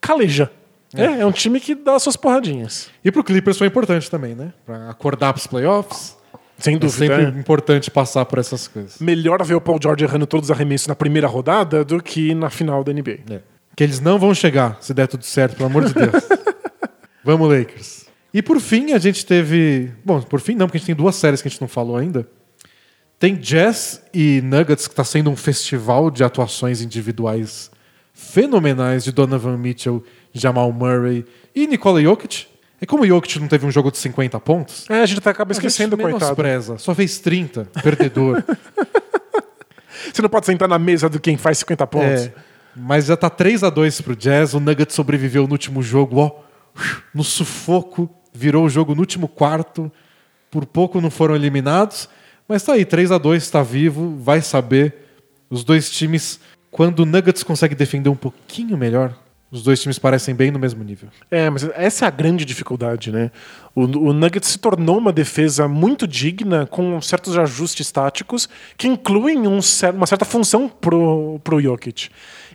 caleja. 0.00 0.50
É, 0.94 1.20
é 1.20 1.26
um 1.26 1.30
time 1.32 1.60
que 1.60 1.74
dá 1.74 1.98
suas 1.98 2.16
porradinhas. 2.16 2.90
E 3.04 3.12
pro 3.12 3.22
Clippers 3.22 3.56
foi 3.58 3.66
importante 3.66 4.10
também, 4.10 4.34
né? 4.34 4.52
Pra 4.66 4.90
acordar 4.90 5.32
pros 5.32 5.46
playoffs. 5.46 6.16
Sem 6.58 6.76
É 6.76 6.78
dúvida. 6.78 6.98
sempre 7.16 7.24
é. 7.24 7.40
importante 7.40 7.90
passar 7.90 8.24
por 8.24 8.38
essas 8.38 8.68
coisas. 8.68 8.98
Melhor 8.98 9.42
ver 9.44 9.54
o 9.54 9.60
Paul 9.60 9.78
George 9.82 10.04
errando 10.04 10.26
todos 10.26 10.48
os 10.48 10.50
arremessos 10.54 10.86
na 10.86 10.94
primeira 10.94 11.26
rodada 11.26 11.84
do 11.84 12.02
que 12.02 12.34
na 12.34 12.50
final 12.50 12.82
da 12.84 12.92
NBA. 12.92 13.18
É. 13.30 13.40
Que 13.74 13.82
eles 13.84 14.00
não 14.00 14.18
vão 14.18 14.34
chegar, 14.34 14.76
se 14.80 14.92
der 14.94 15.08
tudo 15.08 15.24
certo, 15.24 15.56
pelo 15.56 15.68
amor 15.68 15.84
de 15.86 15.94
Deus. 15.94 16.12
Vamos, 17.24 17.48
Lakers. 17.50 18.06
E 18.34 18.40
por 18.40 18.60
fim, 18.60 18.92
a 18.92 18.98
gente 18.98 19.26
teve. 19.26 19.92
Bom, 20.04 20.20
por 20.22 20.40
fim 20.40 20.54
não, 20.54 20.66
porque 20.66 20.78
a 20.78 20.80
gente 20.80 20.86
tem 20.86 20.94
duas 20.94 21.16
séries 21.16 21.42
que 21.42 21.48
a 21.48 21.50
gente 21.50 21.60
não 21.60 21.68
falou 21.68 21.96
ainda. 21.96 22.26
Tem 23.18 23.36
Jazz 23.36 24.02
e 24.12 24.40
Nuggets, 24.42 24.88
que 24.88 24.92
está 24.92 25.04
sendo 25.04 25.30
um 25.30 25.36
festival 25.36 26.10
de 26.10 26.24
atuações 26.24 26.80
individuais 26.80 27.70
fenomenais 28.12 29.04
de 29.04 29.12
Donovan 29.12 29.56
Mitchell, 29.56 30.02
Jamal 30.32 30.72
Murray 30.72 31.24
e 31.54 31.66
Nikola 31.66 32.02
Jokic. 32.02 32.46
É 32.80 32.86
como 32.86 33.04
o 33.04 33.06
Jokic 33.06 33.38
não 33.38 33.46
teve 33.46 33.64
um 33.64 33.70
jogo 33.70 33.92
de 33.92 33.98
50 33.98 34.40
pontos, 34.40 34.90
É, 34.90 35.02
a 35.02 35.06
gente 35.06 35.26
acaba 35.28 35.52
esquecendo, 35.52 35.94
a 35.94 35.98
gente 35.98 36.10
coitado. 36.10 36.78
Só 36.78 36.94
fez 36.94 37.20
30, 37.20 37.68
perdedor. 37.82 38.42
Você 40.12 40.20
não 40.20 40.28
pode 40.28 40.46
sentar 40.46 40.68
na 40.68 40.78
mesa 40.78 41.08
do 41.08 41.20
quem 41.20 41.36
faz 41.36 41.58
50 41.58 41.86
pontos. 41.86 42.22
É, 42.26 42.32
mas 42.74 43.06
já 43.06 43.16
tá 43.16 43.30
3 43.30 43.62
a 43.62 43.70
2 43.70 44.00
pro 44.00 44.16
Jazz. 44.16 44.52
O 44.52 44.58
Nuggets 44.58 44.96
sobreviveu 44.96 45.44
no 45.46 45.52
último 45.52 45.80
jogo, 45.80 46.18
ó, 46.18 46.40
no 47.14 47.22
sufoco, 47.22 48.10
virou 48.32 48.64
o 48.64 48.68
jogo 48.68 48.94
no 48.94 49.00
último 49.00 49.28
quarto. 49.28 49.90
Por 50.50 50.66
pouco 50.66 51.00
não 51.00 51.10
foram 51.10 51.34
eliminados, 51.34 52.08
mas 52.46 52.62
tá 52.62 52.74
aí, 52.74 52.84
3 52.84 53.10
a 53.12 53.18
2 53.18 53.42
está 53.42 53.62
vivo, 53.62 54.16
vai 54.18 54.42
saber. 54.42 54.94
Os 55.48 55.64
dois 55.64 55.90
times, 55.90 56.40
quando 56.70 57.00
o 57.00 57.06
Nuggets 57.06 57.42
consegue 57.42 57.74
defender 57.74 58.08
um 58.08 58.16
pouquinho 58.16 58.76
melhor, 58.76 59.16
Os 59.52 59.62
dois 59.62 59.82
times 59.82 59.98
parecem 59.98 60.34
bem 60.34 60.50
no 60.50 60.58
mesmo 60.58 60.82
nível. 60.82 61.10
É, 61.30 61.50
mas 61.50 61.62
essa 61.74 62.06
é 62.06 62.08
a 62.08 62.10
grande 62.10 62.42
dificuldade, 62.42 63.12
né? 63.12 63.30
O, 63.74 63.82
o 63.82 64.12
Nuggets 64.14 64.48
se 64.48 64.58
tornou 64.58 64.96
uma 64.96 65.12
defesa 65.12 65.68
muito 65.68 66.06
digna, 66.06 66.66
com 66.66 66.98
certos 67.02 67.36
ajustes 67.36 67.92
táticos, 67.92 68.48
que 68.78 68.88
incluem 68.88 69.46
um 69.46 69.60
uma 69.94 70.06
certa 70.06 70.24
função 70.24 70.70
pro, 70.70 71.38
pro 71.44 71.60
Jokic. 71.60 72.08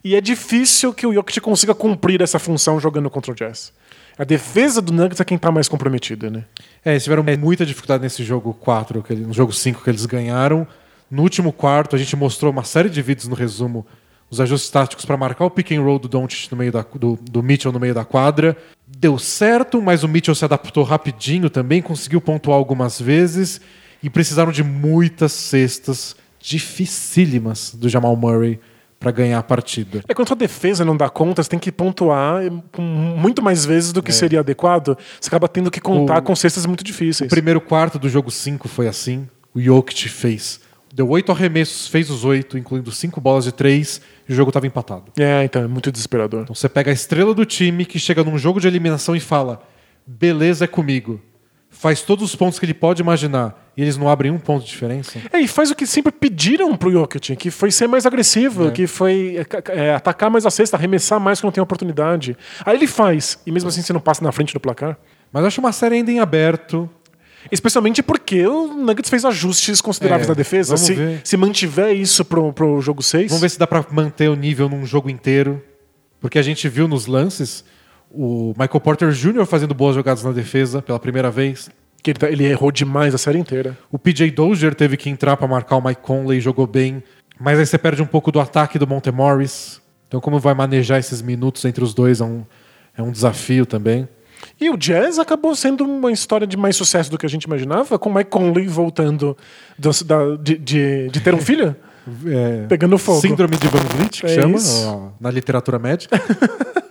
E 0.04 0.16
é 0.16 0.22
difícil 0.22 0.92
que 0.92 1.06
o 1.06 1.14
Jokic 1.14 1.40
consiga 1.40 1.76
cumprir 1.76 2.20
essa 2.20 2.40
função 2.40 2.80
jogando 2.80 3.12
contra 3.12 3.32
o 3.32 3.36
Jazz. 3.36 3.72
A 4.18 4.24
defesa 4.24 4.82
do 4.82 4.92
Nuggets 4.92 5.20
é 5.20 5.26
quem 5.26 5.36
está 5.36 5.52
mais 5.52 5.68
comprometida, 5.68 6.30
né? 6.30 6.44
É, 6.84 6.92
eles 6.92 7.04
tiveram 7.04 7.24
muita 7.40 7.66
dificuldade 7.66 8.02
nesse 8.02 8.24
jogo 8.24 8.54
4, 8.54 9.04
que, 9.04 9.14
no 9.14 9.34
jogo 9.34 9.54
5 9.54 9.84
que 9.84 9.90
eles 9.90 10.06
ganharam. 10.06 10.68
No 11.10 11.22
último 11.22 11.54
quarto, 11.54 11.96
a 11.96 12.00
gente 12.00 12.16
mostrou 12.16 12.52
uma 12.52 12.64
série 12.64 12.90
de 12.90 13.02
vídeos 13.02 13.28
no 13.28 13.36
resumo 13.36 13.86
os 14.30 14.42
ajustes 14.42 14.70
táticos 14.70 15.06
para 15.06 15.16
marcar 15.16 15.46
o 15.46 15.50
pick 15.50 15.72
and 15.72 15.82
roll 15.82 16.00
do 16.00 16.08
Doncic 16.08 16.52
no 16.52 16.58
meio 16.58 16.72
da, 16.72 16.86
do, 16.96 17.18
do 17.22 17.42
Mitchell 17.42 17.72
no 17.72 17.80
meio 17.80 17.94
da 17.94 18.04
quadra. 18.04 18.58
Deu 18.86 19.18
certo, 19.18 19.82
mas 19.82 20.04
o 20.04 20.08
Mitchell 20.08 20.36
se 20.36 20.44
adaptou 20.44 20.84
rapidinho 20.84 21.50
também, 21.50 21.82
conseguiu 21.82 22.20
pontuar 22.20 22.58
algumas 22.58 23.00
vezes 23.00 23.62
e 24.04 24.10
precisaram 24.10 24.52
de 24.52 24.64
muitas 24.64 25.32
cestas 25.32 26.16
dificílimas 26.40 27.74
do 27.74 27.88
Jamal 27.88 28.16
Murray 28.16 28.60
para 29.00 29.12
ganhar 29.12 29.40
a 29.40 29.44
partida. 29.44 30.04
É 30.08 30.14
quando 30.14 30.32
a 30.32 30.36
defesa 30.36 30.84
não 30.84 30.98
dá 30.98 31.10
conta, 31.10 31.44
você 31.44 31.50
tem 31.50 31.60
que 31.60 31.72
pontuar 31.72 32.42
muito 32.80 33.42
mais 33.42 33.66
vezes 33.66 33.92
do 33.94 34.02
que 34.02 34.12
é. 34.12 34.14
seria 34.14 34.40
adequado. 34.40 34.98
Você 35.20 35.28
acaba 35.28 35.48
tendo 35.48 35.70
que 35.70 35.80
contar 35.80 36.20
o, 36.20 36.22
com 36.24 36.36
cestas 36.36 36.66
muito 36.66 36.84
difíceis. 36.84 37.28
O 37.28 37.30
primeiro 37.30 37.62
quarto 37.62 38.00
do 38.00 38.10
jogo 38.10 38.32
5 38.32 38.68
foi 38.68 38.88
assim. 38.88 39.28
O 39.54 39.62
Jokic 39.62 40.10
fez. 40.10 40.60
Deu 40.94 41.08
oito 41.10 41.32
arremessos, 41.32 41.88
fez 41.88 42.10
os 42.10 42.26
oito, 42.26 42.58
incluindo 42.58 42.92
cinco 42.92 43.22
bolas 43.22 43.44
de 43.44 43.52
três, 43.52 44.02
e 44.28 44.34
o 44.34 44.36
jogo 44.36 44.50
estava 44.50 44.66
empatado. 44.66 45.12
É, 45.20 45.44
então 45.44 45.62
é 45.62 45.68
muito 45.68 45.92
desesperador. 45.92 46.42
Então 46.42 46.56
você 46.56 46.68
pega 46.68 46.90
a 46.90 46.94
estrela 46.94 47.36
do 47.36 47.46
time 47.46 47.86
que 47.86 48.00
chega 48.00 48.24
num 48.24 48.38
jogo 48.38 48.60
de 48.60 48.68
eliminação 48.68 49.16
e 49.16 49.20
fala: 49.20 49.62
beleza, 50.08 50.66
é 50.66 50.68
comigo 50.68 51.22
faz 51.70 52.02
todos 52.02 52.24
os 52.24 52.36
pontos 52.36 52.58
que 52.58 52.66
ele 52.66 52.74
pode 52.74 53.02
imaginar 53.02 53.72
e 53.78 53.82
eles 53.82 53.96
não 53.96 54.10
abrem 54.10 54.32
um 54.32 54.40
ponto 54.40 54.64
de 54.64 54.70
diferença. 54.70 55.20
É, 55.32 55.40
e 55.40 55.48
faz 55.48 55.70
o 55.70 55.76
que 55.76 55.86
sempre 55.86 56.12
pediram 56.12 56.76
pro 56.76 56.92
Jokic, 56.92 57.36
que 57.36 57.52
foi 57.52 57.70
ser 57.70 57.88
mais 57.88 58.06
agressivo, 58.06 58.70
é. 58.70 58.72
que 58.72 58.88
foi 58.88 59.38
é, 59.38 59.88
é 59.90 59.94
atacar 59.94 60.32
mais 60.32 60.46
a 60.46 60.50
cesta, 60.50 60.76
arremessar 60.76 61.20
mais 61.20 61.40
quando 61.40 61.54
tem 61.54 61.62
oportunidade. 61.62 62.36
Aí 62.66 62.76
ele 62.76 62.88
faz, 62.88 63.40
e 63.46 63.52
mesmo 63.52 63.70
assim 63.70 63.84
você 63.84 63.94
não 63.94 64.00
passa 64.00 64.24
na 64.24 64.32
frente 64.32 64.54
do 64.54 64.60
placar. 64.60 64.98
Mas 65.32 65.42
eu 65.42 65.48
acho 65.48 65.62
uma 65.62 65.72
série 65.72 65.96
ainda 65.96 66.12
em 66.12 66.20
aberto. 66.20 66.90
Especialmente 67.52 68.02
porque 68.02 68.46
o 68.46 68.68
Nuggets 68.68 69.10
fez 69.10 69.24
ajustes 69.24 69.80
consideráveis 69.80 70.28
é, 70.28 70.30
na 70.30 70.34
defesa. 70.34 70.76
Se, 70.76 71.22
se, 71.24 71.38
mantiver 71.38 71.96
isso 71.96 72.26
pro, 72.26 72.52
pro 72.52 72.82
jogo 72.82 73.02
6. 73.02 73.28
Vamos 73.30 73.42
ver 73.42 73.50
se 73.50 73.60
dá 73.60 73.68
para 73.68 73.86
manter 73.92 74.30
o 74.30 74.36
nível 74.36 74.68
num 74.68 74.86
jogo 74.86 75.10
inteiro. 75.10 75.64
Porque 76.20 76.40
a 76.40 76.42
gente 76.42 76.68
viu 76.68 76.88
nos 76.88 77.06
lances 77.06 77.64
o 78.12 78.54
Michael 78.58 78.82
Porter 78.82 79.12
Jr. 79.12 79.46
fazendo 79.46 79.74
boas 79.74 79.96
jogadas 79.96 80.24
na 80.24 80.32
defesa 80.32 80.82
pela 80.82 81.00
primeira 81.00 81.30
vez. 81.30 81.70
Que 82.02 82.12
ele, 82.12 82.18
ele 82.32 82.46
errou 82.46 82.72
demais 82.72 83.14
a 83.14 83.18
série 83.18 83.40
inteira. 83.40 83.78
O 83.92 83.98
PJ 83.98 84.32
Dozier 84.32 84.74
teve 84.76 84.96
que 84.98 85.10
entrar 85.10 85.36
para 85.36 85.48
marcar 85.48 85.78
o 85.78 85.82
Mike 85.84 86.02
Conley, 86.02 86.40
jogou 86.40 86.68
bem. 86.68 87.04
Mas 87.40 87.60
aí 87.60 87.66
você 87.66 87.78
perde 87.78 88.02
um 88.02 88.06
pouco 88.06 88.32
do 88.32 88.40
ataque 88.40 88.80
do 88.80 88.88
Monte 88.88 89.12
Morris. 89.12 89.82
Então, 90.08 90.22
como 90.22 90.40
vai 90.40 90.54
manejar 90.54 91.00
esses 91.00 91.22
minutos 91.22 91.66
entre 91.66 91.84
os 91.84 91.94
dois 91.94 92.22
é 92.22 92.24
um, 92.24 92.46
é 92.98 93.02
um 93.02 93.12
desafio 93.12 93.66
também. 93.66 94.08
E 94.60 94.70
o 94.70 94.78
Jazz 94.78 95.20
acabou 95.20 95.56
sendo 95.56 95.84
uma 95.84 96.12
história 96.12 96.48
de 96.48 96.56
mais 96.56 96.76
sucesso 96.76 97.12
do 97.12 97.18
que 97.18 97.26
a 97.26 97.30
gente 97.30 97.44
imaginava, 97.44 98.00
com 98.00 98.10
o 98.10 98.14
Mike 98.14 98.30
Conley 98.30 98.68
voltando 98.68 99.38
do, 99.78 99.92
da, 100.06 100.36
de, 100.36 100.58
de, 100.58 101.10
de, 101.10 101.20
ter 101.20 101.34
um 101.34 101.42
filho. 101.42 101.76
É, 102.26 102.66
Pegando 102.68 102.98
fogo. 102.98 103.20
Síndrome 103.20 103.58
de 103.58 103.68
Van 103.68 103.80
Vliet, 103.80 104.22
que 104.22 104.28
é 104.28 104.30
chama 104.30 104.58
ó, 104.86 105.10
na 105.20 105.30
literatura 105.30 105.78
médica. 105.78 106.16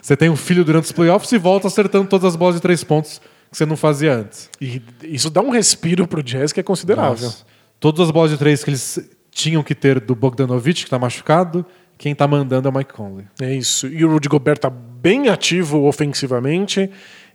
Você 0.00 0.16
tem 0.16 0.28
um 0.28 0.36
filho 0.36 0.64
durante 0.64 0.84
os 0.84 0.92
playoffs 0.92 1.30
e 1.32 1.38
volta 1.38 1.66
acertando 1.66 2.08
todas 2.08 2.26
as 2.26 2.36
bolas 2.36 2.56
de 2.56 2.62
três 2.62 2.84
pontos 2.84 3.20
que 3.50 3.56
você 3.56 3.66
não 3.66 3.76
fazia 3.76 4.14
antes. 4.14 4.50
E 4.60 4.82
isso 5.02 5.30
dá 5.30 5.40
um 5.40 5.50
respiro 5.50 6.06
pro 6.06 6.22
Jazz 6.22 6.52
que 6.52 6.60
é 6.60 6.62
considerável. 6.62 7.26
Nossa. 7.26 7.44
Todas 7.78 8.06
as 8.06 8.10
bolas 8.10 8.30
de 8.30 8.38
três 8.38 8.62
que 8.64 8.70
eles 8.70 8.98
tinham 9.30 9.62
que 9.62 9.74
ter 9.74 10.00
do 10.00 10.14
Bogdanovich, 10.14 10.82
que 10.82 10.86
está 10.86 10.98
machucado, 10.98 11.64
quem 11.98 12.12
está 12.12 12.26
mandando 12.26 12.68
é 12.68 12.70
o 12.70 12.74
Mike 12.74 12.92
Conley. 12.92 13.26
É 13.40 13.54
isso. 13.54 13.86
E 13.86 14.04
o 14.04 14.10
Rudy 14.10 14.28
Gobert 14.28 14.56
está 14.56 14.70
bem 14.70 15.28
ativo 15.28 15.84
ofensivamente 15.84 16.90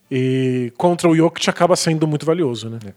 e 0.10 0.72
contra 0.78 1.10
o 1.10 1.16
Jokic 1.16 1.50
acaba 1.50 1.76
sendo 1.76 2.08
muito 2.08 2.26
valioso, 2.26 2.70
né? 2.70 2.80
É. 2.86 2.94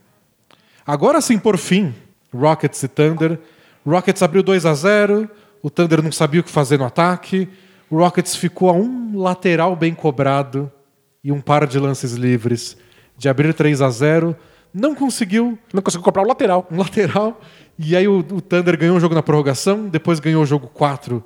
Agora 0.87 1.21
sim, 1.21 1.39
por 1.39 1.59
fim, 1.59 1.95
Rockets 2.33 2.83
e 2.83 2.89
Thunder. 2.89 3.39
Rockets 3.87 4.23
abriu 4.23 4.43
2 4.43 4.67
a 4.67 4.75
0 4.75 5.31
o 5.63 5.69
Thunder 5.69 6.03
não 6.03 6.11
sabia 6.11 6.41
o 6.41 6.45
que 6.45 6.51
fazer 6.51 6.79
no 6.79 6.85
ataque. 6.85 7.49
O 7.91 7.97
Rockets 7.97 8.37
ficou 8.37 8.71
a 8.71 8.73
um 8.73 9.19
lateral 9.19 9.75
bem 9.75 9.93
cobrado 9.93 10.71
e 11.25 11.33
um 11.33 11.41
par 11.41 11.67
de 11.67 11.79
lances 11.79 12.13
livres 12.13 12.77
de 13.19 13.29
abrir 13.29 13.53
3 13.53 13.83
a 13.83 13.91
0 13.91 14.37
Não 14.73 14.95
conseguiu. 14.95 15.59
Não 15.75 15.83
conseguiu 15.83 16.05
comprar 16.05 16.23
o 16.23 16.29
lateral. 16.29 16.67
Um 16.71 16.79
lateral. 16.79 17.41
E 17.77 17.97
aí 17.97 18.07
o, 18.07 18.19
o 18.19 18.41
Thunder 18.41 18.79
ganhou 18.79 18.97
o 18.97 19.01
jogo 19.01 19.15
na 19.15 19.23
prorrogação, 19.23 19.89
depois 19.89 20.21
ganhou 20.21 20.43
o 20.43 20.47
jogo 20.47 20.69
4 20.69 21.23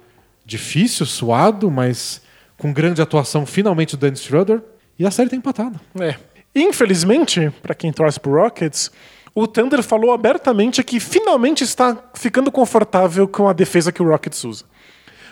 difícil, 0.47 1.05
suado, 1.07 1.71
mas 1.71 2.23
com 2.57 2.73
grande 2.73 3.03
atuação 3.03 3.45
finalmente 3.45 3.97
do 3.97 4.01
Dennis 4.01 4.23
Schroeder. 4.23 4.63
E 4.99 5.07
a 5.07 5.11
série 5.11 5.29
tem 5.29 5.39
empatado. 5.39 5.79
É. 6.01 6.17
Infelizmente, 6.55 7.53
para 7.63 7.75
quem 7.75 7.93
torce 7.93 8.19
pro 8.19 8.41
Rockets, 8.41 8.91
o 9.35 9.47
Thunder 9.47 9.83
falou 9.83 10.13
abertamente 10.13 10.83
que 10.85 11.01
finalmente 11.01 11.65
está 11.65 11.97
ficando 12.15 12.53
confortável 12.53 13.27
com 13.27 13.49
a 13.49 13.53
defesa 13.53 13.91
que 13.91 14.03
o 14.03 14.09
Rockets 14.09 14.45
usa. 14.45 14.65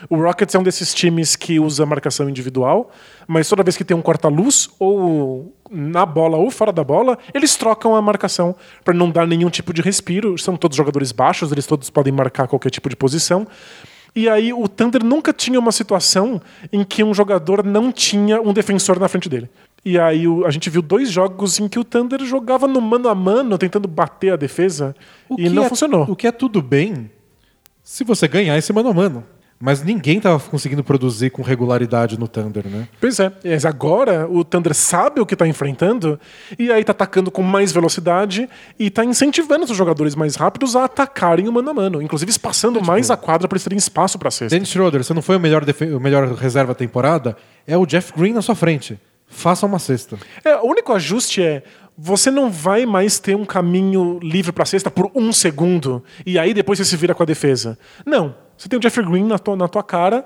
O 0.09 0.15
Rockets 0.15 0.53
é 0.53 0.59
um 0.59 0.63
desses 0.63 0.93
times 0.93 1.35
que 1.35 1.59
usa 1.59 1.85
marcação 1.85 2.29
individual, 2.29 2.91
mas 3.27 3.47
toda 3.47 3.63
vez 3.63 3.77
que 3.77 3.83
tem 3.83 3.95
um 3.95 4.01
corta-luz, 4.01 4.69
ou 4.79 5.53
na 5.69 6.05
bola 6.05 6.37
ou 6.37 6.51
fora 6.51 6.71
da 6.71 6.83
bola, 6.83 7.17
eles 7.33 7.55
trocam 7.55 7.95
a 7.95 8.01
marcação 8.01 8.55
para 8.83 8.93
não 8.93 9.09
dar 9.09 9.25
nenhum 9.25 9.49
tipo 9.49 9.73
de 9.73 9.81
respiro. 9.81 10.37
São 10.37 10.55
todos 10.55 10.77
jogadores 10.77 11.11
baixos, 11.11 11.51
eles 11.51 11.65
todos 11.65 11.89
podem 11.89 12.13
marcar 12.13 12.47
qualquer 12.47 12.69
tipo 12.69 12.89
de 12.89 12.95
posição. 12.95 13.47
E 14.15 14.29
aí 14.29 14.53
o 14.53 14.67
Thunder 14.67 15.03
nunca 15.03 15.33
tinha 15.33 15.59
uma 15.59 15.71
situação 15.71 16.39
em 16.71 16.83
que 16.83 17.03
um 17.03 17.13
jogador 17.13 17.65
não 17.65 17.91
tinha 17.91 18.39
um 18.39 18.53
defensor 18.53 18.99
na 18.99 19.07
frente 19.07 19.27
dele. 19.27 19.49
E 19.83 19.99
aí 19.99 20.23
a 20.45 20.51
gente 20.51 20.69
viu 20.69 20.81
dois 20.81 21.11
jogos 21.11 21.59
em 21.59 21.67
que 21.67 21.79
o 21.79 21.83
Thunder 21.83 22.23
jogava 22.23 22.67
no 22.67 22.79
mano 22.79 23.09
a 23.09 23.15
mano, 23.15 23.57
tentando 23.57 23.87
bater 23.87 24.33
a 24.33 24.35
defesa, 24.35 24.95
o 25.27 25.39
e 25.39 25.49
não 25.49 25.65
é, 25.65 25.69
funcionou. 25.69 26.05
O 26.09 26.15
que 26.15 26.27
é 26.27 26.31
tudo 26.31 26.61
bem 26.61 27.11
se 27.83 28.03
você 28.03 28.27
ganhar 28.27 28.57
esse 28.57 28.71
mano 28.71 28.89
a 28.89 28.93
mano. 28.93 29.25
Mas 29.65 29.81
ninguém 29.81 30.17
estava 30.17 30.37
conseguindo 30.41 30.83
produzir 30.83 31.29
com 31.29 31.41
regularidade 31.41 32.19
no 32.19 32.27
Thunder, 32.27 32.67
né? 32.67 32.85
Pois 32.99 33.17
é. 33.17 33.31
Mas 33.45 33.63
agora 33.63 34.27
o 34.29 34.43
Thunder 34.43 34.73
sabe 34.73 35.21
o 35.21 35.25
que 35.25 35.35
está 35.35 35.47
enfrentando 35.47 36.19
e 36.59 36.69
aí 36.69 36.81
está 36.81 36.91
atacando 36.91 37.31
com 37.31 37.41
mais 37.41 37.71
velocidade 37.71 38.49
e 38.77 38.87
está 38.87 39.05
incentivando 39.05 39.63
os 39.63 39.77
jogadores 39.77 40.15
mais 40.15 40.35
rápidos 40.35 40.75
a 40.75 40.83
atacarem 40.83 41.47
o 41.47 41.51
mano 41.53 41.69
a 41.69 41.73
mano. 41.73 42.01
Inclusive 42.01 42.29
espaçando 42.29 42.79
é, 42.79 42.81
tipo, 42.81 42.91
mais 42.91 43.09
a 43.09 43.15
quadra 43.15 43.47
para 43.47 43.55
eles 43.55 43.63
terem 43.63 43.77
espaço 43.77 44.19
para 44.19 44.29
cesta. 44.29 44.53
Dennis 44.53 44.67
Schroeder, 44.67 45.01
você 45.01 45.13
não 45.13 45.21
foi 45.21 45.37
o 45.37 45.39
melhor, 45.39 45.63
o 45.63 45.99
melhor 45.99 46.33
reserva 46.33 46.75
temporada? 46.75 47.37
É 47.65 47.77
o 47.77 47.85
Jeff 47.85 48.11
Green 48.17 48.33
na 48.33 48.41
sua 48.41 48.55
frente. 48.55 48.99
Faça 49.27 49.65
uma 49.65 49.79
cesta. 49.79 50.17
É, 50.43 50.57
o 50.57 50.65
único 50.65 50.91
ajuste 50.91 51.41
é 51.41 51.63
você 51.97 52.29
não 52.29 52.51
vai 52.51 52.85
mais 52.85 53.17
ter 53.17 53.37
um 53.37 53.45
caminho 53.45 54.19
livre 54.21 54.51
para 54.51 54.63
a 54.63 54.65
cesta 54.65 54.91
por 54.91 55.09
um 55.15 55.31
segundo 55.31 56.03
e 56.25 56.37
aí 56.37 56.53
depois 56.53 56.79
você 56.79 56.83
se 56.83 56.97
vira 56.97 57.15
com 57.15 57.23
a 57.23 57.25
defesa. 57.25 57.79
Não. 58.05 58.42
Você 58.57 58.69
tem 58.69 58.77
o 58.77 58.81
Jeffrey 58.81 59.05
Green 59.05 59.25
na 59.25 59.39
tua, 59.39 59.55
na 59.55 59.67
tua 59.67 59.83
cara, 59.83 60.25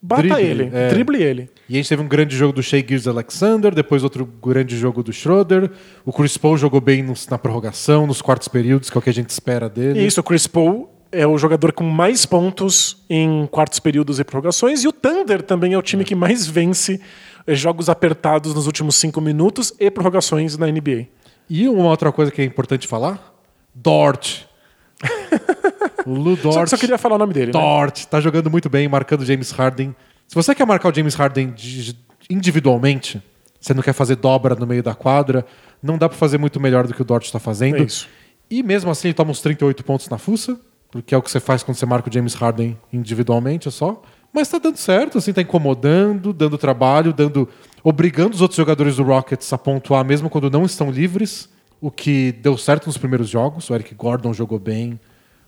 bata 0.00 0.22
drible, 0.22 0.42
ele, 0.42 0.70
é. 0.72 0.88
drible 0.88 1.22
ele. 1.22 1.50
E 1.68 1.74
a 1.74 1.76
gente 1.76 1.88
teve 1.88 2.02
um 2.02 2.08
grande 2.08 2.36
jogo 2.36 2.52
do 2.52 2.62
Shea 2.62 2.84
Gears 2.86 3.06
Alexander, 3.06 3.74
depois 3.74 4.02
outro 4.02 4.24
grande 4.24 4.76
jogo 4.76 5.02
do 5.02 5.12
Schroeder. 5.12 5.70
O 6.04 6.12
Chris 6.12 6.36
Paul 6.36 6.56
jogou 6.56 6.80
bem 6.80 7.02
nos, 7.02 7.28
na 7.28 7.38
prorrogação, 7.38 8.06
nos 8.06 8.20
quartos 8.20 8.48
períodos, 8.48 8.90
que 8.90 8.96
é 8.96 8.98
o 8.98 9.02
que 9.02 9.10
a 9.10 9.14
gente 9.14 9.30
espera 9.30 9.68
dele. 9.68 10.04
Isso, 10.04 10.20
o 10.20 10.24
Chris 10.24 10.46
Paul 10.46 10.90
é 11.12 11.26
o 11.26 11.36
jogador 11.36 11.72
com 11.72 11.84
mais 11.84 12.24
pontos 12.24 13.04
em 13.08 13.46
quartos 13.46 13.80
períodos 13.80 14.20
e 14.20 14.24
prorrogações, 14.24 14.84
e 14.84 14.88
o 14.88 14.92
Thunder 14.92 15.42
também 15.42 15.74
é 15.74 15.78
o 15.78 15.82
time 15.82 16.04
que 16.04 16.14
mais 16.14 16.46
vence 16.46 17.00
eh, 17.46 17.54
jogos 17.54 17.88
apertados 17.88 18.54
nos 18.54 18.66
últimos 18.66 18.96
cinco 18.96 19.20
minutos 19.20 19.72
e 19.78 19.90
prorrogações 19.90 20.56
na 20.56 20.66
NBA. 20.66 21.06
E 21.48 21.68
uma 21.68 21.88
outra 21.88 22.12
coisa 22.12 22.30
que 22.30 22.40
é 22.40 22.44
importante 22.44 22.86
falar: 22.86 23.34
Dort. 23.74 24.48
O 26.06 26.14
Lu 26.14 26.36
Dort. 26.36 26.54
Só, 26.54 26.66
só 26.66 26.76
queria 26.76 26.98
falar 26.98 27.16
o 27.16 27.18
nome 27.18 27.32
dele. 27.32 27.46
Né? 27.46 27.52
Dort, 27.52 28.00
né? 28.00 28.06
tá 28.10 28.20
jogando 28.20 28.50
muito 28.50 28.68
bem, 28.68 28.88
marcando 28.88 29.24
James 29.24 29.50
Harden. 29.50 29.94
Se 30.26 30.34
você 30.34 30.54
quer 30.54 30.66
marcar 30.66 30.90
o 30.90 30.94
James 30.94 31.14
Harden 31.14 31.54
individualmente, 32.28 33.22
você 33.60 33.74
não 33.74 33.82
quer 33.82 33.92
fazer 33.92 34.16
dobra 34.16 34.54
no 34.54 34.66
meio 34.66 34.82
da 34.82 34.94
quadra, 34.94 35.44
não 35.82 35.98
dá 35.98 36.08
para 36.08 36.16
fazer 36.16 36.38
muito 36.38 36.58
melhor 36.58 36.86
do 36.86 36.94
que 36.94 37.02
o 37.02 37.04
Dort 37.04 37.24
está 37.24 37.38
fazendo. 37.38 37.76
É 37.76 37.82
isso. 37.82 38.08
E 38.50 38.62
mesmo 38.62 38.90
assim 38.90 39.08
ele 39.08 39.14
toma 39.14 39.30
uns 39.30 39.40
38 39.40 39.84
pontos 39.84 40.08
na 40.08 40.18
fuça, 40.18 40.58
porque 40.90 41.14
é 41.14 41.18
o 41.18 41.22
que 41.22 41.30
você 41.30 41.38
faz 41.38 41.62
quando 41.62 41.76
você 41.76 41.86
marca 41.86 42.08
o 42.08 42.12
James 42.12 42.34
Harden 42.34 42.76
individualmente, 42.92 43.68
é 43.68 43.70
só. 43.70 44.02
Mas 44.32 44.48
tá 44.48 44.58
dando 44.58 44.76
certo, 44.76 45.18
assim, 45.18 45.32
tá 45.32 45.42
incomodando, 45.42 46.32
dando 46.32 46.56
trabalho, 46.56 47.12
dando. 47.12 47.48
obrigando 47.82 48.34
os 48.34 48.40
outros 48.40 48.56
jogadores 48.56 48.96
do 48.96 49.02
Rockets 49.02 49.52
a 49.52 49.58
pontuar 49.58 50.04
mesmo 50.04 50.30
quando 50.30 50.50
não 50.50 50.64
estão 50.64 50.90
livres. 50.90 51.48
O 51.80 51.90
que 51.90 52.32
deu 52.32 52.58
certo 52.58 52.86
nos 52.86 52.98
primeiros 52.98 53.28
jogos. 53.28 53.70
O 53.70 53.74
Eric 53.74 53.94
Gordon 53.94 54.32
jogou 54.32 54.58
bem. 54.58 55.00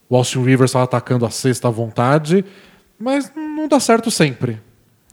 O 0.09 0.17
Austin 0.17 0.43
Rivers 0.43 0.71
estava 0.71 0.85
atacando 0.85 1.25
a 1.25 1.31
sexta 1.31 1.69
à 1.69 1.71
vontade, 1.71 2.45
mas 2.99 3.33
não 3.35 3.67
dá 3.67 3.81
certo 3.81 4.11
sempre. 4.11 4.61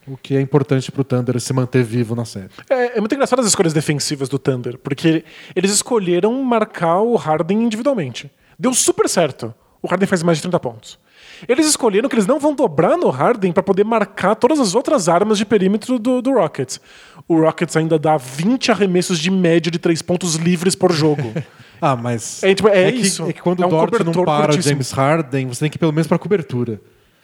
o 0.08 0.18
que 0.18 0.36
é 0.36 0.42
importante 0.42 0.92
pro 0.92 1.04
Thunder 1.04 1.40
se 1.40 1.54
manter 1.54 1.84
vivo 1.84 2.16
na 2.16 2.26
série. 2.26 2.50
É, 2.70 2.98
é 2.98 3.00
muito 3.00 3.14
engraçado 3.14 3.40
as 3.40 3.46
escolhas 3.46 3.74
defensivas 3.74 4.28
do 4.28 4.40
Thunder, 4.40 4.78
porque 4.78 5.24
eles 5.56 5.72
escolheram 5.72 6.34
marcar 6.44 7.00
o 7.00 7.16
Harden 7.16 7.64
individualmente. 7.64 8.32
Deu 8.58 8.74
super 8.74 9.08
certo. 9.08 9.54
O 9.82 9.88
Harden 9.88 10.08
faz 10.08 10.24
mais 10.24 10.40
de 10.40 10.42
30 10.44 10.60
pontos. 10.60 11.00
Eles 11.48 11.66
escolheram 11.66 12.10
que 12.10 12.16
eles 12.16 12.28
não 12.28 12.40
vão 12.40 12.54
dobrar 12.54 12.98
no 12.98 13.10
Harden 13.10 13.54
para 13.54 13.64
poder 13.64 13.86
marcar 13.86 14.36
todas 14.36 14.60
as 14.60 14.76
outras 14.76 15.08
armas 15.08 15.38
de 15.38 15.46
perímetro 15.46 15.98
do, 15.98 16.22
do 16.22 16.34
Rockets. 16.34 16.82
O 17.30 17.40
Rockets 17.40 17.78
ainda 17.78 17.98
dá 18.00 18.18
20 18.18 18.72
arremessos 18.72 19.20
de 19.20 19.30
média 19.30 19.72
de 19.72 19.78
3 19.80 20.02
pontos 20.02 20.36
livres 20.36 20.76
por 20.76 20.92
jogo. 20.92 21.32
Ah, 21.82 21.96
mas. 21.96 22.44
É, 22.44 22.54
tipo, 22.54 22.68
é 22.68 22.92
que, 22.92 22.98
isso. 22.98 23.30
é 23.30 23.32
que 23.32 23.42
quando 23.42 23.64
É 23.64 23.66
o 23.66 23.68
um 23.68 23.72
Dort 23.72 24.04
não 24.04 24.26
para 24.26 24.52
o. 24.54 24.62
James 24.62 24.92
Harden, 24.92 25.48
você 25.48 25.62
tem 25.62 25.70
que 25.70 25.78
ir 25.78 25.80
pelo 25.80 25.94
menos 25.94 26.08
pra 26.08 26.20
cobertura. 26.20 26.82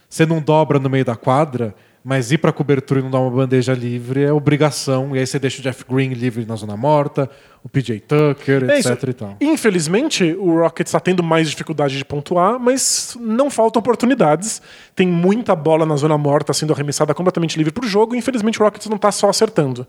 Você 0.07 0.25
não 0.25 0.41
dobra 0.41 0.79
no 0.79 0.89
meio 0.89 1.03
da 1.03 1.13
quadra, 1.13 1.75
mas 2.05 2.31
ir 2.31 2.37
pra 2.37 2.53
cobertura 2.53 2.99
e 2.99 3.03
não 3.03 3.09
dar 3.09 3.19
uma 3.19 3.31
bandeja 3.31 3.73
livre 3.73 4.21
é 4.21 4.31
obrigação. 4.31 5.15
E 5.15 5.19
aí 5.19 5.25
você 5.25 5.39
deixa 5.39 5.59
o 5.59 5.63
Jeff 5.63 5.83
Green 5.89 6.09
livre 6.09 6.45
na 6.45 6.55
zona 6.55 6.77
morta, 6.77 7.27
o 7.63 7.67
PJ 7.67 7.99
Tucker, 8.01 8.69
É 8.69 8.77
etc 8.77 9.03
e 9.09 9.13
tal. 9.13 9.37
Infelizmente, 9.41 10.35
o 10.37 10.59
Rockets 10.59 10.91
está 10.91 10.99
tendo 10.99 11.23
mais 11.23 11.49
dificuldade 11.49 11.97
de 11.97 12.05
pontuar, 12.05 12.59
mas 12.59 13.17
não 13.19 13.49
faltam 13.49 13.79
oportunidades. 13.79 14.61
Tem 14.95 15.07
muita 15.07 15.55
bola 15.55 15.83
na 15.83 15.95
zona 15.95 16.15
morta 16.15 16.53
sendo 16.53 16.73
arremessada 16.73 17.11
completamente 17.11 17.57
livre 17.57 17.73
para 17.73 17.83
o 17.83 17.87
jogo. 17.87 18.13
e 18.13 18.19
Infelizmente, 18.19 18.61
o 18.61 18.63
Rockets 18.63 18.87
não 18.87 18.97
está 18.97 19.11
só 19.11 19.27
acertando. 19.27 19.87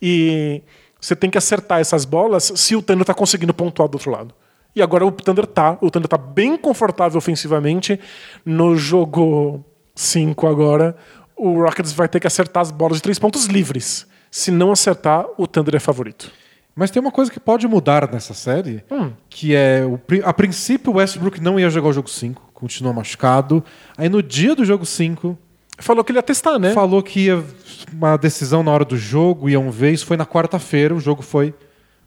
E 0.00 0.62
você 1.00 1.16
tem 1.16 1.28
que 1.28 1.38
acertar 1.38 1.80
essas 1.80 2.04
bolas 2.04 2.52
se 2.54 2.76
o 2.76 2.82
Thunder 2.82 3.02
está 3.02 3.14
conseguindo 3.14 3.52
pontuar 3.52 3.88
do 3.88 3.96
outro 3.96 4.12
lado. 4.12 4.32
E 4.76 4.80
agora 4.80 5.04
o 5.04 5.10
Thunder 5.10 5.44
tá. 5.44 5.76
O 5.80 5.90
Thunder 5.90 6.06
tá 6.06 6.16
bem 6.16 6.56
confortável 6.56 7.18
ofensivamente. 7.18 7.98
No 8.46 8.76
jogo 8.76 9.64
5 9.98 10.46
agora, 10.46 10.96
o 11.38 11.62
Rockets 11.62 11.92
vai 11.92 12.08
ter 12.08 12.20
que 12.20 12.26
acertar 12.26 12.60
as 12.62 12.70
bolas 12.70 12.96
de 12.98 13.02
três 13.02 13.18
pontos 13.18 13.46
livres. 13.46 14.06
Se 14.30 14.50
não 14.50 14.72
acertar, 14.72 15.24
o 15.38 15.46
Thunder 15.46 15.76
é 15.76 15.78
favorito. 15.80 16.30
Mas 16.74 16.90
tem 16.90 17.00
uma 17.00 17.10
coisa 17.10 17.30
que 17.30 17.40
pode 17.40 17.66
mudar 17.66 18.08
nessa 18.12 18.34
série, 18.34 18.84
Hum. 18.90 19.10
que 19.28 19.54
é, 19.54 19.82
o, 19.84 19.98
a 20.24 20.32
princípio 20.32 20.92
o 20.92 20.96
Westbrook 20.96 21.40
não 21.40 21.58
ia 21.58 21.68
jogar 21.70 21.88
o 21.88 21.92
jogo 21.92 22.08
5, 22.08 22.50
continua 22.54 22.92
machucado. 22.92 23.64
Aí 23.96 24.08
no 24.08 24.22
dia 24.22 24.54
do 24.54 24.64
jogo 24.64 24.84
5, 24.86 25.36
Falou 25.80 26.02
que 26.02 26.10
ele 26.10 26.18
ia 26.18 26.22
testar, 26.24 26.58
né? 26.58 26.72
falou 26.72 27.00
que 27.02 27.26
ia 27.26 27.44
uma 27.92 28.16
decisão 28.16 28.64
na 28.64 28.70
hora 28.72 28.84
do 28.84 28.96
jogo, 28.96 29.48
iam 29.48 29.70
ver, 29.70 29.92
isso 29.92 30.06
foi 30.06 30.16
na 30.16 30.26
quarta-feira, 30.26 30.92
o 30.94 30.98
jogo 31.00 31.22
foi 31.22 31.54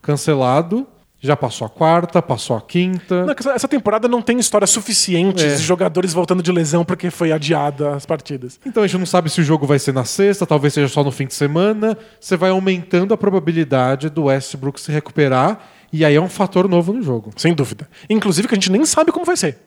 cancelado. 0.02 0.86
Já 1.24 1.38
passou 1.38 1.68
a 1.68 1.70
quarta, 1.70 2.20
passou 2.20 2.58
a 2.58 2.62
quinta. 2.62 3.26
Não, 3.26 3.36
essa- 3.54 3.68
temporada 3.68 4.08
não 4.08 4.24
tem 4.24 4.40
histórias 4.40 4.72
suficientes 4.72 5.44
É. 5.44 5.56
de 5.56 5.62
jogadores 5.62 6.14
voltando 6.14 6.42
de 6.42 6.52
lesão 6.52 6.84
porque 6.84 7.12
foi 7.12 7.32
adiada 7.32 7.94
as 7.96 8.08
partidas. 8.08 8.60
Então 8.66 8.82
a 8.82 8.88
gente 8.88 8.98
não 9.00 9.06
sabe 9.06 9.30
se 9.30 9.40
o 9.40 9.44
jogo 9.44 9.68
vai 9.68 9.78
ser 9.78 9.94
na 9.94 10.04
sexta, 10.04 10.48
talvez 10.48 10.74
seja 10.74 10.88
só 10.88 11.04
no 11.04 11.12
fim 11.12 11.28
de 11.28 11.36
semana. 11.36 11.96
Você 12.20 12.36
vai 12.36 12.50
aumentando 12.50 13.14
a 13.14 13.18
probabilidade 13.18 14.10
do 14.10 14.24
Westbrook 14.24 14.82
se 14.82 14.92
recuperar, 14.92 15.60
e 15.94 16.04
aí 16.04 16.16
é 16.16 16.22
um 16.22 16.28
fator 16.30 16.68
novo 16.68 16.92
no 16.92 17.04
jogo. 17.04 17.30
Sem 17.38 17.54
dúvida. 17.54 17.88
Inclusive 18.10 18.48
que 18.48 18.56
a 18.56 18.58
gente 18.58 18.72
nem 18.72 18.84
sabe 18.84 19.12
como 19.12 19.24
vai 19.24 19.38
ser. 19.38 19.60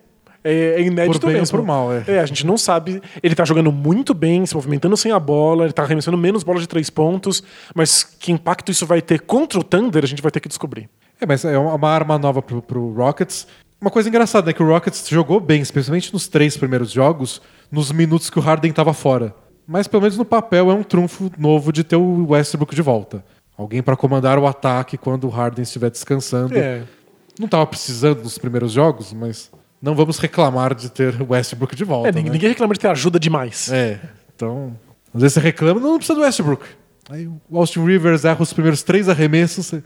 É, 0.43 0.75
é 0.77 0.83
inédito 0.83 1.21
Por 1.21 1.27
bem 1.29 1.37
ou 1.37 1.41
mesmo. 1.41 1.59
por 1.59 1.65
mal, 1.65 1.89
é. 1.91 2.19
a 2.19 2.27
gente 2.27 2.45
não 2.45 2.59
sabe. 2.59 3.01
Ele 3.23 3.35
tá 3.35 3.45
jogando 3.47 3.73
muito 3.73 4.13
bem, 4.13 4.45
se 4.45 4.55
movimentando 4.55 4.95
sem 4.97 5.11
a 5.11 5.19
bola, 5.19 5.65
ele 5.65 5.73
tá 5.73 5.85
arremessando 5.85 6.19
menos 6.19 6.43
bolas 6.43 6.61
de 6.61 6.69
três 6.69 6.91
pontos, 6.91 7.43
mas 7.75 8.03
que 8.05 8.31
impacto 8.31 8.71
isso 8.71 8.85
vai 8.85 9.01
ter 9.01 9.21
contra 9.21 9.59
o 9.59 9.63
Thunder, 9.65 10.05
a 10.05 10.07
gente 10.07 10.21
vai 10.21 10.31
ter 10.31 10.41
que 10.41 10.49
descobrir. 10.49 10.89
É, 11.25 11.27
mas 11.27 11.43
é 11.43 11.57
uma 11.59 11.89
arma 11.89 12.18
nova 12.18 12.43
pro, 12.43 12.61
pro 12.61 12.93
Rockets. 12.93 13.47
Uma 13.81 13.91
coisa 13.91 14.11
engraçada 14.11 14.51
é 14.51 14.53
que 14.53 14.62
o 14.62 14.66
Rockets 14.66 15.09
jogou 15.09 15.41
bem, 15.41 15.62
especialmente 15.62 16.12
nos 16.12 16.29
três 16.29 16.55
primeiros 16.55 16.91
jogos, 16.91 17.41
nos 17.72 17.91
minutos 17.91 18.29
que 18.29 18.39
o 18.39 18.43
Harden 18.43 18.70
estava 18.70 18.93
fora. 18.93 19.35
Mas 19.66 19.89
pelo 19.89 20.03
menos 20.03 20.18
no 20.18 20.25
papel 20.25 20.70
é 20.70 20.75
um 20.75 20.83
trunfo 20.83 21.31
novo 21.39 21.72
de 21.72 21.83
ter 21.83 21.97
o 21.97 22.27
Westbrook 22.29 22.75
de 22.75 22.83
volta. 22.83 23.25
Alguém 23.57 23.83
para 23.83 23.97
comandar 23.97 24.39
o 24.39 24.47
ataque 24.47 24.99
quando 24.99 25.25
o 25.25 25.31
Harden 25.31 25.62
estiver 25.62 25.91
descansando. 25.91 26.55
É. 26.59 26.83
Não 27.39 27.47
estava 27.47 27.66
precisando 27.66 28.22
nos 28.22 28.37
primeiros 28.37 28.72
jogos, 28.72 29.14
mas 29.14 29.51
não 29.81 29.95
vamos 29.95 30.18
reclamar 30.18 30.75
de 30.75 30.91
ter 30.91 31.22
o 31.22 31.33
Westbrook 31.33 31.75
de 31.75 31.85
volta. 31.85 32.11
É, 32.11 32.12
ninguém, 32.12 32.33
né? 32.39 32.49
reclama 32.49 32.75
de 32.75 32.81
ter 32.81 32.89
ajuda 32.89 33.18
demais. 33.18 33.72
É, 33.72 33.99
então. 34.37 34.79
Às 35.14 35.22
vezes 35.22 35.35
você 35.35 35.41
reclama, 35.41 35.81
não, 35.81 35.93
não 35.93 35.97
precisa 35.99 36.16
do 36.18 36.22
Westbrook. 36.22 36.66
Aí 37.09 37.27
o 37.27 37.59
Austin 37.59 37.83
Rivers 37.85 38.27
erra 38.27 38.43
os 38.43 38.53
primeiros 38.53 38.83
três 38.83 39.09
arremessos. 39.09 39.66
você- 39.66 39.83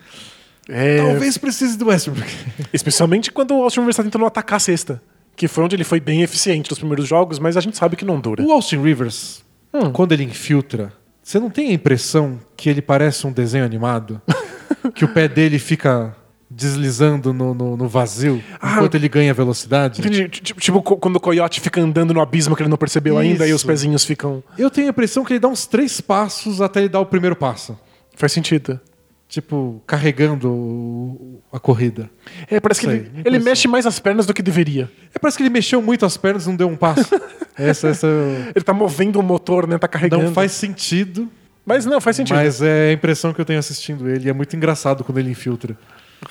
É, 0.68 0.98
Talvez 0.98 1.38
precise 1.38 1.76
do 1.78 1.86
Westbrook. 1.86 2.30
Especialmente 2.72 3.32
quando 3.32 3.52
o 3.56 3.62
Austin 3.62 3.80
Rivers 3.80 3.96
tá 3.96 4.02
tentando 4.04 4.26
atacar 4.26 4.56
a 4.56 4.60
cesta. 4.60 5.02
Que 5.34 5.48
foi 5.48 5.64
onde 5.64 5.76
ele 5.76 5.84
foi 5.84 6.00
bem 6.00 6.22
eficiente 6.22 6.68
nos 6.68 6.78
primeiros 6.78 7.06
jogos, 7.08 7.38
mas 7.38 7.56
a 7.56 7.60
gente 7.60 7.76
sabe 7.76 7.96
que 7.96 8.04
não 8.04 8.20
dura. 8.20 8.42
O 8.42 8.52
Austin 8.52 8.82
Rivers, 8.82 9.42
Hum. 9.72 9.90
quando 9.92 10.12
ele 10.12 10.24
infiltra, 10.24 10.92
você 11.22 11.38
não 11.38 11.48
tem 11.48 11.70
a 11.70 11.72
impressão 11.72 12.38
que 12.56 12.68
ele 12.68 12.82
parece 12.82 13.26
um 13.26 13.32
desenho 13.32 13.64
animado? 13.64 14.20
que 14.94 15.04
o 15.04 15.08
pé 15.08 15.28
dele 15.28 15.58
fica 15.58 16.14
deslizando 16.50 17.32
no, 17.32 17.54
no- 17.54 17.76
no 17.76 17.86
vazio 17.88 18.42
Ah, 18.60 18.76
enquanto 18.76 18.94
ele 18.96 19.08
ganha 19.08 19.32
velocidade? 19.34 20.00
Entendi. 20.00 20.28
Tipo, 20.28 20.80
quando 20.82 21.16
o 21.16 21.20
coiote 21.20 21.60
fica 21.60 21.80
andando 21.80 22.12
no 22.14 22.20
abismo 22.20 22.56
que 22.56 22.62
ele 22.62 22.70
não 22.70 22.76
percebeu 22.78 23.16
ainda 23.18 23.46
e 23.46 23.52
os 23.52 23.60
Isso. 23.60 23.66
pezinhos 23.66 24.04
ficam. 24.04 24.42
Eu 24.58 24.70
tenho 24.70 24.86
a 24.88 24.90
impressão 24.90 25.24
que 25.24 25.34
ele 25.34 25.40
dá 25.40 25.48
uns 25.48 25.66
três 25.66 26.00
passos 26.00 26.60
até 26.60 26.80
ele 26.80 26.88
dar 26.88 27.00
o 27.00 27.06
primeiro 27.06 27.36
passo. 27.36 27.78
Faz 28.16 28.32
sentido. 28.32 28.80
Tipo, 29.28 29.82
carregando 29.86 31.38
a 31.52 31.60
corrida. 31.60 32.08
É, 32.50 32.58
parece 32.60 32.80
que 32.80 32.86
Sei, 32.86 32.96
ele, 32.96 33.06
ele 33.08 33.18
impressão. 33.20 33.44
mexe 33.44 33.68
mais 33.68 33.84
as 33.86 33.98
pernas 33.98 34.24
do 34.24 34.32
que 34.32 34.40
deveria. 34.40 34.90
É, 35.14 35.18
parece 35.18 35.36
que 35.36 35.42
ele 35.42 35.50
mexeu 35.50 35.82
muito 35.82 36.06
as 36.06 36.16
pernas 36.16 36.46
e 36.46 36.48
não 36.48 36.56
deu 36.56 36.66
um 36.66 36.74
passo. 36.76 37.10
essa, 37.54 37.88
essa 37.88 38.06
Ele 38.54 38.64
tá 38.64 38.72
movendo 38.72 39.20
o 39.20 39.22
motor, 39.22 39.66
né? 39.66 39.76
Tá 39.76 39.86
carregando. 39.86 40.24
não 40.24 40.32
faz 40.32 40.52
sentido, 40.52 41.28
Mas 41.66 41.84
não, 41.84 42.00
faz 42.00 42.16
sentido. 42.16 42.36
mas 42.36 42.62
é 42.62 42.88
a 42.88 42.92
impressão 42.94 43.34
que 43.34 43.40
eu 43.40 43.44
tenho 43.44 43.58
assistindo 43.58 44.08
ele. 44.08 44.30
É 44.30 44.32
muito 44.32 44.56
engraçado 44.56 45.04
quando 45.04 45.18
ele 45.18 45.30
infiltra. 45.30 45.76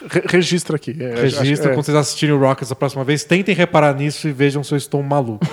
Re- 0.10 0.24
registra 0.28 0.76
aqui. 0.76 0.95
É, 1.00 1.26
acho- 1.26 1.38
Registra 1.39 1.70
é. 1.72 1.76
quando 1.76 1.86
vocês 1.86 1.95
assistirem 1.98 2.34
o 2.34 2.39
Rockets 2.39 2.72
a 2.72 2.76
próxima 2.76 3.04
vez. 3.04 3.24
Tentem 3.24 3.54
reparar 3.54 3.93
nisso 3.95 4.28
e 4.28 4.32
vejam 4.32 4.64
se 4.64 4.74
eu 4.74 4.78
estou 4.78 5.04
maluco. 5.04 5.45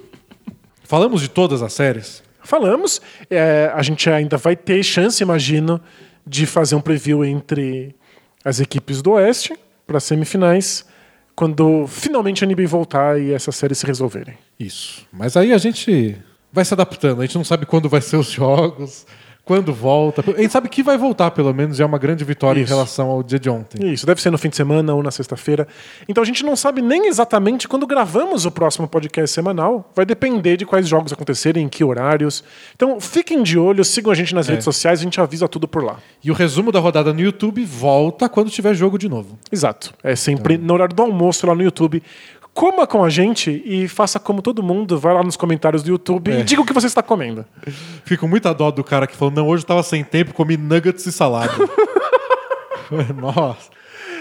Falamos 0.84 1.20
de 1.20 1.28
todas 1.28 1.62
as 1.62 1.72
séries. 1.74 2.22
Falamos. 2.42 3.00
é, 3.28 3.70
a 3.74 3.82
gente 3.82 4.08
ainda 4.08 4.36
vai 4.36 4.56
ter 4.56 4.82
chance, 4.82 5.22
imagino, 5.22 5.80
de 6.26 6.46
fazer 6.46 6.74
um 6.74 6.80
preview 6.80 7.24
entre 7.24 7.94
as 8.44 8.60
equipes 8.60 9.02
do 9.02 9.12
Oeste 9.12 9.58
para 9.86 10.00
semifinais, 10.00 10.84
quando 11.34 11.86
finalmente 11.86 12.44
a 12.44 12.46
NBA 12.46 12.66
voltar 12.66 13.20
e 13.20 13.32
essas 13.32 13.56
séries 13.56 13.78
se 13.78 13.86
resolverem. 13.86 14.36
Isso. 14.58 15.06
Mas 15.12 15.36
aí 15.36 15.52
a 15.52 15.58
gente 15.58 16.16
vai 16.52 16.64
se 16.64 16.74
adaptando. 16.74 17.20
A 17.20 17.26
gente 17.26 17.36
não 17.36 17.44
sabe 17.44 17.66
quando 17.66 17.88
vai 17.88 18.00
ser 18.00 18.16
os 18.16 18.30
jogos, 18.30 19.06
quando 19.50 19.72
volta. 19.72 20.22
A 20.36 20.40
gente 20.40 20.52
sabe 20.52 20.68
que 20.68 20.80
vai 20.80 20.96
voltar, 20.96 21.32
pelo 21.32 21.52
menos, 21.52 21.80
é 21.80 21.84
uma 21.84 21.98
grande 21.98 22.22
vitória 22.22 22.60
Isso. 22.60 22.72
em 22.72 22.76
relação 22.76 23.10
ao 23.10 23.20
dia 23.20 23.36
de 23.36 23.50
ontem. 23.50 23.92
Isso, 23.92 24.06
deve 24.06 24.22
ser 24.22 24.30
no 24.30 24.38
fim 24.38 24.48
de 24.48 24.54
semana 24.54 24.94
ou 24.94 25.02
na 25.02 25.10
sexta-feira. 25.10 25.66
Então 26.08 26.22
a 26.22 26.24
gente 26.24 26.44
não 26.44 26.54
sabe 26.54 26.80
nem 26.80 27.08
exatamente 27.08 27.66
quando 27.66 27.84
gravamos 27.84 28.46
o 28.46 28.50
próximo 28.52 28.86
podcast 28.86 29.34
semanal. 29.34 29.90
Vai 29.92 30.06
depender 30.06 30.56
de 30.56 30.64
quais 30.64 30.86
jogos 30.86 31.12
acontecerem, 31.12 31.64
em 31.64 31.68
que 31.68 31.82
horários. 31.82 32.44
Então 32.76 33.00
fiquem 33.00 33.42
de 33.42 33.58
olho, 33.58 33.84
sigam 33.84 34.12
a 34.12 34.14
gente 34.14 34.32
nas 34.36 34.46
É. 34.48 34.52
redes 34.52 34.64
sociais, 34.64 35.00
a 35.00 35.02
gente 35.02 35.20
avisa 35.20 35.48
tudo 35.48 35.66
por 35.66 35.82
lá. 35.82 35.96
E 36.22 36.30
o 36.30 36.34
resumo 36.34 36.70
da 36.70 36.78
rodada 36.78 37.12
no 37.12 37.20
YouTube 37.20 37.64
volta 37.64 38.28
quando 38.28 38.50
tiver 38.50 38.72
jogo 38.72 38.96
de 38.98 39.08
novo. 39.08 39.36
Exato. 39.50 39.92
É 40.04 40.14
sempre 40.14 40.56
no 40.58 40.72
horário 40.74 40.94
do 40.94 41.02
almoço 41.02 41.44
lá 41.44 41.56
no 41.56 41.62
YouTube. 41.64 42.00
Coma 42.52 42.86
com 42.86 43.02
a 43.04 43.08
gente 43.08 43.62
e 43.64 43.86
faça 43.88 44.18
como 44.18 44.42
todo 44.42 44.62
mundo. 44.62 44.98
Vai 44.98 45.14
lá 45.14 45.22
nos 45.22 45.36
comentários 45.36 45.82
do 45.82 45.90
YouTube 45.90 46.32
É. 46.32 46.40
e 46.40 46.42
diga 46.42 46.60
o 46.60 46.64
que 46.66 46.72
você 46.72 46.86
está 46.88 47.02
comendo. 47.02 47.44
Fico 48.04 48.26
muito 48.28 48.48
a 48.48 48.52
dó 48.52 48.70
do 48.70 48.82
cara 48.84 49.06
que 49.06 49.16
falou: 49.16 49.32
não, 49.32 49.46
hoje 49.48 49.62
eu 49.62 49.68
tava 49.68 49.82
sem 49.82 50.02
tempo, 50.04 50.34
comi 50.34 50.56
nuggets 50.56 51.06
e 51.06 51.12
salada. 51.12 51.52
Nossa. 53.16 53.70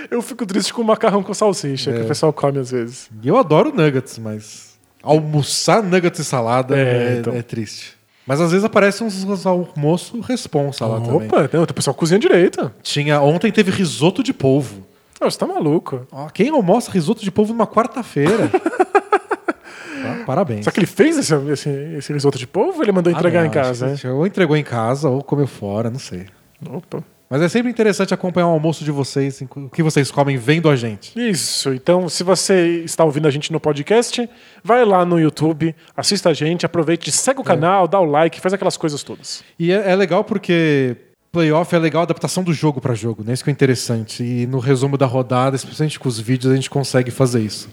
Eu 0.10 0.22
fico 0.22 0.46
triste 0.46 0.74
com 0.74 0.82
o 0.82 0.86
macarrão 0.86 1.22
com 1.22 1.34
salsicha, 1.34 1.92
É. 1.92 1.94
que 1.94 2.02
o 2.02 2.08
pessoal 2.08 2.34
come 2.34 2.60
às 2.60 2.72
vezes. 2.72 3.10
E 3.22 3.28
eu 3.28 3.38
adoro 3.38 3.72
nuggets, 3.74 4.18
mas 4.18 4.80
almoçar 5.04 5.84
nuggets 5.84 6.20
e 6.20 6.26
salada 6.26 6.78
É, 6.78 6.82
é, 7.16 7.18
então. 7.20 7.34
é 7.34 7.42
triste. 7.42 7.94
Mas 8.26 8.40
às 8.42 8.52
vezes 8.52 8.64
aparecem 8.64 9.06
uns, 9.06 9.24
uns 9.24 9.46
almoço 9.46 10.20
responsa 10.22 10.86
lá 10.86 11.00
também. 11.02 11.28
Opa, 11.28 11.50
o 11.72 11.74
pessoal 11.74 11.96
cozinha 11.96 12.20
direito. 12.20 12.72
Tinha, 12.84 13.20
ontem 13.22 13.52
teve 13.52 13.72
risoto 13.72 14.22
de 14.24 14.32
polvo. 14.34 14.86
Ah, 15.20 15.30
você 15.30 15.38
tá 15.38 15.46
maluco. 15.46 16.08
Ó, 16.12 16.30
quem 16.30 16.50
almoça 16.50 16.92
risoto 16.92 17.22
de 17.24 17.32
polvo 17.32 17.54
numa 17.54 17.68
quarta-feira? 17.68 18.48
Tá, 18.50 20.24
Parabéns. 20.26 20.64
Será 20.64 20.72
que 20.74 20.80
ele 20.80 20.88
fez 20.88 21.18
esse, 21.18 21.34
esse, 21.52 21.70
esse 21.98 22.14
risoto 22.14 22.38
de 22.38 22.48
polvo 22.48 22.78
ou 22.78 22.84
ele 22.84 22.92
mandou 22.92 23.12
entregar 23.12 23.42
Ah, 23.42 23.44
em 23.44 23.48
não, 23.48 23.54
casa? 23.54 23.94
acho 23.94 24.08
né? 24.08 24.14
Ou 24.14 24.26
entregou 24.26 24.56
em 24.56 24.64
casa 24.64 25.10
ou 25.10 25.24
comeu 25.24 25.48
fora, 25.48 25.90
não 25.90 26.00
sei. 26.00 26.26
Opa. 26.70 27.04
Mas 27.30 27.44
é 27.44 27.50
sempre 27.50 27.70
interessante 27.70 28.12
acompanhar 28.12 28.48
o 28.48 28.52
almoço 28.52 28.84
de 28.84 28.90
vocês, 28.92 29.40
o 29.56 29.70
que 29.70 29.84
vocês 29.84 30.10
comem 30.10 30.36
vendo 30.36 30.68
a 30.68 30.76
gente. 30.76 31.12
Isso, 31.30 31.72
então 31.74 32.10
se 32.10 32.24
você 32.24 32.82
está 32.84 33.04
ouvindo 33.04 33.28
a 33.28 33.32
gente 33.32 33.52
no 33.52 33.60
podcast, 33.60 34.28
vai 34.64 34.84
lá 34.84 35.06
no 35.06 35.20
YouTube, 35.20 35.76
assista 35.96 36.30
a 36.30 36.34
gente, 36.34 36.66
aproveite, 36.66 37.12
segue 37.12 37.40
o 37.40 37.44
canal, 37.44 37.88
dá 37.88 38.00
o 38.00 38.06
like, 38.06 38.42
faz 38.42 38.52
aquelas 38.54 38.78
coisas 38.78 39.04
todas. 39.04 39.44
E 39.60 39.72
é, 39.72 39.92
é 39.92 39.96
legal 39.96 40.24
porque 40.24 40.98
playoff 41.32 41.74
é 41.74 41.80
legal 41.80 42.02
a 42.02 42.04
adaptação 42.04 42.44
do 42.44 42.54
jogo 42.54 42.82
para 42.82 42.94
jogo, 42.94 43.24
né? 43.24 43.34
Isso 43.34 43.44
que 43.44 43.50
é 43.50 43.54
interessante. 43.54 44.24
E 44.24 44.48
no 44.48 44.60
resumo 44.60 44.98
da 44.98 45.06
rodada, 45.06 45.56
especialmente 45.56 46.00
com 46.00 46.10
os 46.10 46.20
vídeos, 46.20 46.52
a 46.52 46.56
gente 46.56 46.70
consegue 46.70 47.12
fazer 47.12 47.42
isso. 47.42 47.70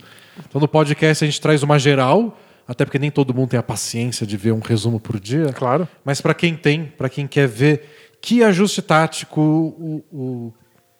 Então 0.49 0.61
no 0.61 0.69
podcast 0.69 1.25
a 1.25 1.27
gente 1.27 1.41
traz 1.41 1.63
uma 1.63 1.79
geral, 1.79 2.39
até 2.69 2.85
porque 2.85 2.99
nem 2.99 3.11
todo 3.11 3.35
mundo 3.35 3.51
tem 3.51 3.59
a 3.59 3.63
paciência 3.63 4.27
de 4.27 4.37
ver 4.37 4.53
um 4.53 4.61
resumo 4.61 5.01
por 5.01 5.19
dia. 5.19 5.53
Claro. 5.53 5.89
Mas 6.05 6.21
para 6.21 6.35
quem 6.35 6.57
tem, 6.57 6.85
para 6.85 7.09
quem 7.09 7.27
quer 7.27 7.49
ver 7.49 7.83
que 8.21 8.43
ajuste 8.43 8.83
tático 8.83 9.41
o, 9.41 10.05
o 10.13 10.53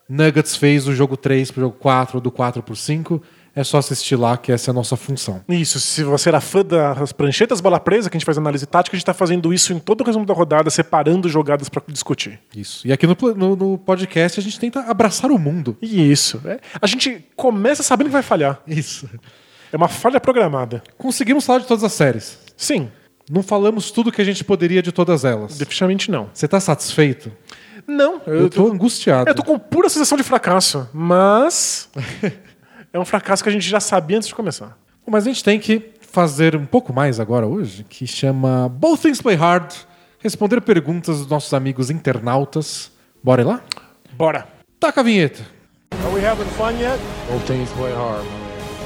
Nuggets 0.09 0.57
fez 0.57 0.85
do 0.85 0.95
jogo 0.95 1.17
3 1.17 1.51
pro 1.51 1.61
jogo 1.63 1.77
4 1.79 2.19
ou 2.19 2.21
do 2.21 2.31
4 2.31 2.63
pro 2.63 2.77
5, 2.77 3.23
é 3.57 3.65
só 3.65 3.79
assistir 3.79 4.17
lá 4.17 4.37
que 4.37 4.53
essa 4.53 4.71
é 4.71 4.73
a 4.73 4.75
nossa 4.75 4.97
função. 4.97 5.43
Isso, 5.49 5.81
se 5.81 6.05
você 6.05 6.29
era 6.29 6.43
fã 6.43 6.63
das 6.63 7.11
pranchetas 7.11 7.59
bola 7.59 7.81
presa, 7.81 8.11
que 8.11 8.17
a 8.17 8.19
gente 8.19 8.27
faz 8.27 8.37
análise 8.37 8.67
tática, 8.67 8.95
a 8.95 8.99
gente 8.99 9.03
está 9.03 9.15
fazendo 9.15 9.53
isso 9.53 9.73
em 9.73 9.79
todo 9.79 10.03
o 10.03 10.05
resumo 10.05 10.27
da 10.27 10.35
rodada, 10.35 10.69
separando 10.69 11.27
jogadas 11.27 11.71
para 11.71 11.83
discutir. 11.89 12.39
Isso. 12.55 12.87
E 12.87 12.93
aqui 12.93 13.07
no, 13.07 13.17
no, 13.35 13.57
no, 13.57 13.79
podcast 13.79 14.39
a 14.39 14.43
gente 14.43 14.61
tenta 14.61 14.81
abraçar 14.81 15.31
o 15.31 15.39
mundo. 15.39 15.75
Isso. 15.81 16.39
É. 16.45 16.61
A 16.83 16.87
gente 16.87 17.25
começa 17.35 17.83
sabendo 17.83 18.09
que 18.09 18.13
vai 18.13 18.23
falhar. 18.23 18.61
Isso. 18.67 19.09
É 19.73 19.77
uma 19.77 19.89
falha 19.89 20.21
programada. 20.21 20.83
Conseguimos 20.99 21.47
falar 21.47 21.61
de 21.61 21.67
todas 21.67 21.83
as 21.83 21.95
séries. 21.95 22.39
Sim. 22.59 22.91
Não 23.31 23.43
falamos 23.43 23.91
tudo 23.91 24.13
que 24.13 24.21
a 24.21 24.25
gente 24.25 24.45
poderia 24.45 24.83
de 24.83 24.93
todas 24.93 25.25
elas. 25.25 25.57
Definitivamente 25.57 26.11
não. 26.11 26.29
Você 26.33 26.47
tá 26.47 26.61
satisfeito? 26.61 27.33
Não. 27.87 28.21
Eu, 28.27 28.35
eu 28.35 28.51
tô, 28.51 28.65
tô 28.65 28.73
angustiado. 28.73 29.31
Eu 29.31 29.35
tô 29.35 29.43
com 29.43 29.59
pura 29.59 29.89
sensação 29.89 30.19
de 30.19 30.25
fracasso. 30.25 30.87
Mas. 30.93 31.89
é 32.97 33.01
um 33.01 33.05
fracasso 33.05 33.43
que 33.43 33.49
a 33.49 33.53
gente 33.53 33.69
já 33.69 33.79
sabia 33.79 34.17
antes 34.17 34.29
de 34.29 34.35
começar. 34.35 34.77
Mas 35.07 35.27
a 35.27 35.29
gente 35.29 35.45
tem 35.45 35.61
que 35.61 35.91
fazer 36.01 36.57
um 36.57 36.65
pouco 36.65 36.93
mais 36.93 37.21
agora 37.21 37.47
hoje, 37.47 37.85
que 37.85 38.07
chama 38.07 38.69
Both 38.69 39.03
Things 39.03 39.21
Play 39.21 39.37
Hard 39.37 39.73
responder 40.19 40.61
perguntas 40.63 41.19
dos 41.19 41.27
nossos 41.29 41.53
amigos 41.53 41.91
internautas. 41.91 42.91
Bora 43.23 43.45
lá? 43.45 43.61
Bora. 44.15 44.49
Taca 44.81 45.03
a 45.03 45.05
vinheta. 45.05 45.45
Are 45.93 46.15
we 46.15 46.25
having 46.27 46.47
fun 46.57 46.73
yet? 46.81 46.99
Both 47.31 47.47
teams 47.47 47.71
play 47.73 47.93
hard, 47.93 48.25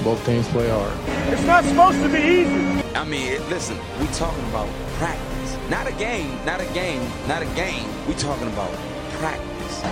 Both 0.02 0.24
teams 0.24 0.46
play 0.48 0.68
hard. 0.68 0.92
It's 1.32 1.46
not 1.46 1.64
supposed 1.64 2.02
to 2.02 2.08
be 2.08 2.18
easy. 2.18 2.82
I 2.94 3.04
mean, 3.04 3.40
listen, 3.48 3.76
we 4.00 4.06
talking 4.08 4.44
about 4.50 4.68
practice. 4.98 5.56
Not 5.70 5.86
a 5.86 5.92
game, 5.92 6.30
not 6.44 6.60
a 6.60 6.66
game, 6.74 7.00
not 7.28 7.42
a 7.42 7.48
game. 7.54 7.86
We 8.08 8.14
talking 8.14 8.48
about 8.48 8.70
practice. 9.18 9.82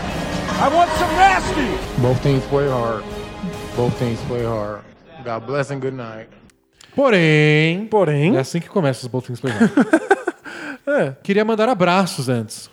I 0.61 0.69
want 0.75 0.91
some 0.99 1.11
nasty. 1.17 2.03
Both 2.03 2.23
teams 2.23 2.45
play 2.47 2.69
hard. 2.69 3.05
Both 3.79 3.97
teams 3.97 4.19
play 4.27 4.43
hard. 4.43 4.83
God 5.25 5.47
bless 5.47 5.73
and 5.73 5.79
good 5.79 5.95
night. 5.95 6.29
Porém, 6.97 7.87
porém, 7.87 8.35
é 8.35 8.41
assim 8.41 8.59
que 8.59 8.69
começa 8.69 9.03
os 9.03 9.07
Both 9.07 9.27
Teams 9.27 9.41
Play 9.41 9.53
Hard. 9.53 9.71
é. 10.85 11.17
Queria 11.23 11.45
mandar 11.45 11.69
abraços 11.69 12.29
antes. 12.29 12.69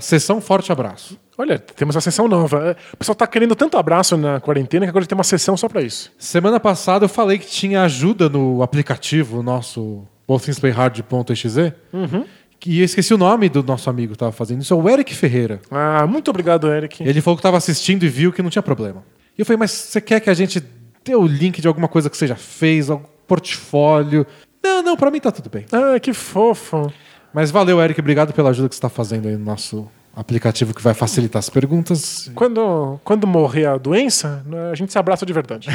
Sessão 0.00 0.40
Forte 0.40 0.72
Abraço. 0.72 1.20
Olha, 1.36 1.58
temos 1.58 1.94
uma 1.94 2.00
sessão 2.00 2.26
nova. 2.26 2.74
O 2.94 2.96
pessoal 2.96 3.14
tá 3.14 3.26
querendo 3.26 3.54
tanto 3.54 3.76
abraço 3.76 4.16
na 4.16 4.40
quarentena 4.40 4.86
que 4.86 4.88
agora 4.88 5.04
tem 5.04 5.18
uma 5.18 5.22
sessão 5.22 5.54
só 5.54 5.68
para 5.68 5.82
isso. 5.82 6.10
Semana 6.16 6.58
passada 6.58 7.04
eu 7.04 7.10
falei 7.10 7.36
que 7.36 7.46
tinha 7.46 7.82
ajuda 7.82 8.30
no 8.30 8.62
aplicativo 8.62 9.42
nosso 9.42 10.02
bothingsPlayHard.exe. 10.26 11.74
Uhum. 11.92 12.24
E 12.64 12.78
eu 12.78 12.86
esqueci 12.86 13.12
o 13.12 13.18
nome 13.18 13.50
do 13.50 13.62
nosso 13.62 13.90
amigo 13.90 14.12
que 14.12 14.18
tava 14.18 14.32
fazendo 14.32 14.62
isso, 14.62 14.72
é 14.72 14.76
o 14.78 14.88
Eric 14.88 15.14
Ferreira. 15.14 15.60
Ah, 15.70 16.06
muito 16.06 16.30
obrigado, 16.30 16.72
Eric. 16.72 17.02
Ele 17.06 17.20
falou 17.20 17.36
que 17.36 17.42
tava 17.42 17.58
assistindo 17.58 18.02
e 18.04 18.08
viu 18.08 18.32
que 18.32 18.42
não 18.42 18.48
tinha 18.48 18.62
problema. 18.62 19.04
E 19.38 19.42
eu 19.42 19.46
falei, 19.46 19.56
mas 19.56 19.70
você 19.70 20.00
quer 20.00 20.18
que 20.18 20.28
a 20.28 20.34
gente 20.34 20.60
dê 21.04 21.14
o 21.14 21.24
link 21.24 21.60
de 21.60 21.68
alguma 21.68 21.86
coisa 21.86 22.10
que 22.10 22.16
você 22.16 22.26
já 22.26 22.34
fez, 22.34 22.90
algum 22.90 23.06
portfólio? 23.24 24.26
Não, 24.60 24.82
não, 24.82 24.96
para 24.96 25.12
mim 25.12 25.20
tá 25.20 25.30
tudo 25.30 25.48
bem. 25.48 25.64
Ah, 25.70 26.00
que 26.00 26.12
fofo. 26.12 26.92
Mas 27.32 27.52
valeu, 27.52 27.80
Eric, 27.80 28.00
obrigado 28.00 28.32
pela 28.32 28.50
ajuda 28.50 28.68
que 28.68 28.74
você 28.74 28.78
está 28.78 28.88
fazendo 28.88 29.28
aí 29.28 29.36
no 29.36 29.44
nosso 29.44 29.88
aplicativo 30.16 30.74
que 30.74 30.82
vai 30.82 30.92
facilitar 30.94 31.38
as 31.38 31.48
perguntas. 31.48 32.28
Quando, 32.34 32.98
quando 33.04 33.28
morrer 33.28 33.66
a 33.66 33.78
doença, 33.78 34.44
a 34.72 34.74
gente 34.74 34.90
se 34.90 34.98
abraça 34.98 35.24
de 35.24 35.32
verdade. 35.32 35.68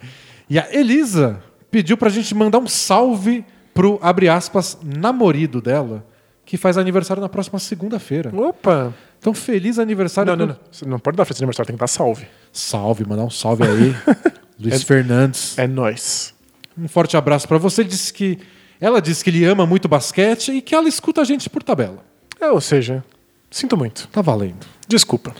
e 0.48 0.58
a 0.58 0.74
Elisa 0.74 1.42
pediu 1.70 1.98
pra 1.98 2.08
gente 2.08 2.34
mandar 2.34 2.58
um 2.58 2.66
salve 2.66 3.44
pro, 3.74 3.98
abre 4.00 4.30
aspas, 4.30 4.78
namorado 4.82 5.60
dela, 5.60 6.06
que 6.46 6.56
faz 6.56 6.78
aniversário 6.78 7.20
na 7.20 7.28
próxima 7.28 7.58
segunda-feira. 7.58 8.34
Opa! 8.34 8.94
Então, 9.20 9.34
feliz 9.34 9.78
aniversário. 9.78 10.34
Não, 10.34 10.46
não, 10.46 10.54
não. 10.54 10.60
Você 10.72 10.86
não 10.86 10.98
pode 10.98 11.16
dar 11.16 11.26
feliz 11.26 11.40
aniversário, 11.40 11.66
tem 11.66 11.76
que 11.76 11.80
dar 11.80 11.86
salve. 11.86 12.26
Salve, 12.50 13.06
mandar 13.06 13.24
um 13.24 13.30
salve 13.30 13.64
aí. 13.64 13.94
Luiz 14.58 14.82
é, 14.82 14.84
Fernandes. 14.84 15.58
É 15.58 15.66
nós. 15.66 16.34
Um 16.76 16.88
forte 16.88 17.16
abraço 17.16 17.46
para 17.46 17.58
você. 17.58 17.84
Disse 17.84 18.12
que 18.12 18.38
ela 18.80 19.00
disse 19.00 19.22
que 19.22 19.28
ele 19.28 19.44
ama 19.44 19.66
muito 19.66 19.88
basquete 19.88 20.52
e 20.52 20.62
que 20.62 20.74
ela 20.74 20.88
escuta 20.88 21.20
a 21.20 21.24
gente 21.24 21.50
por 21.50 21.62
tabela. 21.62 22.02
É, 22.40 22.50
ou 22.50 22.60
seja, 22.62 23.04
sinto 23.50 23.76
muito. 23.76 24.08
Tá 24.08 24.22
valendo. 24.22 24.66
Desculpa. 24.88 25.34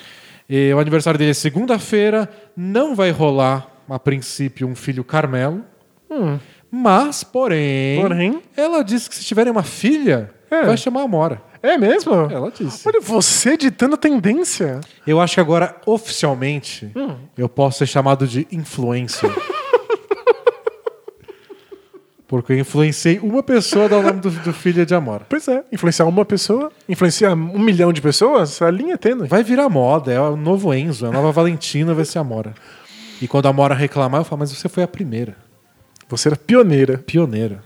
E 0.49 0.73
o 0.75 0.79
aniversário 0.79 1.17
dele 1.17 1.31
é 1.31 1.35
segunda-feira. 1.35 2.29
Não 2.55 2.95
vai 2.95 3.11
rolar, 3.11 3.67
a 3.89 3.99
princípio, 3.99 4.69
um 4.69 4.75
filho 4.75 5.03
Carmelo. 5.03 5.65
Hum. 6.11 6.39
Mas, 6.71 7.25
porém, 7.25 8.01
porém, 8.01 8.43
ela 8.57 8.85
disse 8.85 9.09
que 9.09 9.17
se 9.17 9.25
tiverem 9.25 9.51
uma 9.51 9.63
filha, 9.63 10.31
é. 10.51 10.65
vai 10.65 10.77
chamar 10.77 11.03
a 11.03 11.09
Mora. 11.09 11.43
É 11.63 11.77
mesmo? 11.77 12.15
Ela 12.15 12.51
disse. 12.51 12.89
Olha, 12.89 13.01
você 13.01 13.57
ditando 13.57 13.95
a 13.95 13.99
tendência. 13.99 14.81
Eu 15.07 15.21
acho 15.21 15.35
que 15.35 15.41
agora, 15.41 15.77
oficialmente, 15.85 16.91
hum. 16.97 17.17
eu 17.37 17.49
posso 17.49 17.79
ser 17.79 17.87
chamado 17.87 18.27
de 18.27 18.47
influencer. 18.51 19.31
Porque 22.27 22.53
eu 22.53 22.59
influenciei 22.59 23.19
uma 23.19 23.43
pessoa 23.43 23.87
a 23.87 23.89
dar 23.89 23.99
o 23.99 24.03
nome 24.03 24.21
do, 24.21 24.31
do 24.31 24.53
filho 24.53 24.87
de 24.87 24.95
Amora. 24.95 25.27
Pois 25.29 25.49
é, 25.49 25.65
influenciar 25.73 26.07
uma 26.07 26.25
pessoa, 26.25 26.71
influenciar 26.89 27.33
um 27.33 27.59
milhão 27.59 27.93
de 27.93 28.01
pessoas, 28.01 28.63
a 28.63 28.71
linha 28.71 28.95
é 28.95 28.97
tendo. 28.97 29.27
Vai 29.27 29.43
virar 29.43 29.69
moda, 29.69 30.13
é 30.13 30.21
o 30.21 30.37
novo 30.37 30.73
Enzo, 30.73 31.07
a 31.07 31.11
nova 31.11 31.33
Valentina 31.33 31.93
vai 31.93 32.05
ser 32.05 32.21
Amora. 32.21 32.55
E 33.21 33.27
quando 33.27 33.47
a 33.47 33.49
Amora 33.49 33.75
reclamar, 33.75 34.21
eu 34.21 34.25
falo, 34.25 34.39
mas 34.39 34.53
você 34.53 34.69
foi 34.69 34.85
a 34.85 34.89
primeira. 34.89 35.37
Você 36.09 36.29
era 36.29 36.37
pioneira. 36.37 36.99
Pioneira. 36.99 37.63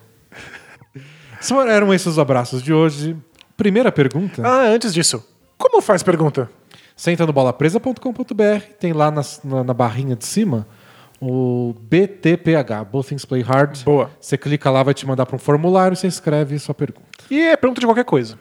Eram 1.69 1.93
esses 1.93 2.07
os 2.07 2.19
abraços 2.19 2.63
de 2.63 2.73
hoje. 2.73 3.15
Primeira 3.57 3.93
pergunta. 3.93 4.43
Ah, 4.47 4.67
antes 4.69 4.93
disso, 4.93 5.25
como 5.57 5.81
faz 5.81 6.03
pergunta? 6.03 6.51
Você 6.97 7.11
entra 7.11 7.27
no 7.27 7.33
bolapresa.com.br, 7.33 8.65
tem 8.79 8.93
lá 8.93 9.11
na, 9.11 9.23
na, 9.43 9.65
na 9.65 9.75
barrinha 9.75 10.15
de 10.15 10.25
cima 10.25 10.67
o 11.21 11.75
BTPH, 11.81 12.85
Both 12.91 13.09
Things 13.09 13.25
Play 13.25 13.43
Hard. 13.43 13.83
Boa. 13.85 14.11
Você 14.21 14.37
clica 14.37 14.71
lá, 14.71 14.83
vai 14.83 14.95
te 14.95 15.07
mandar 15.07 15.25
para 15.27 15.37
um 15.37 15.39
formulário, 15.39 15.97
você 15.97 16.07
escreve 16.07 16.59
sua 16.59 16.75
pergunta. 16.75 17.07
E 17.31 17.41
é 17.41 17.57
pergunta 17.57 17.81
de 17.81 17.87
qualquer 17.87 18.05
coisa. 18.05 18.39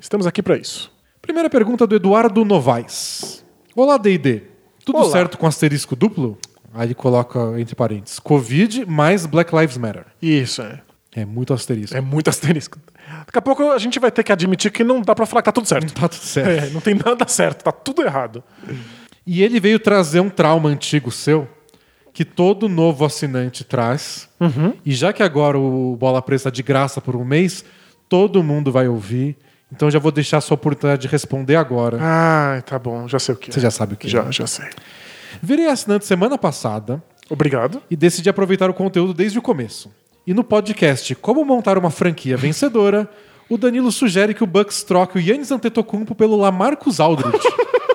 Estamos 0.00 0.26
aqui 0.26 0.42
para 0.42 0.56
isso. 0.56 0.92
Primeira 1.22 1.48
pergunta 1.48 1.86
do 1.86 1.94
Eduardo 1.94 2.44
Novaes. 2.44 3.44
Olá, 3.74 3.96
D&D. 3.96 4.42
Tudo 4.84 4.98
Olá. 4.98 5.10
certo 5.10 5.38
com 5.38 5.46
asterisco 5.46 5.96
duplo? 5.96 6.38
Aí 6.74 6.88
ele 6.88 6.94
coloca 6.94 7.58
entre 7.58 7.74
parênteses, 7.74 8.18
Covid 8.18 8.84
mais 8.86 9.24
Black 9.24 9.54
Lives 9.54 9.78
Matter. 9.78 10.04
Isso, 10.20 10.62
é. 10.62 10.82
É 11.16 11.24
muito 11.24 11.54
asterisco. 11.54 11.96
É 11.96 12.00
muito 12.00 12.28
asterisco. 12.28 12.78
Daqui 13.24 13.38
a 13.38 13.42
pouco 13.42 13.70
a 13.70 13.78
gente 13.78 13.98
vai 13.98 14.10
ter 14.10 14.22
que 14.22 14.30
admitir 14.30 14.70
que 14.70 14.84
não 14.84 15.00
dá 15.00 15.14
para 15.14 15.24
falar 15.24 15.40
que 15.40 15.46
tá 15.46 15.52
tudo 15.52 15.66
certo. 15.66 15.94
Tá 15.94 16.08
tudo 16.08 16.22
certo. 16.22 16.64
É, 16.64 16.70
não 16.70 16.80
tem 16.82 16.94
nada 16.94 17.26
certo, 17.26 17.64
tá 17.64 17.72
tudo 17.72 18.02
errado. 18.02 18.44
E 19.26 19.42
ele 19.42 19.58
veio 19.58 19.78
trazer 19.78 20.20
um 20.20 20.28
trauma 20.28 20.68
antigo 20.68 21.10
seu, 21.10 21.48
que 22.12 22.22
todo 22.22 22.68
novo 22.68 23.02
assinante 23.02 23.64
traz. 23.64 24.28
Uhum. 24.38 24.74
E 24.84 24.92
já 24.92 25.10
que 25.10 25.22
agora 25.22 25.58
o 25.58 25.96
Bola 25.96 26.20
Presa 26.20 26.42
está 26.42 26.50
de 26.50 26.62
graça 26.62 27.00
por 27.00 27.16
um 27.16 27.24
mês, 27.24 27.64
todo 28.10 28.42
mundo 28.42 28.70
vai 28.70 28.86
ouvir. 28.86 29.38
Então 29.72 29.90
já 29.90 29.98
vou 29.98 30.12
deixar 30.12 30.36
a 30.36 30.40
sua 30.42 30.54
oportunidade 30.54 31.02
de 31.02 31.08
responder 31.08 31.56
agora. 31.56 31.98
Ah, 31.98 32.62
tá 32.64 32.78
bom, 32.78 33.08
já 33.08 33.18
sei 33.18 33.34
o 33.34 33.38
que. 33.38 33.50
Você 33.50 33.58
já 33.58 33.70
sabe 33.70 33.94
o 33.94 33.96
que. 33.96 34.06
Já, 34.06 34.24
é. 34.24 34.32
já 34.32 34.46
sei. 34.46 34.68
Virei 35.42 35.66
assinante 35.66 36.04
semana 36.04 36.36
passada. 36.36 37.02
Obrigado. 37.30 37.82
E 37.90 37.96
decidi 37.96 38.28
aproveitar 38.28 38.68
o 38.68 38.74
conteúdo 38.74 39.14
desde 39.14 39.38
o 39.38 39.42
começo. 39.42 39.90
E 40.26 40.34
no 40.34 40.42
podcast 40.42 41.14
Como 41.14 41.44
Montar 41.44 41.78
uma 41.78 41.88
Franquia 41.88 42.36
Vencedora, 42.36 43.08
o 43.48 43.56
Danilo 43.56 43.92
sugere 43.92 44.34
que 44.34 44.42
o 44.42 44.46
Bucks 44.46 44.82
troque 44.82 45.18
o 45.18 45.20
Yannis 45.20 45.52
Antetokounmpo 45.52 46.16
pelo 46.16 46.36
Lamarcus 46.36 46.98
Aldridge. 46.98 47.46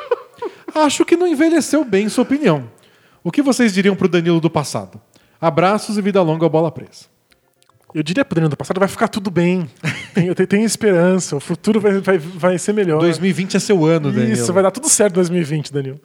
Acho 0.73 1.03
que 1.03 1.17
não 1.17 1.27
envelheceu 1.27 1.83
bem 1.83 2.07
sua 2.07 2.21
opinião. 2.21 2.71
O 3.21 3.31
que 3.31 3.41
vocês 3.41 3.73
diriam 3.73 3.97
pro 3.97 4.07
Danilo 4.07 4.39
do 4.39 4.49
passado? 4.49 5.01
Abraços 5.41 5.97
e 5.97 6.01
vida 6.01 6.21
longa 6.21 6.45
ao 6.45 6.49
bola 6.49 6.71
presa. 6.71 7.05
Eu 7.93 8.01
diria 8.01 8.23
pro 8.23 8.35
Danilo 8.35 8.51
do 8.51 8.55
passado, 8.55 8.79
vai 8.79 8.87
ficar 8.87 9.09
tudo 9.09 9.29
bem. 9.29 9.69
Eu 10.15 10.33
tenho 10.33 10.63
esperança, 10.63 11.35
o 11.35 11.39
futuro 11.41 11.81
vai, 11.81 11.99
vai, 11.99 12.17
vai 12.17 12.57
ser 12.57 12.71
melhor. 12.71 13.01
2020 13.01 13.57
é 13.57 13.59
seu 13.59 13.83
ano, 13.83 14.09
Danilo. 14.09 14.31
Isso, 14.31 14.53
vai 14.53 14.63
dar 14.63 14.71
tudo 14.71 14.87
certo 14.87 15.11
em 15.11 15.15
2020, 15.15 15.73
Danilo. 15.73 15.99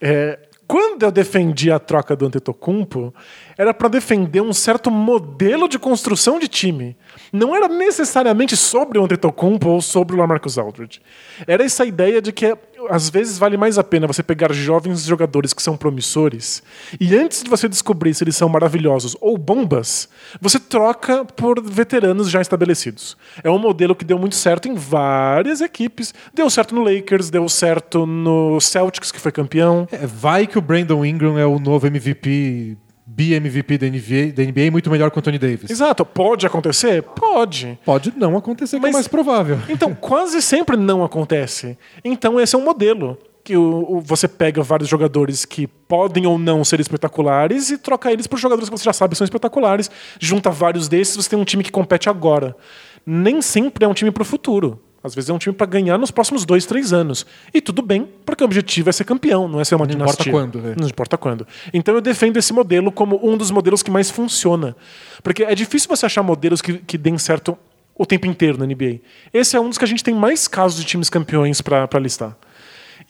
É, 0.00 0.38
quando 0.66 1.02
eu 1.02 1.10
defendi 1.10 1.70
a 1.70 1.78
troca 1.78 2.16
do 2.16 2.26
Antetokounmpo, 2.26 3.12
era 3.58 3.74
para 3.74 3.88
defender 3.88 4.40
um 4.40 4.52
certo 4.52 4.90
modelo 4.90 5.68
de 5.68 5.78
construção 5.78 6.38
de 6.38 6.48
time. 6.48 6.96
Não 7.32 7.54
era 7.54 7.68
necessariamente 7.68 8.56
sobre 8.56 8.98
o 8.98 9.04
Antetokounmpo 9.04 9.68
ou 9.68 9.82
sobre 9.82 10.14
o 10.14 10.18
LaMarcus 10.18 10.58
Aldridge. 10.58 11.00
Era 11.46 11.64
essa 11.64 11.84
ideia 11.84 12.22
de 12.22 12.32
que 12.32 12.56
às 12.90 13.08
vezes 13.08 13.38
vale 13.38 13.56
mais 13.56 13.78
a 13.78 13.84
pena 13.84 14.06
você 14.06 14.22
pegar 14.22 14.52
jovens 14.52 15.04
jogadores 15.04 15.52
que 15.52 15.62
são 15.62 15.76
promissores 15.76 16.62
e 17.00 17.16
antes 17.16 17.42
de 17.42 17.50
você 17.50 17.68
descobrir 17.68 18.14
se 18.14 18.24
eles 18.24 18.36
são 18.36 18.48
maravilhosos 18.48 19.16
ou 19.20 19.36
bombas, 19.36 20.08
você 20.40 20.58
troca 20.58 21.24
por 21.24 21.62
veteranos 21.62 22.30
já 22.30 22.40
estabelecidos. 22.40 23.16
É 23.42 23.50
um 23.50 23.58
modelo 23.58 23.94
que 23.94 24.04
deu 24.04 24.18
muito 24.18 24.34
certo 24.34 24.68
em 24.68 24.74
várias 24.74 25.60
equipes. 25.60 26.14
Deu 26.34 26.48
certo 26.50 26.74
no 26.74 26.82
Lakers, 26.82 27.30
deu 27.30 27.48
certo 27.48 28.06
no 28.06 28.60
Celtics, 28.60 29.10
que 29.10 29.20
foi 29.20 29.32
campeão. 29.32 29.88
É, 29.90 30.06
vai 30.06 30.46
que 30.46 30.58
o 30.58 30.62
Brandon 30.62 31.04
Ingram 31.04 31.38
é 31.38 31.46
o 31.46 31.58
novo 31.58 31.86
MVP 31.86 32.76
BMVP 33.14 33.76
da 33.78 33.86
NBA, 33.86 34.32
da 34.34 34.42
NBA 34.42 34.70
muito 34.70 34.90
melhor 34.90 35.10
que 35.10 35.18
o 35.18 35.20
Anthony 35.20 35.38
Davis. 35.38 35.70
Exato. 35.70 36.04
Pode 36.04 36.46
acontecer? 36.46 37.02
Pode. 37.02 37.78
Pode 37.84 38.12
não 38.16 38.36
acontecer, 38.36 38.76
que 38.78 38.86
é 38.86 38.88
Mas- 38.88 38.92
mais 38.94 39.08
provável. 39.08 39.58
Então, 39.68 39.94
quase 40.00 40.40
sempre 40.40 40.76
não 40.76 41.04
acontece. 41.04 41.76
Então, 42.04 42.40
esse 42.40 42.54
é 42.54 42.58
um 42.58 42.64
modelo. 42.64 43.18
Que 43.44 43.56
o, 43.56 43.96
o- 43.96 44.00
você 44.00 44.28
pega 44.28 44.62
vários 44.62 44.88
jogadores 44.88 45.44
que 45.44 45.66
podem 45.66 46.26
ou 46.26 46.38
não 46.38 46.64
ser 46.64 46.78
espetaculares 46.80 47.70
e 47.70 47.76
troca 47.78 48.10
eles 48.12 48.26
por 48.28 48.38
jogadores 48.38 48.70
que 48.70 48.78
você 48.78 48.84
já 48.84 48.92
sabe 48.92 49.16
são 49.16 49.24
espetaculares. 49.24 49.90
Junta 50.20 50.48
vários 50.48 50.86
desses, 50.88 51.16
você 51.16 51.28
tem 51.30 51.38
um 51.38 51.44
time 51.44 51.64
que 51.64 51.72
compete 51.72 52.08
agora. 52.08 52.56
Nem 53.04 53.42
sempre 53.42 53.84
é 53.84 53.88
um 53.88 53.94
time 53.94 54.12
pro 54.12 54.24
futuro. 54.24 54.80
Às 55.04 55.14
vezes 55.14 55.30
é 55.30 55.32
um 55.32 55.38
time 55.38 55.54
para 55.54 55.66
ganhar 55.66 55.98
nos 55.98 56.10
próximos 56.12 56.44
dois, 56.44 56.64
três 56.64 56.92
anos. 56.92 57.26
E 57.52 57.60
tudo 57.60 57.82
bem, 57.82 58.08
porque 58.24 58.44
o 58.44 58.46
objetivo 58.46 58.88
é 58.88 58.92
ser 58.92 59.04
campeão, 59.04 59.48
não 59.48 59.60
é 59.60 59.64
ser 59.64 59.74
uma 59.74 59.84
Não 59.84 59.94
importa 59.94 60.30
quando, 60.30 60.58
é. 60.60 60.74
Não 60.78 60.86
importa 60.88 61.18
quando. 61.18 61.46
Então 61.74 61.94
eu 61.94 62.00
defendo 62.00 62.36
esse 62.36 62.52
modelo 62.52 62.92
como 62.92 63.18
um 63.22 63.36
dos 63.36 63.50
modelos 63.50 63.82
que 63.82 63.90
mais 63.90 64.10
funciona. 64.10 64.76
Porque 65.22 65.42
é 65.42 65.54
difícil 65.54 65.88
você 65.88 66.06
achar 66.06 66.22
modelos 66.22 66.62
que, 66.62 66.78
que 66.78 66.96
deem 66.96 67.18
certo 67.18 67.58
o 67.98 68.06
tempo 68.06 68.26
inteiro 68.26 68.56
na 68.58 68.64
NBA. 68.64 69.00
Esse 69.34 69.56
é 69.56 69.60
um 69.60 69.68
dos 69.68 69.76
que 69.76 69.84
a 69.84 69.88
gente 69.88 70.04
tem 70.04 70.14
mais 70.14 70.46
casos 70.46 70.78
de 70.78 70.84
times 70.86 71.10
campeões 71.10 71.60
para 71.60 71.98
listar. 71.98 72.36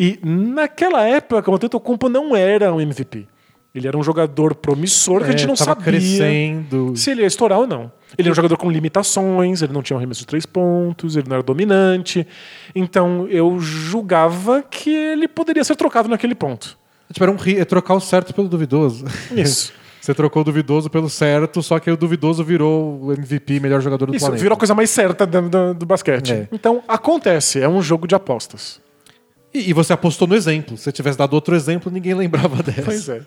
E 0.00 0.18
naquela 0.24 1.02
época, 1.06 1.50
o 1.50 1.54
Antetokounmpo 1.54 2.08
não 2.08 2.34
era 2.34 2.72
um 2.72 2.80
MVP. 2.80 3.26
Ele 3.74 3.86
era 3.88 3.96
um 3.96 4.02
jogador 4.02 4.54
promissor 4.54 5.20
que 5.20 5.28
a 5.28 5.30
gente 5.32 5.44
É, 5.44 5.46
não 5.46 5.56
sabia 5.56 5.84
crescendo. 5.84 6.94
se 6.96 7.10
ele 7.10 7.22
ia 7.22 7.26
estourar 7.26 7.58
ou 7.58 7.66
não. 7.66 7.92
Ele 8.18 8.28
era 8.28 8.32
um 8.32 8.34
jogador 8.34 8.56
com 8.56 8.70
limitações, 8.70 9.62
ele 9.62 9.72
não 9.72 9.82
tinha 9.82 9.96
um 9.96 9.98
arremesso 9.98 10.20
de 10.20 10.26
três 10.26 10.44
pontos, 10.46 11.16
ele 11.16 11.28
não 11.28 11.36
era 11.36 11.42
dominante. 11.42 12.26
Então 12.74 13.26
eu 13.28 13.58
julgava 13.60 14.62
que 14.62 14.90
ele 14.90 15.26
poderia 15.28 15.64
ser 15.64 15.76
trocado 15.76 16.08
naquele 16.08 16.34
ponto. 16.34 16.76
Tipo, 17.12 17.24
era 17.24 17.32
um 17.32 17.36
ri- 17.36 17.58
é 17.58 17.64
trocar 17.64 17.94
o 17.94 18.00
certo 18.00 18.32
pelo 18.34 18.48
duvidoso. 18.48 19.04
Isso. 19.36 19.72
Você 20.00 20.12
trocou 20.12 20.42
o 20.42 20.44
duvidoso 20.44 20.90
pelo 20.90 21.08
certo, 21.08 21.62
só 21.62 21.78
que 21.78 21.88
o 21.88 21.96
duvidoso 21.96 22.42
virou 22.42 23.00
o 23.04 23.12
MVP, 23.12 23.60
melhor 23.60 23.80
jogador 23.80 24.06
do 24.06 24.16
Isso 24.16 24.24
planeta. 24.24 24.42
virou 24.42 24.56
a 24.56 24.58
coisa 24.58 24.74
mais 24.74 24.90
certa 24.90 25.24
do, 25.24 25.48
do- 25.48 25.74
do 25.74 25.86
basquete. 25.86 26.32
É. 26.32 26.48
Então 26.50 26.82
acontece, 26.88 27.60
é 27.60 27.68
um 27.68 27.80
jogo 27.80 28.08
de 28.08 28.14
apostas. 28.16 28.80
E, 29.54 29.70
e 29.70 29.72
você 29.72 29.92
apostou 29.92 30.26
no 30.26 30.34
exemplo. 30.34 30.76
Se 30.76 30.84
você 30.84 30.92
tivesse 30.92 31.16
dado 31.16 31.34
outro 31.34 31.54
exemplo, 31.54 31.92
ninguém 31.92 32.14
lembrava 32.18 32.62
dessa. 32.64 32.82
Pois 32.82 33.08
é. 33.08 33.20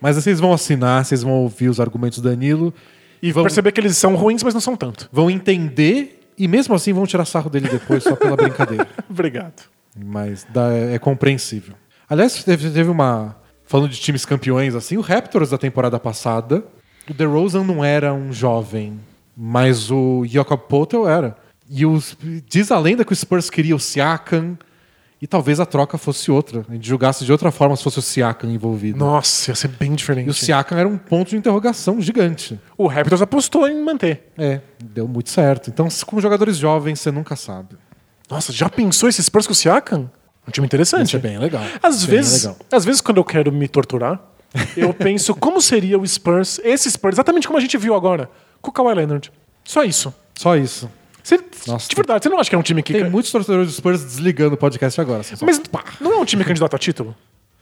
Mas 0.00 0.16
aí 0.16 0.22
vocês 0.22 0.40
vão 0.40 0.52
assinar, 0.52 1.04
vocês 1.04 1.22
vão 1.22 1.32
ouvir 1.32 1.68
os 1.68 1.78
argumentos 1.78 2.20
do 2.20 2.28
Danilo 2.30 2.72
E 3.24 3.32
vão, 3.32 3.42
perceber 3.44 3.72
que 3.72 3.80
eles 3.80 3.96
são 3.96 4.14
ruins, 4.14 4.42
mas 4.42 4.52
não 4.52 4.60
são 4.60 4.76
tanto. 4.76 5.08
vão 5.10 5.30
entender 5.30 6.20
e 6.36 6.46
mesmo 6.46 6.74
assim 6.74 6.92
vão 6.92 7.06
tirar 7.06 7.24
sarro 7.24 7.48
dele 7.48 7.68
depois 7.68 8.02
só 8.02 8.14
pela 8.14 8.36
brincadeira. 8.36 8.86
Obrigado. 9.08 9.62
Mas 9.96 10.46
dá- 10.52 10.72
é 10.72 10.98
compreensível. 10.98 11.74
Aliás, 12.08 12.42
teve, 12.44 12.70
teve 12.70 12.90
uma. 12.90 13.36
Falando 13.64 13.88
de 13.90 13.98
times 13.98 14.26
campeões, 14.26 14.74
assim, 14.74 14.96
o 14.96 15.00
Raptors 15.00 15.50
da 15.50 15.58
temporada 15.58 15.98
passada, 15.98 16.62
o 17.08 17.14
DeRozan 17.14 17.64
não 17.64 17.82
era 17.82 18.12
um 18.12 18.30
jovem, 18.32 19.00
mas 19.34 19.90
o 19.90 20.24
Jakob 20.26 20.60
Poeltl 20.68 21.06
era. 21.08 21.36
E 21.70 21.86
os, 21.86 22.16
diz 22.46 22.70
a 22.70 22.78
lenda 22.78 23.04
que 23.06 23.12
o 23.12 23.16
Spurs 23.16 23.48
queria 23.48 23.74
o 23.74 23.80
Siakam, 23.80 24.58
e 25.24 25.26
talvez 25.26 25.58
a 25.58 25.64
troca 25.64 25.96
fosse 25.96 26.30
outra. 26.30 26.66
A 26.68 26.74
gente 26.74 26.86
julgasse 26.86 27.24
de 27.24 27.32
outra 27.32 27.50
forma 27.50 27.74
se 27.76 27.82
fosse 27.82 27.98
o 27.98 28.02
Siakam 28.02 28.50
envolvido. 28.50 28.98
Nossa, 28.98 29.50
ia 29.50 29.54
ser 29.54 29.68
bem 29.68 29.94
diferente. 29.94 30.26
E 30.26 30.30
o 30.30 30.34
Siakam 30.34 30.76
era 30.76 30.86
um 30.86 30.98
ponto 30.98 31.30
de 31.30 31.36
interrogação 31.38 31.98
gigante. 31.98 32.60
O 32.76 32.86
Raptors 32.86 33.22
apostou 33.22 33.66
em 33.66 33.82
manter. 33.82 34.30
É, 34.36 34.60
deu 34.84 35.08
muito 35.08 35.30
certo. 35.30 35.70
Então, 35.70 35.88
com 36.04 36.20
jogadores 36.20 36.58
jovens, 36.58 37.00
você 37.00 37.10
nunca 37.10 37.36
sabe. 37.36 37.74
Nossa, 38.30 38.52
já 38.52 38.68
pensou 38.68 39.08
esse 39.08 39.22
Spurs 39.22 39.46
com 39.46 39.54
o 39.54 39.56
Siakam? 39.56 40.10
Um 40.46 40.50
time 40.50 40.66
interessante. 40.66 41.06
Isso 41.06 41.16
é 41.16 41.20
bem 41.20 41.38
legal. 41.38 41.62
Às 41.82 42.04
Bem 42.04 42.16
vezes, 42.18 42.42
legal. 42.42 42.58
às 42.70 42.84
vezes 42.84 43.00
quando 43.00 43.16
eu 43.16 43.24
quero 43.24 43.50
me 43.50 43.66
torturar, 43.66 44.20
eu 44.76 44.92
penso 44.92 45.34
como 45.34 45.58
seria 45.62 45.98
o 45.98 46.06
Spurs, 46.06 46.60
esse 46.62 46.90
Spurs, 46.90 47.14
exatamente 47.14 47.46
como 47.46 47.56
a 47.58 47.62
gente 47.62 47.78
viu 47.78 47.94
agora, 47.94 48.28
com 48.60 48.68
o 48.68 48.74
Kawhi 48.74 48.94
Leonard. 48.94 49.32
Só 49.64 49.84
isso. 49.84 50.14
Só 50.34 50.54
isso. 50.54 50.90
Você- 51.24 51.40
Nossa, 51.66 51.88
de 51.88 51.96
verdade, 51.96 52.22
você 52.22 52.28
não 52.28 52.38
acha 52.38 52.50
que 52.50 52.54
é 52.54 52.58
um 52.58 52.62
time 52.62 52.82
que. 52.82 52.92
Tem 52.92 53.08
muitos 53.10 53.32
torcedores 53.32 53.66
do 53.68 53.72
Spurs 53.72 54.04
desligando 54.04 54.54
o 54.54 54.58
podcast 54.58 55.00
agora. 55.00 55.20
assim, 55.22 55.34
só- 55.34 55.46
Mas 55.46 55.60
não 56.00 56.12
é 56.12 56.16
um 56.18 56.24
time 56.24 56.44
candidato 56.44 56.76
a 56.76 56.78
título? 56.78 57.16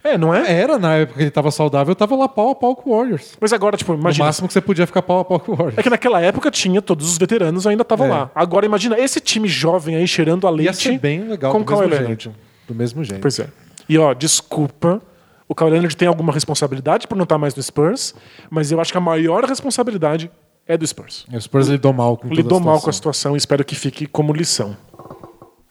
É, 0.04 0.18
não 0.18 0.34
é? 0.34 0.52
Era 0.52 0.80
na 0.80 0.96
época 0.96 1.16
que 1.18 1.22
ele 1.22 1.30
tava 1.30 1.48
saudável, 1.52 1.92
eu 1.92 1.94
tava 1.94 2.16
lá 2.16 2.28
pau 2.28 2.50
a 2.50 2.54
pau 2.56 2.74
com 2.74 2.90
o 2.90 2.96
Warriors. 2.98 3.36
Mas 3.40 3.52
agora, 3.52 3.76
tipo, 3.76 3.92
O 3.92 3.94
imagina. 3.94 4.24
máximo 4.26 4.48
que 4.48 4.52
você 4.52 4.60
podia 4.60 4.84
ficar 4.84 5.00
pau 5.00 5.20
a 5.20 5.24
pau 5.24 5.38
com 5.38 5.52
o 5.52 5.54
Warriors. 5.54 5.78
É 5.78 5.82
que 5.84 5.88
naquela 5.88 6.20
época 6.20 6.50
tinha 6.50 6.82
todos 6.82 7.08
os 7.08 7.16
veteranos 7.16 7.68
ainda 7.68 7.82
estavam 7.82 8.08
É. 8.08 8.10
lá. 8.10 8.30
Agora 8.34 8.66
imagina 8.66 8.98
esse 8.98 9.20
time 9.20 9.46
jovem 9.46 9.94
aí 9.94 10.08
cheirando 10.08 10.44
a 10.48 10.50
Ia 10.50 10.56
leite 10.56 10.76
ser 10.76 10.98
bem 10.98 11.20
legal 11.22 11.52
com 11.52 11.62
do 11.62 11.64
o 11.64 11.70
mesmo 11.78 11.88
Leonard. 11.88 12.06
jeito. 12.24 12.34
Do 12.66 12.74
mesmo 12.74 13.04
jeito. 13.04 13.20
Pois 13.20 13.38
é. 13.38 13.46
E 13.88 13.96
ó, 13.96 14.12
desculpa, 14.12 15.00
o 15.48 15.54
Kawhi 15.54 15.70
Leonard 15.70 15.96
tem 15.96 16.08
alguma 16.08 16.32
responsabilidade 16.32 17.06
por 17.06 17.14
não 17.14 17.22
estar 17.22 17.38
mais 17.38 17.54
no 17.54 17.62
Spurs, 17.62 18.12
mas 18.50 18.72
eu 18.72 18.80
acho 18.80 18.90
que 18.90 18.98
a 18.98 19.00
maior 19.00 19.44
responsabilidade 19.44 20.28
é 20.66 20.76
do 20.76 20.86
Spurs. 20.86 21.26
O 21.32 21.40
Spurs 21.40 21.68
lidou 21.68 21.92
mal 21.92 22.16
com 22.16 22.28
Lidou 22.28 22.60
mal 22.60 22.80
com 22.80 22.88
a 22.88 22.92
situação. 22.92 23.32
situação 23.32 23.34
e 23.34 23.38
espero 23.38 23.64
que 23.64 23.74
fique 23.74 24.06
como 24.06 24.32
lição. 24.32 24.76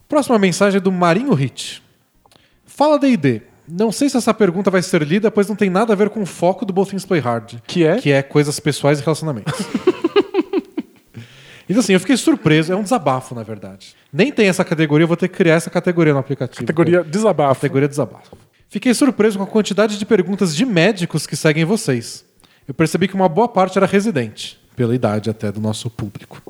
Próxima 0.07 0.37
mensagem 0.37 0.77
é 0.77 0.81
do 0.81 0.91
Marinho 0.91 1.33
Hit. 1.33 1.81
Fala 2.65 2.99
D&D. 2.99 3.41
Não 3.67 3.91
sei 3.91 4.09
se 4.09 4.17
essa 4.17 4.33
pergunta 4.33 4.69
vai 4.69 4.81
ser 4.81 5.01
lida, 5.03 5.31
pois 5.31 5.47
não 5.47 5.55
tem 5.55 5.69
nada 5.69 5.93
a 5.93 5.95
ver 5.95 6.09
com 6.09 6.21
o 6.21 6.25
foco 6.25 6.65
do 6.65 6.73
Both 6.73 6.89
Things 6.89 7.05
Play 7.05 7.21
Hard. 7.21 7.59
Que 7.65 7.85
é? 7.85 7.97
Que 7.97 8.11
é 8.11 8.21
coisas 8.21 8.59
pessoais 8.59 8.99
e 8.99 9.03
relacionamentos. 9.03 9.53
então 11.69 11.79
assim, 11.79 11.93
eu 11.93 11.99
fiquei 11.99 12.17
surpreso. 12.17 12.73
É 12.73 12.75
um 12.75 12.83
desabafo, 12.83 13.33
na 13.33 13.43
verdade. 13.43 13.95
Nem 14.11 14.31
tem 14.31 14.47
essa 14.47 14.65
categoria, 14.65 15.03
eu 15.03 15.07
vou 15.07 15.15
ter 15.15 15.29
que 15.29 15.37
criar 15.37 15.55
essa 15.55 15.69
categoria 15.69 16.11
no 16.11 16.19
aplicativo. 16.19 16.59
Categoria 16.59 17.03
desabafo. 17.03 17.61
Categoria 17.61 17.87
desabafo. 17.87 18.35
Fiquei 18.67 18.93
surpreso 18.93 19.37
com 19.37 19.43
a 19.43 19.47
quantidade 19.47 19.97
de 19.97 20.05
perguntas 20.05 20.55
de 20.55 20.65
médicos 20.65 21.25
que 21.25 21.35
seguem 21.35 21.63
vocês. 21.63 22.25
Eu 22.67 22.73
percebi 22.73 23.07
que 23.07 23.15
uma 23.15 23.29
boa 23.29 23.47
parte 23.47 23.77
era 23.77 23.85
residente, 23.85 24.59
pela 24.81 24.95
idade 24.95 25.29
até 25.29 25.51
do 25.51 25.61
nosso 25.61 25.91
público. 25.91 26.41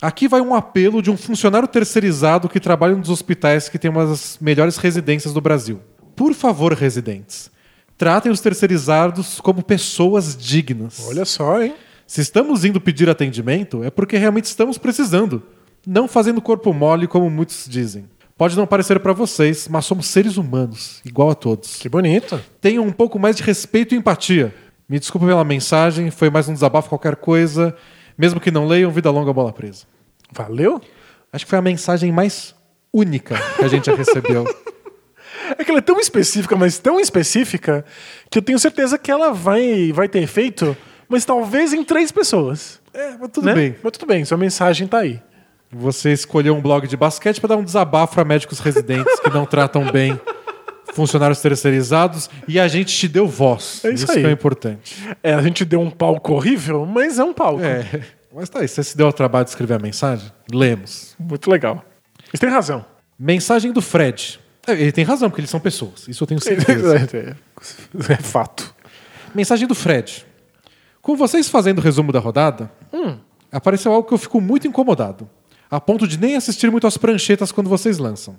Aqui 0.00 0.26
vai 0.26 0.40
um 0.40 0.54
apelo 0.54 1.02
de 1.02 1.10
um 1.10 1.16
funcionário 1.16 1.68
terceirizado 1.68 2.48
que 2.48 2.58
trabalha 2.58 2.96
nos 2.96 3.10
hospitais 3.10 3.68
que 3.68 3.78
tem 3.78 3.90
uma 3.90 4.06
das 4.06 4.38
melhores 4.40 4.78
residências 4.78 5.34
do 5.34 5.42
Brasil. 5.42 5.78
Por 6.14 6.32
favor, 6.32 6.72
residentes, 6.72 7.50
tratem 7.98 8.32
os 8.32 8.40
terceirizados 8.40 9.42
como 9.42 9.62
pessoas 9.62 10.34
dignas. 10.34 11.06
Olha 11.06 11.26
só, 11.26 11.62
hein? 11.62 11.74
Se 12.06 12.22
estamos 12.22 12.64
indo 12.64 12.80
pedir 12.80 13.10
atendimento, 13.10 13.84
é 13.84 13.90
porque 13.90 14.16
realmente 14.16 14.46
estamos 14.46 14.78
precisando, 14.78 15.42
não 15.86 16.08
fazendo 16.08 16.40
corpo 16.40 16.72
mole 16.72 17.06
como 17.06 17.28
muitos 17.28 17.66
dizem. 17.68 18.06
Pode 18.38 18.56
não 18.56 18.66
parecer 18.66 19.00
para 19.00 19.12
vocês, 19.12 19.68
mas 19.68 19.84
somos 19.84 20.06
seres 20.06 20.38
humanos, 20.38 21.02
igual 21.04 21.28
a 21.28 21.34
todos. 21.34 21.76
Que 21.76 21.90
bonito. 21.90 22.40
Tenham 22.58 22.84
um 22.84 22.92
pouco 22.92 23.18
mais 23.18 23.36
de 23.36 23.42
respeito 23.42 23.94
e 23.94 23.98
empatia. 23.98 24.54
Me 24.88 25.00
desculpa 25.00 25.26
pela 25.26 25.42
mensagem, 25.42 26.10
foi 26.10 26.30
mais 26.30 26.48
um 26.48 26.54
desabafo 26.54 26.88
qualquer 26.88 27.16
coisa. 27.16 27.76
Mesmo 28.16 28.40
que 28.40 28.50
não 28.50 28.66
leiam, 28.66 28.90
vida 28.90 29.10
longa, 29.10 29.32
bola 29.32 29.52
presa. 29.52 29.84
Valeu? 30.30 30.80
Acho 31.32 31.44
que 31.44 31.50
foi 31.50 31.58
a 31.58 31.62
mensagem 31.62 32.12
mais 32.12 32.54
única 32.92 33.36
que 33.56 33.64
a 33.64 33.68
gente 33.68 33.86
já 33.86 33.94
recebeu. 33.94 34.44
É 35.58 35.62
que 35.62 35.70
ela 35.70 35.78
é 35.78 35.82
tão 35.82 36.00
específica, 36.00 36.56
mas 36.56 36.78
tão 36.78 36.98
específica, 36.98 37.84
que 38.28 38.38
eu 38.38 38.42
tenho 38.42 38.58
certeza 38.58 38.98
que 38.98 39.12
ela 39.12 39.32
vai, 39.32 39.92
vai 39.92 40.08
ter 40.08 40.20
efeito, 40.20 40.76
mas 41.08 41.24
talvez 41.24 41.72
em 41.72 41.84
três 41.84 42.10
pessoas. 42.10 42.80
É, 42.92 43.10
mas 43.20 43.30
tudo 43.30 43.46
né? 43.46 43.54
bem. 43.54 43.76
Mas 43.80 43.92
tudo 43.92 44.08
bem, 44.08 44.24
sua 44.24 44.36
mensagem 44.36 44.88
tá 44.88 44.98
aí. 44.98 45.22
Você 45.70 46.12
escolheu 46.12 46.56
um 46.56 46.60
blog 46.60 46.88
de 46.88 46.96
basquete 46.96 47.40
para 47.40 47.50
dar 47.50 47.56
um 47.58 47.62
desabafo 47.62 48.14
para 48.14 48.24
médicos 48.24 48.58
residentes 48.58 49.20
que 49.20 49.30
não 49.30 49.46
tratam 49.46 49.88
bem 49.92 50.18
funcionários 50.94 51.40
terceirizados 51.40 52.30
e 52.48 52.58
a 52.58 52.68
gente 52.68 52.94
te 52.96 53.08
deu 53.08 53.26
voz. 53.26 53.84
É 53.84 53.90
isso 53.90 54.10
aí. 54.10 54.20
que 54.20 54.26
é 54.26 54.30
importante. 54.30 54.96
É, 55.22 55.34
a 55.34 55.42
gente 55.42 55.64
deu 55.64 55.80
um 55.80 55.90
palco 55.90 56.32
horrível, 56.34 56.86
mas 56.86 57.18
é 57.18 57.24
um 57.24 57.32
palco. 57.32 57.62
É. 57.62 58.02
Mas 58.34 58.48
tá 58.48 58.60
aí, 58.60 58.68
você 58.68 58.82
se 58.82 58.96
deu 58.96 59.06
ao 59.06 59.12
trabalho 59.12 59.44
de 59.44 59.50
escrever 59.50 59.74
a 59.74 59.78
mensagem? 59.78 60.30
Lemos. 60.52 61.14
Muito 61.18 61.50
legal. 61.50 61.84
Você 62.30 62.38
tem 62.38 62.50
razão. 62.50 62.84
Mensagem 63.18 63.72
do 63.72 63.80
Fred. 63.80 64.38
É, 64.66 64.72
Ele 64.72 64.92
tem 64.92 65.04
razão, 65.04 65.30
porque 65.30 65.40
eles 65.40 65.50
são 65.50 65.60
pessoas. 65.60 66.06
Isso 66.08 66.22
eu 66.22 66.26
tenho 66.26 66.40
certeza. 66.42 66.96
É, 67.16 68.12
é 68.12 68.16
fato. 68.16 68.74
Mensagem 69.34 69.66
do 69.66 69.74
Fred. 69.74 70.26
Com 71.00 71.16
vocês 71.16 71.48
fazendo 71.48 71.78
o 71.78 71.80
resumo 71.80 72.10
da 72.12 72.18
rodada, 72.18 72.70
apareceu 73.50 73.92
algo 73.92 74.06
que 74.08 74.12
eu 74.12 74.18
fico 74.18 74.40
muito 74.40 74.66
incomodado. 74.66 75.28
A 75.70 75.80
ponto 75.80 76.06
de 76.06 76.18
nem 76.18 76.36
assistir 76.36 76.70
muito 76.70 76.86
às 76.86 76.96
pranchetas 76.96 77.52
quando 77.52 77.70
vocês 77.70 77.98
lançam. 77.98 78.36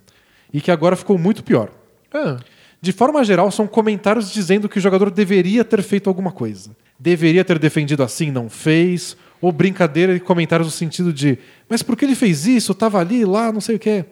E 0.54 0.62
que 0.62 0.70
agora 0.70 0.96
ficou 0.96 1.18
muito 1.18 1.44
pior. 1.44 1.72
Ah, 2.14 2.38
De 2.82 2.92
forma 2.92 3.24
geral, 3.24 3.50
são 3.52 3.68
comentários 3.68 4.32
dizendo 4.32 4.70
que 4.70 4.78
o 4.78 4.82
jogador 4.82 5.10
deveria 5.10 5.64
ter 5.64 5.82
feito 5.82 6.10
alguma 6.10 6.32
coisa. 6.32 6.76
Deveria 7.00 7.44
ter 7.44 7.60
defendido 7.60 8.04
assim, 8.04 8.32
não 8.32 8.50
fez. 8.50 9.18
Ou 9.40 9.52
brincadeira 9.52 10.16
e 10.16 10.20
comentários 10.20 10.68
no 10.68 10.72
sentido 10.72 11.14
de 11.14 11.38
mas 11.70 11.84
por 11.84 11.96
que 11.96 12.06
ele 12.06 12.16
fez 12.16 12.48
isso? 12.48 12.74
Tava 12.74 13.00
ali, 13.00 13.24
lá, 13.24 13.52
não 13.52 13.62
sei 13.62 13.76
o 13.76 13.80
quê. 13.80 14.06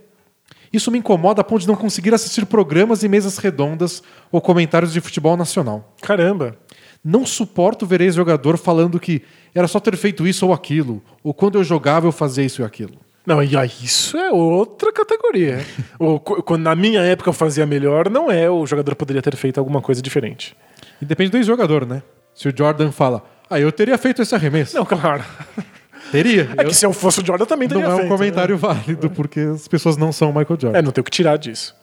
Isso 0.72 0.92
me 0.92 1.00
incomoda 1.00 1.42
a 1.42 1.44
ponto 1.44 1.62
de 1.62 1.68
não 1.68 1.76
conseguir 1.76 2.14
assistir 2.14 2.46
programas 2.46 3.02
e 3.02 3.08
mesas 3.08 3.38
redondas 3.38 4.04
ou 4.32 4.42
comentários 4.42 4.92
de 4.92 5.02
futebol 5.02 5.38
nacional. 5.38 5.96
caramba. 6.02 6.58
Não 7.08 7.24
suporto 7.24 7.86
ver 7.86 8.02
ex-jogador 8.02 8.58
falando 8.58 9.00
que 9.00 9.22
era 9.54 9.68
só 9.68 9.80
ter 9.80 9.96
feito 9.96 10.26
isso 10.28 10.44
ou 10.48 10.52
aquilo, 10.52 11.04
ou 11.24 11.36
quando 11.36 11.60
eu 11.60 11.64
jogava 11.64 12.08
eu 12.08 12.12
fazia 12.12 12.44
isso 12.44 12.64
e 12.64 12.66
aquilo. 12.66 12.98
Não, 13.26 13.42
e 13.42 13.58
aí 13.58 13.72
isso 13.82 14.18
é 14.18 14.32
outra 14.32 14.92
categoria. 14.92 15.66
quando 16.46 16.62
na 16.62 16.76
minha 16.76 17.02
época 17.02 17.30
eu 17.30 17.34
fazia 17.34 17.66
melhor, 17.66 18.10
não 18.10 18.32
é 18.32 18.50
o 18.50 18.66
jogador 18.66 18.96
poderia 18.96 19.22
ter 19.22 19.36
feito 19.36 19.58
alguma 19.58 19.82
coisa 19.82 20.02
diferente. 20.02 20.56
E 21.02 21.06
depende 21.06 21.32
do 21.32 21.38
ex-jogador, 21.38 21.86
né? 21.86 22.04
Se 22.34 22.48
o 22.48 22.54
Jordan 22.56 22.92
fala, 22.92 23.24
ah, 23.50 23.60
eu 23.60 23.72
teria 23.72 23.98
feito 23.98 24.22
esse 24.22 24.36
arremesso. 24.36 24.76
Não, 24.76 24.86
claro. 24.86 25.24
Teria. 26.12 26.50
É 26.58 26.64
Eu- 26.64 26.68
que 26.68 26.74
se 26.76 26.86
eu 26.86 26.94
fosse 26.94 27.22
o 27.22 27.26
Jordan 27.26 27.44
eu 27.44 27.48
também 27.48 27.68
não 27.68 27.78
teria 27.78 27.90
é 27.90 27.94
um 27.94 27.98
feito, 27.98 28.10
né? 28.10 28.16
comentário 28.18 28.58
válido, 28.58 29.10
porque 29.10 29.40
as 29.40 29.68
pessoas 29.68 29.98
não 29.98 30.12
são 30.12 30.30
o 30.30 30.34
Michael 30.38 30.60
Jordan. 30.60 30.78
É, 30.78 30.82
não 30.82 30.92
tem 30.92 31.02
o 31.02 31.06
que 31.06 31.12
tirar 31.12 31.38
disso. 31.38 31.76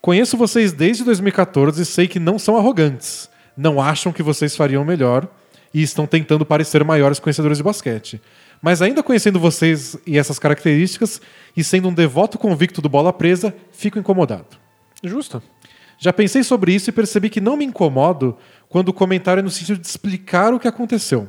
Conheço 0.00 0.36
vocês 0.36 0.72
desde 0.72 1.02
2014 1.02 1.82
e 1.82 1.84
sei 1.84 2.06
que 2.06 2.18
não 2.20 2.38
são 2.38 2.56
arrogantes. 2.56 3.28
Não 3.56 3.80
acham 3.80 4.12
que 4.12 4.22
vocês 4.22 4.54
fariam 4.54 4.84
melhor 4.84 5.26
e 5.72 5.82
estão 5.82 6.06
tentando 6.06 6.44
parecer 6.44 6.84
maiores 6.84 7.18
conhecedores 7.18 7.58
de 7.58 7.64
basquete. 7.64 8.20
Mas 8.64 8.80
ainda 8.80 9.02
conhecendo 9.02 9.38
vocês 9.38 9.94
e 10.06 10.16
essas 10.16 10.38
características 10.38 11.20
e 11.54 11.62
sendo 11.62 11.88
um 11.88 11.92
devoto 11.92 12.38
convicto 12.38 12.80
do 12.80 12.88
bola 12.88 13.12
presa, 13.12 13.54
fico 13.70 13.98
incomodado. 13.98 14.56
Justo. 15.02 15.42
Já 15.98 16.14
pensei 16.14 16.42
sobre 16.42 16.72
isso 16.72 16.88
e 16.88 16.92
percebi 16.92 17.28
que 17.28 17.42
não 17.42 17.58
me 17.58 17.66
incomodo 17.66 18.38
quando 18.66 18.88
o 18.88 18.92
comentário 18.94 19.40
é 19.40 19.42
no 19.42 19.50
sentido 19.50 19.78
de 19.78 19.86
explicar 19.86 20.54
o 20.54 20.58
que 20.58 20.66
aconteceu. 20.66 21.28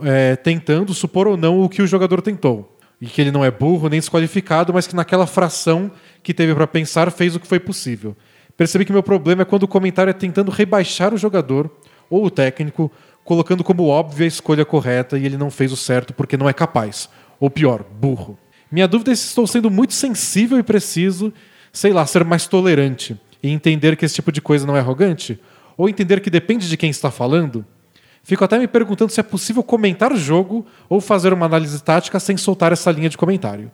É, 0.00 0.36
tentando 0.36 0.94
supor 0.94 1.26
ou 1.26 1.36
não 1.36 1.62
o 1.62 1.68
que 1.68 1.82
o 1.82 1.86
jogador 1.88 2.22
tentou. 2.22 2.78
E 3.00 3.06
que 3.06 3.20
ele 3.20 3.32
não 3.32 3.44
é 3.44 3.50
burro 3.50 3.88
nem 3.88 3.98
desqualificado, 3.98 4.72
mas 4.72 4.86
que 4.86 4.94
naquela 4.94 5.26
fração 5.26 5.90
que 6.22 6.32
teve 6.32 6.54
para 6.54 6.68
pensar 6.68 7.10
fez 7.10 7.34
o 7.34 7.40
que 7.40 7.46
foi 7.48 7.58
possível. 7.58 8.16
Percebi 8.56 8.84
que 8.84 8.92
meu 8.92 9.02
problema 9.02 9.42
é 9.42 9.44
quando 9.44 9.64
o 9.64 9.68
comentário 9.68 10.12
é 10.12 10.14
tentando 10.14 10.52
rebaixar 10.52 11.12
o 11.12 11.18
jogador 11.18 11.68
ou 12.08 12.24
o 12.24 12.30
técnico, 12.30 12.90
colocando 13.28 13.62
como 13.62 13.88
óbvia 13.88 14.24
a 14.24 14.26
escolha 14.26 14.64
correta 14.64 15.18
e 15.18 15.26
ele 15.26 15.36
não 15.36 15.50
fez 15.50 15.70
o 15.70 15.76
certo 15.76 16.14
porque 16.14 16.34
não 16.34 16.48
é 16.48 16.52
capaz. 16.54 17.10
Ou 17.38 17.50
pior, 17.50 17.84
burro. 17.84 18.38
Minha 18.72 18.88
dúvida 18.88 19.12
é 19.12 19.14
se 19.14 19.26
estou 19.26 19.46
sendo 19.46 19.70
muito 19.70 19.92
sensível 19.92 20.58
e 20.58 20.62
preciso, 20.62 21.30
sei 21.70 21.92
lá, 21.92 22.06
ser 22.06 22.24
mais 22.24 22.46
tolerante 22.46 23.20
e 23.42 23.50
entender 23.50 23.98
que 23.98 24.06
esse 24.06 24.14
tipo 24.14 24.32
de 24.32 24.40
coisa 24.40 24.66
não 24.66 24.74
é 24.74 24.80
arrogante? 24.80 25.38
Ou 25.76 25.90
entender 25.90 26.20
que 26.20 26.30
depende 26.30 26.70
de 26.70 26.76
quem 26.78 26.88
está 26.88 27.10
falando? 27.10 27.66
Fico 28.22 28.42
até 28.42 28.58
me 28.58 28.66
perguntando 28.66 29.12
se 29.12 29.20
é 29.20 29.22
possível 29.22 29.62
comentar 29.62 30.10
o 30.10 30.16
jogo 30.16 30.64
ou 30.88 30.98
fazer 30.98 31.30
uma 31.34 31.44
análise 31.44 31.82
tática 31.82 32.18
sem 32.18 32.38
soltar 32.38 32.72
essa 32.72 32.90
linha 32.90 33.10
de 33.10 33.18
comentário. 33.18 33.70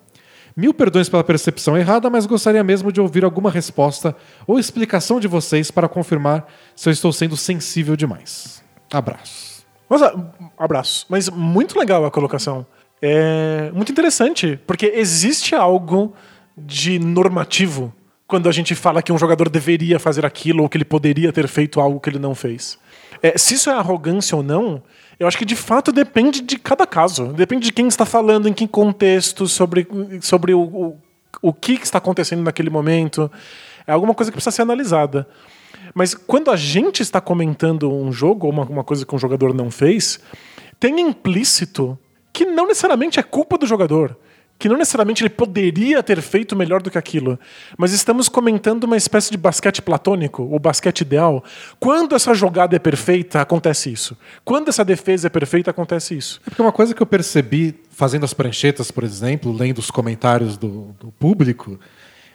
Mil 0.57 0.75
perdões 0.75 1.09
pela 1.09 1.23
percepção 1.23 1.79
errada, 1.79 2.11
mas 2.11 2.27
gostaria 2.27 2.65
mesmo 2.65 2.91
de 2.91 3.01
ouvir 3.01 3.25
alguma 3.25 3.53
resposta 3.53 4.17
ou 4.49 4.59
explicação 4.59 5.21
de 5.21 5.29
vocês 5.29 5.71
para 5.71 5.89
confirmar 5.89 6.53
se 6.75 6.89
eu 6.89 6.93
estou 6.93 7.13
sendo 7.13 7.37
sensível 7.37 7.95
demais. 7.95 8.64
Abraço. 8.95 9.65
Nossa, 9.91 10.15
abraço. 10.59 11.07
Mas 11.09 11.29
muito 11.29 11.79
legal 11.79 12.05
a 12.05 12.11
colocação. 12.11 12.67
É 13.03 13.71
muito 13.73 13.93
interessante, 13.93 14.59
porque 14.67 14.87
existe 14.95 15.55
algo 15.55 16.15
de 16.57 16.99
normativo 16.99 17.93
quando 18.27 18.49
a 18.49 18.53
gente 18.53 18.75
fala 18.75 19.03
que 19.03 19.13
um 19.13 19.19
jogador 19.19 19.49
deveria 19.49 19.99
fazer 19.99 20.25
aquilo 20.25 20.63
ou 20.63 20.69
que 20.69 20.77
ele 20.77 20.85
poderia 20.85 21.33
ter 21.33 21.47
feito 21.47 21.81
algo 21.81 22.01
que 22.01 22.09
ele 22.09 22.19
não 22.19 22.35
fez. 22.35 22.79
É, 23.23 23.37
se 23.37 23.55
isso 23.55 23.69
é 23.69 23.75
arrogância 23.75 24.37
ou 24.37 24.43
não, 24.43 24.83
eu 25.19 25.27
acho 25.27 25.37
que 25.37 25.45
de 25.45 25.57
fato 25.57 25.93
depende 25.93 26.41
de 26.41 26.59
cada 26.59 26.87
caso. 26.87 27.27
Depende 27.33 27.67
de 27.67 27.73
quem 27.73 27.87
está 27.87 28.07
falando, 28.07 28.49
em 28.49 28.53
que 28.53 28.67
contexto, 28.67 29.47
sobre, 29.47 29.87
sobre 30.21 30.55
o, 30.55 30.63
o, 30.63 30.97
o 31.43 31.53
que 31.53 31.73
está 31.75 31.99
acontecendo 31.99 32.43
naquele 32.43 32.71
momento. 32.71 33.31
É 33.87 33.93
alguma 33.93 34.15
coisa 34.15 34.31
que 34.31 34.37
precisa 34.37 34.55
ser 34.55 34.63
analisada. 34.63 35.29
Mas 35.93 36.15
quando 36.15 36.51
a 36.51 36.57
gente 36.57 37.03
está 37.03 37.21
comentando 37.21 37.93
um 37.93 38.13
jogo 38.13 38.47
ou 38.47 38.53
uma, 38.53 38.65
uma 38.65 38.85
coisa 38.85 39.05
que 39.05 39.15
um 39.15 39.19
jogador 39.19 39.53
não 39.53 39.71
fez, 39.71 40.21
tem 40.79 41.01
implícito 41.01 41.99
que 42.33 42.45
não 42.45 42.67
necessariamente 42.67 43.21
é 43.21 43.23
culpa 43.23 43.57
do 43.57 43.67
jogador. 43.67 44.17
Que 44.57 44.69
não 44.69 44.77
necessariamente 44.77 45.23
ele 45.23 45.31
poderia 45.31 46.03
ter 46.03 46.21
feito 46.21 46.55
melhor 46.55 46.81
do 46.81 46.91
que 46.91 46.99
aquilo. 46.99 47.39
Mas 47.77 47.93
estamos 47.93 48.29
comentando 48.29 48.85
uma 48.85 48.97
espécie 48.97 49.31
de 49.31 49.37
basquete 49.37 49.83
platônico, 49.83 50.43
o 50.43 50.59
basquete 50.59 51.01
ideal. 51.01 51.43
Quando 51.81 52.15
essa 52.15 52.33
jogada 52.35 52.77
é 52.77 52.79
perfeita, 52.79 53.41
acontece 53.41 53.93
isso. 53.93 54.17
Quando 54.45 54.69
essa 54.69 54.85
defesa 54.85 55.27
é 55.27 55.31
perfeita, 55.31 55.71
acontece 55.71 56.17
isso. 56.17 56.41
É 56.47 56.51
porque 56.51 56.63
uma 56.63 56.73
coisa 56.73 56.95
que 56.95 57.03
eu 57.03 57.07
percebi 57.07 57.75
fazendo 57.91 58.25
as 58.25 58.33
pranchetas, 58.33 58.91
por 58.91 59.03
exemplo, 59.05 59.53
lendo 59.53 59.79
os 59.79 59.91
comentários 59.91 60.57
do, 60.57 60.95
do 61.01 61.13
público, 61.13 61.79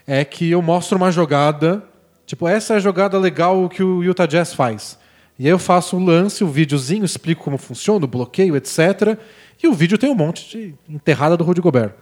é 0.05 0.25
que 0.25 0.49
eu 0.49 0.61
mostro 0.61 0.97
uma 0.97 1.11
jogada, 1.11 1.83
tipo, 2.29 2.47
essa 2.47 2.75
é 2.75 2.77
a 2.77 2.79
jogada 2.79 3.17
legal 3.17 3.67
que 3.67 3.81
o 3.81 4.03
Utah 4.03 4.27
Jazz 4.27 4.53
faz. 4.53 4.99
E 5.37 5.45
aí 5.45 5.49
eu 5.49 5.57
faço 5.57 5.97
o 5.97 5.99
lance, 5.99 6.43
o 6.43 6.47
videozinho, 6.47 7.03
explico 7.03 7.43
como 7.43 7.57
funciona, 7.57 8.05
o 8.05 8.07
bloqueio, 8.07 8.55
etc. 8.55 9.17
E 9.61 9.67
o 9.67 9.73
vídeo 9.73 9.97
tem 9.97 10.11
um 10.11 10.15
monte 10.15 10.47
de 10.47 10.75
enterrada 10.87 11.35
do 11.35 11.43
Rudy 11.43 11.59
Gobert. 11.59 11.93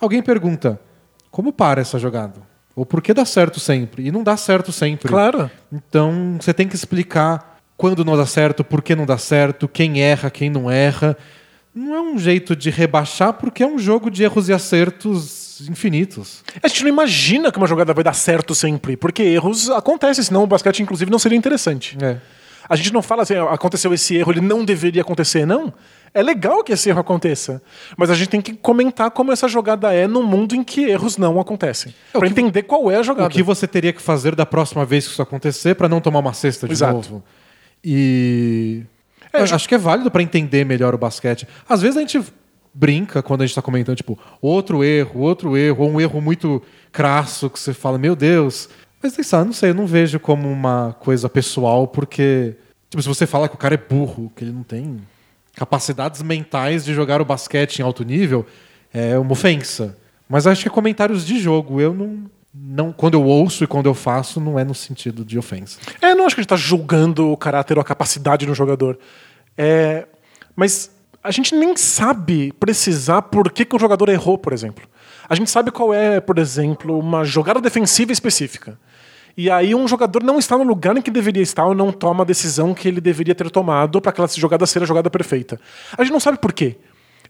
Alguém 0.00 0.20
pergunta, 0.22 0.80
como 1.30 1.52
para 1.52 1.80
essa 1.80 2.00
jogada? 2.00 2.40
Ou 2.74 2.84
por 2.84 3.00
que 3.00 3.14
dá 3.14 3.24
certo 3.24 3.60
sempre? 3.60 4.06
E 4.06 4.10
não 4.10 4.24
dá 4.24 4.36
certo 4.36 4.72
sempre. 4.72 5.08
Claro. 5.08 5.48
Então 5.72 6.36
você 6.40 6.52
tem 6.52 6.66
que 6.66 6.74
explicar 6.74 7.60
quando 7.76 8.04
não 8.04 8.16
dá 8.16 8.26
certo, 8.26 8.64
por 8.64 8.82
que 8.82 8.96
não 8.96 9.06
dá 9.06 9.18
certo, 9.18 9.68
quem 9.68 10.02
erra, 10.02 10.30
quem 10.30 10.50
não 10.50 10.68
erra. 10.68 11.16
Não 11.72 11.94
é 11.94 12.00
um 12.00 12.18
jeito 12.18 12.56
de 12.56 12.70
rebaixar, 12.70 13.34
porque 13.34 13.62
é 13.62 13.66
um 13.66 13.78
jogo 13.78 14.10
de 14.10 14.24
erros 14.24 14.48
e 14.48 14.52
acertos 14.52 15.45
infinitos. 15.68 16.42
A 16.62 16.68
gente 16.68 16.82
não 16.82 16.88
imagina 16.88 17.50
que 17.50 17.58
uma 17.58 17.66
jogada 17.66 17.92
vai 17.94 18.04
dar 18.04 18.12
certo 18.14 18.54
sempre, 18.54 18.96
porque 18.96 19.22
erros 19.22 19.70
acontecem, 19.70 20.22
senão 20.24 20.42
o 20.42 20.46
basquete, 20.46 20.82
inclusive, 20.82 21.10
não 21.10 21.18
seria 21.18 21.36
interessante. 21.38 21.96
É. 22.02 22.18
A 22.68 22.74
gente 22.74 22.92
não 22.92 23.00
fala 23.00 23.22
assim, 23.22 23.34
"Ah, 23.34 23.44
aconteceu 23.52 23.94
esse 23.94 24.16
erro, 24.16 24.32
ele 24.32 24.40
não 24.40 24.64
deveria 24.64 25.02
acontecer, 25.02 25.46
não. 25.46 25.72
É 26.12 26.20
legal 26.22 26.64
que 26.64 26.72
esse 26.72 26.88
erro 26.88 26.98
aconteça, 27.00 27.62
mas 27.96 28.10
a 28.10 28.14
gente 28.14 28.28
tem 28.28 28.40
que 28.40 28.54
comentar 28.54 29.10
como 29.12 29.30
essa 29.30 29.46
jogada 29.46 29.92
é 29.94 30.06
num 30.08 30.22
mundo 30.24 30.54
em 30.56 30.64
que 30.64 30.84
erros 30.84 31.16
não 31.16 31.38
acontecem. 31.38 31.94
É, 32.12 32.18
que- 32.18 32.26
entender 32.26 32.62
qual 32.64 32.90
é 32.90 32.96
a 32.96 33.02
jogada. 33.02 33.28
O 33.28 33.30
que 33.30 33.42
você 33.42 33.66
teria 33.68 33.92
que 33.92 34.02
fazer 34.02 34.34
da 34.34 34.44
próxima 34.46 34.84
vez 34.84 35.06
que 35.06 35.12
isso 35.12 35.22
acontecer 35.22 35.74
para 35.76 35.88
não 35.88 36.00
tomar 36.00 36.18
uma 36.20 36.32
cesta 36.32 36.66
de 36.66 36.72
Exato. 36.72 36.94
novo? 36.94 37.22
E 37.84 38.82
É, 39.32 39.42
acho 39.42 39.68
que 39.68 39.74
é 39.74 39.78
válido 39.78 40.10
para 40.10 40.22
entender 40.22 40.64
melhor 40.64 40.94
o 40.94 40.98
basquete. 40.98 41.46
Às 41.68 41.82
vezes 41.82 41.96
a 41.96 42.00
gente 42.00 42.20
brinca 42.76 43.22
quando 43.22 43.40
a 43.40 43.46
gente 43.46 43.54
tá 43.54 43.62
comentando, 43.62 43.96
tipo, 43.96 44.18
outro 44.40 44.84
erro, 44.84 45.20
outro 45.20 45.56
erro, 45.56 45.84
ou 45.84 45.90
um 45.90 46.00
erro 46.00 46.20
muito 46.20 46.62
crasso 46.92 47.48
que 47.48 47.58
você 47.58 47.72
fala, 47.72 47.96
meu 47.96 48.14
Deus. 48.14 48.68
Mas 49.02 49.14
sei 49.14 49.24
lá, 49.32 49.44
não 49.44 49.52
sei, 49.52 49.70
eu 49.70 49.74
não 49.74 49.86
vejo 49.86 50.20
como 50.20 50.50
uma 50.50 50.94
coisa 51.00 51.28
pessoal, 51.28 51.88
porque 51.88 52.54
tipo, 52.90 53.02
se 53.02 53.08
você 53.08 53.26
fala 53.26 53.48
que 53.48 53.54
o 53.54 53.58
cara 53.58 53.74
é 53.74 53.78
burro, 53.78 54.30
que 54.36 54.44
ele 54.44 54.52
não 54.52 54.62
tem 54.62 55.00
capacidades 55.54 56.22
mentais 56.22 56.84
de 56.84 56.92
jogar 56.92 57.20
o 57.20 57.24
basquete 57.24 57.78
em 57.78 57.82
alto 57.82 58.04
nível, 58.04 58.44
é 58.92 59.18
uma 59.18 59.32
ofensa. 59.32 59.96
Mas 60.28 60.46
acho 60.46 60.62
que 60.62 60.68
é 60.68 60.70
comentários 60.70 61.24
de 61.26 61.38
jogo. 61.38 61.80
Eu 61.80 61.94
não, 61.94 62.24
não. 62.52 62.92
Quando 62.92 63.14
eu 63.14 63.24
ouço 63.24 63.64
e 63.64 63.66
quando 63.66 63.86
eu 63.86 63.94
faço, 63.94 64.40
não 64.40 64.58
é 64.58 64.64
no 64.64 64.74
sentido 64.74 65.24
de 65.24 65.38
ofensa. 65.38 65.78
É, 66.02 66.14
não 66.14 66.26
acho 66.26 66.34
que 66.34 66.40
a 66.40 66.42
gente 66.42 66.52
está 66.52 66.56
julgando 66.56 67.30
o 67.30 67.36
caráter 67.36 67.78
ou 67.78 67.80
a 67.80 67.84
capacidade 67.84 68.44
do 68.44 68.54
jogador. 68.54 68.98
É, 69.56 70.06
mas 70.54 70.90
a 71.26 71.30
gente 71.32 71.54
nem 71.56 71.76
sabe 71.76 72.52
precisar 72.52 73.22
por 73.22 73.50
que, 73.50 73.64
que 73.64 73.74
o 73.74 73.78
jogador 73.78 74.08
errou, 74.08 74.38
por 74.38 74.52
exemplo. 74.52 74.86
A 75.28 75.34
gente 75.34 75.50
sabe 75.50 75.72
qual 75.72 75.92
é, 75.92 76.20
por 76.20 76.38
exemplo, 76.38 76.96
uma 76.96 77.24
jogada 77.24 77.60
defensiva 77.60 78.12
específica. 78.12 78.78
E 79.36 79.50
aí 79.50 79.74
um 79.74 79.88
jogador 79.88 80.22
não 80.22 80.38
está 80.38 80.56
no 80.56 80.62
lugar 80.62 80.96
em 80.96 81.02
que 81.02 81.10
deveria 81.10 81.42
estar 81.42 81.66
ou 81.66 81.74
não 81.74 81.90
toma 81.90 82.22
a 82.22 82.26
decisão 82.26 82.72
que 82.72 82.86
ele 82.86 83.00
deveria 83.00 83.34
ter 83.34 83.50
tomado 83.50 84.00
para 84.00 84.10
aquela 84.10 84.28
jogada 84.28 84.64
ser 84.66 84.82
a 84.82 84.86
jogada 84.86 85.10
perfeita. 85.10 85.60
A 85.98 86.04
gente 86.04 86.12
não 86.12 86.20
sabe 86.20 86.38
por 86.38 86.52
quê. 86.52 86.76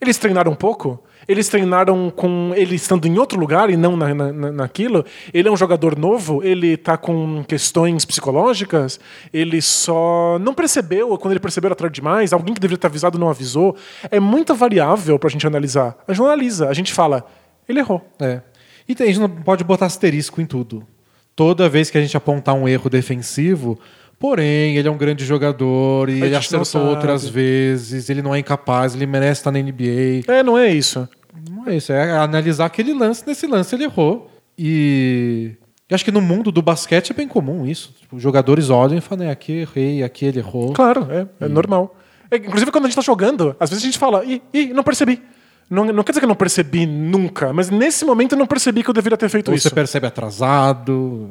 Eles 0.01 0.18
treinaram 0.18 0.52
um 0.52 0.56
pouco? 0.56 1.02
Eles 1.28 1.48
treinaram 1.48 2.09
com 2.14 2.52
ele 2.55 2.77
estando 2.77 3.06
em 3.06 3.18
outro 3.18 3.39
lugar 3.39 3.68
e 3.68 3.77
não 3.77 3.97
na, 3.97 4.14
na- 4.14 4.32
na- 4.32 4.52
naquilo? 4.52 5.05
Ele 5.35 5.48
é 5.48 5.51
um 5.51 5.56
jogador 5.56 5.98
novo? 5.98 6.43
Ele 6.44 6.77
tá 6.77 6.97
com 6.97 7.43
questões 7.44 8.05
psicológicas? 8.05 9.01
Ele 9.32 9.60
só 9.60 10.39
não 10.40 10.55
percebeu, 10.55 11.10
ou 11.10 11.18
quando 11.18 11.32
ele 11.32 11.40
percebeu 11.40 11.68
era 11.68 11.74
tarde 11.74 11.97
demais? 11.97 12.32
Alguém 12.32 12.55
que 12.55 12.60
deveria 12.60 12.78
ter 12.78 12.86
avisado 12.86 13.18
não 13.18 13.28
avisou? 13.28 13.77
É 14.10 14.20
muita 14.20 14.55
variável 14.55 15.18
pra 15.18 15.28
gente 15.28 15.47
analisar. 15.47 15.97
A 16.06 16.12
gente 16.12 16.24
analisa, 16.24 16.68
a 16.68 16.74
gente 16.74 16.93
fala, 16.93 17.27
ele 17.68 17.81
errou. 17.81 18.06
É. 18.20 18.40
E 18.89 18.94
a 19.02 19.06
gente 19.06 19.18
não 19.18 19.28
pode 19.28 19.64
botar 19.64 19.86
asterisco 19.86 20.40
em 20.40 20.47
tudo. 20.47 20.86
Toda 21.35 21.68
vez 21.68 21.90
que 21.90 21.98
a 21.98 22.01
gente 22.01 22.16
apontar 22.16 22.55
um 22.55 22.68
erro 22.68 22.89
defensivo, 22.89 23.78
porém, 24.18 24.76
ele 24.76 24.88
é 24.88 24.90
um 24.90 24.97
grande 24.97 25.24
jogador 25.24 26.09
e 26.09 26.22
ele 26.22 26.34
acertou 26.34 26.82
outras 26.86 27.28
vezes, 27.28 28.09
ele 28.09 28.22
não 28.22 28.34
é 28.34 28.38
incapaz, 28.38 28.94
ele 28.94 29.06
merece 29.06 29.40
estar 29.40 29.51
na 29.51 29.60
NBA. 29.60 30.24
É, 30.26 30.43
não 30.43 30.59
é 30.59 30.68
isso. 30.72 31.09
Não 31.51 31.68
é 31.68 31.76
isso, 31.76 31.93
é 31.93 32.16
analisar 32.16 32.66
aquele 32.66 32.93
lance, 32.93 33.24
nesse 33.26 33.47
lance 33.47 33.74
ele 33.74 33.84
errou. 33.84 34.30
E 34.59 35.52
eu 35.88 35.94
acho 35.94 36.05
que 36.05 36.10
no 36.10 36.20
mundo 36.20 36.51
do 36.51 36.60
basquete 36.62 37.10
é 37.10 37.14
bem 37.14 37.28
comum 37.28 37.66
isso. 37.66 37.94
Tipo, 38.01 38.16
os 38.16 38.22
jogadores 38.22 38.70
olham 38.70 38.98
e 38.98 39.01
falam, 39.01 39.26
é, 39.26 39.30
aqui 39.30 39.52
errei, 39.52 40.02
aqui 40.02 40.24
ele 40.26 40.38
errou. 40.38 40.72
Claro, 40.72 41.06
é, 41.10 41.44
é 41.44 41.48
normal. 41.48 41.94
É, 42.30 42.36
inclusive, 42.36 42.72
quando 42.72 42.86
a 42.86 42.88
gente 42.88 42.97
tá 42.97 43.02
jogando, 43.02 43.55
às 43.60 43.70
vezes 43.70 43.84
a 43.84 43.86
gente 43.86 43.98
fala, 43.98 44.24
ih, 44.24 44.43
ih 44.52 44.72
não 44.72 44.82
percebi. 44.82 45.22
Não, 45.68 45.84
não 45.84 46.02
quer 46.02 46.12
dizer 46.12 46.20
que 46.20 46.24
eu 46.24 46.28
não 46.28 46.36
percebi 46.36 46.86
nunca, 46.86 47.52
mas 47.52 47.70
nesse 47.70 48.05
momento 48.05 48.32
eu 48.32 48.38
não 48.38 48.47
percebi 48.47 48.84
que 48.84 48.90
eu 48.90 48.94
deveria 48.94 49.16
ter 49.16 49.28
feito 49.28 49.48
Ou 49.48 49.55
isso. 49.55 49.68
você 49.68 49.74
percebe 49.74 50.06
atrasado. 50.06 51.30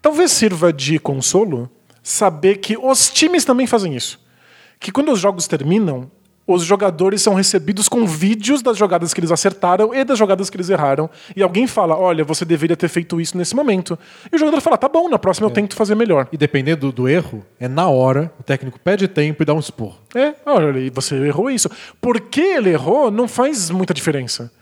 Talvez 0.00 0.32
sirva 0.32 0.72
de 0.72 0.98
consolo 0.98 1.70
saber 2.06 2.58
que 2.58 2.78
os 2.78 3.10
times 3.10 3.44
também 3.44 3.66
fazem 3.66 3.92
isso. 3.96 4.24
Que 4.78 4.92
quando 4.92 5.10
os 5.10 5.18
jogos 5.18 5.48
terminam, 5.48 6.08
os 6.46 6.62
jogadores 6.62 7.20
são 7.20 7.34
recebidos 7.34 7.88
com 7.88 8.06
vídeos 8.06 8.62
das 8.62 8.76
jogadas 8.76 9.12
que 9.12 9.18
eles 9.18 9.32
acertaram 9.32 9.92
e 9.92 10.04
das 10.04 10.16
jogadas 10.16 10.48
que 10.48 10.56
eles 10.56 10.70
erraram. 10.70 11.10
E 11.34 11.42
alguém 11.42 11.66
fala: 11.66 11.98
olha, 11.98 12.22
você 12.22 12.44
deveria 12.44 12.76
ter 12.76 12.86
feito 12.88 13.20
isso 13.20 13.36
nesse 13.36 13.56
momento. 13.56 13.98
E 14.30 14.36
o 14.36 14.38
jogador 14.38 14.60
fala: 14.60 14.78
tá 14.78 14.88
bom, 14.88 15.08
na 15.08 15.18
próxima 15.18 15.48
eu 15.48 15.50
tento 15.50 15.74
fazer 15.74 15.96
melhor. 15.96 16.28
E 16.30 16.36
dependendo 16.36 16.92
do, 16.92 16.92
do 16.92 17.08
erro, 17.08 17.44
é 17.58 17.66
na 17.66 17.88
hora, 17.88 18.32
o 18.38 18.42
técnico 18.44 18.78
pede 18.78 19.08
tempo 19.08 19.42
e 19.42 19.46
dá 19.46 19.52
um 19.52 19.58
expor. 19.58 19.94
É, 20.14 20.34
olha, 20.46 20.88
você 20.92 21.16
errou 21.16 21.50
isso. 21.50 21.68
Por 22.00 22.20
que 22.20 22.40
ele 22.40 22.70
errou 22.70 23.10
não 23.10 23.26
faz 23.26 23.68
muita 23.68 23.92
diferença. 23.92 24.52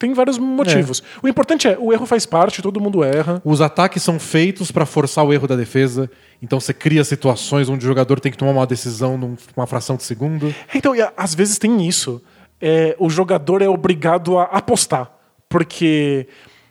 Tem 0.00 0.14
vários 0.14 0.38
motivos. 0.38 1.02
O 1.22 1.28
importante 1.28 1.68
é, 1.68 1.76
o 1.78 1.92
erro 1.92 2.06
faz 2.06 2.24
parte, 2.24 2.62
todo 2.62 2.80
mundo 2.80 3.04
erra. 3.04 3.42
Os 3.44 3.60
ataques 3.60 4.02
são 4.02 4.18
feitos 4.18 4.70
para 4.70 4.86
forçar 4.86 5.22
o 5.26 5.30
erro 5.30 5.46
da 5.46 5.54
defesa. 5.54 6.10
Então 6.40 6.58
você 6.58 6.72
cria 6.72 7.04
situações 7.04 7.68
onde 7.68 7.84
o 7.84 7.86
jogador 7.88 8.18
tem 8.18 8.32
que 8.32 8.38
tomar 8.38 8.52
uma 8.52 8.66
decisão 8.66 9.18
numa 9.18 9.66
fração 9.66 9.96
de 9.96 10.02
segundo. 10.04 10.54
Então, 10.74 10.96
e 10.96 11.06
às 11.14 11.34
vezes 11.34 11.58
tem 11.58 11.86
isso. 11.86 12.22
É, 12.58 12.96
o 12.98 13.10
jogador 13.10 13.60
é 13.60 13.68
obrigado 13.68 14.38
a 14.38 14.44
apostar. 14.44 15.10
Porque 15.50 16.26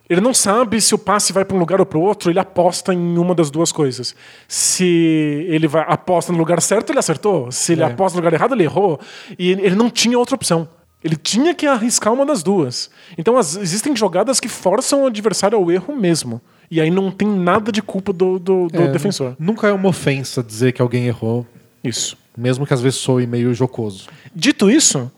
ele 0.10 0.22
não 0.22 0.34
sabe 0.34 0.82
se 0.82 0.96
o 0.96 0.98
passe 0.98 1.32
vai 1.32 1.46
para 1.46 1.56
um 1.56 1.60
lugar 1.60 1.80
ou 1.80 1.86
para 1.86 2.00
o 2.00 2.02
outro, 2.02 2.32
ele 2.32 2.40
aposta 2.40 2.96
em 2.96 3.18
uma 3.20 3.36
das 3.36 3.52
duas 3.52 3.72
coisas. 3.72 4.16
Se 4.48 5.46
ele 5.48 5.68
vai, 5.68 5.86
aposta 5.88 6.32
no 6.32 6.38
lugar 6.40 6.60
certo, 6.64 6.90
ele 6.92 6.98
acertou. 6.98 7.52
Se 7.52 7.74
ele 7.74 7.84
É. 7.84 7.86
aposta 7.86 8.18
no 8.18 8.24
lugar 8.26 8.34
errado, 8.34 8.56
ele 8.56 8.64
errou. 8.64 9.00
E 9.38 9.52
ele 9.52 9.76
não 9.76 9.88
tinha 9.88 10.18
outra 10.18 10.34
opção. 10.34 10.68
Ele 11.04 11.16
tinha 11.16 11.54
que 11.54 11.66
arriscar 11.66 12.12
uma 12.14 12.26
das 12.26 12.44
duas. 12.44 12.90
Então 13.18 13.38
as- 13.38 13.56
existem 13.56 13.96
jogadas 13.96 14.40
que 14.40 14.50
forçam 14.50 15.04
o 15.04 15.08
adversário 15.08 15.58
ao 15.58 15.72
erro 15.72 15.96
mesmo. 15.96 16.42
E 16.70 16.80
aí 16.82 16.92
não 16.92 17.10
tem 17.10 17.28
nada 17.28 17.72
de 17.72 17.82
culpa 17.82 18.12
do, 18.14 18.38
do- 18.38 18.68
do 18.68 18.82
É, 18.84 18.88
defensor. 18.90 19.36
Nunca 19.40 19.68
é 19.68 19.72
uma 19.72 19.90
ofensa 19.90 20.44
dizer 20.44 20.72
que 20.74 20.82
alguém 20.82 21.08
errou, 21.08 21.46
Isso. 21.84 22.18
mesmo 22.38 22.66
que 22.66 22.74
às 22.74 22.82
vezes 22.82 23.00
soe 23.00 23.26
meio 23.26 23.54
jocoso. 23.54 24.08
Dito 24.36 24.70
isso, 24.70 25.12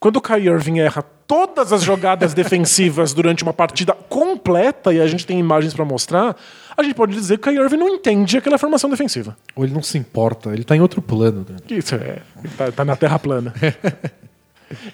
quando 0.00 0.16
o 0.16 0.20
Kyrie 0.20 0.48
Irving 0.48 0.78
erra 0.80 1.02
todas 1.26 1.72
as 1.72 1.82
jogadas 1.82 2.32
defensivas 2.34 3.12
durante 3.12 3.42
uma 3.42 3.52
partida 3.52 3.92
completa 3.92 4.92
e 4.92 5.00
a 5.00 5.06
gente 5.06 5.26
tem 5.26 5.38
imagens 5.38 5.74
pra 5.74 5.84
mostrar, 5.84 6.34
a 6.76 6.82
gente 6.82 6.94
pode 6.94 7.12
dizer 7.14 7.38
que 7.38 7.48
o 7.48 7.52
Kyrie 7.52 7.62
Irving 7.62 7.76
não 7.76 7.88
entende 7.88 8.36
aquela 8.38 8.58
formação 8.58 8.88
defensiva. 8.90 9.36
Ou 9.54 9.64
ele 9.64 9.74
não 9.74 9.82
se 9.82 9.96
importa, 9.98 10.50
ele 10.52 10.64
tá 10.64 10.74
em 10.74 10.80
outro 10.80 11.00
plano. 11.02 11.44
Né? 11.48 11.56
Isso 11.76 11.94
é, 11.94 12.20
tá, 12.56 12.72
tá 12.72 12.84
na 12.84 12.96
terra 12.96 13.18
plana. 13.18 13.52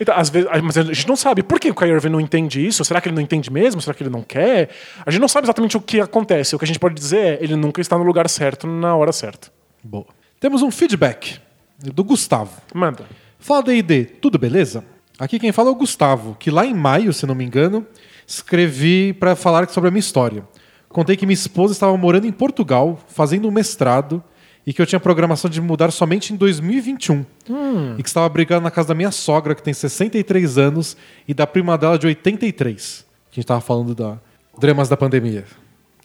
Então, 0.01 0.15
às 0.15 0.29
vezes, 0.29 0.49
mas 0.63 0.77
a 0.77 0.83
gente 0.83 1.09
não 1.09 1.17
sabe 1.17 1.43
por 1.43 1.59
que 1.59 1.71
o 1.71 1.75
Kyrie 1.75 1.95
Irving 1.95 2.11
não 2.11 2.21
entende 2.21 2.65
isso. 2.65 2.85
Será 2.85 3.01
que 3.01 3.09
ele 3.09 3.15
não 3.15 3.23
entende 3.23 3.51
mesmo? 3.51 3.81
Será 3.81 3.95
que 3.95 4.03
ele 4.03 4.11
não 4.11 4.23
quer? 4.23 4.71
A 5.05 5.11
gente 5.11 5.21
não 5.21 5.29
sabe 5.29 5.47
exatamente 5.47 5.77
o 5.77 5.81
que 5.81 6.01
acontece. 6.01 6.55
O 6.55 6.59
que 6.59 6.65
a 6.65 6.67
gente 6.67 6.79
pode 6.79 6.95
dizer 6.95 7.19
é 7.19 7.39
ele 7.41 7.57
nunca 7.57 7.81
está 7.81 7.97
no 7.97 8.05
lugar 8.05 8.29
certo 8.29 8.67
na 8.67 8.95
hora 8.95 9.13
certa. 9.13 9.49
Boa. 9.83 10.07
Temos 10.39 10.63
um 10.63 10.71
feedback 10.71 11.41
do 11.79 12.05
Gustavo. 12.05 12.61
Manda. 12.75 13.05
Fala 13.39 13.63
D&D, 13.63 14.05
tudo 14.05 14.39
beleza? 14.39 14.85
Aqui 15.19 15.39
quem 15.39 15.53
fala 15.53 15.69
é 15.69 15.73
o 15.73 15.77
Gustavo, 15.77 16.37
que 16.39 16.51
lá 16.51 16.65
em 16.65 16.75
maio, 16.75 17.13
se 17.13 17.27
não 17.27 17.35
me 17.35 17.45
engano, 17.45 17.87
escrevi 18.27 19.13
para 19.13 19.37
falar 19.37 19.69
sobre 19.69 19.89
a 19.89 19.91
minha 19.91 20.01
história. 20.01 20.45
Contei 20.89 21.17
que 21.17 21.27
minha 21.27 21.35
esposa 21.35 21.73
estava 21.73 21.97
morando 21.97 22.27
em 22.27 22.33
Portugal, 22.33 22.99
fazendo 23.09 23.49
um 23.49 23.51
mestrado, 23.51 24.23
e 24.67 24.73
que 24.73 24.81
eu 24.81 24.87
tinha 24.87 25.01
programação 25.01 25.51
de 25.51 25.61
mudar 25.61 25.91
somente 25.91 26.33
em 26.33 26.37
2021. 26.37 27.25
E 27.99 28.03
que 28.03 28.09
estava 28.09 28.29
brigando 28.29 28.63
na 28.63 28.71
casa 28.71 28.89
da 28.89 28.95
minha 28.95 29.11
sogra, 29.11 29.55
que 29.55 29.63
tem 29.63 29.75
63 29.75 30.59
anos, 30.59 30.97
e 31.27 31.35
da 31.35 31.47
prima 31.47 31.77
dela 31.77 31.99
de 31.99 32.07
83. 32.07 33.05
Que 33.31 33.35
a 33.35 33.35
gente 33.37 33.45
estava 33.45 33.61
falando 33.61 33.95
da 33.95 34.19
dramas 34.59 34.89
da 34.89 34.97
pandemia. 34.97 35.45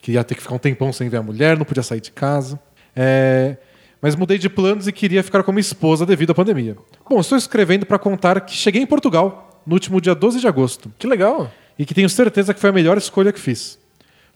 Que 0.01 0.13
ia 0.13 0.23
ter 0.23 0.35
que 0.35 0.41
ficar 0.41 0.55
um 0.55 0.59
tempão 0.59 0.91
sem 0.93 1.09
ver 1.09 1.17
a 1.17 1.21
mulher, 1.23 1.57
não 1.57 1.65
podia 1.65 1.84
sair 1.84 1.99
de 2.01 2.11
casa. 2.11 2.59
É, 2.95 3.57
Mas 4.01 4.15
mudei 4.15 4.38
de 4.38 4.49
planos 4.49 4.88
e 4.88 4.91
queria 4.91 5.21
ficar 5.23 5.43
com 5.43 5.51
minha 5.51 5.61
esposa 5.61 6.05
devido 6.05 6.31
à 6.31 6.34
pandemia. 6.35 6.75
Bom, 7.09 7.19
estou 7.19 7.38
escrevendo 7.38 7.85
para 7.85 7.99
contar 7.99 8.41
que 8.41 8.53
cheguei 8.53 8.81
em 8.81 8.85
Portugal 8.88 9.61
no 9.65 9.73
último 9.73 9.99
dia 10.01 10.15
12 10.15 10.39
de 10.39 10.47
agosto 10.47 10.91
Que 10.97 11.05
legal. 11.05 11.51
e 11.77 11.85
que 11.85 11.93
tenho 11.93 12.09
certeza 12.09 12.53
que 12.53 12.59
foi 12.59 12.69
a 12.69 12.73
melhor 12.73 12.97
escolha 12.97 13.31
que 13.34 13.39
fiz. 13.39 13.77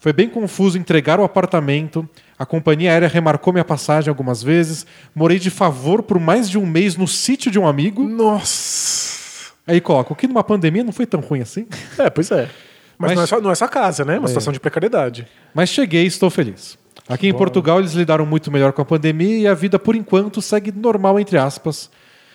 Foi 0.01 0.11
bem 0.11 0.27
confuso 0.27 0.79
entregar 0.79 1.19
o 1.19 1.23
apartamento, 1.23 2.09
a 2.37 2.43
companhia 2.43 2.89
aérea 2.89 3.07
remarcou 3.07 3.53
minha 3.53 3.63
passagem 3.63 4.09
algumas 4.09 4.41
vezes, 4.41 4.83
morei 5.13 5.37
de 5.37 5.51
favor 5.51 6.01
por 6.01 6.19
mais 6.19 6.49
de 6.49 6.57
um 6.57 6.65
mês 6.65 6.97
no 6.97 7.07
sítio 7.07 7.51
de 7.51 7.59
um 7.59 7.67
amigo. 7.67 8.01
Nossa. 8.01 9.51
Aí 9.67 9.79
coloca, 9.79 10.11
o 10.11 10.15
que 10.15 10.27
numa 10.27 10.43
pandemia 10.43 10.83
não 10.83 10.91
foi 10.91 11.05
tão 11.05 11.19
ruim 11.19 11.41
assim? 11.41 11.67
É, 11.99 12.09
pois 12.09 12.31
é. 12.31 12.49
Mas, 12.97 13.11
Mas- 13.11 13.15
não, 13.15 13.23
é 13.23 13.27
só, 13.27 13.41
não 13.41 13.51
é 13.51 13.55
só 13.55 13.67
casa, 13.67 14.03
né? 14.03 14.15
É 14.15 14.19
uma 14.19 14.27
situação 14.27 14.51
de 14.51 14.59
precariedade. 14.59 15.27
Mas 15.53 15.69
cheguei 15.69 16.05
e 16.05 16.07
estou 16.07 16.31
feliz. 16.31 16.79
Aqui 17.07 17.27
em 17.27 17.33
Portugal 17.33 17.77
eles 17.77 17.93
lidaram 17.93 18.25
muito 18.25 18.49
melhor 18.49 18.73
com 18.73 18.81
a 18.81 18.85
pandemia 18.85 19.37
e 19.37 19.47
a 19.47 19.53
vida, 19.53 19.77
por 19.77 19.95
enquanto, 19.95 20.41
segue 20.41 20.71
normal, 20.71 21.19
entre 21.19 21.37
aspas. 21.37 21.91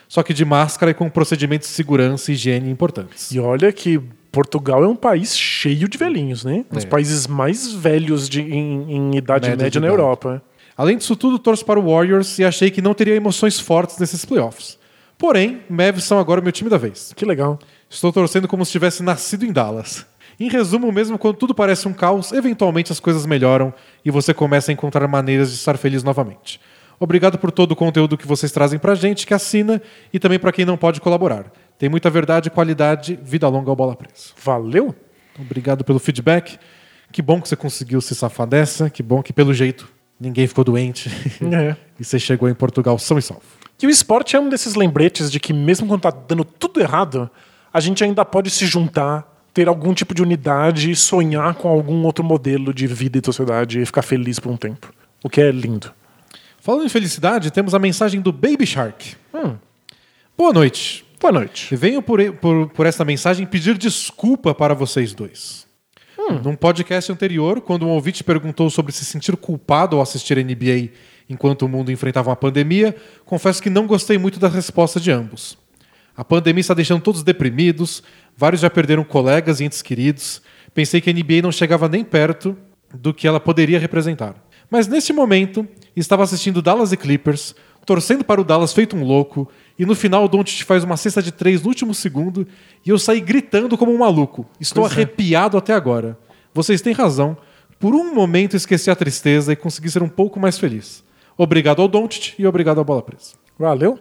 Só 0.07 0.23
que 0.23 0.33
de 0.33 0.45
máscara 0.45 0.93
e 0.93 0.95
com 0.95 1.11
procedimentos 1.11 1.67
de 1.67 1.75
segurança 1.75 2.31
e 2.31 2.35
higiene 2.35 2.71
importantes. 2.71 3.33
E 3.33 3.41
olha 3.41 3.73
que 3.73 4.01
Portugal 4.37 4.85
é 4.85 4.87
um 4.87 4.95
país 4.95 5.35
cheio 5.35 5.89
de 5.89 5.97
velhinhos, 5.97 6.45
né? 6.45 6.63
Um 6.71 6.75
dos 6.75 6.85
É. 6.85 6.87
países 6.87 7.27
mais 7.27 7.73
velhos 7.73 8.29
de, 8.29 8.43
em, 8.43 8.93
em 8.93 9.17
idade 9.17 9.49
Média 9.49 9.65
média, 9.65 9.81
na 9.81 9.87
idade. 9.87 10.01
Europa. 10.03 10.43
Além 10.77 10.99
disso 10.99 11.17
tudo, 11.17 11.39
torço 11.39 11.65
para 11.65 11.81
o 11.81 11.91
Warriors 11.91 12.39
e 12.39 12.45
achei 12.45 12.71
que 12.71 12.83
não 12.83 12.93
teria 12.93 13.15
emoções 13.15 13.59
fortes 13.59 13.99
nesses 13.99 14.27
playoffs. 14.27 14.79
Porém, 15.17 15.63
Mavs 15.71 16.05
são 16.05 16.19
agora 16.19 16.39
o 16.41 16.43
meu 16.43 16.53
time 16.53 16.69
da 16.69 16.77
vez. 16.77 17.15
Que 17.17 17.25
legal. 17.25 17.59
Estou 17.89 18.13
torcendo 18.13 18.47
como 18.47 18.63
se 18.67 18.73
tivesse 18.73 19.03
nascido 19.03 19.47
em 19.47 19.53
Dallas. 19.53 20.05
Em 20.39 20.51
resumo, 20.51 20.93
mesmo 20.93 21.17
quando 21.17 21.37
tudo 21.37 21.55
parece 21.55 21.89
um 21.89 21.95
caos, 21.95 22.31
eventualmente 22.31 22.93
as 22.93 23.01
coisas 23.01 23.25
melhoram 23.25 23.73
e 24.05 24.11
você 24.11 24.35
começa 24.35 24.71
a 24.71 24.75
encontrar 24.75 25.09
maneiras 25.09 25.49
de 25.49 25.55
estar 25.57 25.79
feliz 25.79 26.03
novamente. 26.03 26.61
Obrigado 27.01 27.39
por 27.39 27.51
todo 27.51 27.73
o 27.73 27.77
conteúdo 27.77 28.19
que 28.19 28.27
vocês 28.27 28.53
trazem 28.53 28.79
pra 28.79 28.95
gente 28.95 29.27
que 29.27 29.33
assina 29.33 29.81
e 30.13 30.19
também 30.19 30.39
pra 30.39 30.53
quem 30.53 30.67
não 30.67 30.77
pode 30.77 31.01
colaborar. 31.01 31.51
Tem 31.79 31.89
muita 31.89 32.09
verdade, 32.09 32.51
qualidade, 32.51 33.19
vida 33.23 33.47
longa 33.49 33.71
ao 33.71 33.77
bola 33.77 33.95
presa. 33.95 34.31
Valeu? 34.43 34.95
Obrigado 35.39 35.85
pelo 35.85 35.99
feedback. 35.99 36.59
Que 37.13 37.21
bom 37.21 37.41
que 37.41 37.49
você 37.49 37.57
conseguiu 37.57 38.01
se 38.01 38.15
safar 38.15 38.47
dessa. 38.47 38.89
Que 38.89 39.03
bom 39.03 39.23
que, 39.23 39.33
pelo 39.33 39.53
jeito, 39.53 39.89
ninguém 40.19 40.47
ficou 40.47 40.65
doente. 40.65 41.11
É. 41.53 41.77
e 42.01 42.05
você 42.05 42.19
chegou 42.19 42.49
em 42.49 42.55
Portugal 42.55 42.99
são 42.99 43.19
e 43.19 43.23
salvo. 43.23 43.45
E 43.81 43.87
o 43.87 43.91
esporte 43.91 44.35
é 44.37 44.41
um 44.41 44.49
desses 44.49 44.75
lembretes 44.75 45.31
de 45.31 45.39
que, 45.39 45.53
mesmo 45.53 45.87
quando 45.87 46.01
tá 46.01 46.11
dando 46.11 46.45
tudo 46.45 46.81
errado, 46.81 47.31
a 47.73 47.79
gente 47.79 48.03
ainda 48.03 48.25
pode 48.25 48.49
se 48.49 48.65
juntar, 48.67 49.31
ter 49.53 49.69
algum 49.69 49.93
tipo 49.93 50.15
de 50.15 50.23
unidade 50.23 50.91
e 50.91 50.97
sonhar 50.97 51.55
com 51.55 51.69
algum 51.69 52.03
outro 52.05 52.25
modelo 52.25 52.73
de 52.73 52.87
vida 52.87 53.19
e 53.19 53.23
sociedade 53.25 53.81
e 53.81 53.87
ficar 53.87 54.03
feliz 54.03 54.39
por 54.39 54.51
um 54.51 54.57
tempo. 54.57 54.93
O 55.23 55.29
que 55.29 55.43
é 55.43 55.51
lindo. 55.51 55.93
Falando 56.59 56.87
em 56.87 56.89
felicidade, 56.89 57.51
temos 57.51 57.75
a 57.75 57.79
mensagem 57.79 58.21
do 58.21 58.33
Baby 58.33 58.67
Shark. 58.67 59.15
Hum. 59.33 59.57
Boa 60.37 60.53
noite. 60.53 61.06
Boa 61.19 61.33
noite. 61.33 61.75
Venho 61.75 62.03
por, 62.03 62.21
por, 62.35 62.69
por 62.69 62.87
esta 62.87 63.05
mensagem 63.05 63.47
pedir 63.47 63.79
desculpa 63.79 64.55
para 64.55 64.75
vocês 64.75 65.15
dois. 65.15 65.67
Num 66.45 66.55
podcast 66.55 67.11
anterior, 67.11 67.61
quando 67.61 67.87
um 67.87 67.91
ouvinte 67.91 68.23
perguntou 68.23 68.69
sobre 68.69 68.93
se 68.93 69.05
sentir 69.05 69.37
culpado 69.37 69.97
ao 69.97 70.03
assistir 70.03 70.37
NBA 70.37 70.91
enquanto 71.29 71.63
o 71.63 71.69
mundo 71.69 71.91
enfrentava 71.91 72.31
uma 72.31 72.37
pandemia, 72.37 72.95
confesso 73.25 73.63
que 73.63 73.71
não 73.71 73.87
gostei 73.87 74.19
muito 74.19 74.39
da 74.39 74.49
resposta 74.49 75.01
de 75.01 75.11
ambos. 75.11 75.57
A 76.17 76.25
pandemia 76.25 76.61
está 76.61 76.75
deixando 76.75 77.01
todos 77.01 77.23
deprimidos, 77.23 78.03
vários 78.37 78.61
já 78.61 78.69
perderam 78.69 79.05
colegas 79.05 79.61
e 79.61 79.65
entes 79.65 79.83
queridos. 79.83 80.43
Pensei 80.75 81.01
que 81.01 81.09
a 81.09 81.13
NBA 81.13 81.43
não 81.43 81.53
chegava 81.53 81.89
nem 81.89 82.05
perto 82.05 82.57
do 82.93 83.15
que 83.15 83.27
ela 83.27 83.41
poderia 83.41 83.79
representar. 83.79 84.35
Mas 84.71 84.89
neste 84.89 85.13
momento, 85.13 85.67
estava 85.95 86.25
assistindo 86.25 86.61
Dallas 86.61 86.93
e 86.93 86.97
Clippers, 86.97 87.55
torcendo 87.85 88.25
para 88.25 88.41
o 88.41 88.45
Dallas 88.45 88.73
feito 88.73 88.97
um 88.97 89.05
louco, 89.05 89.49
e 89.79 89.85
no 89.87 89.95
final 89.95 90.25
o 90.25 90.29
Doncic 90.29 90.63
faz 90.65 90.85
uma 90.85 90.97
cesta 90.97 91.23
de 91.23 91.31
três 91.33 91.63
no 91.63 91.69
último 91.69 91.95
segundo, 91.95 92.47
e 92.85 92.91
eu 92.91 92.99
saí 92.99 93.21
gritando 93.21 93.77
como 93.77 93.93
um 93.93 93.99
maluco. 93.99 94.47
Estou 94.61 94.83
Pois 94.83 94.93
é. 94.93 94.97
arrepiado 94.97 95.57
até 95.59 95.73
agora. 95.75 96.19
Vocês 96.55 96.81
têm 96.81 96.93
razão. 96.93 97.37
Por 97.79 97.95
um 97.95 98.15
momento 98.15 98.57
esqueci 98.57 98.91
a 98.91 98.97
tristeza 98.97 99.53
e 99.53 99.57
consegui 99.57 99.91
ser 99.91 100.03
um 100.03 100.09
pouco 100.09 100.41
mais 100.41 100.59
feliz. 100.59 101.05
Obrigado 101.37 101.83
ao 101.83 101.89
Doncic 101.89 102.35
e 102.39 102.47
obrigado 102.47 102.81
à 102.81 102.85
Bola 102.85 103.03
Presa. 103.03 103.35
Valeu. 103.59 103.99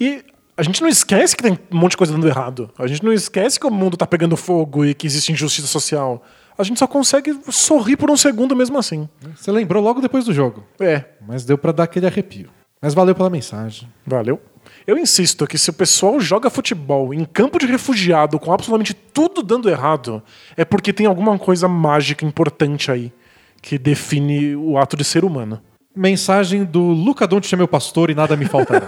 E 0.00 0.24
a 0.56 0.62
gente 0.62 0.80
não 0.82 0.88
esquece 0.88 1.36
que 1.36 1.42
tem 1.42 1.52
um 1.70 1.78
monte 1.78 1.92
de 1.92 1.96
coisa 1.98 2.12
dando 2.12 2.26
errado. 2.26 2.68
A 2.76 2.86
gente 2.88 3.04
não 3.04 3.12
esquece 3.12 3.60
que 3.60 3.66
o 3.66 3.70
mundo 3.70 3.96
tá 3.96 4.06
pegando 4.06 4.36
fogo 4.36 4.84
e 4.84 4.92
que 4.94 5.06
existe 5.06 5.30
injustiça 5.30 5.68
social. 5.68 6.24
A 6.58 6.64
gente 6.64 6.78
só 6.78 6.86
consegue 6.86 7.38
sorrir 7.50 7.96
por 7.96 8.10
um 8.10 8.16
segundo 8.16 8.56
mesmo 8.56 8.78
assim. 8.78 9.08
Você 9.36 9.52
lembrou 9.52 9.82
logo 9.82 10.00
depois 10.00 10.24
do 10.24 10.32
jogo, 10.32 10.64
É, 10.80 11.04
mas 11.26 11.44
deu 11.44 11.56
pra 11.58 11.70
dar 11.70 11.84
aquele 11.84 12.06
arrepio. 12.06 12.48
Mas 12.82 12.94
valeu 12.94 13.14
pela 13.14 13.30
mensagem. 13.30 13.88
valeu. 14.06 14.40
Eu 14.86 14.96
insisto 14.96 15.46
que 15.48 15.58
se 15.58 15.68
o 15.68 15.72
pessoal 15.72 16.20
joga 16.20 16.48
futebol 16.48 17.12
em 17.12 17.24
campo 17.24 17.58
de 17.58 17.66
refugiado 17.66 18.38
com 18.38 18.52
absolutamente 18.52 18.94
tudo 18.94 19.42
dando 19.42 19.68
errado, 19.68 20.22
é 20.56 20.64
porque 20.64 20.92
tem 20.92 21.06
alguma 21.06 21.36
coisa 21.38 21.66
mágica 21.66 22.24
importante 22.24 22.92
aí 22.92 23.12
que 23.60 23.78
define 23.78 24.54
o 24.54 24.78
ato 24.78 24.96
de 24.96 25.02
ser 25.02 25.24
humano. 25.24 25.60
Mensagem 25.94 26.64
do 26.64 26.80
Luca 26.80 27.26
Doncic 27.26 27.52
é 27.52 27.56
meu 27.56 27.66
pastor 27.66 28.10
e 28.10 28.14
nada 28.14 28.36
me 28.36 28.44
faltará. 28.44 28.86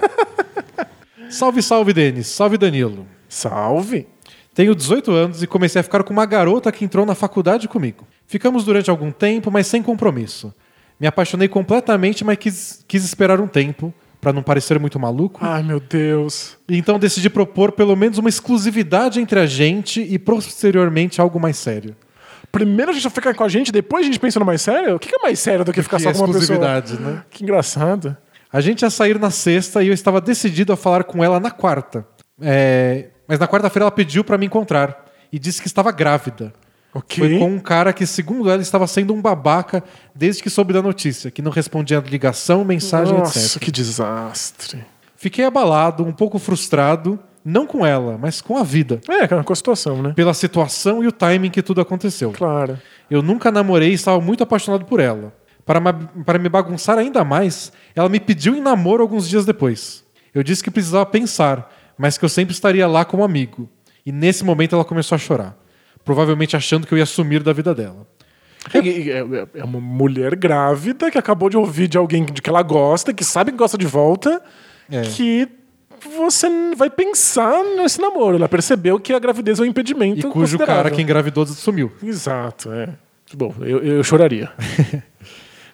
salve, 1.28 1.62
salve, 1.62 1.92
Denis. 1.92 2.28
Salve, 2.28 2.56
Danilo. 2.56 3.04
Salve! 3.28 4.06
Tenho 4.54 4.76
18 4.76 5.10
anos 5.10 5.42
e 5.42 5.48
comecei 5.48 5.80
a 5.80 5.82
ficar 5.82 6.04
com 6.04 6.12
uma 6.12 6.26
garota 6.26 6.70
que 6.70 6.84
entrou 6.84 7.04
na 7.04 7.16
faculdade 7.16 7.66
comigo. 7.66 8.06
Ficamos 8.24 8.64
durante 8.64 8.88
algum 8.88 9.10
tempo, 9.10 9.50
mas 9.50 9.66
sem 9.66 9.82
compromisso. 9.82 10.54
Me 11.00 11.08
apaixonei 11.08 11.48
completamente, 11.48 12.24
mas 12.24 12.36
quis, 12.38 12.84
quis 12.86 13.04
esperar 13.04 13.40
um 13.40 13.48
tempo 13.48 13.92
pra 14.28 14.32
não 14.34 14.42
parecer 14.42 14.78
muito 14.78 15.00
maluco. 15.00 15.40
Ai, 15.42 15.62
meu 15.62 15.80
Deus. 15.80 16.58
Então 16.68 16.98
decidi 16.98 17.30
propor 17.30 17.72
pelo 17.72 17.96
menos 17.96 18.18
uma 18.18 18.28
exclusividade 18.28 19.20
entre 19.20 19.40
a 19.40 19.46
gente 19.46 20.02
e 20.02 20.18
posteriormente 20.18 21.18
algo 21.18 21.40
mais 21.40 21.56
sério. 21.56 21.96
Primeiro 22.52 22.90
a 22.90 22.94
gente 22.94 23.08
fica 23.08 23.32
com 23.32 23.42
a 23.44 23.48
gente, 23.48 23.72
depois 23.72 24.04
a 24.04 24.06
gente 24.06 24.20
pensa 24.20 24.38
no 24.38 24.44
mais 24.44 24.60
sério? 24.60 24.96
O 24.96 24.98
que 24.98 25.14
é 25.14 25.22
mais 25.22 25.38
sério 25.38 25.64
do 25.64 25.72
que 25.72 25.82
ficar 25.82 25.96
Que 25.96 26.02
só 26.02 26.10
é 26.10 26.12
com 26.12 26.18
uma 26.20 26.26
pessoa? 26.26 26.42
exclusividade, 26.42 27.00
né? 27.00 27.22
Que 27.30 27.42
engraçado. 27.42 28.14
A 28.52 28.60
gente 28.60 28.82
ia 28.82 28.90
sair 28.90 29.18
na 29.18 29.30
sexta 29.30 29.82
e 29.82 29.88
eu 29.88 29.94
estava 29.94 30.20
decidido 30.20 30.72
a 30.74 30.76
falar 30.76 31.04
com 31.04 31.24
ela 31.24 31.40
na 31.40 31.50
quarta. 31.50 32.06
É, 32.40 33.06
Mas 33.26 33.38
na 33.38 33.48
quarta-feira 33.48 33.84
ela 33.84 33.90
pediu 33.90 34.22
pra 34.22 34.36
me 34.36 34.44
encontrar 34.44 35.06
e 35.32 35.38
disse 35.38 35.60
que 35.62 35.68
estava 35.68 35.90
grávida. 35.90 36.52
Ok. 36.94 37.28
Foi 37.28 37.38
com 37.38 37.50
um 37.54 37.58
cara 37.58 37.92
que, 37.92 38.06
segundo 38.06 38.50
ela, 38.50 38.62
estava 38.62 38.86
sendo 38.86 39.12
um 39.14 39.20
babaca 39.20 39.84
desde 40.14 40.42
que 40.42 40.50
soube 40.50 40.72
da 40.72 40.82
notícia, 40.82 41.30
que 41.30 41.42
não 41.42 41.52
respondia 41.52 41.98
a 41.98 42.00
ligação, 42.00 42.64
mensagem, 42.64 43.16
Nossa, 43.16 43.38
etc. 43.38 43.62
que 43.62 43.70
desastre. 43.70 44.84
Fiquei 45.16 45.44
abalado, 45.44 46.04
um 46.04 46.12
pouco 46.12 46.38
frustrado, 46.38 47.18
não 47.44 47.66
com 47.66 47.84
ela, 47.84 48.16
mas 48.18 48.40
com 48.40 48.56
a 48.56 48.62
vida, 48.62 49.00
É, 49.08 49.26
com 49.26 49.52
a 49.52 49.56
situação, 49.56 50.02
né? 50.02 50.12
pela 50.14 50.32
situação 50.34 51.02
e 51.02 51.06
o 51.06 51.12
timing 51.12 51.50
que 51.50 51.62
tudo 51.62 51.80
aconteceu. 51.80 52.32
Claro. 52.32 52.78
Eu 53.10 53.22
nunca 53.22 53.50
namorei 53.50 53.90
e 53.90 53.94
estava 53.94 54.20
muito 54.20 54.42
apaixonado 54.42 54.84
por 54.84 55.00
ela. 55.00 55.32
Para, 55.64 55.80
para 56.24 56.38
me 56.38 56.48
bagunçar 56.48 56.98
ainda 56.98 57.24
mais, 57.24 57.72
ela 57.94 58.08
me 58.08 58.18
pediu 58.18 58.54
em 58.54 58.60
namoro 58.60 59.02
alguns 59.02 59.28
dias 59.28 59.44
depois. 59.44 60.04
Eu 60.34 60.42
disse 60.42 60.62
que 60.62 60.70
precisava 60.70 61.04
pensar, 61.04 61.70
mas 61.96 62.16
que 62.16 62.24
eu 62.24 62.28
sempre 62.28 62.54
estaria 62.54 62.86
lá 62.86 63.04
como 63.04 63.24
amigo. 63.24 63.68
E 64.06 64.12
nesse 64.12 64.44
momento 64.44 64.74
ela 64.74 64.84
começou 64.84 65.16
a 65.16 65.18
chorar, 65.18 65.58
provavelmente 66.08 66.56
achando 66.56 66.86
que 66.86 66.94
eu 66.94 66.96
ia 66.98 67.04
sumir 67.04 67.42
da 67.42 67.52
vida 67.52 67.74
dela. 67.74 68.06
É, 68.72 68.78
é- 68.78 69.46
é 69.60 69.64
uma 69.64 69.78
mulher 69.78 70.34
grávida 70.34 71.10
que 71.10 71.18
acabou 71.18 71.50
de 71.50 71.56
ouvir 71.58 71.86
de 71.86 71.98
alguém 71.98 72.24
de 72.24 72.40
que 72.40 72.48
ela 72.48 72.62
gosta, 72.62 73.12
que 73.12 73.22
sabe 73.22 73.52
que 73.52 73.58
gosta 73.58 73.76
de 73.76 73.84
volta, 73.86 74.42
É. 74.90 75.02
que 75.02 75.46
você 76.16 76.48
vai 76.74 76.88
pensar 76.88 77.62
nesse 77.76 78.00
namoro. 78.00 78.36
Ela 78.36 78.48
percebeu 78.48 78.98
que 78.98 79.12
a 79.12 79.18
gravidez 79.18 79.58
é 79.58 79.62
um 79.62 79.66
impedimento. 79.66 80.26
E 80.26 80.30
cujo 80.30 80.58
cara 80.58 80.90
que 80.90 81.02
engravidou 81.02 81.44
sumiu. 81.46 81.92
Exato, 82.02 82.72
é. 82.72 82.88
Bom, 83.34 83.54
eu, 83.60 83.80
eu 83.84 84.02
choraria. 84.02 84.50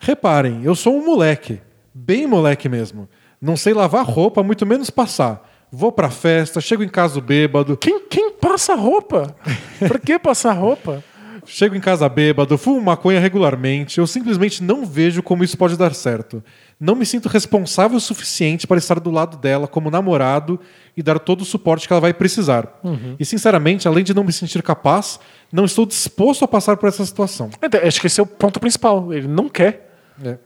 Reparem, 0.01 0.63
eu 0.65 0.75
sou 0.75 0.97
um 0.97 1.05
moleque. 1.07 1.61
Bem 1.95 2.27
moleque 2.27 2.69
mesmo. 2.69 3.09
Não 3.41 3.57
sei 3.57 3.73
lavar 3.73 4.05
roupa, 4.05 4.43
muito 4.43 4.67
menos 4.67 4.91
passar. 4.91 5.49
Vou 5.71 5.93
pra 5.93 6.11
festa, 6.11 6.61
chego 6.61 6.83
em 6.83 6.89
casa 6.89 7.21
bêbado, 7.21 7.77
Quem, 7.77 8.01
quem 8.09 8.33
passa 8.49 8.75
roupa? 8.75 9.35
Pra 9.79 9.99
que 9.99 10.19
passar 10.19 10.53
roupa? 10.53 11.03
chego 11.47 11.75
em 11.75 11.81
casa 11.81 12.09
bêbado, 12.09 12.57
fumo 12.57 12.81
maconha 12.81 13.21
regularmente. 13.21 13.99
Eu 13.99 14.07
simplesmente 14.07 14.63
não 14.63 14.85
vejo 14.85 15.23
como 15.23 15.45
isso 15.45 15.57
pode 15.57 15.77
dar 15.77 15.95
certo. 15.95 16.43
Não 16.79 16.95
me 16.95 17.05
sinto 17.05 17.29
responsável 17.29 17.97
o 17.97 18.01
suficiente 18.01 18.67
para 18.67 18.79
estar 18.79 18.99
do 18.99 19.11
lado 19.11 19.37
dela 19.37 19.67
como 19.67 19.91
namorado 19.91 20.59
e 20.97 21.03
dar 21.03 21.19
todo 21.19 21.43
o 21.43 21.45
suporte 21.45 21.87
que 21.87 21.93
ela 21.93 22.01
vai 22.01 22.15
precisar. 22.15 22.81
E 23.19 23.25
sinceramente, 23.25 23.87
além 23.87 24.05
de 24.05 24.15
não 24.15 24.25
me 24.25 24.33
sentir 24.33 24.63
capaz, 24.63 25.21
não 25.53 25.65
estou 25.65 25.87
disposto 25.87 26.45
a 26.45 26.49
passar 26.49 26.77
por 26.77 26.89
essa 26.89 27.05
situação. 27.05 27.51
Então, 27.63 27.81
Acho 27.85 28.01
que 28.01 28.07
esse 28.07 28.21
é 28.21 28.23
o 28.23 28.27
ponto 28.27 28.59
principal. 28.59 29.13
Ele 29.13 29.29
não 29.29 29.49
quer. 29.49 29.99
É. 30.25 30.39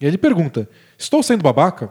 E 0.00 0.06
ele 0.06 0.18
pergunta: 0.18 0.68
Estou 0.98 1.22
sendo 1.22 1.42
babaca? 1.42 1.90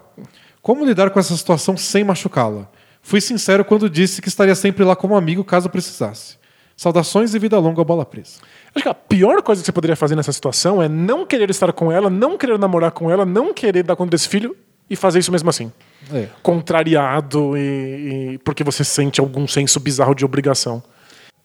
Como 0.61 0.85
lidar 0.85 1.09
com 1.09 1.19
essa 1.19 1.35
situação 1.35 1.77
sem 1.77 2.03
machucá-la? 2.03 2.69
Fui 3.01 3.21
sincero 3.21 3.65
quando 3.65 3.89
disse 3.89 4.21
que 4.21 4.27
estaria 4.27 4.55
sempre 4.55 4.83
lá 4.83 4.95
como 4.95 5.15
amigo 5.15 5.43
caso 5.43 5.69
precisasse. 5.69 6.37
Saudações 6.75 7.33
e 7.33 7.39
vida 7.39 7.59
longa 7.59 7.81
ao 7.81 7.85
bola 7.85 8.05
presa. 8.05 8.39
Acho 8.73 8.83
que 8.83 8.89
a 8.89 8.93
pior 8.93 9.41
coisa 9.41 9.61
que 9.61 9.65
você 9.65 9.71
poderia 9.71 9.95
fazer 9.95 10.15
nessa 10.15 10.31
situação 10.31 10.81
é 10.81 10.87
não 10.87 11.25
querer 11.25 11.49
estar 11.49 11.73
com 11.73 11.91
ela, 11.91 12.09
não 12.09 12.37
querer 12.37 12.57
namorar 12.57 12.91
com 12.91 13.11
ela, 13.11 13.25
não 13.25 13.53
querer 13.53 13.83
dar 13.83 13.95
conta 13.95 14.11
desse 14.11 14.29
filho 14.29 14.55
e 14.89 14.95
fazer 14.95 15.19
isso 15.19 15.31
mesmo 15.31 15.49
assim. 15.49 15.71
É. 16.13 16.27
Contrariado 16.41 17.57
e, 17.57 18.33
e 18.33 18.37
porque 18.39 18.63
você 18.63 18.83
sente 18.83 19.19
algum 19.19 19.47
senso 19.47 19.79
bizarro 19.79 20.15
de 20.15 20.23
obrigação. 20.23 20.81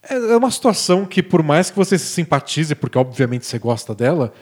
É 0.09 0.15
é 0.15 0.37
uma 0.37 0.51
situação 0.51 1.05
que, 1.07 1.23
por 1.23 1.43
mais 1.43 1.71
que 1.71 1.77
você 1.77 1.99
se 1.99 2.07
simpatize, 2.07 2.75
porque 2.75 2.99
obviamente 2.99 3.47
você 3.47 3.59
gosta 3.59 3.95
dela, 3.95 4.33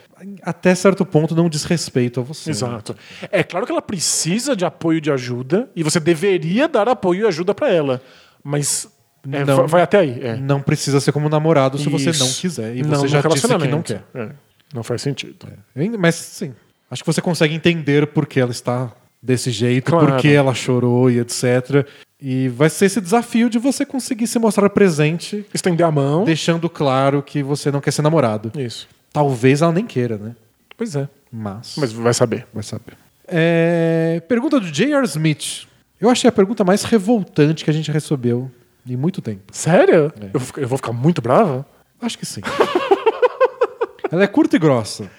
até 0.42 0.74
certo 0.74 1.04
ponto 1.04 1.34
não 1.34 1.48
diz 1.48 1.64
respeito 1.64 2.20
a 2.20 2.22
você. 2.22 2.50
Exato. 2.50 2.96
É 3.30 3.42
claro 3.42 3.64
que 3.66 3.72
ela 3.72 3.82
precisa 3.82 4.54
de 4.56 4.64
apoio 4.64 4.98
e 4.98 5.00
de 5.00 5.10
ajuda 5.10 5.68
e 5.76 5.82
você 5.82 6.00
deveria 6.00 6.68
dar 6.68 6.88
apoio 6.88 7.24
e 7.24 7.26
ajuda 7.28 7.54
pra 7.54 7.70
ela. 7.70 8.00
Mas 8.42 8.88
é, 9.30 9.44
Não. 9.44 9.56
va- 9.58 9.66
vai 9.66 9.82
até 9.82 9.98
aí. 9.98 10.18
É. 10.22 10.36
Não 10.36 10.60
precisa 10.60 11.00
ser 11.00 11.12
como 11.12 11.28
namorado 11.28 11.78
se 11.78 11.88
você 11.88 12.10
Isso. 12.10 12.24
não 12.24 12.32
quiser. 12.32 12.76
E 12.76 12.82
Não 12.82 12.90
você 12.90 13.08
já 13.08 13.20
disse 13.20 13.46
que 13.46 13.68
não 13.68 13.82
quer. 13.82 14.02
É, 14.14 14.30
Não 14.74 14.82
faz 14.82 15.02
sentido. 15.02 15.46
Ainda- 15.76 15.96
Mas 15.98 16.14
sim, 16.16 16.52
acho 16.90 17.02
que 17.02 17.06
você 17.12 17.20
consegue 17.20 17.54
entender 17.54 18.06
por 18.08 18.26
que 18.26 18.40
ela 18.40 18.50
está 18.50 18.90
desse 19.22 19.50
jeito, 19.52 19.92
Claro. 19.92 20.06
por 20.14 20.16
que 20.20 20.32
ela 20.32 20.52
chorou 20.54 21.08
e 21.08 21.20
etc. 21.20 21.86
E 22.24 22.48
vai 22.48 22.70
ser 22.70 22.84
esse 22.86 23.00
desafio 23.00 23.50
de 23.50 23.58
você 23.58 23.84
conseguir 23.84 24.28
se 24.28 24.38
mostrar 24.38 24.70
presente, 24.70 25.44
Estender 25.52 25.84
a 25.84 25.90
mão. 25.90 26.22
deixando 26.24 26.70
claro 26.70 27.20
que 27.20 27.42
você 27.42 27.68
não 27.72 27.80
quer 27.80 27.90
ser 27.90 28.02
namorado. 28.02 28.52
Isso. 28.56 28.86
Talvez 29.12 29.60
ela 29.60 29.72
nem 29.72 29.84
queira, 29.84 30.16
né? 30.16 30.36
Pois 30.76 30.94
é. 30.94 31.08
Mas, 31.32 31.74
Mas 31.76 31.92
vai 31.92 32.14
saber. 32.14 32.46
vai 32.54 32.62
saber. 32.62 32.96
É, 33.26 34.22
Pergunta 34.28 34.60
do 34.60 34.70
J.R. 34.70 35.04
Smith. 35.06 35.66
Eu 36.00 36.08
achei 36.10 36.28
a 36.28 36.32
pergunta 36.32 36.62
mais 36.64 36.84
revoltante 36.84 37.64
que 37.64 37.70
a 37.70 37.72
gente 37.74 37.90
recebeu 37.90 38.48
em 38.86 38.96
muito 38.96 39.20
tempo. 39.20 39.42
Sério? 39.52 40.12
É. 40.20 40.26
Eu, 40.32 40.38
vou 40.38 40.40
ficar- 40.40 40.60
eu 40.62 40.68
vou 40.68 40.78
ficar 40.78 40.92
muito 40.92 41.20
bravo? 41.20 41.64
Acho 42.00 42.16
que 42.18 42.26
sim. 42.26 42.40
Ela 44.10 44.24
é 44.24 44.26
curta 44.26 44.56
e 44.56 44.58
grossa. 44.58 45.10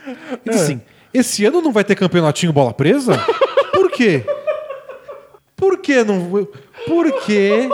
E 0.46 0.50
É. 0.50 0.54
assim: 0.54 0.82
esse 1.14 1.46
ano 1.46 1.62
não 1.62 1.72
vai 1.72 1.84
ter 1.84 1.96
campeonatinho 1.96 2.54
bola 2.54 2.74
presa? 2.74 3.18
Por 3.74 3.92
quê? 3.92 4.24
Por 5.56 5.78
que 5.78 6.04
não. 6.04 6.48
Por 6.88 7.22
quê? 7.22 7.70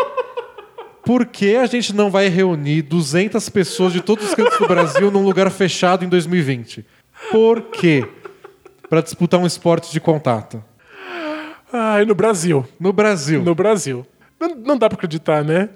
Por 1.04 1.26
que 1.26 1.56
a 1.56 1.66
gente 1.66 1.94
não 1.96 2.12
vai 2.12 2.28
reunir 2.28 2.84
200 2.84 3.50
pessoas 3.50 3.94
de 3.94 4.02
todos 4.02 4.30
os 4.30 4.36
cantos 4.36 4.60
do 4.60 4.68
Brasil 4.68 5.10
num 5.10 5.24
lugar 5.24 5.50
fechado 5.50 6.06
em 6.06 6.10
2020? 6.10 6.86
Por 7.32 7.62
quê? 7.64 8.06
Para 8.90 9.02
disputar 9.02 9.40
um 9.40 9.46
esporte 9.48 9.92
de 9.92 10.00
contato. 10.00 10.64
Ai, 11.72 12.06
no 12.06 12.16
Brasil. 12.16 12.66
No 12.80 12.92
Brasil. 12.92 13.42
No 13.42 13.56
Brasil. 13.56 14.06
Não, 14.40 14.56
não 14.56 14.78
dá 14.78 14.88
pra 14.90 14.96
acreditar, 14.96 15.44
né? 15.44 15.70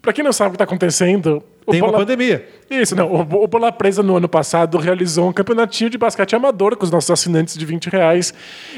Pra 0.00 0.12
quem 0.12 0.24
não 0.24 0.32
sabe 0.32 0.50
o 0.50 0.52
que 0.52 0.58
tá 0.58 0.64
acontecendo. 0.64 1.42
Tem 1.68 1.82
uma 1.82 1.92
pandemia. 1.92 2.48
Isso, 2.68 2.96
não. 2.96 3.06
O, 3.12 3.44
o 3.44 3.46
Bola 3.46 3.70
Presa 3.70 4.02
no 4.02 4.16
ano 4.16 4.28
passado 4.28 4.76
realizou 4.78 5.28
um 5.28 5.32
campeonatinho 5.32 5.88
de 5.88 5.96
basquete 5.96 6.34
amador 6.34 6.76
com 6.76 6.84
os 6.84 6.90
nossos 6.90 7.10
assinantes 7.10 7.56
de 7.56 7.64
20 7.64 7.86
reais. 7.88 8.34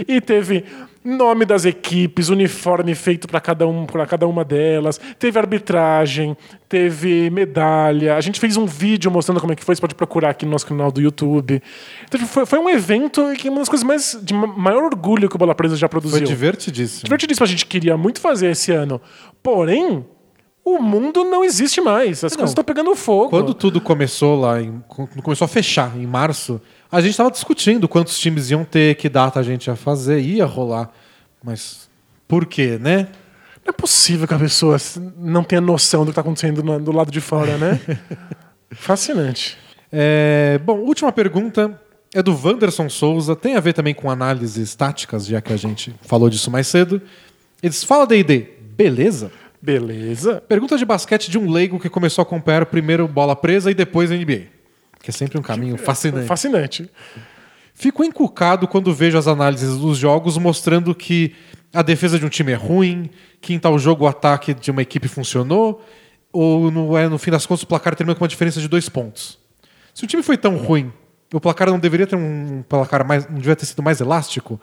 E 0.06 0.20
teve 0.20 0.64
nome 1.02 1.46
das 1.46 1.64
equipes, 1.64 2.28
uniforme 2.28 2.94
feito 2.94 3.26
para 3.26 3.40
cada, 3.40 3.66
um, 3.66 3.86
pra 3.86 4.04
cada 4.06 4.26
uma 4.26 4.44
delas. 4.44 5.00
Teve 5.18 5.38
arbitragem, 5.38 6.36
teve 6.68 7.30
medalha. 7.30 8.16
A 8.16 8.20
gente 8.20 8.38
fez 8.38 8.58
um 8.58 8.66
vídeo 8.66 9.10
mostrando 9.10 9.40
como 9.40 9.54
é 9.54 9.56
que 9.56 9.64
foi. 9.64 9.74
Você 9.74 9.80
pode 9.80 9.94
procurar 9.94 10.30
aqui 10.30 10.44
no 10.44 10.50
nosso 10.52 10.66
canal 10.66 10.92
do 10.92 11.00
YouTube. 11.00 11.62
Então, 12.06 12.20
foi, 12.26 12.44
foi 12.44 12.58
um 12.58 12.68
evento 12.68 13.24
que 13.38 13.48
é 13.48 13.50
uma 13.50 13.60
das 13.60 13.70
coisas 13.70 13.86
mais 13.86 14.18
de 14.22 14.34
ma- 14.34 14.46
maior 14.48 14.82
orgulho 14.84 15.30
que 15.30 15.36
o 15.36 15.38
Bola 15.38 15.54
Presa 15.54 15.76
já 15.76 15.88
produziu. 15.88 16.18
Foi 16.18 16.26
divertidíssimo. 16.26 17.04
Divertidíssimo, 17.04 17.44
a 17.44 17.48
gente 17.48 17.64
queria 17.64 17.96
muito 17.96 18.20
fazer 18.20 18.50
esse 18.50 18.70
ano. 18.70 19.00
Porém, 19.42 20.04
o 20.76 20.82
mundo 20.82 21.24
não 21.24 21.44
existe 21.44 21.80
mais. 21.80 22.22
As 22.24 22.34
coisas 22.34 22.50
estão 22.50 22.64
pegando 22.64 22.94
fogo. 22.94 23.30
Quando 23.30 23.54
tudo 23.54 23.80
começou 23.80 24.38
lá, 24.40 24.60
em- 24.60 24.82
começou 25.22 25.44
a 25.44 25.48
fechar 25.48 25.96
em 25.96 26.06
março, 26.06 26.60
a 26.90 27.00
gente 27.00 27.10
estava 27.12 27.30
discutindo 27.30 27.86
quantos 27.88 28.18
times 28.18 28.50
iam 28.50 28.64
ter, 28.64 28.94
que 28.96 29.08
data 29.08 29.38
a 29.38 29.42
gente 29.42 29.66
ia 29.66 29.76
fazer, 29.76 30.20
ia 30.20 30.44
rolar. 30.46 30.90
Mas 31.42 31.88
por 32.26 32.46
quê, 32.46 32.78
né? 32.80 33.08
Não 33.64 33.70
é 33.70 33.72
possível 33.72 34.26
que 34.26 34.34
a 34.34 34.38
pessoa 34.38 34.76
não 35.18 35.44
tenha 35.44 35.60
noção 35.60 36.00
do 36.00 36.06
que 36.06 36.10
está 36.12 36.20
acontecendo 36.22 36.62
no- 36.62 36.80
do 36.80 36.92
lado 36.92 37.10
de 37.10 37.20
fora, 37.20 37.56
né? 37.58 37.78
Fascinante. 38.72 39.56
É, 39.92 40.60
bom, 40.64 40.78
última 40.78 41.10
pergunta 41.12 41.80
é 42.14 42.22
do 42.22 42.32
Wanderson 42.34 42.88
Souza, 42.88 43.34
tem 43.36 43.56
a 43.56 43.60
ver 43.60 43.72
também 43.72 43.94
com 43.94 44.10
análises 44.10 44.74
táticas, 44.74 45.26
já 45.26 45.40
que 45.40 45.52
a 45.52 45.56
gente 45.56 45.94
falou 46.02 46.28
disso 46.30 46.50
mais 46.50 46.66
cedo. 46.66 47.00
Eles 47.62 47.82
falam 47.84 48.06
D&D, 48.06 48.46
beleza? 48.76 49.30
Beleza. 49.60 50.40
Pergunta 50.48 50.76
de 50.76 50.84
basquete 50.84 51.30
de 51.30 51.38
um 51.38 51.50
leigo 51.50 51.80
que 51.80 51.88
começou 51.88 52.22
a 52.22 52.26
acompanhar 52.26 52.64
primeiro 52.66 53.08
bola 53.08 53.34
presa 53.34 53.70
e 53.70 53.74
depois 53.74 54.10
a 54.10 54.14
NBA. 54.14 54.46
Que 55.02 55.10
é 55.10 55.12
sempre 55.12 55.38
um 55.38 55.42
caminho 55.42 55.76
fascinante. 55.76 56.26
Fascinante. 56.26 56.90
Fico 57.74 58.02
encucado 58.02 58.66
quando 58.66 58.92
vejo 58.92 59.16
as 59.16 59.28
análises 59.28 59.76
dos 59.76 59.96
jogos 59.96 60.36
mostrando 60.36 60.94
que 60.94 61.34
a 61.72 61.82
defesa 61.82 62.18
de 62.18 62.24
um 62.24 62.28
time 62.28 62.52
é 62.52 62.56
ruim, 62.56 63.10
que 63.40 63.54
em 63.54 63.58
tal 63.58 63.78
jogo 63.78 64.04
o 64.04 64.08
ataque 64.08 64.54
de 64.54 64.70
uma 64.70 64.82
equipe 64.82 65.06
funcionou, 65.06 65.84
ou 66.32 66.70
no, 66.70 66.96
é, 66.96 67.08
no 67.08 67.18
fim 67.18 67.30
das 67.30 67.46
contas 67.46 67.62
o 67.62 67.66
placar 67.66 67.94
termina 67.94 68.14
com 68.16 68.24
uma 68.24 68.28
diferença 68.28 68.60
de 68.60 68.68
dois 68.68 68.88
pontos. 68.88 69.38
Se 69.94 70.04
o 70.04 70.06
time 70.06 70.22
foi 70.22 70.36
tão 70.36 70.56
ruim, 70.56 70.92
o 71.32 71.40
placar 71.40 71.68
não 71.68 71.78
deveria 71.78 72.06
ter 72.06 72.16
um 72.16 72.62
placar 72.68 73.06
mais. 73.06 73.26
não 73.26 73.34
deveria 73.34 73.56
ter 73.56 73.66
sido 73.66 73.82
mais 73.82 74.00
elástico? 74.00 74.60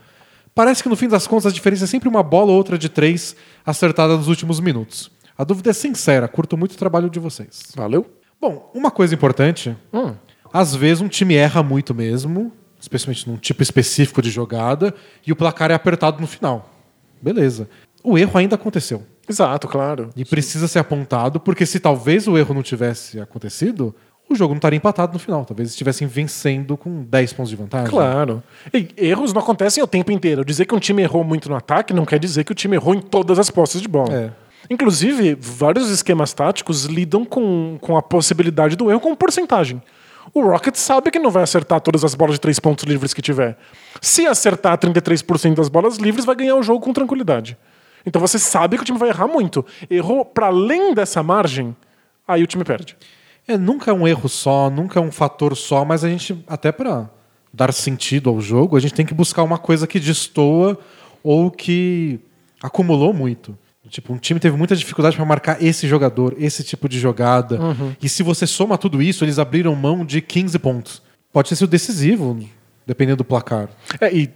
Parece 0.56 0.82
que 0.82 0.88
no 0.90 0.96
fim 0.96 1.10
das 1.10 1.28
contas 1.28 1.48
a 1.48 1.52
diferença 1.52 1.84
é 1.84 1.88
sempre 1.88 2.08
uma 2.08 2.24
bola 2.24 2.52
ou 2.52 2.58
outra 2.58 2.78
de 2.78 2.88
três 2.88 3.36
acertada 3.66 4.16
nos 4.16 4.30
últimos 4.30 4.60
minutos. 4.62 5.12
A 5.38 5.44
dúvida 5.44 5.72
é 5.72 5.74
sincera, 5.74 6.28
curto 6.30 6.56
muito 6.56 6.72
o 6.72 6.78
trabalho 6.78 7.10
de 7.10 7.20
vocês. 7.20 7.64
Valeu. 7.76 8.06
Bom, 8.40 8.72
uma 8.74 8.90
coisa 8.90 9.14
importante 9.14 9.76
Hum. 9.94 10.14
às 10.54 10.74
vezes 10.74 11.02
um 11.02 11.10
time 11.10 11.36
erra 11.36 11.62
muito 11.62 11.94
mesmo, 11.94 12.54
especialmente 12.80 13.30
num 13.30 13.36
tipo 13.36 13.62
específico 13.62 14.22
de 14.22 14.30
jogada, 14.30 14.94
e 15.28 15.32
o 15.32 15.36
placar 15.36 15.72
é 15.72 15.74
apertado 15.74 16.22
no 16.22 16.28
final. 16.28 16.72
beleza. 17.22 17.68
O 18.04 18.18
erro 18.20 18.38
ainda 18.38 18.54
aconteceu. 18.56 19.04
Exato, 19.28 19.68
claro. 19.68 20.12
E 20.16 20.24
precisa 20.24 20.68
ser 20.68 20.78
apontado, 20.80 21.40
porque 21.40 21.66
se 21.66 21.80
talvez 21.80 22.28
o 22.28 22.38
erro 22.38 22.54
não 22.54 22.62
tivesse 22.62 23.20
acontecido, 23.20 23.96
o 24.30 24.36
jogo 24.36 24.54
não 24.54 24.58
estaria 24.58 24.78
empatado 24.78 25.14
no 25.14 25.20
final. 25.20 25.46
Talvez 25.46 25.70
estivessem 25.70 26.08
vencendo 26.08 26.76
com 26.76 27.04
10 27.04 27.34
pontos 27.34 27.50
de 27.50 27.56
vantagem. 27.56 27.90
Claro. 27.90 28.42
E 28.74 28.90
erros 28.98 29.34
não 29.34 29.42
acontecem 29.42 29.84
o 29.84 29.88
tempo 29.88 30.12
inteiro. 30.12 30.44
Dizer 30.44 30.66
que 30.66 30.74
um 30.74 30.80
time 30.80 31.04
errou 31.04 31.24
muito 31.24 31.50
no 31.50 31.56
ataque 31.56 31.94
não 31.94 32.06
quer 32.06 32.20
dizer 32.20 32.44
que 32.44 32.52
o 32.52 32.56
time 32.56 32.76
errou 32.76 32.96
em 32.96 33.02
todas 33.02 33.38
as 33.38 33.52
posses 33.52 33.82
de 33.82 33.88
bola. 33.88 34.14
É. 34.14 34.32
Inclusive, 34.70 35.38
vários 35.40 35.90
esquemas 35.90 36.34
táticos 36.34 36.86
lidam 36.86 37.24
com, 37.24 37.78
com 37.80 37.98
a 37.98 38.02
possibilidade 38.02 38.76
do 38.76 38.90
erro 38.90 39.00
com 39.00 39.16
porcentagem. 39.16 39.82
O 40.34 40.42
Rocket 40.42 40.76
sabe 40.76 41.12
que 41.12 41.20
não 41.20 41.30
vai 41.30 41.44
acertar 41.44 41.80
todas 41.80 42.04
as 42.04 42.16
bolas 42.16 42.36
de 42.36 42.42
três 42.42 42.60
pontos 42.60 42.84
livres 42.84 43.14
que 43.14 43.22
tiver. 43.22 43.58
Se 44.02 44.26
acertar 44.26 44.78
33% 44.78 45.54
das 45.54 45.70
bolas 45.70 45.98
livres, 45.98 46.26
vai 46.26 46.36
ganhar 46.36 46.56
o 46.56 46.64
jogo 46.64 46.84
com 46.84 46.92
tranquilidade. 46.92 47.58
Então 48.06 48.20
você 48.20 48.38
sabe 48.40 48.76
que 48.76 48.82
o 48.82 48.86
time 48.86 48.98
vai 48.98 49.10
errar 49.10 49.28
muito. 49.28 49.66
Errou 49.90 50.26
para 50.26 50.48
além 50.48 50.94
dessa 50.94 51.22
margem, 51.22 51.76
aí 52.28 52.44
o 52.44 52.48
time 52.48 52.64
perde. 52.64 52.98
É, 53.48 53.58
nunca 53.58 53.92
é 53.92 53.94
um 53.94 54.08
erro 54.08 54.28
só, 54.28 54.70
nunca 54.70 55.00
é 55.00 55.02
um 55.02 55.12
fator 55.12 55.56
só, 55.56 55.86
mas 55.86 56.04
a 56.04 56.10
gente, 56.10 56.44
até 56.48 56.72
para 56.72 57.10
dar 57.54 57.72
sentido 57.72 58.30
ao 58.30 58.42
jogo, 58.42 58.76
a 58.76 58.80
gente 58.80 58.94
tem 58.94 59.06
que 59.06 59.14
buscar 59.14 59.44
uma 59.44 59.58
coisa 59.58 59.88
que 59.88 60.00
destoa 60.00 60.78
ou 61.24 61.50
que 61.50 62.20
acumulou 62.62 63.14
muito. 63.14 63.58
Tipo, 63.88 64.14
um 64.14 64.18
time 64.18 64.40
teve 64.40 64.58
muita 64.58 64.76
dificuldade 64.76 65.16
para 65.16 65.26
marcar 65.26 65.62
esse 65.62 65.88
jogador, 65.88 66.36
esse 66.40 66.64
tipo 66.64 66.90
de 66.90 67.00
jogada. 67.00 67.60
E 68.02 68.10
se 68.10 68.24
você 68.24 68.48
soma 68.48 68.78
tudo 68.78 69.02
isso, 69.02 69.24
eles 69.24 69.38
abriram 69.38 69.76
mão 69.76 70.04
de 70.04 70.22
15 70.22 70.58
pontos. 70.60 71.02
Pode 71.32 71.50
ter 71.50 71.56
sido 71.56 71.70
decisivo, 71.70 72.40
dependendo 72.86 73.18
do 73.18 73.24
placar. 73.24 73.70
É, 74.02 74.12
e 74.14 74.28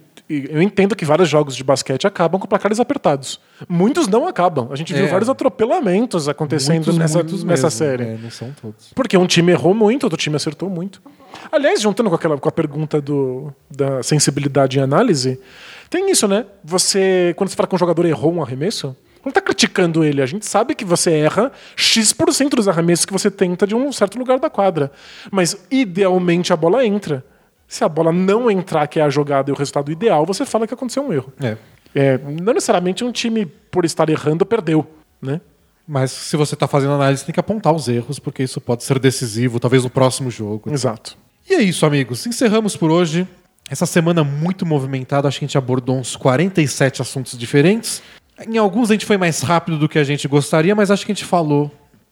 eu 0.50 0.62
entendo 0.62 0.94
que 0.94 1.04
vários 1.04 1.28
jogos 1.28 1.56
de 1.56 1.64
basquete 1.64 2.06
acabam 2.06 2.40
com 2.40 2.46
placares 2.46 2.78
apertados. 2.78 3.40
Muitos 3.68 4.06
não 4.06 4.26
acabam. 4.28 4.68
A 4.70 4.76
gente 4.76 4.92
viu 4.94 5.04
É. 5.04 5.08
vários 5.08 5.28
atropelamentos 5.28 6.28
acontecendo 6.28 6.76
Muitos, 6.84 6.98
nessa, 6.98 7.18
muitos 7.18 7.44
nessa 7.44 7.66
mesmo. 7.66 7.78
série. 7.78 8.04
É, 8.04 8.18
não 8.22 8.30
são 8.30 8.52
todos. 8.60 8.92
Porque 8.94 9.16
um 9.16 9.26
time 9.26 9.52
errou 9.52 9.74
muito, 9.74 10.04
outro 10.04 10.16
time 10.18 10.36
acertou 10.36 10.70
muito. 10.70 11.02
Aliás, 11.50 11.80
juntando 11.80 12.08
com, 12.08 12.16
aquela, 12.16 12.38
com 12.38 12.48
a 12.48 12.52
pergunta 12.52 13.00
do, 13.00 13.52
da 13.70 14.02
sensibilidade 14.02 14.78
em 14.78 14.82
análise, 14.82 15.40
tem 15.88 16.10
isso, 16.10 16.26
né? 16.28 16.46
Você, 16.64 17.34
quando 17.36 17.50
você 17.50 17.56
fala 17.56 17.66
que 17.66 17.74
um 17.74 17.78
jogador 17.78 18.04
errou 18.06 18.32
um 18.32 18.42
arremesso, 18.42 18.96
não 19.24 19.30
está 19.30 19.40
criticando 19.40 20.02
ele. 20.04 20.22
A 20.22 20.26
gente 20.26 20.46
sabe 20.46 20.74
que 20.74 20.84
você 20.84 21.12
erra 21.12 21.52
X% 21.76 22.50
dos 22.56 22.68
arremessos 22.68 23.04
que 23.04 23.12
você 23.12 23.30
tenta 23.30 23.66
de 23.66 23.74
um 23.74 23.92
certo 23.92 24.18
lugar 24.18 24.38
da 24.38 24.48
quadra. 24.48 24.90
Mas, 25.30 25.56
idealmente, 25.70 26.52
a 26.52 26.56
bola 26.56 26.84
entra. 26.86 27.24
Se 27.70 27.84
a 27.84 27.88
bola 27.88 28.10
não 28.10 28.50
entrar, 28.50 28.84
que 28.88 28.98
é 28.98 29.02
a 29.04 29.08
jogada 29.08 29.48
e 29.48 29.52
o 29.52 29.56
resultado 29.56 29.92
ideal, 29.92 30.26
você 30.26 30.44
fala 30.44 30.66
que 30.66 30.74
aconteceu 30.74 31.04
um 31.06 31.12
erro. 31.12 31.32
É. 31.40 31.56
É, 31.94 32.18
não 32.18 32.52
necessariamente 32.52 33.04
um 33.04 33.12
time, 33.12 33.46
por 33.46 33.84
estar 33.84 34.08
errando, 34.10 34.44
perdeu, 34.44 34.84
né? 35.22 35.40
Mas 35.86 36.10
se 36.10 36.36
você 36.36 36.54
está 36.54 36.66
fazendo 36.66 36.94
análise, 36.94 37.24
tem 37.24 37.32
que 37.32 37.38
apontar 37.38 37.72
os 37.72 37.86
erros, 37.86 38.18
porque 38.18 38.42
isso 38.42 38.60
pode 38.60 38.82
ser 38.82 38.98
decisivo, 38.98 39.60
talvez 39.60 39.84
no 39.84 39.90
próximo 39.90 40.30
jogo. 40.32 40.72
Exato. 40.72 41.16
E 41.48 41.54
é 41.54 41.62
isso, 41.62 41.86
amigos. 41.86 42.26
Encerramos 42.26 42.76
por 42.76 42.90
hoje. 42.90 43.26
Essa 43.70 43.86
semana 43.86 44.24
muito 44.24 44.66
movimentada, 44.66 45.28
acho 45.28 45.38
que 45.38 45.44
a 45.44 45.48
gente 45.48 45.56
abordou 45.58 45.96
uns 45.96 46.16
47 46.16 47.02
assuntos 47.02 47.38
diferentes. 47.38 48.02
Em 48.48 48.58
alguns 48.58 48.90
a 48.90 48.94
gente 48.94 49.06
foi 49.06 49.16
mais 49.16 49.42
rápido 49.42 49.78
do 49.78 49.88
que 49.88 49.98
a 49.98 50.02
gente 50.04 50.26
gostaria, 50.26 50.74
mas 50.74 50.90
acho 50.90 51.06
que 51.06 51.12
a 51.12 51.14
gente 51.14 51.24
falou 51.24 51.70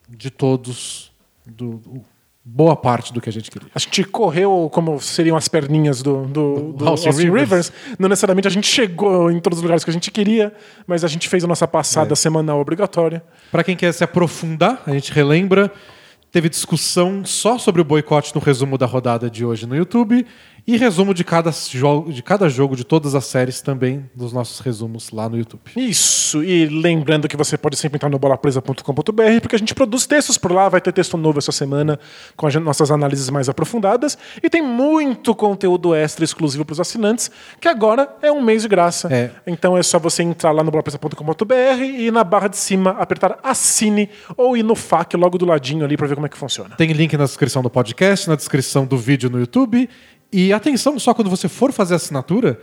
de 0.09 0.31
todos, 0.31 1.11
do, 1.45 1.75
do- 1.79 2.05
boa 2.51 2.75
parte 2.75 3.13
do 3.13 3.21
que 3.21 3.29
a 3.29 3.33
gente 3.33 3.51
queria. 3.51 3.69
A 3.75 3.79
gente 3.79 4.03
correu 4.05 4.71
como 4.73 4.99
seriam 5.01 5.37
as 5.37 5.49
perninhas 5.49 6.03
do, 6.03 6.25
do, 6.25 6.73
do 6.73 6.89
Austin 6.89 7.09
Austin, 7.09 7.25
Rivers. 7.25 7.41
Rivers. 7.41 7.73
Não 7.99 8.09
necessariamente 8.09 8.49
a 8.49 8.51
gente 8.51 8.67
chegou 8.67 9.31
em 9.31 9.39
todos 9.39 9.59
os 9.59 9.63
lugares 9.63 9.85
que 9.85 9.91
a 9.91 9.93
gente 9.93 10.11
queria, 10.11 10.53
mas 10.87 11.05
a 11.05 11.09
gente 11.09 11.29
fez 11.29 11.45
a 11.45 11.47
nossa 11.47 11.69
passada 11.69 12.17
semanal 12.17 12.59
obrigatória. 12.59 13.23
Para 13.53 13.63
quem 13.63 13.77
quer 13.77 13.93
se 13.93 14.03
aprofundar, 14.03 14.83
a 14.87 14.93
gente 14.93 15.13
relembra, 15.13 15.71
teve 16.33 16.49
discussão 16.49 17.25
só 17.25 17.59
sobre 17.59 17.83
o 17.83 17.85
boicote 17.85 18.35
no 18.35 18.41
resumo 18.41 18.79
da 18.79 18.87
rodada 18.87 19.31
de 19.31 19.45
hoje 19.45 19.67
no 19.67 19.77
YouTube 19.77 20.27
e 20.69 20.77
resumo 20.77 21.15
de 21.15 21.25
cada, 21.25 21.51
jogo, 21.51 22.13
de 22.13 22.23
cada 22.23 22.47
jogo 22.47 22.77
de 22.77 22.85
todas 22.85 23.15
as 23.15 23.25
séries 23.25 23.63
também 23.63 24.05
nos 24.15 24.35
nossos 24.35 24.61
resumos 24.61 25.11
lá 25.11 25.27
no 25.27 25.39
YouTube. 25.39 25.63
Isso, 25.75 26.45
e 26.45 26.67
lembrando 26.67 27.27
que 27.27 27.39
você 27.39 27.57
pode 27.57 27.75
sempre 27.75 27.97
entrar 27.97 28.11
no 28.11 28.19
bolapresa.com.br, 28.19 29.41
porque 29.41 29.57
a 29.57 29.59
gente 29.59 29.75
produz 29.75 30.05
textos 30.07 30.37
por 30.37 30.53
lá, 30.53 30.69
vai 30.69 30.83
ter 30.83 30.93
texto 30.93 31.17
novo 31.17 31.39
essa 31.39 31.53
semana 31.53 31.99
com 32.37 32.47
as 32.47 32.55
nossas 32.57 32.91
análises 32.91 33.31
mais 33.31 33.49
aprofundadas, 33.49 34.19
e 34.43 34.51
tem 34.51 34.61
muito 34.61 35.35
conteúdo 35.35 35.95
extra 35.95 36.23
exclusivo 36.23 36.67
para 36.67 36.75
os 36.75 36.81
assinantes, 36.81 37.31
que 37.59 37.67
agora 37.67 38.07
é 38.21 38.31
um 38.31 38.43
mês 38.43 38.61
de 38.61 38.69
graça. 38.69 39.09
É. 39.11 39.31
Então 39.47 39.75
é 39.75 39.83
só 39.83 39.99
você 39.99 40.23
entrar 40.23 40.53
lá 40.53 40.63
no 40.63 40.71
bolapresa.com.br 40.71 41.83
e 41.83 42.11
na 42.11 42.23
barra 42.23 42.49
de 42.49 42.59
cima 42.59 42.91
apertar 42.91 43.39
assine 43.43 44.11
ou 44.37 44.55
ir 44.55 44.63
no 44.63 44.75
FAQ 44.75 45.17
logo 45.17 45.39
do 45.39 45.47
ladinho 45.47 45.87
ali 45.87 45.97
para 45.97 46.09
ver 46.09 46.15
como 46.15 46.27
é 46.27 46.29
que 46.29 46.37
funciona. 46.37 46.77
Tem 46.77 46.93
link 46.93 47.17
na 47.17 47.25
descrição 47.25 47.63
do 47.63 47.71
podcast, 47.71 48.29
na 48.29 48.37
descrição 48.37 48.85
do 48.85 48.99
vídeo 48.99 49.31
no 49.31 49.41
YouTube. 49.41 49.89
E 50.33 50.53
atenção, 50.53 50.99
só 50.99 51.15
quando 51.15 51.31
você 51.31 51.49
for 51.49 51.73
fazer 51.73 51.95
a 51.95 51.97
assinatura, 51.97 52.61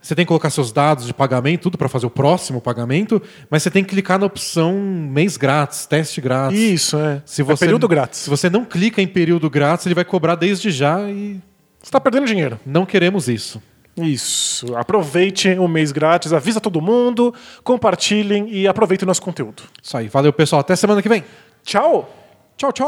você 0.00 0.14
tem 0.14 0.24
que 0.24 0.28
colocar 0.28 0.50
seus 0.50 0.70
dados 0.70 1.06
de 1.06 1.14
pagamento, 1.14 1.62
tudo 1.62 1.78
para 1.78 1.88
fazer 1.88 2.06
o 2.06 2.10
próximo 2.10 2.60
pagamento, 2.60 3.20
mas 3.50 3.62
você 3.62 3.70
tem 3.70 3.82
que 3.82 3.90
clicar 3.90 4.18
na 4.18 4.26
opção 4.26 4.74
mês 4.74 5.36
grátis, 5.36 5.86
teste 5.86 6.20
grátis. 6.20 6.58
Isso, 6.58 6.96
é. 6.98 7.22
Se 7.24 7.40
é 7.42 7.44
você, 7.44 7.64
período 7.64 7.88
grátis. 7.88 8.20
Se 8.20 8.30
você 8.30 8.48
não 8.50 8.64
clica 8.64 9.02
em 9.02 9.06
período 9.06 9.50
grátis, 9.50 9.86
ele 9.86 9.94
vai 9.94 10.04
cobrar 10.04 10.34
desde 10.34 10.70
já 10.70 11.00
e 11.10 11.40
Você 11.80 11.88
está 11.88 11.98
perdendo 12.00 12.26
dinheiro. 12.26 12.60
não 12.64 12.86
queremos 12.86 13.28
isso. 13.28 13.60
Isso. 13.96 14.76
Aproveite 14.76 15.48
o 15.58 15.66
mês 15.66 15.90
grátis, 15.90 16.32
avisa 16.32 16.60
todo 16.60 16.82
mundo, 16.82 17.34
compartilhem 17.64 18.48
e 18.52 18.68
aproveitem 18.68 19.06
o 19.06 19.08
nosso 19.08 19.22
conteúdo. 19.22 19.62
Isso 19.82 19.96
aí. 19.96 20.06
Valeu, 20.08 20.34
pessoal. 20.34 20.60
Até 20.60 20.76
semana 20.76 21.00
que 21.00 21.08
vem. 21.08 21.24
Tchau! 21.64 22.14
Tchau, 22.58 22.72
tchau! 22.72 22.86